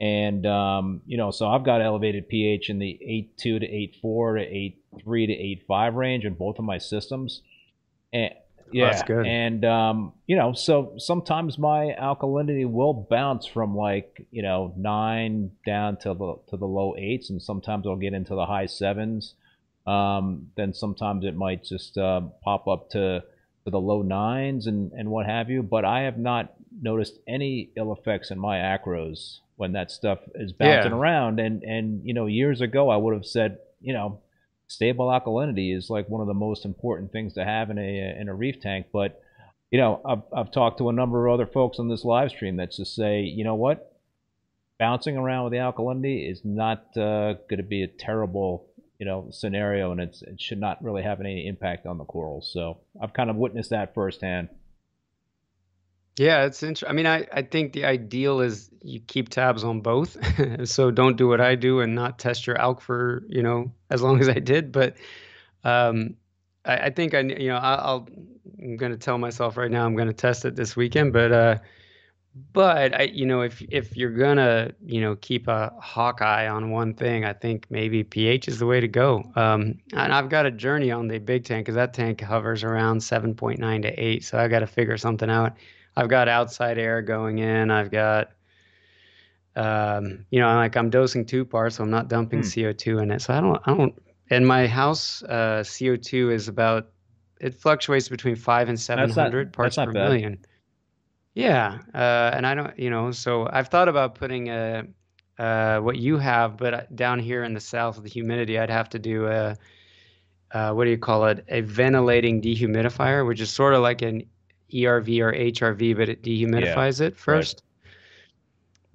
and 0.00 0.46
um, 0.46 1.02
you 1.06 1.16
know 1.16 1.30
so 1.30 1.48
I've 1.48 1.64
got 1.64 1.82
elevated 1.82 2.28
pH 2.28 2.70
in 2.70 2.78
the 2.78 2.98
8.2 3.36 3.36
to 3.36 3.52
8.4 3.60 4.00
to 4.92 5.02
8.3 5.04 5.26
to 5.26 5.72
8.5 5.72 5.94
range 5.94 6.24
in 6.24 6.34
both 6.34 6.58
of 6.58 6.64
my 6.64 6.78
systems. 6.78 7.42
And, 8.12 8.32
yeah, 8.72 8.90
that's 8.90 9.02
good. 9.02 9.26
And 9.26 9.64
um, 9.64 10.12
you 10.26 10.36
know, 10.36 10.52
so 10.52 10.94
sometimes 10.98 11.58
my 11.58 11.94
alkalinity 12.00 12.70
will 12.70 12.94
bounce 12.94 13.46
from 13.46 13.76
like 13.76 14.26
you 14.30 14.42
know 14.42 14.72
nine 14.76 15.50
down 15.66 15.96
to 15.98 16.14
the 16.14 16.36
to 16.50 16.56
the 16.56 16.66
low 16.66 16.94
eights, 16.96 17.30
and 17.30 17.42
sometimes 17.42 17.86
I'll 17.86 17.96
get 17.96 18.14
into 18.14 18.34
the 18.34 18.46
high 18.46 18.66
sevens. 18.66 19.34
Um, 19.86 20.50
then 20.56 20.72
sometimes 20.72 21.24
it 21.24 21.34
might 21.34 21.64
just 21.64 21.98
uh, 21.98 22.20
pop 22.44 22.68
up 22.68 22.90
to 22.90 23.24
to 23.64 23.70
the 23.70 23.80
low 23.80 24.02
nines 24.02 24.66
and 24.66 24.92
and 24.92 25.10
what 25.10 25.26
have 25.26 25.50
you. 25.50 25.62
But 25.62 25.84
I 25.84 26.02
have 26.02 26.18
not 26.18 26.54
noticed 26.80 27.18
any 27.26 27.70
ill 27.76 27.92
effects 27.92 28.30
in 28.30 28.38
my 28.38 28.58
acros 28.58 29.38
when 29.56 29.72
that 29.72 29.90
stuff 29.90 30.18
is 30.34 30.52
bouncing 30.52 30.92
yeah. 30.92 30.98
around. 30.98 31.40
And 31.40 31.62
and 31.62 32.02
you 32.04 32.14
know, 32.14 32.26
years 32.26 32.60
ago 32.60 32.90
I 32.90 32.96
would 32.96 33.14
have 33.14 33.26
said, 33.26 33.58
you 33.80 33.92
know, 33.92 34.20
stable 34.66 35.08
alkalinity 35.08 35.76
is 35.76 35.90
like 35.90 36.08
one 36.08 36.20
of 36.20 36.26
the 36.26 36.34
most 36.34 36.64
important 36.64 37.12
things 37.12 37.34
to 37.34 37.44
have 37.44 37.70
in 37.70 37.78
a 37.78 38.16
in 38.20 38.28
a 38.28 38.34
reef 38.34 38.60
tank. 38.60 38.86
But 38.92 39.20
you 39.70 39.78
know, 39.78 40.00
I've 40.04 40.22
I've 40.32 40.52
talked 40.52 40.78
to 40.78 40.88
a 40.88 40.92
number 40.92 41.26
of 41.26 41.34
other 41.34 41.46
folks 41.46 41.78
on 41.78 41.88
this 41.88 42.04
live 42.04 42.30
stream 42.30 42.56
that 42.56 42.72
just 42.72 42.94
say, 42.94 43.20
you 43.20 43.44
know 43.44 43.54
what, 43.54 43.96
bouncing 44.78 45.16
around 45.16 45.44
with 45.44 45.52
the 45.52 45.58
alkalinity 45.58 46.30
is 46.30 46.40
not 46.44 46.96
uh, 46.96 47.34
going 47.48 47.58
to 47.58 47.62
be 47.62 47.82
a 47.82 47.88
terrible 47.88 48.66
you 49.00 49.06
know 49.06 49.28
scenario, 49.30 49.92
and 49.92 50.00
it's 50.00 50.22
it 50.22 50.40
should 50.40 50.60
not 50.60 50.82
really 50.84 51.02
have 51.02 51.20
any 51.20 51.46
impact 51.46 51.86
on 51.86 51.98
the 51.98 52.04
corals. 52.04 52.50
So 52.52 52.78
I've 53.02 53.12
kind 53.12 53.30
of 53.30 53.36
witnessed 53.36 53.70
that 53.70 53.94
firsthand. 53.94 54.50
Yeah, 56.20 56.44
it's 56.44 56.62
interesting. 56.62 56.90
I 56.90 56.92
mean, 56.92 57.06
I, 57.06 57.26
I 57.32 57.40
think 57.40 57.72
the 57.72 57.86
ideal 57.86 58.42
is 58.42 58.68
you 58.82 59.00
keep 59.00 59.30
tabs 59.30 59.64
on 59.64 59.80
both. 59.80 60.18
so 60.68 60.90
don't 60.90 61.16
do 61.16 61.26
what 61.26 61.40
I 61.40 61.54
do 61.54 61.80
and 61.80 61.94
not 61.94 62.18
test 62.18 62.46
your 62.46 62.56
alk 62.56 62.82
for, 62.82 63.24
you 63.30 63.42
know, 63.42 63.72
as 63.88 64.02
long 64.02 64.20
as 64.20 64.28
I 64.28 64.34
did. 64.34 64.70
But 64.70 64.98
um, 65.64 66.16
I, 66.66 66.76
I 66.76 66.90
think 66.90 67.14
I, 67.14 67.20
you 67.20 67.48
know, 67.48 67.56
I, 67.56 67.76
I'll, 67.76 68.06
I'm 68.60 68.76
going 68.76 68.92
to 68.92 68.98
tell 68.98 69.16
myself 69.16 69.56
right 69.56 69.70
now 69.70 69.86
I'm 69.86 69.96
going 69.96 70.08
to 70.08 70.12
test 70.12 70.44
it 70.44 70.56
this 70.56 70.76
weekend. 70.76 71.14
But, 71.14 71.32
uh, 71.32 71.58
but 72.52 72.94
I, 72.94 73.04
you 73.04 73.24
know, 73.24 73.40
if 73.40 73.62
if 73.70 73.96
you're 73.96 74.14
gonna, 74.14 74.72
you 74.84 75.00
know, 75.00 75.16
keep 75.16 75.48
a 75.48 75.72
hawk 75.80 76.20
eye 76.20 76.48
on 76.48 76.70
one 76.70 76.92
thing, 76.92 77.24
I 77.24 77.32
think 77.32 77.66
maybe 77.70 78.04
pH 78.04 78.46
is 78.46 78.58
the 78.58 78.66
way 78.66 78.78
to 78.78 78.86
go. 78.86 79.24
Um, 79.36 79.78
and 79.94 80.12
I've 80.12 80.28
got 80.28 80.44
a 80.44 80.50
journey 80.50 80.90
on 80.92 81.08
the 81.08 81.18
big 81.18 81.44
tank 81.44 81.64
because 81.64 81.76
that 81.76 81.92
tank 81.92 82.20
hovers 82.20 82.62
around 82.62 82.98
7.9 82.98 83.82
to 83.82 83.88
8, 83.88 84.22
so 84.22 84.38
I 84.38 84.48
got 84.48 84.60
to 84.60 84.66
figure 84.66 84.98
something 84.98 85.30
out. 85.30 85.56
I've 85.96 86.08
got 86.08 86.28
outside 86.28 86.78
air 86.78 87.02
going 87.02 87.38
in. 87.38 87.70
I've 87.70 87.90
got, 87.90 88.30
um, 89.56 90.24
you 90.30 90.40
know, 90.40 90.54
like 90.54 90.76
I'm 90.76 90.90
dosing 90.90 91.26
two 91.26 91.44
parts, 91.44 91.76
so 91.76 91.84
I'm 91.84 91.90
not 91.90 92.08
dumping 92.08 92.40
hmm. 92.40 92.46
CO2 92.46 93.02
in 93.02 93.10
it. 93.10 93.22
So 93.22 93.34
I 93.34 93.40
don't, 93.40 93.60
I 93.66 93.74
don't. 93.74 94.02
In 94.30 94.44
my 94.44 94.66
house, 94.66 95.22
uh, 95.24 95.62
CO2 95.64 96.32
is 96.32 96.48
about 96.48 96.88
it 97.40 97.54
fluctuates 97.54 98.08
between 98.08 98.36
five 98.36 98.68
and 98.68 98.78
seven 98.78 99.10
hundred 99.10 99.52
parts 99.52 99.76
per 99.76 99.86
bad. 99.86 99.94
million. 99.94 100.38
Yeah, 101.34 101.78
uh, 101.94 102.30
and 102.34 102.46
I 102.46 102.54
don't, 102.54 102.78
you 102.78 102.90
know, 102.90 103.10
so 103.12 103.48
I've 103.50 103.68
thought 103.68 103.88
about 103.88 104.14
putting 104.14 104.50
a, 104.50 104.84
uh, 105.38 105.78
what 105.78 105.96
you 105.96 106.18
have, 106.18 106.56
but 106.56 106.74
uh, 106.74 106.82
down 106.94 107.18
here 107.18 107.44
in 107.44 107.54
the 107.54 107.60
south 107.60 107.96
with 107.96 108.04
the 108.04 108.10
humidity, 108.10 108.58
I'd 108.58 108.68
have 108.68 108.90
to 108.90 108.98
do 108.98 109.26
a, 109.26 109.56
uh, 110.52 110.72
what 110.72 110.84
do 110.84 110.90
you 110.90 110.98
call 110.98 111.26
it, 111.26 111.44
a 111.48 111.60
ventilating 111.62 112.42
dehumidifier, 112.42 113.26
which 113.26 113.40
is 113.40 113.48
sort 113.48 113.74
of 113.74 113.80
like 113.80 114.02
an 114.02 114.24
ERV 114.72 115.20
or 115.20 115.32
HRV, 115.32 115.96
but 115.96 116.08
it 116.08 116.22
dehumidifies 116.22 117.00
yeah, 117.00 117.08
it 117.08 117.16
first. 117.16 117.62
Right. 117.62 117.94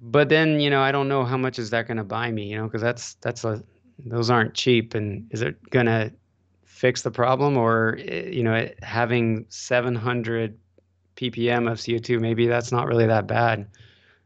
But 0.00 0.28
then, 0.28 0.60
you 0.60 0.70
know, 0.70 0.80
I 0.80 0.92
don't 0.92 1.08
know 1.08 1.24
how 1.24 1.36
much 1.36 1.58
is 1.58 1.70
that 1.70 1.86
going 1.86 1.96
to 1.96 2.04
buy 2.04 2.30
me, 2.30 2.50
you 2.50 2.56
know, 2.56 2.64
because 2.64 2.82
that's 2.82 3.14
that's 3.14 3.44
a 3.44 3.62
those 4.04 4.28
aren't 4.28 4.54
cheap, 4.54 4.94
and 4.94 5.26
is 5.32 5.40
it 5.42 5.70
going 5.70 5.86
to 5.86 6.12
fix 6.64 7.02
the 7.02 7.10
problem, 7.10 7.56
or 7.56 7.98
eh, 8.06 8.28
you 8.28 8.42
know, 8.42 8.68
having 8.82 9.46
700 9.48 10.58
ppm 11.16 11.70
of 11.70 11.78
CO2, 11.78 12.20
maybe 12.20 12.46
that's 12.46 12.70
not 12.70 12.86
really 12.86 13.06
that 13.06 13.26
bad. 13.26 13.66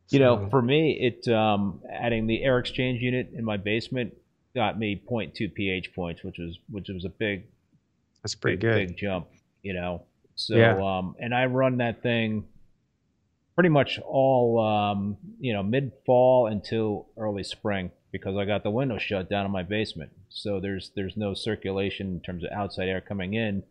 You 0.09 0.19
so, 0.19 0.25
know, 0.25 0.49
for 0.51 0.61
me, 0.61 0.99
it 1.01 1.33
um, 1.33 1.81
adding 1.89 2.27
the 2.27 2.43
air 2.43 2.59
exchange 2.59 3.01
unit 3.01 3.31
in 3.33 3.45
my 3.45 3.57
basement 3.57 4.13
got 4.57 4.79
me 4.79 5.01
0.2 5.09 5.55
pH 5.55 5.95
points, 5.95 6.25
which 6.25 6.39
was 6.39 6.59
which 6.69 6.89
was 6.89 7.05
a 7.05 7.09
big, 7.09 7.45
that's 8.23 8.35
pretty 8.35 8.57
big, 8.57 8.61
good, 8.61 8.89
big 8.89 8.97
jump. 8.97 9.29
You 9.63 9.75
know, 9.75 10.03
so, 10.41 10.57
yeah. 10.57 10.81
um, 10.81 11.17
and 11.19 11.35
I 11.35 11.47
run 11.47 11.79
that 11.79 12.03
thing 12.03 12.45
pretty 13.55 13.69
much 13.69 13.99
all, 13.99 14.59
um, 14.59 15.19
you 15.39 15.53
know, 15.53 15.63
mid 15.63 15.93
fall 16.07 16.47
until 16.47 17.07
early 17.19 17.43
spring 17.45 17.91
because 18.11 18.37
I 18.37 18.47
got 18.47 18.63
the 18.63 18.71
window 18.71 18.99
shut 18.99 19.29
down 19.29 19.45
in 19.45 19.53
my 19.53 19.63
basement. 19.63 20.13
So 20.31 20.59
there's 20.59 20.93
there's 20.97 21.17
no 21.17 21.35
circulation 21.35 22.07
in 22.09 22.21
terms 22.21 22.43
of 22.43 22.51
outside 22.53 22.89
air 22.89 23.03
coming 23.03 23.35
in. 23.35 23.63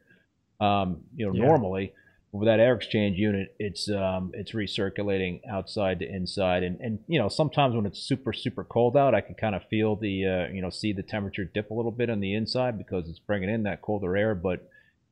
Um, 0.62 1.02
you 1.16 1.26
know, 1.26 1.34
yeah. 1.34 1.46
normally 1.46 1.94
with 2.32 2.46
that 2.46 2.60
air 2.60 2.76
exchange 2.76 3.18
unit, 3.18 3.56
it's 3.58 3.90
um, 3.90 4.32
it's 4.36 4.52
recirculating 4.52 5.42
outside 5.50 6.00
to 6.00 6.08
inside, 6.08 6.62
and 6.62 6.80
and 6.80 7.00
you 7.08 7.20
know 7.20 7.30
sometimes 7.30 7.76
when 7.76 7.88
it's 7.88 8.00
super 8.00 8.32
super 8.32 8.64
cold 8.64 8.96
out, 8.96 9.16
I 9.16 9.22
can 9.22 9.34
kind 9.34 9.56
of 9.56 9.64
feel 9.70 9.96
the 9.96 10.26
uh, 10.28 10.54
you 10.54 10.62
know 10.62 10.70
see 10.70 10.94
the 10.94 11.02
temperature 11.02 11.46
dip 11.46 11.72
a 11.72 11.74
little 11.74 11.92
bit 11.92 12.12
on 12.12 12.20
the 12.20 12.36
inside 12.36 12.78
because 12.78 13.10
it's 13.10 13.18
bringing 13.18 13.50
in 13.50 13.64
that 13.64 13.82
colder 13.82 14.16
air, 14.16 14.36
but 14.36 14.70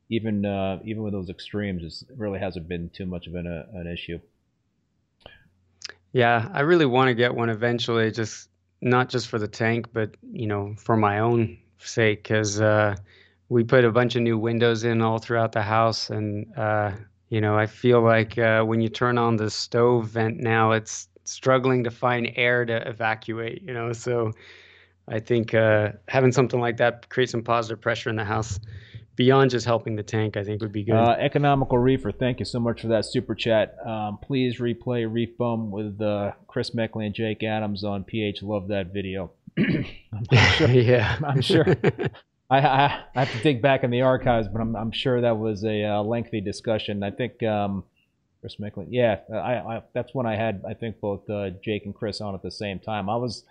even 0.08 0.44
uh, 0.44 0.80
even 0.84 1.02
with 1.02 1.12
those 1.12 1.28
extremes, 1.30 2.04
it 2.08 2.16
really 2.16 2.38
hasn't 2.38 2.68
been 2.68 2.90
too 2.90 3.06
much 3.06 3.26
of 3.26 3.34
an, 3.34 3.46
uh, 3.46 3.64
an 3.78 3.86
issue. 3.86 4.18
Yeah, 6.12 6.48
I 6.52 6.60
really 6.60 6.86
want 6.86 7.08
to 7.08 7.14
get 7.14 7.34
one 7.34 7.50
eventually, 7.50 8.10
just 8.10 8.48
not 8.80 9.08
just 9.08 9.28
for 9.28 9.38
the 9.38 9.48
tank, 9.48 9.88
but 9.92 10.16
you 10.32 10.46
know, 10.46 10.74
for 10.78 10.96
my 10.96 11.18
own 11.18 11.58
sake, 11.78 12.22
because 12.22 12.60
uh, 12.60 12.96
we 13.48 13.64
put 13.64 13.84
a 13.84 13.92
bunch 13.92 14.16
of 14.16 14.22
new 14.22 14.38
windows 14.38 14.84
in 14.84 15.02
all 15.02 15.18
throughout 15.18 15.52
the 15.52 15.62
house, 15.62 16.08
and 16.08 16.46
uh, 16.56 16.92
you 17.28 17.40
know, 17.40 17.56
I 17.56 17.66
feel 17.66 18.00
like 18.00 18.38
uh, 18.38 18.62
when 18.64 18.80
you 18.80 18.88
turn 18.88 19.18
on 19.18 19.36
the 19.36 19.50
stove 19.50 20.08
vent 20.08 20.38
now, 20.38 20.72
it's 20.72 21.08
struggling 21.24 21.84
to 21.84 21.90
find 21.90 22.32
air 22.36 22.64
to 22.64 22.88
evacuate. 22.88 23.62
You 23.62 23.74
know, 23.74 23.92
so 23.92 24.32
I 25.06 25.20
think 25.20 25.52
uh, 25.52 25.92
having 26.08 26.32
something 26.32 26.60
like 26.60 26.78
that 26.78 27.10
creates 27.10 27.32
some 27.32 27.42
positive 27.42 27.82
pressure 27.82 28.08
in 28.08 28.16
the 28.16 28.24
house 28.24 28.58
beyond 29.18 29.50
just 29.50 29.66
helping 29.66 29.96
the 29.96 30.02
tank, 30.02 30.36
I 30.36 30.44
think 30.44 30.62
would 30.62 30.72
be 30.72 30.84
good. 30.84 30.94
Uh, 30.94 31.16
Economical 31.18 31.76
Reefer, 31.76 32.12
thank 32.12 32.38
you 32.38 32.44
so 32.44 32.60
much 32.60 32.80
for 32.80 32.86
that 32.86 33.04
super 33.04 33.34
chat. 33.34 33.76
Um, 33.84 34.18
please 34.22 34.58
replay 34.58 35.12
Reef 35.12 35.36
Bum 35.36 35.72
with 35.72 36.00
uh, 36.00 36.32
Chris 36.46 36.70
Meckley 36.70 37.04
and 37.04 37.14
Jake 37.14 37.42
Adams 37.42 37.82
on 37.82 38.04
PH. 38.04 38.42
Love 38.42 38.68
that 38.68 38.94
video. 38.94 39.32
I'm 39.58 40.24
sure, 40.52 40.68
yeah, 40.70 41.18
I'm 41.26 41.40
sure. 41.40 41.66
I, 42.50 42.58
I, 42.60 43.04
I, 43.16 43.24
have 43.24 43.32
to 43.32 43.42
dig 43.42 43.60
back 43.60 43.82
in 43.82 43.90
the 43.90 44.02
archives, 44.02 44.46
but 44.46 44.60
I'm, 44.60 44.76
I'm 44.76 44.92
sure 44.92 45.20
that 45.20 45.36
was 45.36 45.64
a 45.64 45.84
uh, 45.84 46.02
lengthy 46.02 46.40
discussion. 46.40 47.02
I 47.02 47.10
think 47.10 47.42
um, 47.42 47.82
Chris 48.40 48.56
Meckley, 48.60 48.86
yeah, 48.88 49.18
I, 49.34 49.54
I, 49.56 49.82
that's 49.94 50.14
when 50.14 50.26
I 50.26 50.36
had 50.36 50.62
I 50.66 50.74
think 50.74 51.00
both 51.00 51.28
uh, 51.28 51.50
Jake 51.62 51.84
and 51.86 51.94
Chris 51.94 52.20
on 52.20 52.36
at 52.36 52.42
the 52.42 52.52
same 52.52 52.78
time. 52.78 53.10
I 53.10 53.16
was 53.16 53.42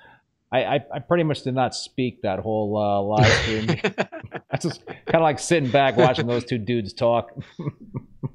I, 0.52 0.64
I, 0.64 0.80
I, 0.96 1.00
pretty 1.00 1.24
much 1.24 1.44
did 1.44 1.56
not 1.56 1.76
speak 1.76 2.22
that 2.22 2.40
whole 2.40 2.78
uh, 2.78 3.02
live 3.02 3.34
stream. 3.44 3.70
I 4.52 4.58
just 4.58 4.86
kind 4.86 5.16
of 5.16 5.22
like 5.22 5.40
sitting 5.40 5.70
back 5.70 5.98
watching 5.98 6.28
those 6.28 6.46
two 6.46 6.58
dudes 6.58 6.94
talk. 6.94 7.32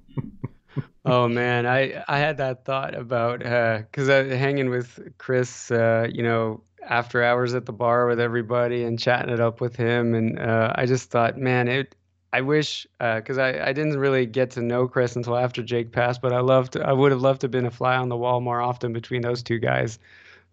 oh 1.05 1.29
man, 1.29 1.67
I 1.67 2.03
I 2.09 2.19
had 2.19 2.37
that 2.39 2.65
thought 2.65 2.95
about 2.95 3.39
because 3.39 4.09
uh, 4.09 4.25
hanging 4.25 4.71
with 4.71 4.99
Chris, 5.19 5.71
uh, 5.71 6.09
you 6.13 6.23
know, 6.23 6.63
after 6.87 7.23
hours 7.23 7.55
at 7.55 7.67
the 7.67 7.73
bar 7.73 8.07
with 8.07 8.21
everybody 8.21 8.85
and 8.85 8.99
chatting 8.99 9.33
it 9.33 9.41
up 9.41 9.61
with 9.61 9.77
him, 9.77 10.15
and 10.15 10.39
uh, 10.39 10.73
I 10.75 10.87
just 10.87 11.11
thought, 11.11 11.37
man, 11.37 11.69
it. 11.69 11.95
I 12.35 12.41
wish 12.41 12.87
because 12.99 13.37
uh, 13.37 13.43
I, 13.43 13.69
I 13.69 13.73
didn't 13.75 13.99
really 13.99 14.25
get 14.25 14.51
to 14.53 14.63
know 14.63 14.89
Chris 14.89 15.17
until 15.17 15.37
after 15.37 15.63
Jake 15.63 15.93
passed, 15.93 16.23
but 16.23 16.33
I 16.33 16.41
loved 16.41 16.79
I 16.79 16.95
would 16.95 17.13
have 17.13 17.21
loved 17.21 17.43
to 17.43 17.45
have 17.45 17.51
been 17.51 17.67
a 17.67 17.71
fly 17.71 17.97
on 17.97 18.09
the 18.09 18.17
wall 18.17 18.41
more 18.41 18.63
often 18.63 18.95
between 18.95 19.21
those 19.21 19.43
two 19.43 19.59
guys. 19.59 19.99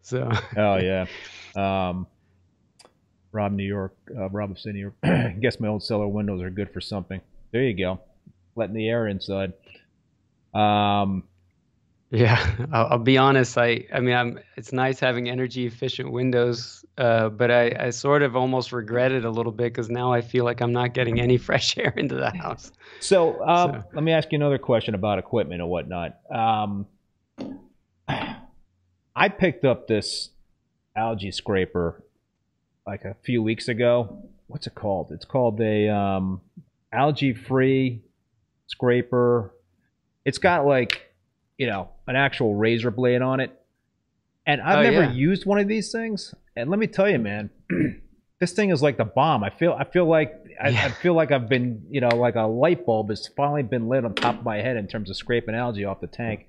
So. 0.01 0.30
Oh 0.57 0.77
yeah. 0.77 1.05
Um, 1.55 2.05
Rob 3.31 3.51
New 3.51 3.63
York, 3.63 3.95
uh, 4.17 4.30
Rob 4.30 4.51
of. 4.51 4.93
I 5.03 5.35
guess 5.39 5.59
my 5.59 5.67
old 5.67 5.84
cellar 5.84 6.07
windows 6.07 6.41
are 6.41 6.49
good 6.49 6.71
for 6.71 6.81
something. 6.81 7.21
There 7.51 7.63
you 7.63 7.77
go, 7.77 7.99
letting 8.55 8.76
the 8.76 8.88
air 8.88 9.07
inside. 9.07 9.53
Um, 10.53 11.23
yeah, 12.11 12.65
I'll, 12.71 12.88
I'll, 12.91 12.99
be 12.99 13.17
honest. 13.17 13.57
I, 13.57 13.85
I 13.93 13.99
mean, 13.99 14.15
I'm. 14.15 14.39
It's 14.57 14.73
nice 14.73 14.99
having 14.99 15.30
energy 15.30 15.65
efficient 15.67 16.11
windows, 16.11 16.84
uh, 16.97 17.30
but 17.30 17.51
I, 17.51 17.76
I 17.80 17.89
sort 17.91 18.23
of 18.23 18.35
almost 18.35 18.71
regret 18.71 19.11
it 19.11 19.26
a 19.26 19.30
little 19.30 19.51
bit 19.51 19.73
because 19.73 19.89
now 19.89 20.11
I 20.11 20.21
feel 20.21 20.43
like 20.43 20.61
I'm 20.61 20.73
not 20.73 20.93
getting 20.93 21.19
any 21.19 21.38
fresh 21.49 21.77
air 21.77 21.93
into 21.97 22.15
the 22.15 22.31
house. 22.31 22.71
So, 22.99 23.43
um, 23.47 23.73
so. 23.73 23.84
let 23.93 24.03
me 24.03 24.11
ask 24.11 24.31
you 24.31 24.38
another 24.38 24.57
question 24.57 24.95
about 24.95 25.19
equipment 25.19 25.61
and 25.61 25.69
whatnot. 25.69 26.17
Um, 26.31 26.88
I 29.15 29.30
picked 29.30 29.65
up 29.65 29.88
this 29.88 30.30
algae 30.95 31.31
scraper 31.31 32.03
like 32.86 33.06
a 33.06 33.15
few 33.23 33.44
weeks 33.44 33.68
ago. 33.68 34.23
What's 34.48 34.68
it 34.68 34.76
called? 34.76 35.11
It's 35.11 35.26
called 35.26 35.60
a 35.61 35.90
um, 35.90 36.41
algae 36.91 37.34
free 37.34 38.02
scraper. 38.68 39.53
It's 40.26 40.38
got 40.38 40.65
like, 40.65 41.14
you 41.57 41.68
know, 41.68 41.90
an 42.07 42.15
actual 42.15 42.56
razor 42.56 42.91
blade 42.91 43.22
on 43.22 43.40
it. 43.40 43.56
And 44.45 44.61
I've 44.61 44.80
oh, 44.80 44.90
never 44.90 45.03
yeah. 45.03 45.11
used 45.11 45.45
one 45.45 45.60
of 45.60 45.68
these 45.68 45.91
things. 45.91 46.34
And 46.56 46.69
let 46.69 46.80
me 46.80 46.88
tell 46.88 47.07
you, 47.10 47.19
man, 47.19 47.52
this 48.40 48.53
thing 48.53 48.72
is 48.72 48.81
like 48.81 48.98
the 48.98 49.06
bomb. 49.06 49.44
I 49.44 49.49
feel 49.49 49.73
I 49.73 49.84
feel 49.84 50.06
like 50.06 50.34
I, 50.61 50.69
yeah. 50.69 50.86
I, 50.86 50.90
feel 50.90 51.14
like 51.14 51.31
I've 51.31 51.48
been, 51.48 51.86
you 51.90 52.02
know, 52.02 52.10
like 52.10 52.36
a 52.36 52.44
light 52.44 52.86
bulb 52.86 53.10
has 53.10 53.27
finally 53.27 53.64
been 53.64 53.88
lit 53.88 54.06
on 54.06 54.15
top 54.15 54.40
of 54.40 54.44
my 54.44 54.57
head 54.57 54.77
in 54.77 54.88
terms 54.88 55.10
of 55.10 55.18
scraping 55.18 55.56
algae 55.56 55.86
off 55.86 56.02
the 56.02 56.07
tank. 56.07 56.48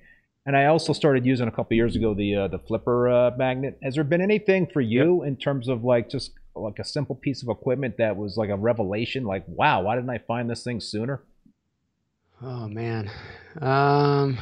And 0.51 0.56
I 0.56 0.66
also 0.66 0.93
started 0.93 1.24
using 1.24 1.47
a 1.47 1.51
couple 1.52 1.77
years 1.77 1.94
ago 1.94 2.12
the 2.12 2.35
uh, 2.35 2.48
the 2.48 2.59
flipper 2.59 3.09
uh, 3.09 3.31
magnet. 3.39 3.78
Has 3.85 3.94
there 3.94 4.02
been 4.02 4.20
anything 4.20 4.66
for 4.66 4.81
you 4.81 5.22
yep. 5.22 5.28
in 5.28 5.36
terms 5.36 5.68
of 5.68 5.85
like 5.85 6.10
just 6.10 6.32
like 6.56 6.81
a 6.81 6.85
simple 6.85 7.14
piece 7.14 7.40
of 7.44 7.48
equipment 7.48 7.98
that 7.98 8.16
was 8.16 8.36
like 8.36 8.51
a 8.51 8.56
revelation? 8.56 9.22
Like, 9.22 9.44
wow, 9.47 9.82
why 9.82 9.94
didn't 9.94 10.10
I 10.10 10.18
find 10.18 10.51
this 10.51 10.64
thing 10.64 10.81
sooner? 10.81 11.22
Oh 12.43 12.66
man, 12.66 13.09
um, 13.60 14.39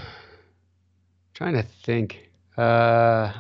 trying 1.35 1.53
to 1.53 1.63
think. 1.85 2.31
Uh, 2.57 3.31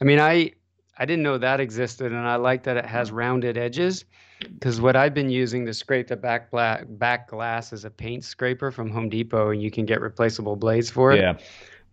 I 0.00 0.04
mean, 0.04 0.18
I 0.18 0.52
I 0.96 1.04
didn't 1.04 1.24
know 1.24 1.36
that 1.36 1.60
existed, 1.60 2.10
and 2.10 2.26
I 2.26 2.36
like 2.36 2.62
that 2.62 2.78
it 2.78 2.86
has 2.86 3.12
rounded 3.12 3.58
edges. 3.58 4.06
Because 4.40 4.80
what 4.80 4.96
I've 4.96 5.12
been 5.12 5.28
using 5.28 5.66
to 5.66 5.74
scrape 5.74 6.06
the 6.06 6.16
back 6.16 6.50
black, 6.50 6.84
back 6.88 7.28
glass 7.28 7.74
is 7.74 7.84
a 7.84 7.90
paint 7.90 8.24
scraper 8.24 8.70
from 8.70 8.88
Home 8.92 9.10
Depot, 9.10 9.50
and 9.50 9.60
you 9.60 9.70
can 9.70 9.84
get 9.84 10.00
replaceable 10.00 10.56
blades 10.56 10.88
for 10.88 11.12
it. 11.12 11.18
Yeah. 11.18 11.34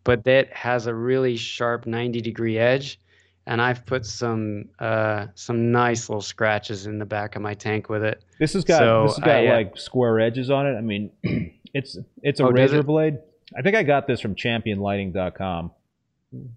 But 0.06 0.23
that 0.23 0.53
has 0.53 0.88
a 0.88 0.95
really 0.95 1.36
sharp 1.36 1.86
90 1.86 2.22
degree 2.22 2.57
edge, 2.57 2.99
and 3.45 3.61
I've 3.61 3.86
put 3.86 4.06
some 4.06 4.69
uh, 4.80 5.27
some 5.36 5.72
nice 5.72 6.07
little 6.07 6.22
scratches 6.22 6.86
in 6.86 6.99
the 6.99 7.06
back 7.06 7.36
of 7.36 7.41
my 7.41 7.56
tank 7.56 7.90
with 7.90 8.03
it. 8.03 8.23
This 8.40 8.53
has 8.53 8.64
got 8.64 8.80
so 8.80 9.03
this 9.07 9.15
has 9.18 9.26
got 9.26 9.36
I, 9.36 9.48
uh, 9.48 9.53
like 9.56 9.77
square 9.77 10.22
edges 10.22 10.49
on 10.49 10.68
it. 10.68 10.77
I 10.77 10.82
mean, 10.82 11.11
it's 11.73 11.98
it's 12.22 12.40
a 12.40 12.45
oh, 12.45 12.52
razor 12.52 12.84
blade. 12.84 13.18
I 13.57 13.61
think 13.61 13.76
I 13.76 13.84
got 13.84 14.07
this 14.07 14.22
from 14.22 14.36
ChampionLighting.com. 14.36 15.72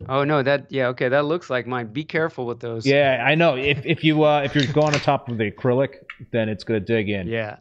Oh 0.09 0.25
no, 0.25 0.43
that 0.43 0.67
yeah, 0.71 0.89
okay, 0.89 1.09
that 1.09 1.25
looks 1.25 1.51
like 1.51 1.67
mine. 1.67 1.87
Be 1.89 2.05
careful 2.05 2.47
with 2.47 2.61
those. 2.61 2.87
Yeah, 2.87 3.25
I 3.27 3.35
know. 3.35 3.57
If 3.57 3.85
if 3.87 4.05
you 4.05 4.25
uh 4.25 4.43
if 4.43 4.55
you're 4.55 4.67
going 4.73 4.95
on 4.95 5.01
top 5.01 5.29
of 5.29 5.39
the 5.39 5.51
acrylic, 5.51 5.97
then 6.33 6.49
it's 6.49 6.65
gonna 6.65 6.81
dig 6.81 7.09
in. 7.09 7.29
Yeah. 7.29 7.57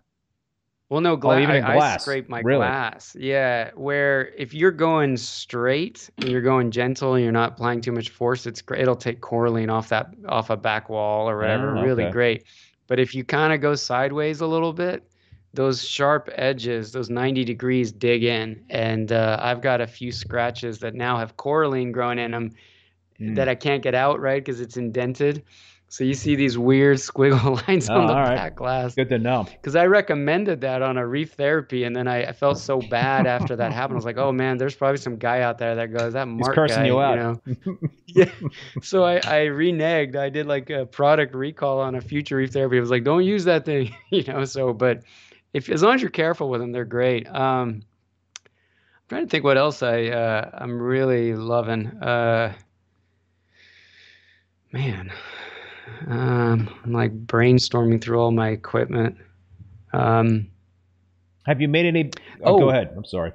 Well, 0.90 1.02
no, 1.02 1.18
gla- 1.18 1.36
oh, 1.36 1.40
even 1.40 1.64
I, 1.64 1.74
glass. 1.74 2.02
I 2.02 2.02
scrape 2.02 2.30
my 2.30 2.40
really? 2.40 2.60
glass. 2.60 3.16
Yeah, 3.20 3.72
where 3.76 4.30
if 4.38 4.54
you're 4.54 4.72
going 4.72 5.18
straight 5.18 6.10
and 6.18 6.30
you're 6.30 6.42
going 6.42 6.72
gentle 6.72 7.16
and 7.16 7.24
you're 7.24 7.34
not 7.34 7.54
applying 7.54 7.82
too 7.82 7.92
much 7.92 8.10
force, 8.10 8.46
it's 8.46 8.62
great. 8.62 8.82
It'll 8.82 8.96
take 8.96 9.20
coralline 9.20 9.70
off 9.70 9.90
that 9.90 10.14
off 10.30 10.50
a 10.50 10.56
back 10.56 10.90
wall 10.90 11.30
or 11.30 11.38
whatever. 11.38 11.76
Oh, 11.76 11.80
okay. 11.80 11.88
Really 11.88 12.12
great. 12.12 12.46
But 12.88 13.00
if 13.00 13.14
you 13.14 13.26
kind 13.26 13.52
of 13.52 13.60
go 13.60 13.76
sideways 13.76 14.40
a 14.40 14.48
little 14.48 14.72
bit, 14.72 15.04
those 15.54 15.86
sharp 15.86 16.30
edges, 16.36 16.92
those 16.92 17.10
90 17.10 17.44
degrees 17.44 17.92
dig 17.92 18.24
in. 18.24 18.64
And 18.70 19.12
uh, 19.12 19.40
I've 19.42 19.62
got 19.62 19.82
a 19.82 19.88
few 19.88 20.12
scratches 20.12 20.80
that 20.80 20.96
now 20.96 21.18
have 21.18 21.36
coralline 21.36 21.92
growing 21.92 22.20
in 22.20 22.32
them 22.32 22.52
mm. 23.20 23.36
that 23.36 23.50
I 23.50 23.56
can't 23.56 23.84
get 23.84 23.96
out, 23.96 24.20
right? 24.20 24.44
Because 24.44 24.62
it's 24.62 24.78
indented. 24.78 25.44
So 25.90 26.04
you 26.04 26.14
see 26.14 26.36
these 26.36 26.58
weird 26.58 26.98
squiggle 26.98 27.66
lines 27.68 27.90
oh, 27.90 27.96
on 27.96 28.08
the 28.08 28.14
back 28.14 28.56
glass. 28.56 28.96
Good 28.96 29.10
to 29.10 29.18
know. 29.18 29.48
Because 29.50 29.76
I 29.76 29.86
recommended 29.86 30.62
that 30.62 30.82
on 30.82 30.98
a 30.98 31.08
reef 31.08 31.34
therapy, 31.34 31.86
and 31.86 31.96
then 31.96 32.08
I, 32.08 32.26
I 32.26 32.32
felt 32.34 32.58
so 32.58 32.82
bad 32.82 33.26
after 33.26 33.56
that 33.56 33.72
happened. 33.72 33.96
I 33.96 34.00
was 34.00 34.06
like, 34.06 34.18
oh 34.18 34.32
man, 34.32 34.58
there's 34.58 34.76
probably 34.76 34.98
some 34.98 35.18
guy 35.18 35.42
out 35.42 35.58
there 35.58 35.76
that 35.76 35.94
goes, 35.94 36.14
that 36.14 36.28
Mark 36.28 36.52
He's 36.52 36.56
cursing 36.56 36.78
guy, 36.78 36.86
you 36.88 37.00
out. 37.00 37.42
You 37.46 37.58
know? 37.66 37.78
yeah. 38.08 38.32
So 38.82 39.06
I, 39.06 39.16
I 39.18 39.48
reneged. 39.48 40.16
I 40.16 40.30
did 40.30 40.46
like 40.46 40.70
a 40.70 40.86
product 40.86 41.34
recall 41.34 41.80
on 41.80 41.96
a 41.96 42.02
future 42.02 42.36
reef 42.36 42.52
therapy. 42.52 42.78
I 42.78 42.82
was 42.82 42.92
like, 42.92 43.04
don't 43.06 43.24
use 43.24 43.46
that 43.46 43.64
thing, 43.66 43.96
you 44.12 44.24
know. 44.24 44.44
So, 44.44 44.74
but 44.74 45.04
if 45.54 45.70
as 45.70 45.84
long 45.84 45.96
as 45.96 46.02
you're 46.02 46.12
careful 46.12 46.50
with 46.50 46.60
them, 46.60 46.74
they're 46.74 46.86
great. 46.86 47.28
Um, 47.28 47.82
I'm 48.46 49.10
trying 49.10 49.26
to 49.26 49.30
think 49.30 49.46
what 49.46 49.58
else 49.58 49.82
I 49.82 50.08
uh, 50.08 50.50
I'm 50.54 50.82
really 50.82 51.34
loving. 51.34 51.88
Uh, 51.88 52.54
man, 54.74 55.12
um, 56.08 56.70
I'm 56.84 56.94
like 56.94 57.26
brainstorming 57.26 58.02
through 58.02 58.20
all 58.20 58.32
my 58.32 58.50
equipment. 58.50 59.18
Um, 59.94 60.48
Have 61.46 61.62
you 61.62 61.68
made 61.68 61.86
any? 61.86 62.12
Oh, 62.44 62.56
oh, 62.56 62.60
go 62.60 62.70
ahead. 62.70 62.94
I'm 62.96 63.06
sorry. 63.06 63.34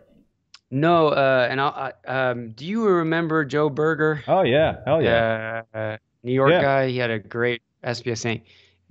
No, 0.70 1.08
uh, 1.08 1.48
and 1.50 1.60
I'll, 1.60 1.92
I, 2.06 2.30
um, 2.30 2.52
do 2.52 2.64
you 2.64 2.86
remember 2.86 3.44
Joe 3.44 3.68
Berger? 3.68 4.22
Oh 4.26 4.42
yeah, 4.42 4.76
hell 4.86 5.02
yeah, 5.02 5.62
uh, 5.74 5.96
New 6.22 6.32
York 6.32 6.50
yeah. 6.50 6.62
guy. 6.62 6.88
He 6.88 6.96
had 6.96 7.10
a 7.10 7.18
great 7.18 7.62
SPS 7.84 8.22
tank. 8.22 8.44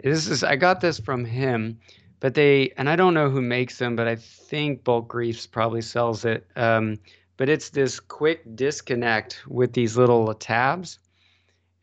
This 0.03 0.27
is 0.27 0.43
I 0.43 0.55
got 0.55 0.81
this 0.81 0.99
from 0.99 1.25
him 1.25 1.79
but 2.21 2.35
they 2.35 2.71
and 2.77 2.87
I 2.87 2.95
don't 2.95 3.13
know 3.13 3.29
who 3.29 3.41
makes 3.41 3.77
them, 3.77 3.97
but 3.97 4.07
I 4.07 4.15
think 4.15 4.85
Bulk 4.85 5.13
Reefs 5.13 5.45
probably 5.45 5.81
sells 5.81 6.23
it. 6.23 6.47
Um, 6.55 6.99
but 7.35 7.49
it's 7.49 7.71
this 7.71 7.99
quick 7.99 8.43
disconnect 8.55 9.41
with 9.47 9.73
these 9.73 9.97
little 9.97 10.33
tabs. 10.35 10.99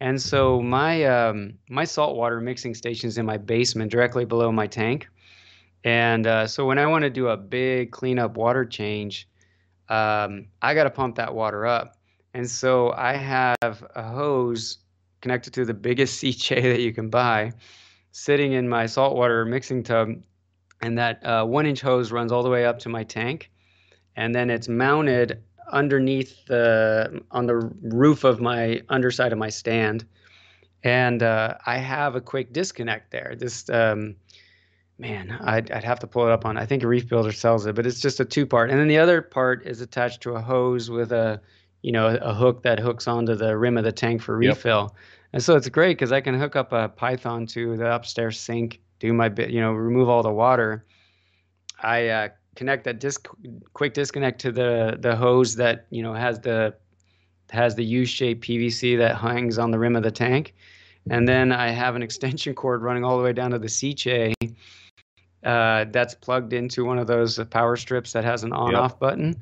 And 0.01 0.21
so 0.21 0.61
my 0.63 1.05
um, 1.05 1.55
my 1.69 1.85
saltwater 1.85 2.41
mixing 2.41 2.75
station 2.75 3.09
is 3.09 3.19
in 3.19 3.27
my 3.27 3.37
basement, 3.37 3.91
directly 3.91 4.25
below 4.25 4.53
my 4.53 4.67
tank. 4.67 5.09
And 5.85 6.27
uh, 6.27 6.47
so 6.47 6.67
when 6.67 6.79
I 6.79 6.87
want 6.87 7.03
to 7.03 7.11
do 7.11 7.29
a 7.29 7.37
big 7.37 7.91
cleanup 7.91 8.37
water 8.37 8.65
change, 8.65 9.29
um, 9.89 10.47
I 10.63 10.75
got 10.75 10.85
to 10.85 10.91
pump 10.91 11.17
that 11.17 11.35
water 11.35 11.67
up. 11.67 11.97
And 12.35 12.49
so 12.49 12.93
I 12.93 13.15
have 13.15 13.57
a 13.95 14.03
hose 14.03 14.79
connected 15.21 15.53
to 15.55 15.65
the 15.65 15.75
biggest 15.75 16.21
Sicce 16.23 16.63
that 16.63 16.81
you 16.81 16.93
can 16.93 17.11
buy, 17.11 17.53
sitting 18.13 18.53
in 18.53 18.69
my 18.69 18.87
saltwater 18.87 19.45
mixing 19.45 19.83
tub 19.83 20.11
and 20.81 20.99
that 20.99 21.25
uh, 21.25 21.45
one 21.45 21.67
inch 21.67 21.81
hose 21.81 22.13
runs 22.13 22.33
all 22.33 22.43
the 22.43 22.51
way 22.51 22.65
up 22.65 22.79
to 22.81 22.89
my 22.89 23.05
tank 23.05 23.51
and 24.17 24.35
then 24.35 24.51
it's 24.51 24.69
mounted 24.69 25.43
underneath 25.71 26.47
the 26.47 27.23
on 27.31 27.47
the 27.47 27.57
roof 27.83 28.25
of 28.25 28.41
my 28.41 28.81
underside 28.89 29.33
of 29.33 29.39
my 29.39 29.49
stand 29.49 30.05
and 30.85 31.23
uh, 31.23 31.55
i 31.67 31.77
have 31.77 32.15
a 32.15 32.21
quick 32.21 32.53
disconnect 32.53 33.11
there 33.11 33.35
this 33.39 33.69
um, 33.71 34.15
man 34.99 35.37
I'd, 35.41 35.71
I'd 35.71 35.85
have 35.85 36.01
to 36.01 36.07
pull 36.07 36.27
it 36.27 36.33
up 36.33 36.45
on 36.45 36.57
i 36.57 36.67
think 36.67 36.83
a 36.83 36.89
reef 36.89 37.09
builder 37.09 37.33
sells 37.33 37.67
it 37.67 37.75
but 37.75 37.87
it's 37.87 38.01
just 38.01 38.21
a 38.21 38.25
two 38.25 38.47
part 38.47 38.71
and 38.71 38.79
then 38.79 38.89
the 38.89 38.99
other 38.99 39.23
part 39.23 39.67
is 39.67 39.81
attached 39.81 40.23
to 40.23 40.33
a 40.33 40.41
hose 40.41 40.91
with 40.91 41.13
a 41.13 41.41
you 41.83 41.93
know 41.93 42.09
a 42.09 42.35
hook 42.35 42.63
that 42.63 42.79
hooks 42.79 43.07
onto 43.07 43.35
the 43.35 43.57
rim 43.57 43.77
of 43.79 43.85
the 43.85 43.93
tank 43.93 44.23
for 44.23 44.37
refill 44.37 44.91
yep. 44.93 45.03
and 45.33 45.43
so 45.43 45.55
it's 45.57 45.69
great 45.69 45.97
because 45.97 46.13
i 46.13 46.21
can 46.21 46.39
hook 46.39 46.57
up 46.57 46.73
a 46.73 46.89
python 46.89 47.47
to 47.47 47.77
the 47.77 47.95
upstairs 47.95 48.39
sink 48.39 48.81
do 48.99 49.13
my 49.13 49.29
bit, 49.29 49.51
you 49.51 49.61
know, 49.61 49.73
remove 49.73 50.09
all 50.09 50.23
the 50.23 50.33
water. 50.33 50.85
I 51.81 52.09
uh, 52.09 52.29
connect 52.59 52.83
that 52.83 52.99
disc, 52.99 53.29
quick 53.73 53.95
disconnect 53.95 54.41
to 54.41 54.51
the 54.51 54.99
the 54.99 55.15
hose 55.15 55.55
that 55.55 55.87
you 55.91 56.03
know 56.03 56.13
has 56.13 56.41
the 56.41 56.75
has 57.51 57.77
the 57.77 57.85
U-shaped 57.85 58.45
PVC 58.45 58.99
that 58.99 59.17
hangs 59.17 59.59
on 59.59 59.71
the 59.71 59.79
rim 59.79 59.97
of 59.97 60.03
the 60.03 60.11
tank, 60.11 60.55
and 61.09 61.27
then 61.27 61.53
I 61.53 61.69
have 61.71 61.95
an 61.95 62.03
extension 62.03 62.55
cord 62.55 62.83
running 62.83 63.05
all 63.05 63.17
the 63.17 63.23
way 63.23 63.33
down 63.33 63.53
to 63.53 63.59
the 63.59 63.69
Sicce. 63.69 64.35
Uh, 65.45 65.85
that's 65.93 66.15
plugged 66.17 66.53
into 66.53 66.85
one 66.85 66.99
of 66.99 67.07
those 67.07 67.39
power 67.45 67.77
strips 67.77 68.13
that 68.13 68.25
has 68.25 68.43
an 68.43 68.53
on-off 68.53 68.91
yep. 68.93 68.99
button, 68.99 69.37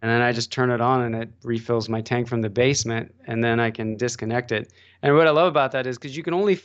and 0.00 0.10
then 0.10 0.22
I 0.22 0.32
just 0.32 0.50
turn 0.50 0.70
it 0.70 0.80
on 0.80 1.02
and 1.02 1.14
it 1.14 1.28
refills 1.44 1.90
my 1.90 2.00
tank 2.00 2.26
from 2.26 2.40
the 2.40 2.48
basement, 2.48 3.14
and 3.26 3.44
then 3.44 3.60
I 3.60 3.70
can 3.70 3.96
disconnect 3.98 4.50
it. 4.50 4.72
And 5.02 5.14
what 5.14 5.26
I 5.26 5.30
love 5.30 5.48
about 5.48 5.72
that 5.72 5.86
is 5.86 5.98
because 5.98 6.16
you 6.16 6.22
can 6.22 6.32
only, 6.32 6.58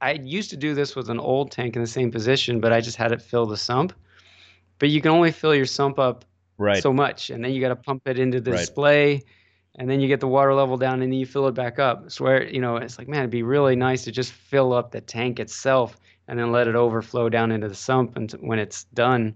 I 0.00 0.14
used 0.14 0.50
to 0.50 0.56
do 0.56 0.74
this 0.74 0.96
with 0.96 1.08
an 1.10 1.20
old 1.20 1.52
tank 1.52 1.76
in 1.76 1.80
the 1.80 1.88
same 1.88 2.10
position, 2.10 2.60
but 2.60 2.72
I 2.72 2.80
just 2.80 2.96
had 2.96 3.12
it 3.12 3.22
fill 3.22 3.46
the 3.46 3.56
sump. 3.56 3.92
But 4.78 4.90
you 4.90 5.00
can 5.00 5.10
only 5.10 5.32
fill 5.32 5.54
your 5.54 5.66
sump 5.66 5.98
up 5.98 6.24
right. 6.56 6.82
so 6.82 6.92
much, 6.92 7.30
and 7.30 7.44
then 7.44 7.52
you 7.52 7.60
got 7.60 7.68
to 7.68 7.76
pump 7.76 8.06
it 8.06 8.18
into 8.18 8.40
the 8.40 8.52
right. 8.52 8.60
display, 8.60 9.22
and 9.76 9.90
then 9.90 10.00
you 10.00 10.08
get 10.08 10.20
the 10.20 10.28
water 10.28 10.54
level 10.54 10.76
down, 10.76 11.02
and 11.02 11.12
then 11.12 11.18
you 11.18 11.26
fill 11.26 11.48
it 11.48 11.54
back 11.54 11.78
up. 11.78 12.10
So 12.10 12.24
where 12.24 12.48
you 12.48 12.60
know 12.60 12.76
it's 12.76 12.98
like, 12.98 13.08
man, 13.08 13.20
it'd 13.20 13.30
be 13.30 13.42
really 13.42 13.76
nice 13.76 14.04
to 14.04 14.12
just 14.12 14.32
fill 14.32 14.72
up 14.72 14.90
the 14.90 15.00
tank 15.00 15.40
itself, 15.40 15.98
and 16.28 16.38
then 16.38 16.52
let 16.52 16.68
it 16.68 16.74
overflow 16.74 17.28
down 17.28 17.52
into 17.52 17.68
the 17.68 17.74
sump, 17.74 18.16
and 18.16 18.30
when 18.40 18.58
it's 18.58 18.84
done. 18.84 19.34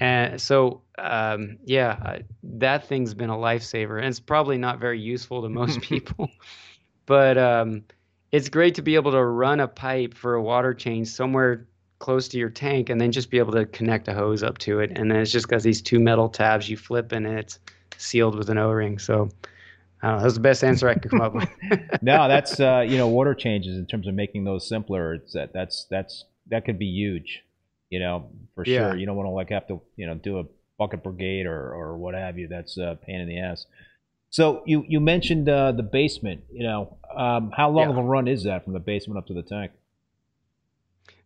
And 0.00 0.40
so, 0.40 0.82
um, 0.98 1.58
yeah, 1.64 2.18
that 2.42 2.88
thing's 2.88 3.14
been 3.14 3.30
a 3.30 3.36
lifesaver, 3.36 3.98
and 3.98 4.06
it's 4.06 4.18
probably 4.18 4.58
not 4.58 4.80
very 4.80 4.98
useful 5.00 5.42
to 5.42 5.48
most 5.48 5.80
people 5.82 6.28
but 7.06 7.38
um, 7.38 7.84
it's 8.32 8.48
great 8.48 8.74
to 8.74 8.82
be 8.82 8.96
able 8.96 9.12
to 9.12 9.24
run 9.24 9.60
a 9.60 9.68
pipe 9.68 10.14
for 10.14 10.34
a 10.34 10.42
water 10.42 10.74
change 10.74 11.08
somewhere 11.08 11.66
close 11.98 12.28
to 12.28 12.38
your 12.38 12.50
tank 12.50 12.90
and 12.90 13.00
then 13.00 13.10
just 13.10 13.30
be 13.30 13.38
able 13.38 13.52
to 13.52 13.64
connect 13.66 14.08
a 14.08 14.14
hose 14.14 14.42
up 14.42 14.58
to 14.58 14.80
it 14.80 14.90
and 14.96 15.10
then 15.10 15.18
it's 15.18 15.32
just 15.32 15.48
got 15.48 15.62
these 15.62 15.80
two 15.80 15.98
metal 15.98 16.28
tabs 16.28 16.68
you 16.68 16.76
flip 16.76 17.12
and 17.12 17.26
it's 17.26 17.58
sealed 17.96 18.36
with 18.36 18.50
an 18.50 18.58
o-ring 18.58 18.98
so 18.98 19.30
I 20.02 20.08
don't 20.08 20.16
know, 20.18 20.22
that's 20.22 20.34
the 20.34 20.40
best 20.40 20.62
answer 20.62 20.88
I 20.88 20.94
could 20.94 21.10
come 21.10 21.20
up 21.20 21.34
with. 21.34 21.48
no, 22.02 22.28
that's 22.28 22.60
uh, 22.60 22.84
you 22.86 22.98
know 22.98 23.08
water 23.08 23.34
changes 23.34 23.76
in 23.76 23.86
terms 23.86 24.06
of 24.06 24.14
making 24.14 24.44
those 24.44 24.68
simpler. 24.68 25.14
It's 25.14 25.32
that 25.32 25.52
that's 25.52 25.86
that's 25.90 26.24
that 26.48 26.64
could 26.64 26.78
be 26.78 26.86
huge, 26.86 27.42
you 27.90 27.98
know, 27.98 28.28
for 28.54 28.64
yeah. 28.66 28.90
sure. 28.90 28.96
You 28.96 29.06
don't 29.06 29.16
want 29.16 29.26
to 29.26 29.30
like 29.30 29.50
have 29.50 29.66
to 29.68 29.80
you 29.96 30.06
know 30.06 30.14
do 30.14 30.38
a 30.38 30.44
bucket 30.78 31.02
brigade 31.02 31.46
or 31.46 31.72
or 31.72 31.96
what 31.96 32.14
have 32.14 32.38
you. 32.38 32.46
That's 32.46 32.76
a 32.76 32.98
pain 33.04 33.20
in 33.20 33.28
the 33.28 33.40
ass. 33.40 33.66
So 34.30 34.62
you 34.66 34.84
you 34.86 35.00
mentioned 35.00 35.48
uh, 35.48 35.72
the 35.72 35.82
basement. 35.82 36.44
You 36.52 36.64
know, 36.64 36.98
um, 37.16 37.50
how 37.56 37.70
long 37.70 37.88
yeah. 37.88 37.90
of 37.92 37.96
a 37.96 38.02
run 38.02 38.28
is 38.28 38.44
that 38.44 38.64
from 38.64 38.74
the 38.74 38.80
basement 38.80 39.18
up 39.18 39.26
to 39.28 39.34
the 39.34 39.42
tank? 39.42 39.72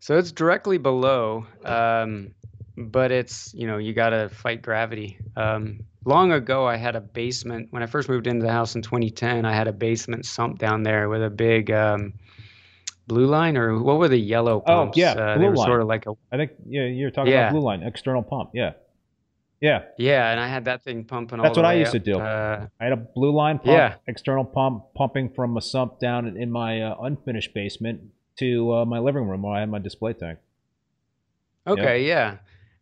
So 0.01 0.17
it's 0.17 0.33
directly 0.33 0.79
below, 0.79 1.47
um, 1.65 2.31
but 2.77 3.13
it's 3.13 3.53
you 3.55 3.67
know 3.67 3.77
you 3.77 3.93
got 3.93 4.11
to 4.11 4.29
fight 4.31 4.63
gravity. 4.63 5.19
Um, 5.37 5.81
long 6.07 6.33
ago, 6.33 6.67
I 6.67 6.77
had 6.77 6.97
a 6.97 7.01
basement 7.01 7.69
when 7.71 7.83
I 7.83 7.87
first 7.87 8.09
moved 8.09 8.27
into 8.27 8.45
the 8.45 8.51
house 8.53 8.75
in 8.75 8.83
2010. 8.83 9.45
I 9.45 9.53
had 9.53 9.69
a 9.69 9.73
basement 9.73 10.25
sump 10.25 10.59
down 10.59 10.83
there 10.83 11.09
with 11.11 11.23
a 11.23 11.29
big 11.29 11.71
um, 11.71 12.15
Blue 13.09 13.27
Line 13.27 13.57
or 13.59 13.79
what 13.83 13.99
were 13.99 14.09
the 14.09 14.17
yellow 14.17 14.61
pumps? 14.61 14.97
Oh, 14.97 15.01
yeah, 15.01 15.13
uh, 15.13 15.35
Blue 15.35 15.43
they 15.43 15.49
were 15.51 15.57
Line. 15.57 15.67
sort 15.67 15.81
of 15.83 15.87
like 15.89 16.07
a 16.07 16.13
I 16.33 16.37
think 16.39 16.53
yeah, 16.67 16.85
you're 16.87 17.11
talking 17.11 17.33
Yeah. 17.33 17.49
about 17.49 17.53
Blue 17.53 17.61
Line 17.63 17.83
external 17.83 18.23
pump. 18.23 18.51
Yeah, 18.55 18.73
yeah. 19.61 19.83
yeah, 19.99 20.31
and 20.31 20.41
I 20.41 20.49
had 20.49 20.65
that 20.65 20.83
thing 20.83 21.05
pumping 21.05 21.41
all 21.41 21.43
That's 21.45 21.57
what 21.59 21.67
I 21.67 21.75
used 21.75 21.93
to 21.93 21.99
do. 21.99 22.19
Uh, 22.19 22.69
I 22.81 22.85
had 22.85 22.95
a 22.95 22.97
Blue 22.97 23.33
Line 23.33 23.59
pump, 23.59 23.67
Yeah. 23.69 23.97
external 24.07 24.47
pump, 24.47 24.85
pumping 24.95 25.29
from 25.29 25.59
a 25.59 25.61
sump 25.61 26.01
down 26.01 26.27
in- 26.27 26.39
in 26.39 26.51
my 26.51 26.81
uh, 26.81 26.97
unfinished 27.03 27.53
basement 27.53 28.01
to 28.41 28.75
uh, 28.75 28.85
my 28.85 28.99
living 28.99 29.27
room 29.27 29.43
where 29.43 29.57
I 29.57 29.61
had 29.61 29.71
my 29.71 29.79
display 29.79 30.13
tank. 30.13 30.39
Okay, 31.67 32.07
yeah. 32.07 32.39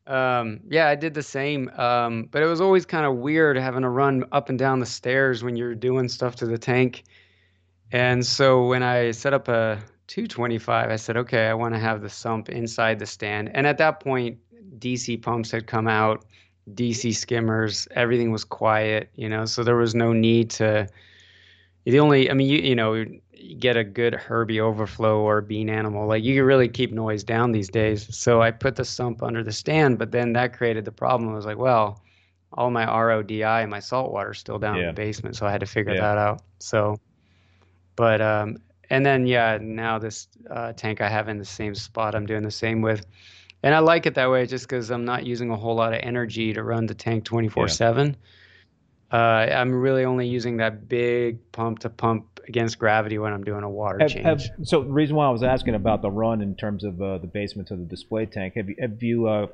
Um, 0.06 0.60
yeah, 0.68 0.88
I 0.88 0.94
did 0.94 1.14
the 1.14 1.22
same. 1.22 1.68
Um, 1.76 2.28
but 2.30 2.42
it 2.42 2.46
was 2.46 2.60
always 2.60 2.86
kind 2.86 3.04
of 3.04 3.16
weird 3.16 3.56
having 3.56 3.82
to 3.82 3.90
run 3.90 4.24
up 4.32 4.48
and 4.48 4.58
down 4.58 4.80
the 4.80 4.86
stairs 4.86 5.44
when 5.44 5.54
you're 5.56 5.74
doing 5.74 6.08
stuff 6.08 6.36
to 6.36 6.46
the 6.46 6.58
tank. 6.58 7.04
And 7.92 8.24
so 8.24 8.66
when 8.66 8.82
I 8.82 9.10
set 9.10 9.34
up 9.34 9.48
a 9.48 9.78
225, 10.06 10.90
I 10.90 10.96
said, 10.96 11.16
okay, 11.18 11.48
I 11.48 11.54
want 11.54 11.74
to 11.74 11.80
have 11.80 12.00
the 12.00 12.08
sump 12.08 12.48
inside 12.48 12.98
the 12.98 13.06
stand. 13.06 13.50
And 13.54 13.66
at 13.66 13.78
that 13.78 14.00
point, 14.00 14.38
DC 14.78 15.22
pumps 15.22 15.50
had 15.50 15.66
come 15.66 15.86
out, 15.86 16.24
DC 16.74 17.14
skimmers, 17.14 17.86
everything 17.94 18.30
was 18.30 18.44
quiet, 18.44 19.10
you 19.14 19.28
know, 19.28 19.44
so 19.44 19.62
there 19.62 19.76
was 19.76 19.94
no 19.94 20.12
need 20.12 20.50
to. 20.50 20.88
The 21.84 22.00
only, 22.00 22.30
I 22.30 22.34
mean, 22.34 22.48
you 22.48 22.58
you 22.58 22.74
know, 22.76 22.94
you 22.94 23.56
get 23.56 23.76
a 23.76 23.84
good 23.84 24.14
Herbie 24.14 24.60
overflow 24.60 25.20
or 25.20 25.40
bean 25.40 25.70
animal. 25.70 26.06
Like 26.06 26.22
you 26.24 26.34
can 26.34 26.44
really 26.44 26.68
keep 26.68 26.92
noise 26.92 27.24
down 27.24 27.52
these 27.52 27.68
days. 27.70 28.14
So 28.16 28.42
I 28.42 28.50
put 28.50 28.76
the 28.76 28.84
sump 28.84 29.22
under 29.22 29.42
the 29.42 29.52
stand, 29.52 29.98
but 29.98 30.10
then 30.10 30.32
that 30.34 30.52
created 30.52 30.84
the 30.84 30.92
problem. 30.92 31.30
I 31.30 31.34
was 31.34 31.46
like, 31.46 31.56
well, 31.58 32.02
all 32.52 32.70
my 32.70 32.84
RODI 32.86 33.62
and 33.62 33.70
my 33.70 33.80
salt 33.80 34.12
water 34.12 34.32
is 34.32 34.38
still 34.38 34.58
down 34.58 34.76
in 34.78 34.86
the 34.86 34.92
basement, 34.92 35.36
so 35.36 35.46
I 35.46 35.50
had 35.50 35.60
to 35.60 35.66
figure 35.66 35.94
Yeah. 35.94 36.00
that 36.00 36.18
out. 36.18 36.42
So, 36.60 36.98
but 37.96 38.20
um, 38.20 38.58
and 38.90 39.04
then 39.04 39.26
yeah, 39.26 39.58
now 39.60 39.98
this 39.98 40.28
uh, 40.50 40.72
tank 40.72 41.00
I 41.00 41.08
have 41.08 41.28
in 41.28 41.38
the 41.38 41.44
same 41.44 41.74
spot, 41.74 42.14
I'm 42.14 42.26
doing 42.26 42.42
the 42.42 42.50
same 42.50 42.82
with, 42.82 43.06
and 43.62 43.74
I 43.74 43.80
like 43.80 44.06
it 44.06 44.14
that 44.14 44.30
way 44.30 44.46
just 44.46 44.66
because 44.68 44.90
I'm 44.90 45.04
not 45.04 45.26
using 45.26 45.50
a 45.50 45.56
whole 45.56 45.74
lot 45.74 45.92
of 45.92 46.00
energy 46.02 46.52
to 46.54 46.62
run 46.62 46.86
the 46.86 46.94
tank 46.94 47.24
24 47.24 47.68
seven. 47.68 48.16
Uh, 49.10 49.16
I'm 49.16 49.72
really 49.72 50.04
only 50.04 50.26
using 50.28 50.58
that 50.58 50.88
big 50.88 51.50
pump 51.52 51.78
to 51.80 51.88
pump 51.88 52.40
against 52.46 52.78
gravity 52.78 53.18
when 53.18 53.32
I'm 53.32 53.44
doing 53.44 53.62
a 53.62 53.70
water 53.70 53.98
Have, 54.00 54.10
change. 54.10 54.24
have, 54.24 54.42
so 54.64 54.82
the 54.82 54.90
reason 54.90 55.16
why 55.16 55.26
I 55.26 55.30
was 55.30 55.42
asking 55.42 55.74
about 55.74 56.02
the 56.02 56.10
run 56.10 56.42
in 56.42 56.54
terms 56.54 56.84
of 56.84 57.00
uh, 57.00 57.18
the 57.18 57.26
basement 57.26 57.68
to 57.68 57.76
the 57.76 57.84
display 57.84 58.26
tank, 58.26 58.54
have 58.56 58.68
you 58.68 58.76
have 58.80 59.02
you 59.02 59.26
uh, 59.26 59.46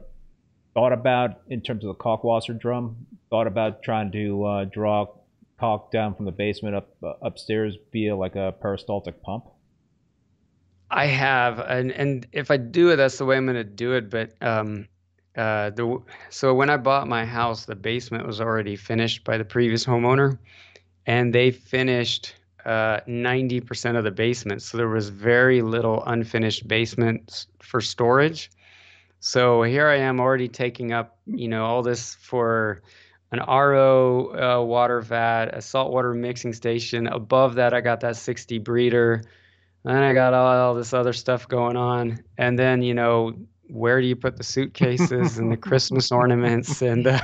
thought 0.74 0.92
about 0.92 1.40
in 1.48 1.60
terms 1.60 1.84
of 1.84 1.88
the 1.88 1.94
Kalkwasser 1.94 2.58
drum? 2.58 3.06
Thought 3.30 3.46
about 3.46 3.82
trying 3.82 4.10
to 4.12 4.44
uh, 4.44 4.64
draw 4.64 5.06
calc 5.58 5.92
down 5.92 6.14
from 6.14 6.24
the 6.24 6.32
basement 6.32 6.74
up 6.74 6.88
uh, 7.02 7.12
upstairs 7.22 7.76
via 7.92 8.16
like 8.16 8.34
a 8.36 8.54
peristaltic 8.60 9.22
pump? 9.22 9.44
I 10.90 11.06
have, 11.06 11.58
and 11.60 11.90
and 11.92 12.26
if 12.32 12.50
I 12.50 12.56
do 12.56 12.90
it, 12.90 12.96
that's 12.96 13.18
the 13.18 13.24
way 13.24 13.36
I'm 13.36 13.46
going 13.46 13.56
to 13.56 13.64
do 13.64 13.92
it. 13.94 14.10
But 14.10 14.32
um, 14.40 14.86
uh, 15.36 15.70
the 15.70 16.00
so 16.30 16.54
when 16.54 16.70
I 16.70 16.76
bought 16.76 17.08
my 17.08 17.24
house, 17.24 17.64
the 17.64 17.74
basement 17.74 18.26
was 18.26 18.40
already 18.40 18.76
finished 18.76 19.24
by 19.24 19.36
the 19.36 19.44
previous 19.44 19.84
homeowner, 19.84 20.38
and 21.06 21.34
they 21.34 21.50
finished 21.50 22.34
uh, 22.64 23.00
90% 23.06 23.96
of 23.96 24.04
the 24.04 24.10
basement. 24.10 24.62
So 24.62 24.78
there 24.78 24.88
was 24.88 25.08
very 25.08 25.60
little 25.60 26.02
unfinished 26.06 26.66
basement 26.66 27.46
for 27.60 27.80
storage. 27.80 28.50
So 29.20 29.62
here 29.62 29.88
I 29.88 29.96
am 29.96 30.20
already 30.20 30.48
taking 30.48 30.92
up, 30.92 31.18
you 31.26 31.48
know, 31.48 31.64
all 31.64 31.82
this 31.82 32.14
for 32.14 32.82
an 33.32 33.40
RO 33.40 34.28
uh, 34.34 34.64
water 34.64 35.00
vat, 35.00 35.46
a 35.52 35.60
saltwater 35.60 36.14
mixing 36.14 36.52
station. 36.52 37.06
Above 37.06 37.54
that, 37.56 37.74
I 37.74 37.80
got 37.80 38.00
that 38.00 38.16
60 38.16 38.58
breeder. 38.58 39.22
Then 39.82 39.96
I 39.96 40.12
got 40.14 40.34
all, 40.34 40.46
all 40.46 40.74
this 40.74 40.92
other 40.92 41.12
stuff 41.12 41.48
going 41.48 41.76
on. 41.76 42.22
And 42.38 42.58
then, 42.58 42.82
you 42.82 42.94
know, 42.94 43.34
where 43.74 44.00
do 44.00 44.06
you 44.06 44.16
put 44.16 44.36
the 44.36 44.44
suitcases 44.44 45.38
and 45.38 45.50
the 45.50 45.56
Christmas 45.56 46.12
ornaments? 46.12 46.80
And 46.94 47.06
uh, 47.06 47.20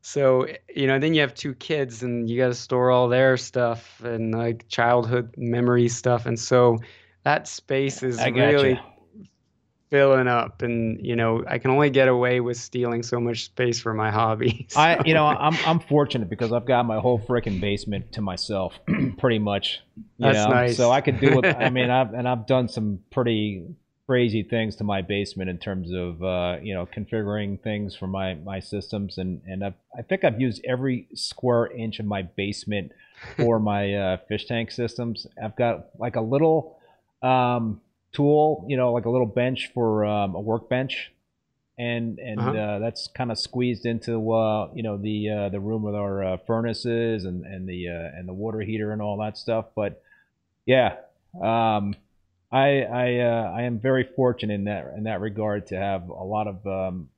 so, 0.00 0.46
you 0.74 0.86
know, 0.86 0.98
then 0.98 1.12
you 1.12 1.20
have 1.20 1.34
two 1.34 1.54
kids 1.54 2.02
and 2.02 2.30
you 2.30 2.38
got 2.38 2.48
to 2.48 2.54
store 2.54 2.90
all 2.90 3.08
their 3.08 3.36
stuff 3.36 4.00
and 4.02 4.32
like 4.32 4.66
childhood 4.68 5.34
memory 5.36 5.88
stuff. 5.88 6.26
And 6.26 6.38
so 6.38 6.78
that 7.24 7.46
space 7.46 8.02
is 8.02 8.18
really 8.24 8.74
gotcha. 8.74 8.84
filling 9.90 10.28
up. 10.28 10.62
And, 10.62 11.04
you 11.04 11.16
know, 11.16 11.44
I 11.46 11.58
can 11.58 11.70
only 11.70 11.90
get 11.90 12.08
away 12.08 12.40
with 12.40 12.56
stealing 12.56 13.02
so 13.02 13.20
much 13.20 13.44
space 13.44 13.80
for 13.80 13.92
my 13.92 14.10
hobbies. 14.10 14.72
I, 14.76 15.02
you 15.04 15.12
know, 15.12 15.26
I'm 15.26 15.56
I'm 15.66 15.80
fortunate 15.80 16.30
because 16.30 16.52
I've 16.52 16.66
got 16.66 16.86
my 16.86 17.00
whole 17.00 17.18
freaking 17.18 17.60
basement 17.60 18.12
to 18.12 18.22
myself, 18.22 18.78
pretty 19.18 19.40
much. 19.40 19.80
You 19.96 20.04
That's 20.32 20.48
know? 20.48 20.54
nice. 20.54 20.76
So 20.76 20.90
I 20.90 21.00
could 21.02 21.20
do 21.20 21.38
it. 21.40 21.44
I 21.44 21.68
mean, 21.68 21.90
I've 21.98 22.14
and 22.14 22.26
I've 22.26 22.46
done 22.46 22.68
some 22.68 23.00
pretty 23.10 23.66
crazy 24.08 24.42
things 24.42 24.76
to 24.76 24.84
my 24.84 25.02
basement 25.02 25.50
in 25.50 25.58
terms 25.58 25.92
of 25.92 26.22
uh, 26.24 26.56
you 26.62 26.74
know 26.74 26.86
configuring 26.86 27.60
things 27.62 27.94
for 27.96 28.06
my 28.06 28.34
my 28.36 28.60
systems, 28.60 29.18
and 29.18 29.42
and 29.46 29.64
I've, 29.64 29.74
I 29.98 30.02
think 30.02 30.24
I've 30.24 30.40
used 30.40 30.64
every 30.66 31.08
square 31.14 31.66
inch 31.72 32.00
of 32.00 32.06
my 32.06 32.22
basement 32.22 32.92
for 33.38 33.60
my 33.60 33.94
uh, 33.94 34.16
fish 34.28 34.46
tank 34.46 34.70
systems. 34.70 35.26
I've 35.42 35.56
got 35.56 35.88
like 35.98 36.16
a 36.16 36.22
little 36.22 36.78
um, 37.22 37.80
tool, 38.12 38.66
you 38.68 38.76
know, 38.76 38.92
like 38.92 39.06
a 39.06 39.10
little 39.10 39.26
bench 39.26 39.70
for 39.74 40.06
um, 40.06 40.34
a 40.34 40.40
workbench 40.40 41.12
and 41.78 42.18
and 42.18 42.40
Uh-huh. 42.40 42.54
uh, 42.54 42.78
that's 42.80 43.08
kind 43.08 43.30
of 43.30 43.38
squeezed 43.38 43.86
into 43.86 44.32
uh, 44.32 44.70
you 44.74 44.82
know 44.82 44.96
the 44.96 45.28
uh, 45.30 45.48
the 45.50 45.60
room 45.60 45.82
with 45.82 45.94
our 45.94 46.24
uh, 46.24 46.36
furnaces 46.46 47.24
and 47.24 47.44
and 47.44 47.68
the 47.68 47.88
uh, 47.88 48.18
and 48.18 48.28
the 48.28 48.32
water 48.32 48.60
heater 48.60 48.92
and 48.92 49.00
all 49.02 49.18
that 49.18 49.38
stuff. 49.38 49.66
But 49.76 50.02
yeah, 50.66 50.96
um, 51.42 51.94
I 52.50 52.82
I 52.82 53.18
uh, 53.20 53.52
I 53.56 53.62
am 53.62 53.78
very 53.78 54.08
fortunate 54.16 54.54
in 54.54 54.64
that 54.64 54.86
in 54.96 55.04
that 55.04 55.20
regard 55.20 55.66
to 55.68 55.76
have 55.76 56.08
a 56.08 56.24
lot 56.24 56.46
of 56.46 56.66
um, 56.66 57.08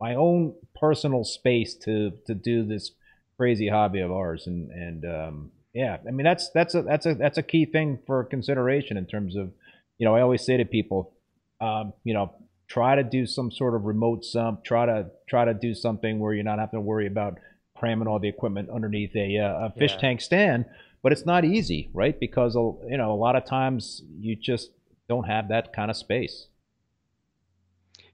my 0.00 0.14
own 0.14 0.54
personal 0.74 1.24
space 1.24 1.74
to 1.84 2.12
to 2.26 2.34
do 2.34 2.64
this 2.64 2.92
crazy 3.36 3.68
hobby 3.68 4.00
of 4.00 4.10
ours. 4.10 4.46
And 4.46 4.70
and 4.70 5.04
um, 5.04 5.50
yeah, 5.74 5.98
I 6.06 6.10
mean 6.10 6.24
that's 6.24 6.50
that's 6.50 6.74
a 6.74 6.82
that's 6.82 7.06
a 7.06 7.14
that's 7.14 7.38
a 7.38 7.42
key 7.42 7.66
thing 7.66 7.98
for 8.06 8.24
consideration 8.24 8.96
in 8.96 9.06
terms 9.06 9.36
of 9.36 9.52
you 9.98 10.06
know 10.06 10.14
I 10.14 10.22
always 10.22 10.44
say 10.44 10.56
to 10.56 10.64
people 10.64 11.12
um, 11.60 11.92
you 12.04 12.14
know 12.14 12.32
try 12.66 12.94
to 12.96 13.02
do 13.02 13.26
some 13.26 13.50
sort 13.50 13.74
of 13.74 13.84
remote 13.84 14.24
sump 14.24 14.64
try 14.64 14.86
to 14.86 15.10
try 15.28 15.44
to 15.44 15.54
do 15.54 15.74
something 15.74 16.18
where 16.18 16.32
you're 16.34 16.44
not 16.44 16.58
having 16.58 16.78
to 16.78 16.80
worry 16.80 17.06
about 17.06 17.38
cramming 17.76 18.08
all 18.08 18.18
the 18.18 18.28
equipment 18.28 18.68
underneath 18.70 19.14
a, 19.14 19.38
uh, 19.38 19.66
a 19.66 19.72
fish 19.78 19.92
Yeah. 19.92 19.98
tank 20.00 20.20
stand. 20.20 20.64
But 21.02 21.12
it's 21.12 21.24
not 21.24 21.44
easy 21.44 21.90
right? 21.92 22.18
Because 22.18 22.56
uh, 22.56 22.72
you 22.88 22.96
know 22.96 23.12
a 23.12 23.20
lot 23.20 23.36
of 23.36 23.44
times 23.44 24.02
you 24.18 24.34
just 24.34 24.70
don't 25.08 25.24
have 25.24 25.48
that 25.48 25.72
kind 25.72 25.90
of 25.90 25.96
space 25.96 26.48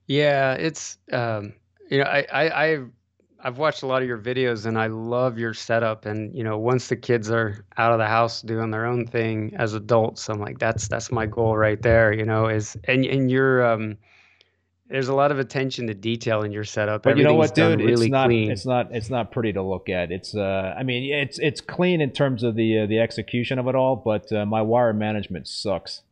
Yeah, 0.07 0.53
it's 0.53 0.97
um, 1.11 1.53
you 1.89 1.99
know, 1.99 2.05
I, 2.05 2.25
I 2.31 2.63
I've 2.63 2.91
I've 3.39 3.57
watched 3.57 3.83
a 3.83 3.87
lot 3.87 4.01
of 4.01 4.07
your 4.07 4.17
videos 4.17 4.65
and 4.65 4.77
I 4.77 4.87
love 4.87 5.37
your 5.37 5.53
setup 5.53 6.05
and 6.05 6.35
you 6.35 6.43
know, 6.43 6.57
once 6.57 6.87
the 6.87 6.95
kids 6.95 7.29
are 7.29 7.65
out 7.77 7.91
of 7.91 7.99
the 7.99 8.07
house 8.07 8.41
doing 8.41 8.71
their 8.71 8.85
own 8.85 9.05
thing 9.05 9.53
as 9.57 9.73
adults, 9.73 10.29
I'm 10.29 10.39
like 10.39 10.59
that's 10.59 10.87
that's 10.87 11.11
my 11.11 11.25
goal 11.25 11.57
right 11.57 11.81
there, 11.81 12.13
you 12.13 12.25
know, 12.25 12.47
is 12.47 12.77
and 12.85 13.05
and 13.05 13.29
you're 13.29 13.65
um 13.65 13.97
there's 14.87 15.07
a 15.07 15.15
lot 15.15 15.31
of 15.31 15.39
attention 15.39 15.87
to 15.87 15.95
detail 15.95 16.43
in 16.43 16.51
your 16.51 16.63
setup. 16.63 17.01
But 17.01 17.17
you 17.17 17.23
know 17.23 17.33
what, 17.33 17.55
dude? 17.55 17.79
really 17.79 18.05
it's 18.05 18.11
not. 18.11 18.27
clean. 18.27 18.51
It's 18.51 18.65
not. 18.67 18.89
It's 18.91 19.09
not 19.09 19.31
pretty 19.31 19.51
to 19.53 19.63
look 19.63 19.89
at. 19.89 20.11
It's. 20.11 20.35
Uh. 20.35 20.75
I 20.77 20.83
mean, 20.83 21.11
it's 21.11 21.39
it's 21.39 21.59
clean 21.59 22.01
in 22.01 22.11
terms 22.11 22.43
of 22.43 22.53
the 22.53 22.81
uh, 22.81 22.85
the 22.85 22.99
execution 22.99 23.57
of 23.57 23.67
it 23.67 23.73
all, 23.73 23.95
but 23.95 24.31
uh, 24.31 24.45
my 24.45 24.61
wire 24.61 24.93
management 24.93 25.47
sucks. 25.47 26.03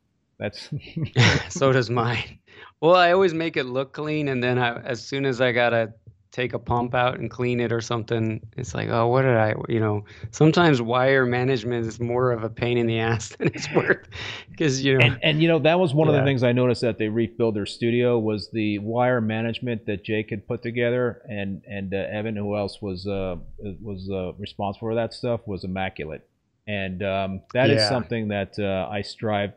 That's. 0.43 0.69
so 1.49 1.71
does 1.71 1.89
mine. 1.89 2.39
Well, 2.81 2.95
I 2.95 3.13
always 3.13 3.33
make 3.33 3.57
it 3.57 3.65
look 3.65 3.93
clean, 3.93 4.27
and 4.27 4.43
then 4.43 4.59
I, 4.59 4.81
as 4.83 5.01
soon 5.05 5.25
as 5.25 5.41
I 5.41 5.53
gotta 5.53 5.93
take 6.33 6.53
a 6.53 6.59
pump 6.59 6.95
out 6.95 7.19
and 7.19 7.31
clean 7.31 7.61
it 7.61 7.71
or 7.71 7.79
something, 7.79 8.41
it's 8.57 8.75
like, 8.75 8.89
oh, 8.89 9.07
what 9.07 9.21
did 9.21 9.37
I, 9.37 9.55
you 9.69 9.79
know? 9.79 10.03
Sometimes 10.31 10.81
wire 10.81 11.25
management 11.25 11.85
is 11.87 11.99
more 11.99 12.31
of 12.31 12.43
a 12.43 12.49
pain 12.49 12.77
in 12.77 12.87
the 12.87 12.99
ass 12.99 13.29
than 13.37 13.47
it's 13.55 13.71
worth, 13.75 14.07
because 14.51 14.83
you 14.83 14.95
know, 14.95 15.03
and, 15.05 15.19
and 15.23 15.41
you 15.41 15.47
know 15.47 15.59
that 15.59 15.79
was 15.79 15.93
one 15.93 16.09
of 16.09 16.15
the 16.15 16.21
things 16.23 16.43
I 16.43 16.51
noticed 16.51 16.81
that 16.81 16.97
they 16.97 17.07
Reef 17.07 17.37
their 17.37 17.65
studio 17.65 18.19
was 18.19 18.49
the 18.51 18.79
wire 18.79 19.21
management 19.21 19.85
that 19.85 20.03
Jake 20.03 20.29
had 20.31 20.47
put 20.47 20.61
together, 20.61 21.21
and 21.29 21.61
and 21.67 21.93
uh, 21.93 21.97
Evan, 21.97 22.35
who 22.35 22.57
else 22.57 22.81
was 22.81 23.07
uh 23.07 23.37
was 23.59 24.09
uh, 24.11 24.33
responsible 24.33 24.89
for 24.89 24.95
that 24.95 25.13
stuff, 25.13 25.41
was 25.47 25.63
immaculate, 25.63 26.27
and 26.67 27.01
um, 27.03 27.41
that 27.53 27.71
is 27.71 27.81
Yeah. 27.81 27.87
something 27.87 28.27
that 28.29 28.59
uh, 28.59 28.89
I 28.91 29.01
strive. 29.01 29.53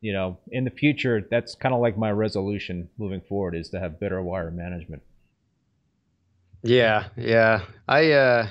You 0.00 0.12
know, 0.14 0.38
in 0.50 0.64
the 0.64 0.70
future, 0.70 1.26
that's 1.30 1.54
kind 1.54 1.74
of 1.74 1.80
like 1.80 1.98
my 1.98 2.10
resolution 2.10 2.88
moving 2.96 3.20
forward 3.20 3.54
is 3.54 3.68
to 3.70 3.80
have 3.80 4.00
better 4.00 4.22
wire 4.22 4.50
management. 4.50 5.02
Yeah, 6.62 7.08
yeah. 7.16 7.62
I 7.88 8.12
uh 8.12 8.48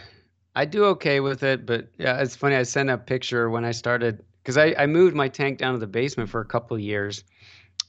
I 0.55 0.65
do 0.65 0.85
okay 0.85 1.19
with 1.19 1.43
it, 1.43 1.65
but 1.65 1.87
yeah, 1.97 2.21
it's 2.21 2.35
funny. 2.35 2.55
I 2.55 2.63
sent 2.63 2.89
a 2.89 2.97
picture 2.97 3.49
when 3.49 3.65
I 3.65 3.71
started 3.71 4.23
because 4.43 4.57
I, 4.57 4.75
I 4.77 4.87
moved 4.87 5.15
my 5.15 5.27
tank 5.27 5.57
down 5.59 5.73
to 5.73 5.79
the 5.79 5.87
basement 5.87 6.29
for 6.29 6.41
a 6.41 6.45
couple 6.45 6.77
years. 6.79 7.23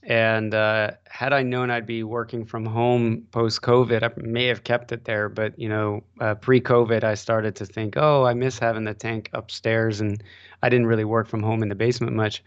And 0.03 0.55
uh, 0.55 0.91
had 1.07 1.31
I 1.31 1.43
known 1.43 1.69
I'd 1.69 1.85
be 1.85 2.03
working 2.03 2.45
from 2.45 2.65
home 2.65 3.27
post 3.31 3.61
COVID, 3.61 4.01
I 4.01 4.09
may 4.19 4.47
have 4.47 4.63
kept 4.63 4.91
it 4.91 5.05
there. 5.05 5.29
But 5.29 5.57
you 5.59 5.69
know, 5.69 6.03
uh, 6.19 6.35
pre 6.35 6.59
COVID, 6.59 7.03
I 7.03 7.13
started 7.13 7.55
to 7.57 7.65
think, 7.65 7.95
oh, 7.97 8.23
I 8.23 8.33
miss 8.33 8.57
having 8.57 8.83
the 8.83 8.95
tank 8.95 9.29
upstairs, 9.33 10.01
and 10.01 10.23
I 10.63 10.69
didn't 10.69 10.87
really 10.87 11.05
work 11.05 11.27
from 11.27 11.43
home 11.43 11.61
in 11.61 11.69
the 11.69 11.75
basement 11.75 12.15
much. 12.15 12.43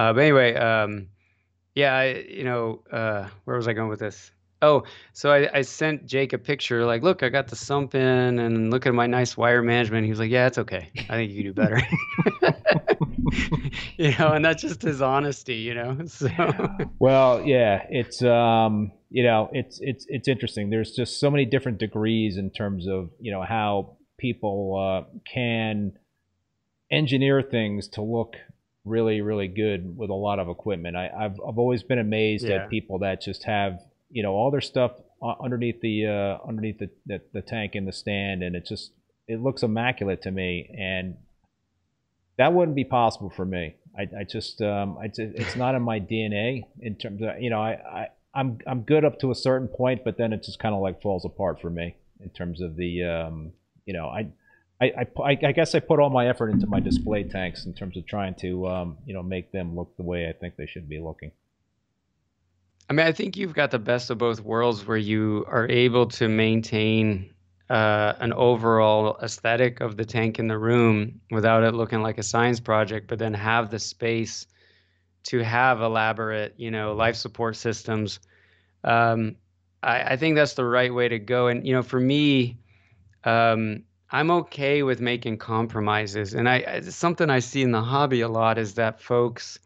Uh, 0.00 0.14
but 0.14 0.20
anyway, 0.20 0.54
um, 0.54 1.08
yeah, 1.74 1.94
I, 1.94 2.24
you 2.26 2.44
know, 2.44 2.82
uh, 2.90 3.28
where 3.44 3.56
was 3.58 3.68
I 3.68 3.74
going 3.74 3.90
with 3.90 4.00
this? 4.00 4.30
Oh, 4.62 4.84
so 5.12 5.30
I, 5.30 5.58
I 5.58 5.60
sent 5.60 6.06
Jake 6.06 6.32
a 6.32 6.38
picture, 6.38 6.86
like, 6.86 7.02
look, 7.02 7.22
I 7.22 7.28
got 7.28 7.48
the 7.48 7.56
sump 7.56 7.94
in, 7.94 8.38
and 8.38 8.70
look 8.70 8.86
at 8.86 8.94
my 8.94 9.06
nice 9.06 9.36
wire 9.36 9.62
management. 9.62 10.04
He 10.04 10.10
was 10.10 10.18
like, 10.18 10.30
yeah, 10.30 10.46
it's 10.46 10.56
okay. 10.56 10.90
I 11.10 11.16
think 11.16 11.32
you 11.32 11.42
can 11.42 11.52
do 11.52 11.52
better. 11.52 11.82
you 13.98 14.16
know, 14.18 14.32
and 14.32 14.42
that's 14.42 14.62
just 14.62 14.80
his 14.80 15.02
honesty, 15.02 15.56
you 15.56 15.74
know. 15.74 15.98
So 16.06 16.28
Well, 16.98 17.42
yeah, 17.42 17.84
it's 17.90 18.22
um, 18.22 18.92
you 19.10 19.22
know, 19.22 19.50
it's 19.52 19.80
it's 19.82 20.06
it's 20.08 20.28
interesting. 20.28 20.70
There's 20.70 20.92
just 20.92 21.20
so 21.20 21.30
many 21.30 21.44
different 21.44 21.76
degrees 21.76 22.38
in 22.38 22.50
terms 22.50 22.86
of 22.88 23.10
you 23.20 23.32
know 23.32 23.42
how 23.42 23.98
people 24.18 25.04
uh, 25.06 25.18
can 25.30 25.92
engineer 26.90 27.42
things 27.42 27.88
to 27.88 28.02
look 28.02 28.36
really 28.84 29.20
really 29.20 29.48
good 29.48 29.96
with 29.96 30.10
a 30.10 30.14
lot 30.14 30.38
of 30.38 30.48
equipment. 30.48 30.96
I, 30.96 31.08
I've 31.08 31.38
I've 31.46 31.58
always 31.58 31.82
been 31.82 31.98
amazed 31.98 32.44
Yeah. 32.44 32.56
at 32.64 32.70
people 32.70 32.98
that 33.00 33.20
just 33.22 33.44
have 33.44 33.80
you 34.10 34.22
know 34.22 34.32
all 34.32 34.50
their 34.50 34.60
stuff 34.60 34.92
underneath 35.42 35.80
the 35.80 36.06
uh, 36.06 36.48
underneath 36.48 36.78
the, 36.78 36.90
the 37.06 37.20
the 37.32 37.42
tank 37.42 37.74
in 37.74 37.84
the 37.84 37.92
stand, 37.92 38.42
and 38.42 38.56
it 38.56 38.64
just 38.66 38.92
it 39.28 39.40
looks 39.42 39.62
immaculate 39.62 40.22
to 40.22 40.30
me, 40.30 40.74
and 40.78 41.16
that 42.38 42.52
wouldn't 42.52 42.74
be 42.74 42.84
possible 42.84 43.30
for 43.30 43.44
me. 43.44 43.74
I, 43.96 44.02
I 44.20 44.24
just 44.24 44.62
um, 44.62 44.96
I, 44.98 45.10
it's 45.16 45.56
not 45.56 45.74
in 45.74 45.82
my 45.82 46.00
DNA 46.00 46.62
in 46.80 46.94
terms 46.96 47.20
of 47.22 47.40
you 47.40 47.50
know 47.50 47.60
I, 47.60 47.72
I 47.72 48.06
I'm 48.34 48.58
I'm 48.66 48.82
good 48.82 49.04
up 49.04 49.18
to 49.20 49.30
a 49.30 49.34
certain 49.34 49.68
point, 49.68 50.04
but 50.04 50.16
then 50.16 50.32
it 50.32 50.42
just 50.42 50.58
kind 50.58 50.74
of 50.74 50.80
like 50.80 51.02
falls 51.02 51.24
apart 51.24 51.60
for 51.60 51.70
me 51.70 51.96
in 52.22 52.30
terms 52.30 52.60
of 52.60 52.76
the 52.76 53.04
um, 53.04 53.52
you 53.84 53.92
know 53.92 54.06
I. 54.08 54.28
I, 54.80 55.06
I, 55.22 55.38
I 55.44 55.52
guess 55.52 55.74
I 55.74 55.80
put 55.80 56.00
all 56.00 56.10
my 56.10 56.28
effort 56.28 56.50
into 56.50 56.66
my 56.66 56.80
display 56.80 57.24
tanks 57.24 57.66
in 57.66 57.74
terms 57.74 57.96
of 57.96 58.06
trying 58.06 58.34
to 58.36 58.66
um, 58.66 58.98
you 59.04 59.14
know 59.14 59.22
make 59.22 59.52
them 59.52 59.76
look 59.76 59.96
the 59.96 60.02
way 60.02 60.28
I 60.28 60.32
think 60.32 60.56
they 60.56 60.66
should 60.66 60.88
be 60.88 60.98
looking. 60.98 61.32
I 62.88 62.92
mean, 62.92 63.06
I 63.06 63.12
think 63.12 63.36
you've 63.36 63.54
got 63.54 63.70
the 63.70 63.78
best 63.78 64.10
of 64.10 64.18
both 64.18 64.40
worlds 64.40 64.84
where 64.86 64.96
you 64.96 65.44
are 65.48 65.68
able 65.68 66.06
to 66.06 66.28
maintain 66.28 67.32
uh, 67.68 68.14
an 68.18 68.32
overall 68.32 69.16
aesthetic 69.22 69.80
of 69.80 69.96
the 69.96 70.04
tank 70.04 70.40
in 70.40 70.48
the 70.48 70.58
room 70.58 71.20
without 71.30 71.62
it 71.62 71.72
looking 71.72 72.02
like 72.02 72.18
a 72.18 72.22
science 72.24 72.58
project, 72.58 73.06
but 73.06 73.20
then 73.20 73.32
have 73.32 73.70
the 73.70 73.78
space 73.78 74.46
to 75.22 75.38
have 75.38 75.80
elaborate, 75.80 76.54
you 76.56 76.72
know, 76.72 76.92
life 76.92 77.14
support 77.14 77.54
systems. 77.54 78.18
Um, 78.82 79.36
I, 79.84 80.02
I 80.02 80.16
think 80.16 80.34
that's 80.34 80.54
the 80.54 80.64
right 80.64 80.92
way 80.92 81.06
to 81.08 81.20
go. 81.20 81.46
And, 81.46 81.64
you 81.64 81.74
know, 81.74 81.82
for 81.82 82.00
me, 82.00 82.58
um, 83.22 83.84
I'm 84.12 84.30
okay 84.30 84.82
with 84.82 85.00
making 85.00 85.38
compromises. 85.38 86.34
And 86.34 86.48
I, 86.48 86.80
something 86.80 87.30
I 87.30 87.38
see 87.38 87.62
in 87.62 87.70
the 87.70 87.82
hobby 87.82 88.20
a 88.22 88.28
lot 88.28 88.58
is 88.58 88.74
that 88.74 89.00
folks, 89.00 89.58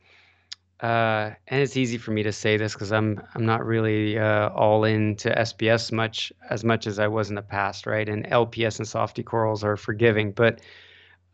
uh, 0.80 1.30
and 1.48 1.62
it's 1.62 1.76
easy 1.76 1.96
for 1.98 2.10
me 2.10 2.22
to 2.24 2.32
say 2.32 2.56
this 2.56 2.74
because 2.74 2.92
I'm 2.92 3.22
I'm 3.34 3.46
not 3.46 3.64
really 3.64 4.18
uh, 4.18 4.50
all 4.50 4.84
into 4.84 5.30
SPS 5.30 5.92
much 5.92 6.32
as 6.50 6.62
much 6.64 6.86
as 6.86 6.98
I 6.98 7.08
was 7.08 7.30
in 7.30 7.36
the 7.36 7.42
past, 7.42 7.86
right? 7.86 8.08
And 8.08 8.26
LPS 8.26 8.78
and 8.78 8.86
softy 8.86 9.22
corals 9.22 9.64
are 9.64 9.76
forgiving, 9.76 10.32
but 10.32 10.60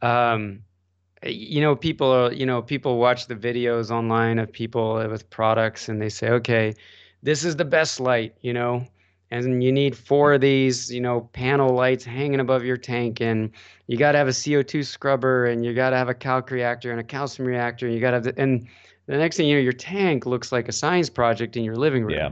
um, 0.02 0.62
you 1.24 1.60
know, 1.60 1.76
people 1.76 2.10
are, 2.10 2.32
you 2.32 2.46
know, 2.46 2.62
people 2.62 2.98
watch 2.98 3.26
the 3.26 3.34
videos 3.34 3.90
online 3.90 4.38
of 4.38 4.52
people 4.52 4.94
with 5.08 5.28
products 5.30 5.88
and 5.88 6.00
they 6.00 6.08
say, 6.08 6.30
okay, 6.30 6.74
this 7.22 7.44
is 7.44 7.56
the 7.56 7.64
best 7.64 8.00
light, 8.00 8.34
you 8.40 8.52
know, 8.52 8.86
and 9.30 9.62
you 9.62 9.70
need 9.72 9.96
four 9.96 10.34
of 10.34 10.40
these, 10.40 10.90
you 10.90 11.00
know, 11.00 11.22
panel 11.32 11.74
lights 11.74 12.04
hanging 12.04 12.40
above 12.40 12.64
your 12.64 12.76
tank, 12.76 13.20
and 13.20 13.50
you 13.86 13.96
got 13.96 14.12
to 14.12 14.18
have 14.18 14.28
a 14.28 14.32
CO2 14.32 14.84
scrubber, 14.84 15.46
and 15.46 15.64
you 15.64 15.74
got 15.74 15.90
to 15.90 15.96
have 15.96 16.08
a 16.08 16.14
calc 16.14 16.50
reactor 16.50 16.90
and 16.90 17.00
a 17.00 17.04
calcium 17.04 17.46
reactor, 17.46 17.86
and 17.86 17.94
you 17.94 18.00
got 18.00 18.10
to 18.10 18.16
have, 18.16 18.24
the, 18.24 18.38
and 18.38 18.66
the 19.06 19.16
next 19.16 19.36
thing 19.36 19.48
you 19.48 19.56
know, 19.56 19.60
your 19.62 19.72
tank 19.72 20.26
looks 20.26 20.52
like 20.52 20.68
a 20.68 20.72
science 20.72 21.10
project 21.10 21.56
in 21.56 21.64
your 21.64 21.76
living 21.76 22.04
room. 22.04 22.14
Yeah. 22.16 22.30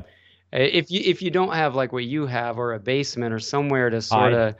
If 0.50 0.90
you 0.90 1.02
if 1.04 1.20
you 1.20 1.30
don't 1.30 1.52
have 1.52 1.74
like 1.74 1.92
what 1.92 2.04
you 2.04 2.26
have 2.26 2.58
or 2.58 2.72
a 2.72 2.78
basement 2.78 3.34
or 3.34 3.38
somewhere 3.38 3.90
to 3.90 4.00
sort 4.00 4.32
of 4.32 4.54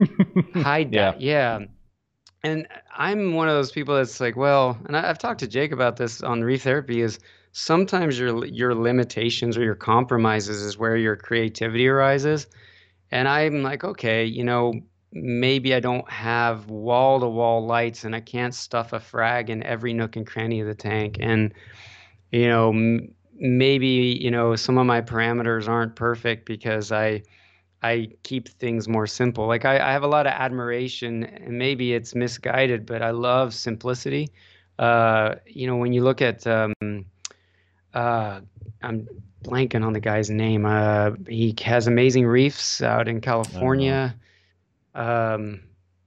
hide 0.54 0.92
Yeah. 0.92 1.12
that, 1.12 1.20
yeah. 1.20 1.60
And 2.42 2.66
I'm 2.96 3.34
one 3.34 3.48
of 3.48 3.54
those 3.54 3.70
people 3.70 3.96
that's 3.96 4.20
like, 4.20 4.36
well, 4.36 4.78
and 4.86 4.96
I, 4.96 5.08
I've 5.08 5.18
talked 5.18 5.40
to 5.40 5.46
Jake 5.46 5.72
about 5.72 5.96
this 5.96 6.22
on 6.22 6.42
Reef 6.42 6.62
Therapy. 6.62 7.00
Is 7.00 7.18
sometimes 7.52 8.18
your 8.18 8.44
your 8.46 8.74
limitations 8.74 9.56
or 9.56 9.62
your 9.64 9.74
compromises 9.74 10.62
is 10.62 10.78
where 10.78 10.96
your 10.96 11.16
creativity 11.16 11.88
arises. 11.88 12.46
And 13.10 13.28
I'm 13.28 13.62
like, 13.62 13.82
okay, 13.84 14.24
you 14.24 14.44
know, 14.44 14.72
maybe 15.12 15.74
I 15.74 15.80
don't 15.80 16.08
have 16.10 16.70
wall 16.70 17.20
to 17.20 17.28
wall 17.28 17.66
lights 17.66 18.04
and 18.04 18.14
I 18.14 18.20
can't 18.20 18.54
stuff 18.54 18.92
a 18.92 19.00
frag 19.00 19.50
in 19.50 19.62
every 19.64 19.92
nook 19.92 20.16
and 20.16 20.26
cranny 20.26 20.60
of 20.60 20.68
the 20.68 20.74
tank. 20.74 21.16
And, 21.20 21.52
you 22.30 22.48
know, 22.48 22.68
m- 22.70 23.12
maybe, 23.34 24.18
you 24.20 24.30
know, 24.30 24.54
some 24.54 24.78
of 24.78 24.86
my 24.86 25.00
parameters 25.00 25.68
aren't 25.68 25.96
perfect 25.96 26.46
because 26.46 26.92
I, 26.92 27.22
I 27.82 28.10
keep 28.22 28.48
things 28.48 28.86
more 28.86 29.08
simple. 29.08 29.46
Like 29.48 29.64
I, 29.64 29.76
I 29.80 29.92
have 29.92 30.04
a 30.04 30.08
lot 30.08 30.28
of 30.28 30.32
admiration 30.32 31.24
and 31.24 31.58
maybe 31.58 31.94
it's 31.94 32.14
misguided, 32.14 32.86
but 32.86 33.02
I 33.02 33.10
love 33.10 33.54
simplicity. 33.54 34.28
Uh, 34.78 35.36
you 35.46 35.66
know, 35.66 35.76
when 35.76 35.92
you 35.92 36.04
look 36.04 36.22
at, 36.22 36.46
um, 36.46 36.74
uh, 37.94 38.40
I'm 38.82 39.08
blanking 39.42 39.84
on 39.84 39.92
the 39.92 40.00
guy's 40.00 40.30
name. 40.30 40.66
Uh, 40.66 41.12
he 41.28 41.54
has 41.64 41.86
amazing 41.86 42.26
reefs 42.26 42.82
out 42.82 43.08
in 43.08 43.20
California. 43.20 44.14
Um, 44.94 45.62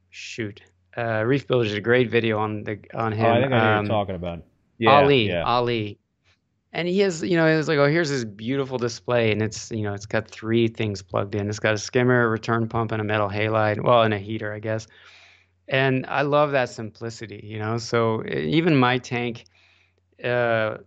shoot, 0.10 0.62
uh, 0.98 1.24
Reef 1.26 1.48
Builders 1.48 1.70
did 1.70 1.78
a 1.78 1.82
great 1.82 2.10
video 2.10 2.38
on 2.38 2.64
the 2.64 2.80
on 2.94 3.12
him. 3.12 3.26
Oh. 3.26 3.32
I 3.32 3.42
think 3.42 3.54
I 3.54 3.58
know 3.58 3.58
what 3.58 3.66
Um, 3.66 3.86
you're 3.86 3.96
talking 3.96 4.16
about. 4.16 4.44
Yeah, 4.78 4.92
Ali, 4.92 5.28
yeah. 5.30 5.44
Ali, 5.44 5.98
and 6.74 6.88
he 6.88 7.00
has, 7.00 7.24
you 7.24 7.38
know, 7.38 7.46
it's 7.46 7.68
like, 7.68 7.78
oh, 7.78 7.88
here's 7.88 8.10
this 8.10 8.26
beautiful 8.26 8.78
display, 8.78 9.32
and 9.32 9.42
it's, 9.42 9.72
you 9.72 9.84
know, 9.84 9.94
it's 9.94 10.06
got 10.06 10.28
three 10.28 10.68
things 10.68 11.02
plugged 11.02 11.36
in. 11.36 11.48
It's 11.48 11.60
got 11.60 11.74
a 11.74 11.78
skimmer, 11.78 12.26
a 12.26 12.28
return 12.28 12.68
pump, 12.68 12.92
and 12.92 13.00
a 13.00 13.04
metal 13.04 13.30
halide. 13.30 13.82
Well, 13.82 14.02
and 14.04 14.14
a 14.14 14.18
heater, 14.18 14.52
I 14.54 14.60
guess. 14.60 14.88
And 15.68 16.06
I 16.08 16.24
love 16.24 16.52
that 16.52 16.70
simplicity, 16.70 17.40
you 17.44 17.60
know. 17.60 17.78
So 17.78 18.26
even 18.26 18.76
my 18.76 18.98
tank, 18.98 19.46
uh, 20.24 20.78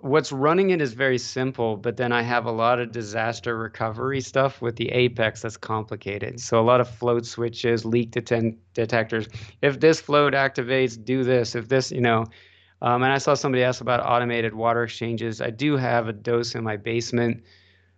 what's 0.00 0.32
running 0.32 0.70
it 0.70 0.80
is 0.80 0.94
very 0.94 1.18
simple, 1.18 1.76
but 1.76 1.96
then 1.96 2.12
I 2.12 2.22
have 2.22 2.46
a 2.46 2.50
lot 2.50 2.80
of 2.80 2.92
disaster 2.92 3.56
recovery 3.56 4.20
stuff 4.20 4.62
with 4.62 4.76
the 4.76 4.88
Apex 4.90 5.42
that's 5.42 5.56
complicated. 5.56 6.40
So 6.40 6.60
a 6.60 6.62
lot 6.62 6.80
of 6.80 6.88
float 6.88 7.26
switches, 7.26 7.84
leak 7.84 8.10
deten- 8.12 8.56
detectors. 8.74 9.28
If 9.60 9.80
this 9.80 10.00
float 10.00 10.32
activates, 10.32 11.02
do 11.02 11.24
this. 11.24 11.54
If 11.54 11.68
this, 11.68 11.92
you 11.92 12.00
know. 12.00 12.26
Um, 12.80 13.02
and 13.04 13.12
I 13.12 13.18
saw 13.18 13.34
somebody 13.34 13.62
ask 13.62 13.80
about 13.80 14.04
automated 14.04 14.54
water 14.54 14.82
exchanges. 14.82 15.40
I 15.40 15.50
do 15.50 15.76
have 15.76 16.08
a 16.08 16.12
DOS 16.12 16.54
in 16.54 16.64
my 16.64 16.76
basement. 16.76 17.42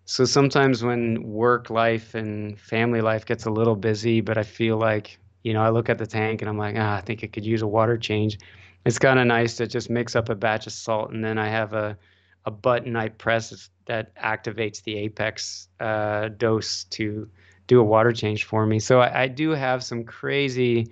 So 0.05 0.27
sometimes 0.27 0.83
when 0.83 1.23
work 1.23 1.71
life 1.71 2.15
and 2.15 2.61
family 2.61 3.01
life 3.01 3.25
gets 3.25 3.47
a 3.47 3.51
little 3.51 3.77
busy, 3.77 4.21
but 4.21 4.37
I 4.37 4.43
feel 4.43 4.77
like, 4.77 5.19
you 5.43 5.55
know, 5.55 5.63
I 5.63 5.71
look 5.71 5.89
at 5.89 5.97
the 5.97 6.07
tank 6.07 6.43
and 6.43 6.49
I'm 6.51 6.59
like, 6.59 6.77
ah, 6.79 6.97
I 6.97 7.01
think 7.01 7.23
it 7.23 7.33
could 7.33 7.47
use 7.47 7.63
a 7.63 7.67
water 7.67 7.97
change. 7.97 8.39
It's 8.85 8.99
kind 8.99 9.19
of 9.19 9.27
nice 9.27 9.57
to 9.57 9.67
just 9.67 9.89
mix 9.89 10.15
up 10.15 10.29
a 10.29 10.35
batch 10.35 10.67
of 10.67 10.73
salt 10.73 11.11
and 11.11 11.25
then 11.25 11.39
I 11.39 11.49
have 11.49 11.73
a, 11.73 11.97
a 12.45 12.51
button 12.51 12.97
I 12.97 13.09
press 13.09 13.71
that 13.87 14.15
activates 14.17 14.83
the 14.83 14.97
Apex 14.97 15.69
uh, 15.81 16.29
DOS 16.37 16.85
to 16.91 17.29
do 17.67 17.81
a 17.81 17.85
water 17.85 18.13
change 18.13 18.45
for 18.45 18.67
me. 18.67 18.79
So 18.79 19.01
I, 19.01 19.23
I 19.23 19.29
do 19.29 19.51
have 19.51 19.83
some 19.83 20.05
crazy 20.05 20.91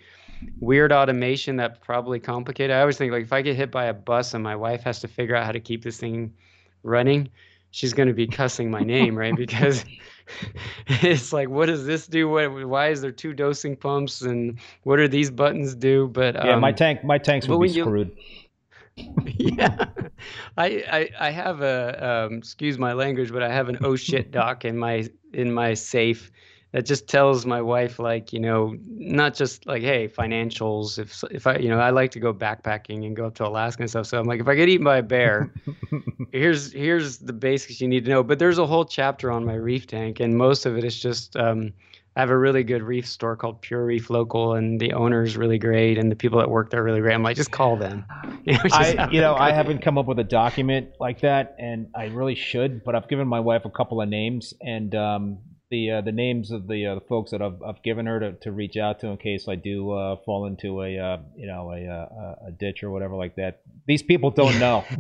weird 0.61 0.93
automation 0.93 1.57
that 1.57 1.81
probably 1.83 2.19
complicated. 2.19 2.75
I 2.75 2.81
always 2.81 2.97
think 2.97 3.13
like 3.13 3.25
if 3.25 3.33
I 3.33 3.43
get 3.43 3.57
hit 3.57 3.71
by 3.71 3.87
a 3.87 3.95
bus 3.95 4.35
and 4.35 4.43
my 4.43 4.57
wife 4.57 4.83
has 4.83 5.01
to 5.01 5.09
figure 5.09 5.37
out 5.37 5.45
how 5.45 5.53
to 5.53 5.61
keep 5.61 5.83
this 5.83 5.99
thing 5.99 6.33
running, 6.83 7.29
she's 7.71 7.93
going 7.93 8.09
to 8.09 8.15
be 8.15 8.27
cussing 8.27 8.71
my 8.71 8.81
name, 8.81 9.17
right? 9.17 9.35
Because 9.37 9.85
it's 10.87 11.33
like, 11.33 11.49
what 11.49 11.67
does 11.67 11.87
this 11.87 12.07
do? 12.07 12.29
What, 12.29 12.67
why 12.67 12.89
is 12.89 13.01
there 13.01 13.13
two 13.13 13.33
dosing 13.33 13.77
pumps 13.77 14.23
and 14.23 14.59
what 14.83 14.97
do 14.97 15.09
these 15.09 15.31
buttons 15.31 15.75
do? 15.75 16.09
But 16.09 16.35
Yeah, 16.45 16.57
my 16.57 16.71
um, 16.71 16.75
tank, 16.75 17.05
my 17.05 17.19
tanks 17.19 17.49
would 17.49 17.61
be 17.61 17.69
screwed. 17.69 18.11
yeah, 19.37 19.87
I, 20.59 20.85
I 20.91 21.11
I 21.19 21.31
have 21.31 21.63
a 21.63 22.27
um, 22.27 22.35
excuse 22.35 22.79
my 22.79 22.93
language, 22.93 23.33
but 23.33 23.43
I 23.43 23.51
have 23.51 23.71
an 23.71 23.79
oh 23.83 23.97
shit 23.97 24.31
doc 24.31 24.67
in 24.67 24.77
my 24.77 25.09
in 25.33 25.53
my 25.53 25.73
safe 25.73 26.31
that 26.73 26.87
just 26.87 27.07
tells 27.07 27.45
my 27.45 27.61
wife 27.61 27.99
like 27.99 28.33
you 28.33 28.41
know 28.41 28.75
not 28.87 29.35
just 29.35 29.67
like 29.67 29.83
hey 29.83 30.09
financials 30.09 30.99
if 30.99 31.23
if 31.31 31.47
I 31.47 31.57
you 31.57 31.69
know 31.69 31.79
I 31.79 31.91
like 31.91 32.11
to 32.13 32.21
go 32.21 32.33
backpacking 32.33 33.07
and 33.07 33.15
go 33.15 33.27
up 33.27 33.35
to 33.37 33.47
Alaska 33.47 33.83
and 33.83 33.91
stuff. 33.91 34.07
So 34.07 34.19
I'm 34.19 34.27
like 34.27 34.41
if 34.41 34.49
I 34.49 34.55
get 34.55 34.69
eaten 34.69 34.85
by 34.85 34.97
a 34.99 35.03
bear, 35.03 35.53
here's 36.33 36.73
here's 36.73 37.19
the 37.19 37.33
basics 37.33 37.81
you 37.81 37.89
need 37.89 38.05
to 38.07 38.11
know. 38.11 38.23
But 38.23 38.39
there's 38.39 38.59
a 38.59 38.67
whole 38.67 38.85
chapter 38.85 39.31
on 39.31 39.45
my 39.45 39.55
reef 39.55 39.87
tank, 39.87 40.21
and 40.21 40.37
most 40.37 40.67
of 40.67 40.77
it 40.77 40.85
is 40.85 40.99
just 40.99 41.37
um, 41.37 41.73
I 42.17 42.21
have 42.21 42.31
a 42.31 42.37
really 42.37 42.63
good 42.63 42.83
reef 42.83 43.07
store 43.07 43.37
called 43.37 43.61
Pure 43.61 43.87
Reef 43.87 44.11
Local, 44.11 44.55
and 44.55 44.81
the 44.81 44.93
owner's 44.93 45.37
really 45.37 45.59
great, 45.59 45.97
and 45.99 46.11
the 46.11 46.17
people 46.17 46.39
that 46.41 46.51
work 46.51 46.71
there 46.71 46.81
are 46.81 46.85
really 46.85 47.01
great. 47.01 47.15
I'm 47.15 47.23
like, 47.23 47.37
just 47.37 47.53
call 47.53 47.77
them. 47.77 48.05
You 48.45 48.55
know, 48.55 48.61
I, 48.73 49.09
you 49.13 49.21
know 49.21 49.37
I 49.37 49.53
haven't 49.53 49.83
come 49.83 49.99
up 49.99 50.07
with 50.07 50.19
a 50.19 50.25
document 50.25 50.89
like 50.99 51.21
that, 51.21 51.55
and 51.61 51.87
I 51.95 52.07
really 52.07 52.35
should. 52.35 52.83
But 52.83 52.97
I've 52.97 53.07
given 53.07 53.29
my 53.29 53.39
wife 53.39 53.65
a 53.65 53.71
couple 53.71 54.03
of 54.03 54.09
names, 54.09 54.53
and 54.61 54.93
um, 54.97 55.39
the 55.73 55.91
uh, 55.91 56.01
the 56.03 56.13
names 56.13 56.51
of 56.51 56.69
the 56.69 56.87
uh, 56.87 56.95
the 56.97 57.01
folks 57.01 57.31
that 57.31 57.41
I've, 57.41 57.61
I've 57.67 57.83
given 57.83 58.05
her 58.07 58.21
to, 58.21 58.33
to 58.43 58.53
reach 58.53 58.77
out 58.77 59.01
to 59.01 59.09
in 59.09 59.17
case 59.17 59.49
I 59.49 59.55
do 59.57 59.91
uh, 59.91 60.17
fall 60.25 60.45
into 60.45 60.83
a 60.83 60.99
uh, 60.99 61.17
you 61.35 61.47
know 61.47 61.73
a, 61.73 61.89
uh, 61.89 62.45
a 62.45 62.49
a 62.49 62.53
ditch 62.53 62.85
or 62.85 62.91
whatever 62.91 63.17
like 63.17 63.37
that. 63.37 63.63
These 63.87 64.03
people 64.03 64.31
don't 64.31 64.59
know. 64.61 64.85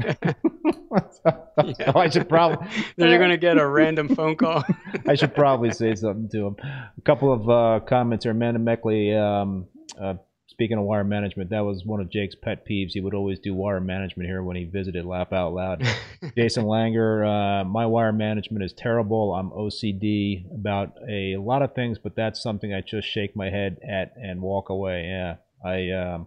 oh, 1.25 1.93
I 1.95 2.09
should 2.09 2.29
probably. 2.29 2.67
then 2.97 3.11
you're 3.11 3.19
gonna 3.19 3.37
get 3.37 3.59
a 3.59 3.67
random 3.67 4.15
phone 4.15 4.35
call. 4.35 4.65
I 5.07 5.15
should 5.15 5.35
probably 5.35 5.73
say 5.73 5.95
something 5.95 6.31
to 6.31 6.39
them. 6.39 6.57
A 6.63 7.01
couple 7.05 7.33
of 7.33 7.49
uh, 7.49 7.85
comments 7.87 8.25
here. 8.25 8.33
Amanda 8.33 8.59
Meckley, 8.59 9.15
um, 9.15 9.67
uh, 10.01 10.15
speaking 10.53 10.79
of 10.79 10.85
wire 10.85 11.03
management, 11.03 11.51
that 11.51 11.65
was 11.65 11.85
one 11.85 12.01
of 12.01 12.11
Jake's 12.11 12.35
pet 12.35 12.67
peeves. 12.67 12.93
He 12.93 13.01
would 13.01 13.15
always 13.15 13.39
do 13.39 13.55
wire 13.55 13.81
management 13.81 14.29
here 14.29 14.43
when 14.43 14.57
he 14.57 14.65
visited. 14.65 15.05
Laugh 15.05 15.33
out 15.33 15.55
loud. 15.55 15.83
Jason 16.37 16.65
Langer, 16.65 17.27
uh, 17.27 17.65
my 17.65 17.87
wire 17.87 18.13
management 18.13 18.65
is 18.65 18.73
terrible. 18.73 19.35
I'm 19.35 19.51
OCD 19.51 20.45
about 20.55 20.95
a 21.09 21.37
lot 21.39 21.63
of 21.63 21.75
things, 21.75 21.99
but 21.99 22.15
that's 22.15 22.43
something 22.43 22.73
I 22.73 22.83
just 22.83 23.09
shake 23.09 23.35
my 23.35 23.51
head 23.51 23.79
at 23.89 24.15
and 24.17 24.41
walk 24.43 24.69
away. 24.69 25.07
Yeah, 25.09 25.37
I, 25.65 25.91
um, 25.91 26.27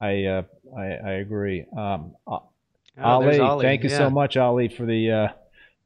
I, 0.00 0.24
uh, 0.24 0.42
I, 0.76 0.82
I 0.82 1.12
agree. 1.14 1.64
Um, 1.76 2.14
uh, 2.26 2.38
Oh, 2.96 3.02
Ali, 3.02 3.40
Ali, 3.40 3.64
thank 3.64 3.82
you 3.82 3.90
yeah. 3.90 3.98
so 3.98 4.10
much, 4.10 4.36
Ali, 4.36 4.68
for 4.68 4.86
the 4.86 5.10
uh, 5.10 5.28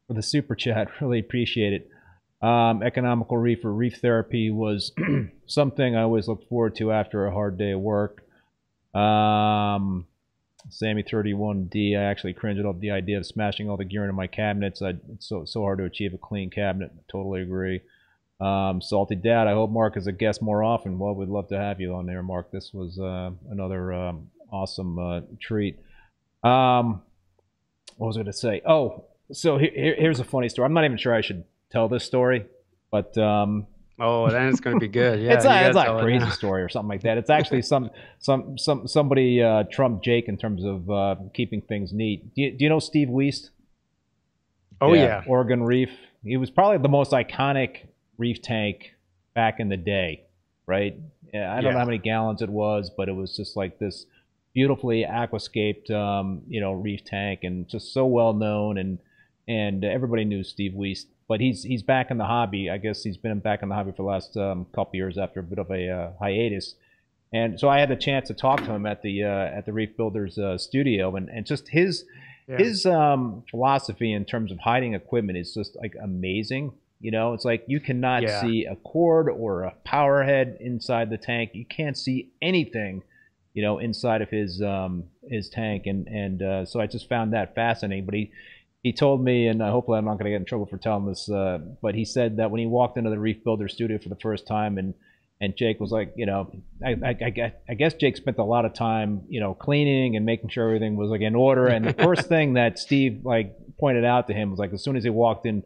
for 0.07 0.15
the 0.15 0.23
super 0.23 0.55
chat. 0.55 0.89
Really 1.01 1.21
appreciate 1.21 1.73
it. 1.73 1.89
Um, 2.47 2.83
economical 2.83 3.39
reefer 3.39 3.73
reef 3.73 3.99
therapy 4.01 4.51
was 4.51 4.93
something 5.49 5.97
I 5.97 6.03
always 6.03 6.29
look 6.29 6.49
forward 6.49 6.77
to 6.77 6.93
after 6.93 7.27
a 7.27 7.33
hard 7.33 7.59
day 7.59 7.73
of 7.73 7.81
work. 7.81 8.23
Um, 8.95 10.07
Sammy 10.71 11.03
thirty 11.03 11.35
one 11.35 11.65
D. 11.65 11.97
I 11.97 12.05
actually 12.05 12.35
cringed 12.35 12.65
at 12.65 12.81
the 12.81 12.91
idea 12.91 13.19
of 13.19 13.27
smashing 13.27 13.69
all 13.69 13.77
the 13.77 13.85
gear 13.85 14.05
into 14.05 14.13
my 14.13 14.27
cabinets. 14.27 14.83
I, 14.83 14.95
it's 15.13 15.29
so 15.29 15.45
so 15.45 15.63
hard 15.63 15.79
to 15.79 15.85
achieve 15.85 16.15
a 16.15 16.19
clean 16.19 16.51
cabinet. 16.51 16.93
Totally 17.11 17.43
agree. 17.43 17.81
Um, 18.41 18.81
Salty 18.81 19.17
Dad. 19.17 19.49
I 19.49 19.53
hope 19.53 19.71
Mark 19.71 19.97
is 19.97 20.07
a 20.07 20.13
guest 20.13 20.41
more 20.43 20.63
often. 20.63 20.99
Well, 20.99 21.15
we'd 21.15 21.29
love 21.29 21.49
to 21.49 21.59
have 21.59 21.81
you 21.81 21.95
on 21.95 22.07
there, 22.07 22.23
Mark. 22.23 22.51
This 22.53 22.73
was 22.73 22.99
uh, 22.99 23.31
another 23.51 23.93
um, 23.93 24.31
awesome 24.53 24.99
uh, 24.99 25.21
treat. 25.41 25.79
Um, 26.45 27.03
what 27.97 28.07
was 28.07 28.17
I 28.17 28.21
going 28.21 28.27
to 28.27 28.33
say? 28.33 28.63
Oh, 28.65 29.05
so 29.33 29.59
here- 29.59 29.97
here's 29.99 30.21
a 30.21 30.25
funny 30.25 30.49
story. 30.49 30.67
I'm 30.67 30.73
not 30.75 30.85
even 30.85 30.99
sure 30.99 31.15
I 31.15 31.21
should 31.21 31.45
tell 31.71 31.89
this 31.89 32.05
story, 32.05 32.47
but 32.93 33.19
um, 33.19 33.67
Oh, 34.01 34.31
then 34.31 34.49
it's 34.49 34.61
gonna 34.61 34.79
be 34.79 34.89
good. 34.89 35.21
Yeah, 35.23 35.35
it's 35.35 35.45
you 35.45 35.51
not, 35.51 35.63
it's 35.65 35.75
not 35.75 35.87
a 35.87 35.91
tell 35.91 35.99
it 35.99 36.03
crazy 36.03 36.31
story 36.31 36.63
or 36.63 36.69
something 36.69 36.89
like 36.89 37.03
that. 37.03 37.19
It's 37.19 37.31
actually 37.31 37.63
some 37.63 37.91
some 38.19 38.57
some 38.57 38.87
somebody 38.87 39.43
uh, 39.43 39.65
trumped 39.71 40.05
Jake 40.05 40.29
in 40.29 40.37
terms 40.37 40.65
of 40.65 40.89
uh, 40.91 41.17
keeping 41.35 41.61
things 41.63 41.93
neat. 41.93 42.35
Do 42.35 42.43
you, 42.43 42.51
do 42.53 42.65
you 42.65 42.69
know 42.69 42.79
Steve 42.79 43.11
Weast? 43.11 43.51
Oh 44.81 44.95
yeah. 44.95 45.23
Oregon 45.27 45.63
Reef. 45.63 45.91
He 46.25 46.37
was 46.37 46.51
probably 46.51 46.79
the 46.79 46.89
most 46.89 47.13
iconic 47.13 47.87
reef 48.17 48.43
tank 48.43 48.95
back 49.35 49.61
in 49.61 49.69
the 49.69 49.77
day, 49.77 50.25
right? 50.67 50.97
Yeah, 51.33 51.53
I 51.53 51.61
don't 51.61 51.73
know 51.73 51.79
how 51.79 51.85
many 51.85 51.99
gallons 51.99 52.43
it 52.43 52.49
was, 52.49 52.91
but 52.97 53.09
it 53.09 53.13
was 53.13 53.37
just 53.37 53.57
like 53.57 53.79
this 53.79 54.07
beautifully 54.55 55.05
aquascaped, 55.09 55.91
um, 55.91 56.43
you 56.49 56.61
know, 56.61 56.73
reef 56.73 57.05
tank, 57.05 57.41
and 57.43 57.69
just 57.69 57.93
so 57.93 58.07
well 58.07 58.33
known, 58.33 58.79
and 58.79 58.99
and 59.47 59.85
everybody 59.85 60.25
knew 60.25 60.45
Steve 60.45 60.75
Weast. 60.75 61.09
But 61.29 61.41
he's 61.41 61.63
he's 61.63 61.83
back 61.83 62.11
in 62.11 62.17
the 62.19 62.25
hobby. 62.25 62.71
I 62.71 62.79
guess 62.79 63.03
he's 63.03 63.19
been 63.19 63.41
back 63.41 63.63
in 63.63 63.69
the 63.69 63.75
hobby 63.75 63.91
for 63.93 63.99
the 63.99 64.03
last 64.09 64.37
um, 64.37 64.67
couple 64.75 64.97
years 64.97 65.19
after 65.19 65.41
a 65.41 65.43
bit 65.43 65.59
of 65.59 65.71
a 65.71 65.91
uh, 65.91 66.11
hiatus. 66.19 66.75
And 67.33 67.61
so 67.61 67.69
I 67.69 67.81
had 67.81 67.91
the 67.91 67.97
chance 67.97 68.29
to 68.29 68.35
talk 68.35 68.65
to 68.65 68.73
him 68.73 68.87
at 68.87 69.03
the 69.03 69.25
uh, 69.25 69.29
at 69.59 69.67
the 69.67 69.73
Reef 69.75 69.95
Builders 69.97 70.39
uh, 70.39 70.57
studio, 70.57 71.15
and, 71.17 71.29
and 71.29 71.45
just 71.45 71.69
his 71.69 72.05
Yeah. 72.49 72.57
his 72.59 72.87
um, 72.87 73.45
philosophy 73.51 74.11
in 74.11 74.25
terms 74.25 74.51
of 74.51 74.59
hiding 74.61 74.95
equipment 74.95 75.37
is 75.37 75.53
just 75.53 75.77
like 75.77 75.95
amazing. 76.03 76.73
You 77.01 77.11
know, 77.11 77.35
it's 77.35 77.45
like 77.45 77.63
you 77.69 77.79
cannot 77.79 78.23
Yeah. 78.23 78.41
see 78.41 78.65
a 78.65 78.75
cord 78.77 79.29
or 79.29 79.65
a 79.65 79.73
power 79.85 80.25
head 80.25 80.57
inside 80.61 81.11
the 81.11 81.19
tank. 81.19 81.51
You 81.53 81.67
can't 81.67 81.97
see 81.97 82.31
anything, 82.41 83.03
you 83.53 83.61
know, 83.63 83.79
inside 83.79 84.23
of 84.23 84.31
his 84.31 84.63
um, 84.63 85.05
his 85.29 85.51
tank, 85.51 85.83
and 85.85 86.09
and 86.09 86.43
uh, 86.43 86.65
so 86.65 86.81
I 86.81 86.87
just 86.87 87.07
found 87.11 87.35
that 87.35 87.55
fascinating. 87.55 88.07
But 88.07 88.15
he 88.15 88.31
he 88.83 88.93
told 88.93 89.23
me, 89.23 89.49
and 89.49 89.61
uh, 89.61 89.71
hopefully 89.71 89.99
I'm 89.99 90.05
not 90.05 90.15
going 90.15 90.27
to 90.27 90.31
get 90.31 90.37
in 90.37 90.45
trouble 90.45 90.67
for 90.67 90.79
telling 90.79 91.07
this, 91.07 91.29
uh, 91.31 91.59
but 91.83 91.95
he 91.95 92.05
said 92.05 92.37
that 92.37 92.51
when 92.51 92.61
he 92.61 92.67
walked 92.67 92.97
into 92.97 93.11
the 93.11 93.19
Reef 93.19 93.43
Builder 93.43 93.69
studio 93.69 93.99
for 93.99 94.09
the 94.09 94.17
first 94.17 94.47
time, 94.47 94.79
and 94.79 94.95
and 95.41 95.57
Jake 95.57 95.79
was 95.79 95.93
like, 95.93 96.13
you 96.17 96.27
know, 96.27 96.51
I, 96.85 96.91
I, 96.91 97.17
I, 97.27 97.31
guess, 97.31 97.53
I 97.69 97.75
guess 97.75 97.95
Jake 97.95 98.17
spent 98.17 98.39
a 98.39 98.45
lot 98.45 98.65
of 98.65 98.75
time, 98.75 99.23
you 99.29 99.39
know, 99.39 99.55
cleaning 99.55 100.17
and 100.17 100.27
making 100.27 100.49
sure 100.49 100.67
everything 100.67 100.97
was 100.97 101.11
like 101.11 101.21
in 101.21 101.37
order. 101.37 101.69
And 101.69 101.85
the 101.85 101.93
first 101.93 102.23
thing 102.29 102.55
that 102.55 102.79
Steve 102.79 103.21
like 103.25 103.55
pointed 103.79 104.05
out 104.05 104.27
to 104.29 104.35
him 104.35 104.51
was 104.51 104.59
like, 104.59 104.73
as 104.73 104.83
soon 104.83 104.97
as 104.97 105.05
he 105.05 105.11
walked 105.11 105.47
in, 105.47 105.63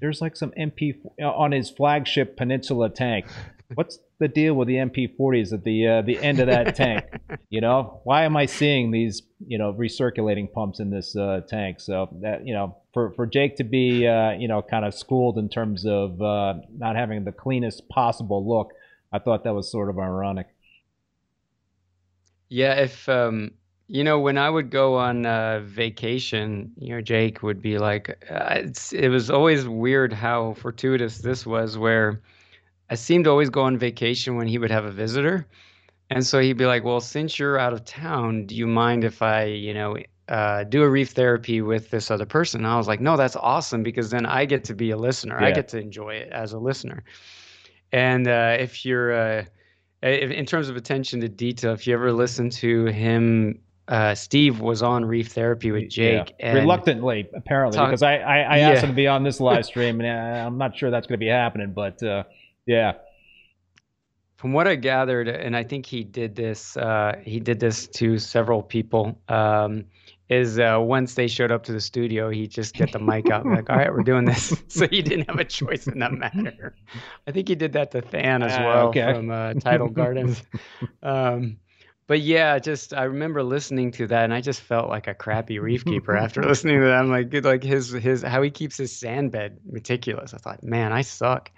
there's 0.00 0.20
like 0.20 0.34
some 0.34 0.50
MP 0.58 0.96
on 1.22 1.52
his 1.52 1.70
flagship 1.70 2.36
Peninsula 2.36 2.90
tank. 2.90 3.26
What's 3.74 3.98
the 4.18 4.28
deal 4.28 4.54
with 4.54 4.68
the 4.68 4.74
MP40s 4.74 5.52
at 5.52 5.64
the 5.64 5.88
uh, 5.88 6.02
the 6.02 6.18
end 6.18 6.40
of 6.40 6.48
that 6.48 6.76
tank? 6.76 7.04
You 7.50 7.60
know, 7.60 8.00
why 8.04 8.24
am 8.24 8.36
I 8.36 8.46
seeing 8.46 8.90
these 8.90 9.22
you 9.46 9.58
know 9.58 9.72
recirculating 9.72 10.52
pumps 10.52 10.80
in 10.80 10.90
this 10.90 11.16
uh, 11.16 11.40
tank? 11.48 11.80
So 11.80 12.08
that 12.22 12.46
you 12.46 12.54
know, 12.54 12.76
for 12.92 13.12
for 13.12 13.26
Jake 13.26 13.56
to 13.56 13.64
be 13.64 14.06
uh, 14.06 14.32
you 14.32 14.48
know 14.48 14.62
kind 14.62 14.84
of 14.84 14.94
schooled 14.94 15.38
in 15.38 15.48
terms 15.48 15.86
of 15.86 16.20
uh, 16.20 16.54
not 16.76 16.96
having 16.96 17.24
the 17.24 17.32
cleanest 17.32 17.88
possible 17.88 18.46
look, 18.46 18.72
I 19.12 19.18
thought 19.18 19.44
that 19.44 19.54
was 19.54 19.70
sort 19.70 19.88
of 19.88 19.98
ironic. 19.98 20.48
Yeah, 22.48 22.74
if 22.74 23.08
um, 23.08 23.52
you 23.86 24.02
know, 24.02 24.18
when 24.18 24.38
I 24.38 24.48
would 24.48 24.70
go 24.70 24.96
on 24.96 25.26
uh, 25.26 25.60
vacation, 25.64 26.72
you 26.78 26.94
know, 26.94 27.00
Jake 27.00 27.42
would 27.42 27.60
be 27.60 27.78
like, 27.78 28.10
uh, 28.30 28.54
it's, 28.56 28.92
it 28.92 29.08
was 29.08 29.30
always 29.30 29.68
weird 29.68 30.12
how 30.12 30.54
fortuitous 30.54 31.18
this 31.18 31.44
was, 31.44 31.76
where 31.76 32.20
I 32.90 32.94
seemed 32.96 33.24
to 33.24 33.30
always 33.30 33.50
go 33.50 33.62
on 33.62 33.78
vacation 33.78 34.36
when 34.36 34.46
he 34.46 34.58
would 34.58 34.70
have 34.70 34.84
a 34.84 34.90
visitor. 34.90 35.46
And 36.10 36.24
so 36.24 36.38
he'd 36.38 36.58
be 36.58 36.66
like, 36.66 36.84
well, 36.84 37.00
since 37.00 37.38
you're 37.38 37.58
out 37.58 37.72
of 37.72 37.84
town, 37.84 38.46
do 38.46 38.54
you 38.54 38.66
mind 38.66 39.04
if 39.04 39.22
I, 39.22 39.44
you 39.44 39.72
know, 39.72 39.96
uh, 40.28 40.64
do 40.64 40.82
a 40.82 40.88
reef 40.88 41.10
therapy 41.10 41.62
with 41.62 41.90
this 41.90 42.10
other 42.10 42.26
person? 42.26 42.60
And 42.60 42.66
I 42.66 42.76
was 42.76 42.86
like, 42.86 43.00
no, 43.00 43.16
that's 43.16 43.36
awesome 43.36 43.82
because 43.82 44.10
then 44.10 44.26
I 44.26 44.44
get 44.44 44.64
to 44.64 44.74
be 44.74 44.90
a 44.90 44.96
listener. 44.96 45.42
I 45.42 45.50
get 45.50 45.68
to 45.68 45.80
enjoy 45.80 46.10
it 46.16 46.30
as 46.30 46.52
a 46.52 46.58
listener. 46.58 47.04
And 47.90 48.28
uh, 48.28 48.56
if 48.58 48.84
you're, 48.84 49.12
uh, 49.12 49.44
if, 50.02 50.30
in 50.30 50.44
terms 50.44 50.68
of 50.68 50.76
attention 50.76 51.20
to 51.20 51.28
detail, 51.28 51.72
if 51.72 51.86
you 51.86 51.94
ever 51.94 52.12
listen 52.12 52.50
to 52.50 52.86
him, 52.86 53.60
uh, 53.88 54.14
Steve 54.14 54.60
was 54.60 54.82
on 54.82 55.04
Reef 55.04 55.28
Therapy 55.28 55.70
with 55.70 55.88
Jake. 55.88 56.34
Yeah. 56.38 56.46
And 56.48 56.58
Reluctantly, 56.58 57.28
apparently, 57.34 57.76
Talk- 57.78 57.88
because 57.90 58.02
I, 58.02 58.16
I, 58.16 58.38
I 58.38 58.58
asked 58.58 58.74
Yeah. 58.76 58.80
him 58.80 58.88
to 58.90 58.94
be 58.96 59.06
on 59.06 59.24
this 59.24 59.40
live 59.40 59.64
stream, 59.72 60.00
and 60.00 60.08
uh, 60.08 60.46
I'm 60.46 60.58
not 60.58 60.76
sure 60.76 60.90
that's 60.90 61.06
going 61.06 61.18
to 61.18 61.24
be 61.24 61.28
happening. 61.30 61.72
But 61.72 62.02
uh, 62.02 62.24
yeah, 62.66 62.94
From 64.36 64.52
what 64.52 64.66
I 64.66 64.74
gathered, 64.74 65.28
and 65.28 65.56
I 65.56 65.62
think 65.64 65.86
he 65.86 66.04
did 66.04 66.34
this, 66.34 66.76
uh, 66.76 67.14
he 67.22 67.40
did 67.40 67.60
this 67.60 67.86
to 67.88 68.18
several 68.18 68.62
people. 68.62 69.18
Um, 69.28 69.86
is 70.30 70.58
uh, 70.58 70.78
once 70.80 71.14
they 71.14 71.28
showed 71.28 71.52
up 71.52 71.62
to 71.64 71.72
the 71.72 71.80
studio, 71.80 72.30
he 72.30 72.46
just 72.48 72.74
get 72.76 72.92
the 72.92 72.98
mic 72.98 73.30
out, 73.30 73.44
and 73.44 73.54
like, 73.54 73.70
"All 73.70 73.76
right, 73.76 73.92
we're 73.92 74.02
doing 74.02 74.24
this." 74.24 74.52
so 74.68 74.88
he 74.88 75.02
didn't 75.02 75.28
have 75.28 75.38
a 75.38 75.44
choice 75.44 75.86
in 75.86 75.98
that 76.00 76.12
matter. 76.14 76.76
I 77.26 77.32
think 77.32 77.48
he 77.48 77.54
did 77.54 77.72
that 77.74 77.90
to 77.92 78.00
Than 78.00 78.42
as 78.42 78.58
Ah, 78.58 78.58
well 78.58 78.88
okay. 78.88 79.12
from 79.12 79.30
uh, 79.30 79.54
Tidal 79.54 79.88
Gardens. 79.90 80.42
Um, 81.02 81.58
but 82.06 82.20
yeah, 82.20 82.58
just 82.58 82.92
I 82.92 83.04
remember 83.04 83.42
listening 83.42 83.92
to 83.92 84.06
that, 84.08 84.24
and 84.24 84.34
I 84.34 84.40
just 84.40 84.60
felt 84.62 84.88
like 84.88 85.06
a 85.06 85.14
crappy 85.14 85.58
reef 85.58 85.84
keeper 85.84 86.16
after 86.16 86.42
listening 86.42 86.80
to 86.80 86.86
that. 86.86 86.98
I'm 86.98 87.10
like, 87.10 87.30
good, 87.30 87.44
like 87.44 87.62
his 87.62 87.90
his 87.92 88.22
how 88.22 88.42
he 88.42 88.50
keeps 88.50 88.76
his 88.76 88.98
sand 88.98 89.30
bed 89.32 89.58
meticulous. 89.64 90.34
I 90.34 90.38
thought, 90.38 90.62
man, 90.64 90.92
I 90.92 91.02
suck. 91.02 91.50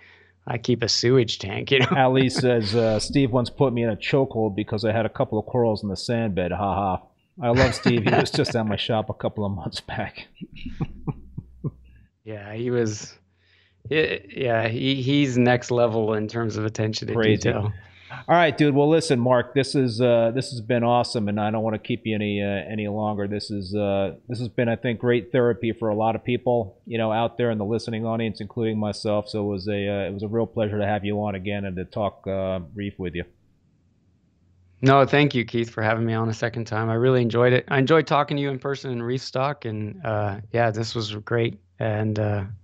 I 0.47 0.59
keep 0.59 0.83
a 0.83 0.89
sewage 0.89 1.39
tank, 1.39 1.71
you 1.73 1.81
know. 1.81 1.89
Ali 1.97 2.29
says 2.43 2.75
uh, 2.75 3.01
Steve 3.01 3.33
once 3.33 3.51
put 3.51 3.73
me 3.73 3.83
in 3.83 3.91
a 3.91 3.97
chokehold 3.97 4.55
because 4.55 4.85
I 4.85 4.93
had 4.93 5.05
a 5.07 5.09
couple 5.09 5.39
of 5.39 5.47
corals 5.47 5.83
in 5.83 5.89
the 5.89 5.97
sand 5.97 6.35
bed. 6.35 6.53
Ha 6.53 6.75
ha. 6.75 7.03
I 7.43 7.49
love 7.51 7.75
Steve. 7.75 8.05
He 8.05 8.15
was 8.15 8.31
just 8.31 8.55
at 8.55 8.67
my 8.67 8.77
shop 8.77 9.11
a 9.11 9.15
couple 9.15 9.45
of 9.45 9.53
months 9.53 9.81
back. 9.81 10.29
Yeah, 12.27 12.53
he 12.55 12.73
was. 12.73 13.15
Yeah, 13.89 14.17
yeah, 14.29 14.67
he 14.67 15.01
he's 15.01 15.39
next 15.39 15.71
level 15.71 16.15
in 16.15 16.27
terms 16.27 16.57
of 16.57 16.65
attention 16.65 17.07
to 17.07 17.15
Crazy. 17.15 17.37
detail. 17.37 17.73
All 18.11 18.37
right, 18.37 18.57
dude. 18.57 18.75
Well, 18.75 18.89
listen, 18.89 19.19
Mark. 19.19 19.55
This 19.55 19.75
is 19.75 20.01
uh, 20.01 20.31
this 20.35 20.51
has 20.51 20.61
been 20.61 20.85
awesome, 20.85 21.29
and 21.29 21.41
I 21.41 21.51
don't 21.51 21.63
want 21.63 21.75
to 21.75 21.79
keep 21.79 22.07
you 22.07 22.15
any 22.15 22.41
uh, 22.43 22.47
any 22.47 22.87
longer. 22.89 23.27
This 23.27 23.51
is 23.51 23.75
uh, 23.75 24.15
this 24.29 24.39
has 24.39 24.49
been, 24.49 24.69
I 24.69 24.77
think, 24.77 25.01
great 25.01 25.33
therapy 25.33 25.73
for 25.73 25.89
a 25.89 25.95
lot 25.95 26.15
of 26.15 26.23
people, 26.23 26.81
you 26.87 26.99
know, 26.99 27.13
out 27.13 27.37
there 27.37 27.51
in 27.51 27.59
the 27.59 27.65
listening 27.65 28.07
audience, 28.07 28.41
including 28.41 28.79
myself. 28.79 29.29
So 29.29 29.45
it 29.45 29.49
was 29.49 29.69
a 29.69 29.89
uh, 29.89 30.09
it 30.09 30.15
was 30.15 30.23
a 30.23 30.29
real 30.29 30.47
pleasure 30.47 30.79
to 30.79 30.87
have 30.87 31.05
you 31.05 31.21
on 31.23 31.35
again 31.35 31.65
and 31.65 31.77
to 31.77 31.85
talk 31.85 32.27
uh, 32.27 32.61
reef 32.75 32.99
with 32.99 33.15
you. 33.15 33.25
No, 34.83 35.05
thank 35.05 35.35
you, 35.35 35.45
Keith, 35.45 35.71
for 35.71 35.83
having 35.83 36.05
me 36.05 36.15
on 36.15 36.29
a 36.29 36.35
second 36.35 36.67
time. 36.67 36.91
I 36.91 36.95
really 36.95 37.23
enjoyed 37.23 37.53
it. 37.53 37.65
I 37.69 37.79
enjoyed 37.79 38.07
talking 38.07 38.37
to 38.37 38.43
you 38.43 38.51
in 38.51 38.59
person 38.59 38.93
in 38.93 39.03
Reef 39.03 39.23
Stock, 39.23 39.65
and 39.65 40.05
uh, 40.05 40.39
yeah, 40.53 40.71
this 40.71 40.95
was 40.95 41.15
great. 41.15 41.59
And 41.79 42.19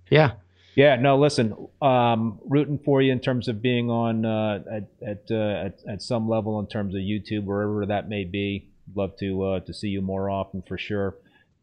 yeah, 0.09 0.33
Yeah, 0.75 0.95
no, 0.95 1.17
listen, 1.17 1.55
um, 1.81 2.39
rooting 2.45 2.79
for 2.79 3.01
you 3.01 3.11
in 3.11 3.19
terms 3.19 3.47
of 3.47 3.61
being 3.61 3.89
on 3.89 4.25
uh, 4.25 4.63
at 4.71 5.07
at, 5.07 5.23
uh, 5.29 5.65
at 5.65 5.79
at 5.87 6.01
some 6.01 6.27
level 6.27 6.59
in 6.59 6.67
terms 6.67 6.95
of 6.95 7.01
YouTube, 7.01 7.45
wherever 7.45 7.85
that 7.85 8.09
may 8.09 8.23
be. 8.23 8.69
Love 8.95 9.15
to 9.17 9.43
uh, 9.43 9.59
to 9.61 9.73
see 9.73 9.87
you 9.89 10.01
more 10.01 10.29
often 10.29 10.63
for 10.67 10.77
sure. 10.77 11.15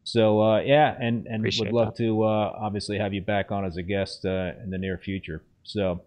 So 0.03 0.41
uh, 0.41 0.61
yeah, 0.61 0.95
and 0.99 1.27
and 1.27 1.41
Appreciate 1.41 1.71
would 1.71 1.75
love 1.75 1.95
that. 1.97 2.03
to 2.03 2.23
uh, 2.23 2.55
obviously 2.59 2.97
have 2.97 3.13
you 3.13 3.21
back 3.21 3.51
on 3.51 3.65
as 3.65 3.77
a 3.77 3.83
guest 3.83 4.25
uh, 4.25 4.53
in 4.63 4.69
the 4.69 4.77
near 4.77 4.97
future. 4.97 5.43
So 5.63 6.01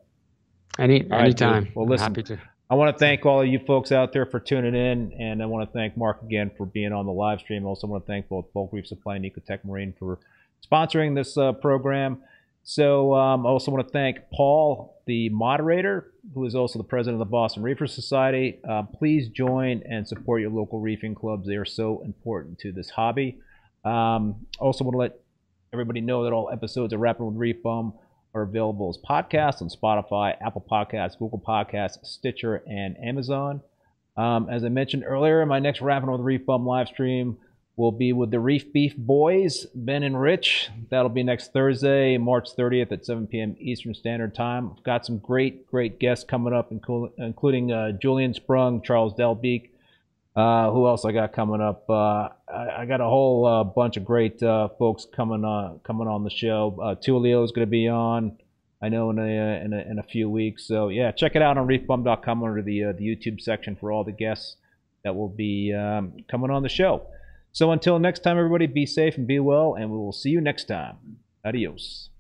any 0.78 1.02
right, 1.02 1.02
dude. 1.02 1.12
anytime. 1.12 1.72
Well, 1.74 1.86
listen, 1.86 2.06
happy 2.06 2.22
to. 2.24 2.39
I 2.70 2.76
want 2.76 2.97
to 2.97 2.98
thank 2.98 3.26
all 3.26 3.43
of 3.43 3.47
you 3.47 3.59
folks 3.59 3.93
out 3.93 4.12
there 4.12 4.24
for 4.26 4.40
tuning 4.40 4.74
in, 4.74 5.12
and 5.20 5.43
I 5.43 5.47
want 5.47 5.68
to 5.68 5.72
thank 5.72 5.97
Mark 5.97 6.22
again 6.22 6.51
for 6.56 6.64
being 6.64 6.93
on 6.93 7.05
the 7.06 7.12
live 7.12 7.40
stream. 7.40 7.64
I 7.64 7.68
Also, 7.68 7.86
want 7.86 8.05
to 8.05 8.10
thank 8.10 8.28
both 8.28 8.52
Bulk 8.55 8.72
Reef 8.72 8.86
Supply 8.86 9.16
and 9.16 9.24
Ecotech 9.24 9.64
Marine 9.64 9.94
for 9.98 10.18
sponsoring 10.66 11.14
this 11.14 11.36
uh, 11.36 11.52
program. 11.52 12.22
So, 12.66 13.14
um, 13.14 13.46
I 13.46 13.50
also 13.50 13.70
want 13.70 13.86
to 13.86 13.92
thank 13.92 14.20
Paul, 14.32 15.02
the 15.06 15.28
moderator, 15.28 16.12
who 16.32 16.46
is 16.46 16.54
also 16.54 16.78
the 16.78 16.84
president 16.84 17.20
of 17.20 17.28
the 17.28 17.30
Boston 17.30 17.62
Reefer 17.62 17.86
Society. 17.86 18.58
Uh, 18.66 18.84
please 18.84 19.28
join 19.28 19.82
and 19.86 20.08
support 20.08 20.40
your 20.40 20.50
local 20.50 20.80
reefing 20.80 21.14
clubs. 21.14 21.46
They 21.46 21.56
are 21.56 21.66
so 21.66 22.00
important 22.06 22.58
to 22.60 22.72
this 22.72 22.88
hobby. 22.88 23.38
Um, 23.84 24.46
also, 24.58 24.82
want 24.82 24.94
to 24.94 24.98
let 24.98 25.20
everybody 25.74 26.00
know 26.00 26.24
that 26.24 26.32
all 26.32 26.48
episodes 26.50 26.94
of 26.94 27.00
Rapping 27.00 27.26
with 27.26 27.36
Reef 27.36 27.62
Bum 27.62 27.92
are 28.32 28.42
available 28.42 28.88
as 28.88 28.98
podcasts 29.06 29.60
on 29.60 29.68
Spotify, 29.68 30.34
Apple 30.40 30.64
Podcasts, 30.68 31.18
Google 31.18 31.42
Podcasts, 31.46 31.98
Stitcher, 32.06 32.62
and 32.66 32.96
Amazon. 32.96 33.60
Um, 34.16 34.48
as 34.48 34.64
I 34.64 34.70
mentioned 34.70 35.04
earlier, 35.06 35.44
my 35.44 35.58
next 35.58 35.82
Rapping 35.82 36.10
with 36.10 36.22
Reef 36.22 36.46
Bum 36.46 36.64
live 36.64 36.88
stream 36.88 37.36
will 37.76 37.92
be 37.92 38.12
with 38.12 38.30
the 38.30 38.38
Reef 38.38 38.72
Beef 38.72 38.96
Boys, 38.96 39.66
Ben 39.74 40.02
and 40.02 40.20
Rich. 40.20 40.70
That'll 40.90 41.09
be 41.09 41.24
next 41.24 41.52
Thursday, 41.52 42.16
March 42.18 42.55
30th 42.56 42.92
at 42.92 43.05
7 43.05 43.26
p.m. 43.26 43.56
Eastern 43.59 43.94
Standard 43.94 44.34
Time. 44.34 44.72
I've 44.76 44.84
got 44.84 45.05
some 45.05 45.18
great, 45.18 45.66
great 45.66 45.98
guests 45.98 46.24
coming 46.24 46.52
up, 46.52 46.70
including 46.70 47.72
uh, 47.72 47.92
Julian 47.92 48.34
Sprung, 48.34 48.82
Charles 48.82 49.14
Delbeek. 49.14 49.70
Uh, 50.36 50.70
who 50.72 50.86
else 50.88 51.05
I 51.05 51.12
got 51.12 51.32
coming 51.32 51.60
up? 51.60 51.88
Uh, 51.88 52.28
I, 52.48 52.78
I, 52.78 52.86
got 52.86 53.01
a 53.01 53.05
whole 53.05 53.46
uh, 53.46 53.62
bunch 53.62 53.96
of 53.96 54.05
great 54.05 54.42
uh, 54.42 54.68
folks 54.80 55.06
coming 55.14 55.44
on 55.44 55.78
coming 55.84 56.09
on 56.09 56.24
the 56.24 56.30
show. 56.30 56.76
Uh, 56.82 56.94
Tulio 56.96 57.44
is 57.44 57.52
going 57.52 57.66
to 57.66 57.70
be 57.70 57.88
on. 57.88 58.36
I 58.82 58.88
know 58.88 59.10
in 59.10 59.18
a, 59.20 59.22
in 59.22 59.72
a, 59.72 59.78
in 59.78 59.98
a 60.01 60.02
few 60.02 60.28
weeks. 60.28 60.66
So 60.66 60.88
yeah, 60.88 61.12
check 61.12 61.36
it 61.36 61.42
out 61.42 61.56
on 61.56 61.68
reefbum.com 61.68 62.42
under 62.42 62.62
the 62.62 62.84
uh, 62.84 62.92
the 62.92 63.05
YouTube 63.05 63.40
section 63.40 63.76
for 63.76 63.92
all 63.92 64.02
the 64.02 64.12
guests 64.12 64.56
that 65.05 65.14
will 65.14 65.28
be 65.28 65.72
um, 65.72 66.24
coming 66.28 66.51
on 66.51 66.64
the 66.64 66.68
show. 66.68 67.06
So 67.55 67.70
until 67.70 68.01
next 68.01 68.24
time, 68.24 68.36
everybody, 68.36 68.66
be 68.66 68.85
safe 68.85 69.16
and 69.16 69.28
be 69.28 69.39
well, 69.39 69.76
and 69.76 69.89
we 69.89 69.97
will 69.97 70.12
see 70.12 70.31
you 70.31 70.40
next 70.40 70.64
time. 70.64 71.18
Adios. 71.44 72.10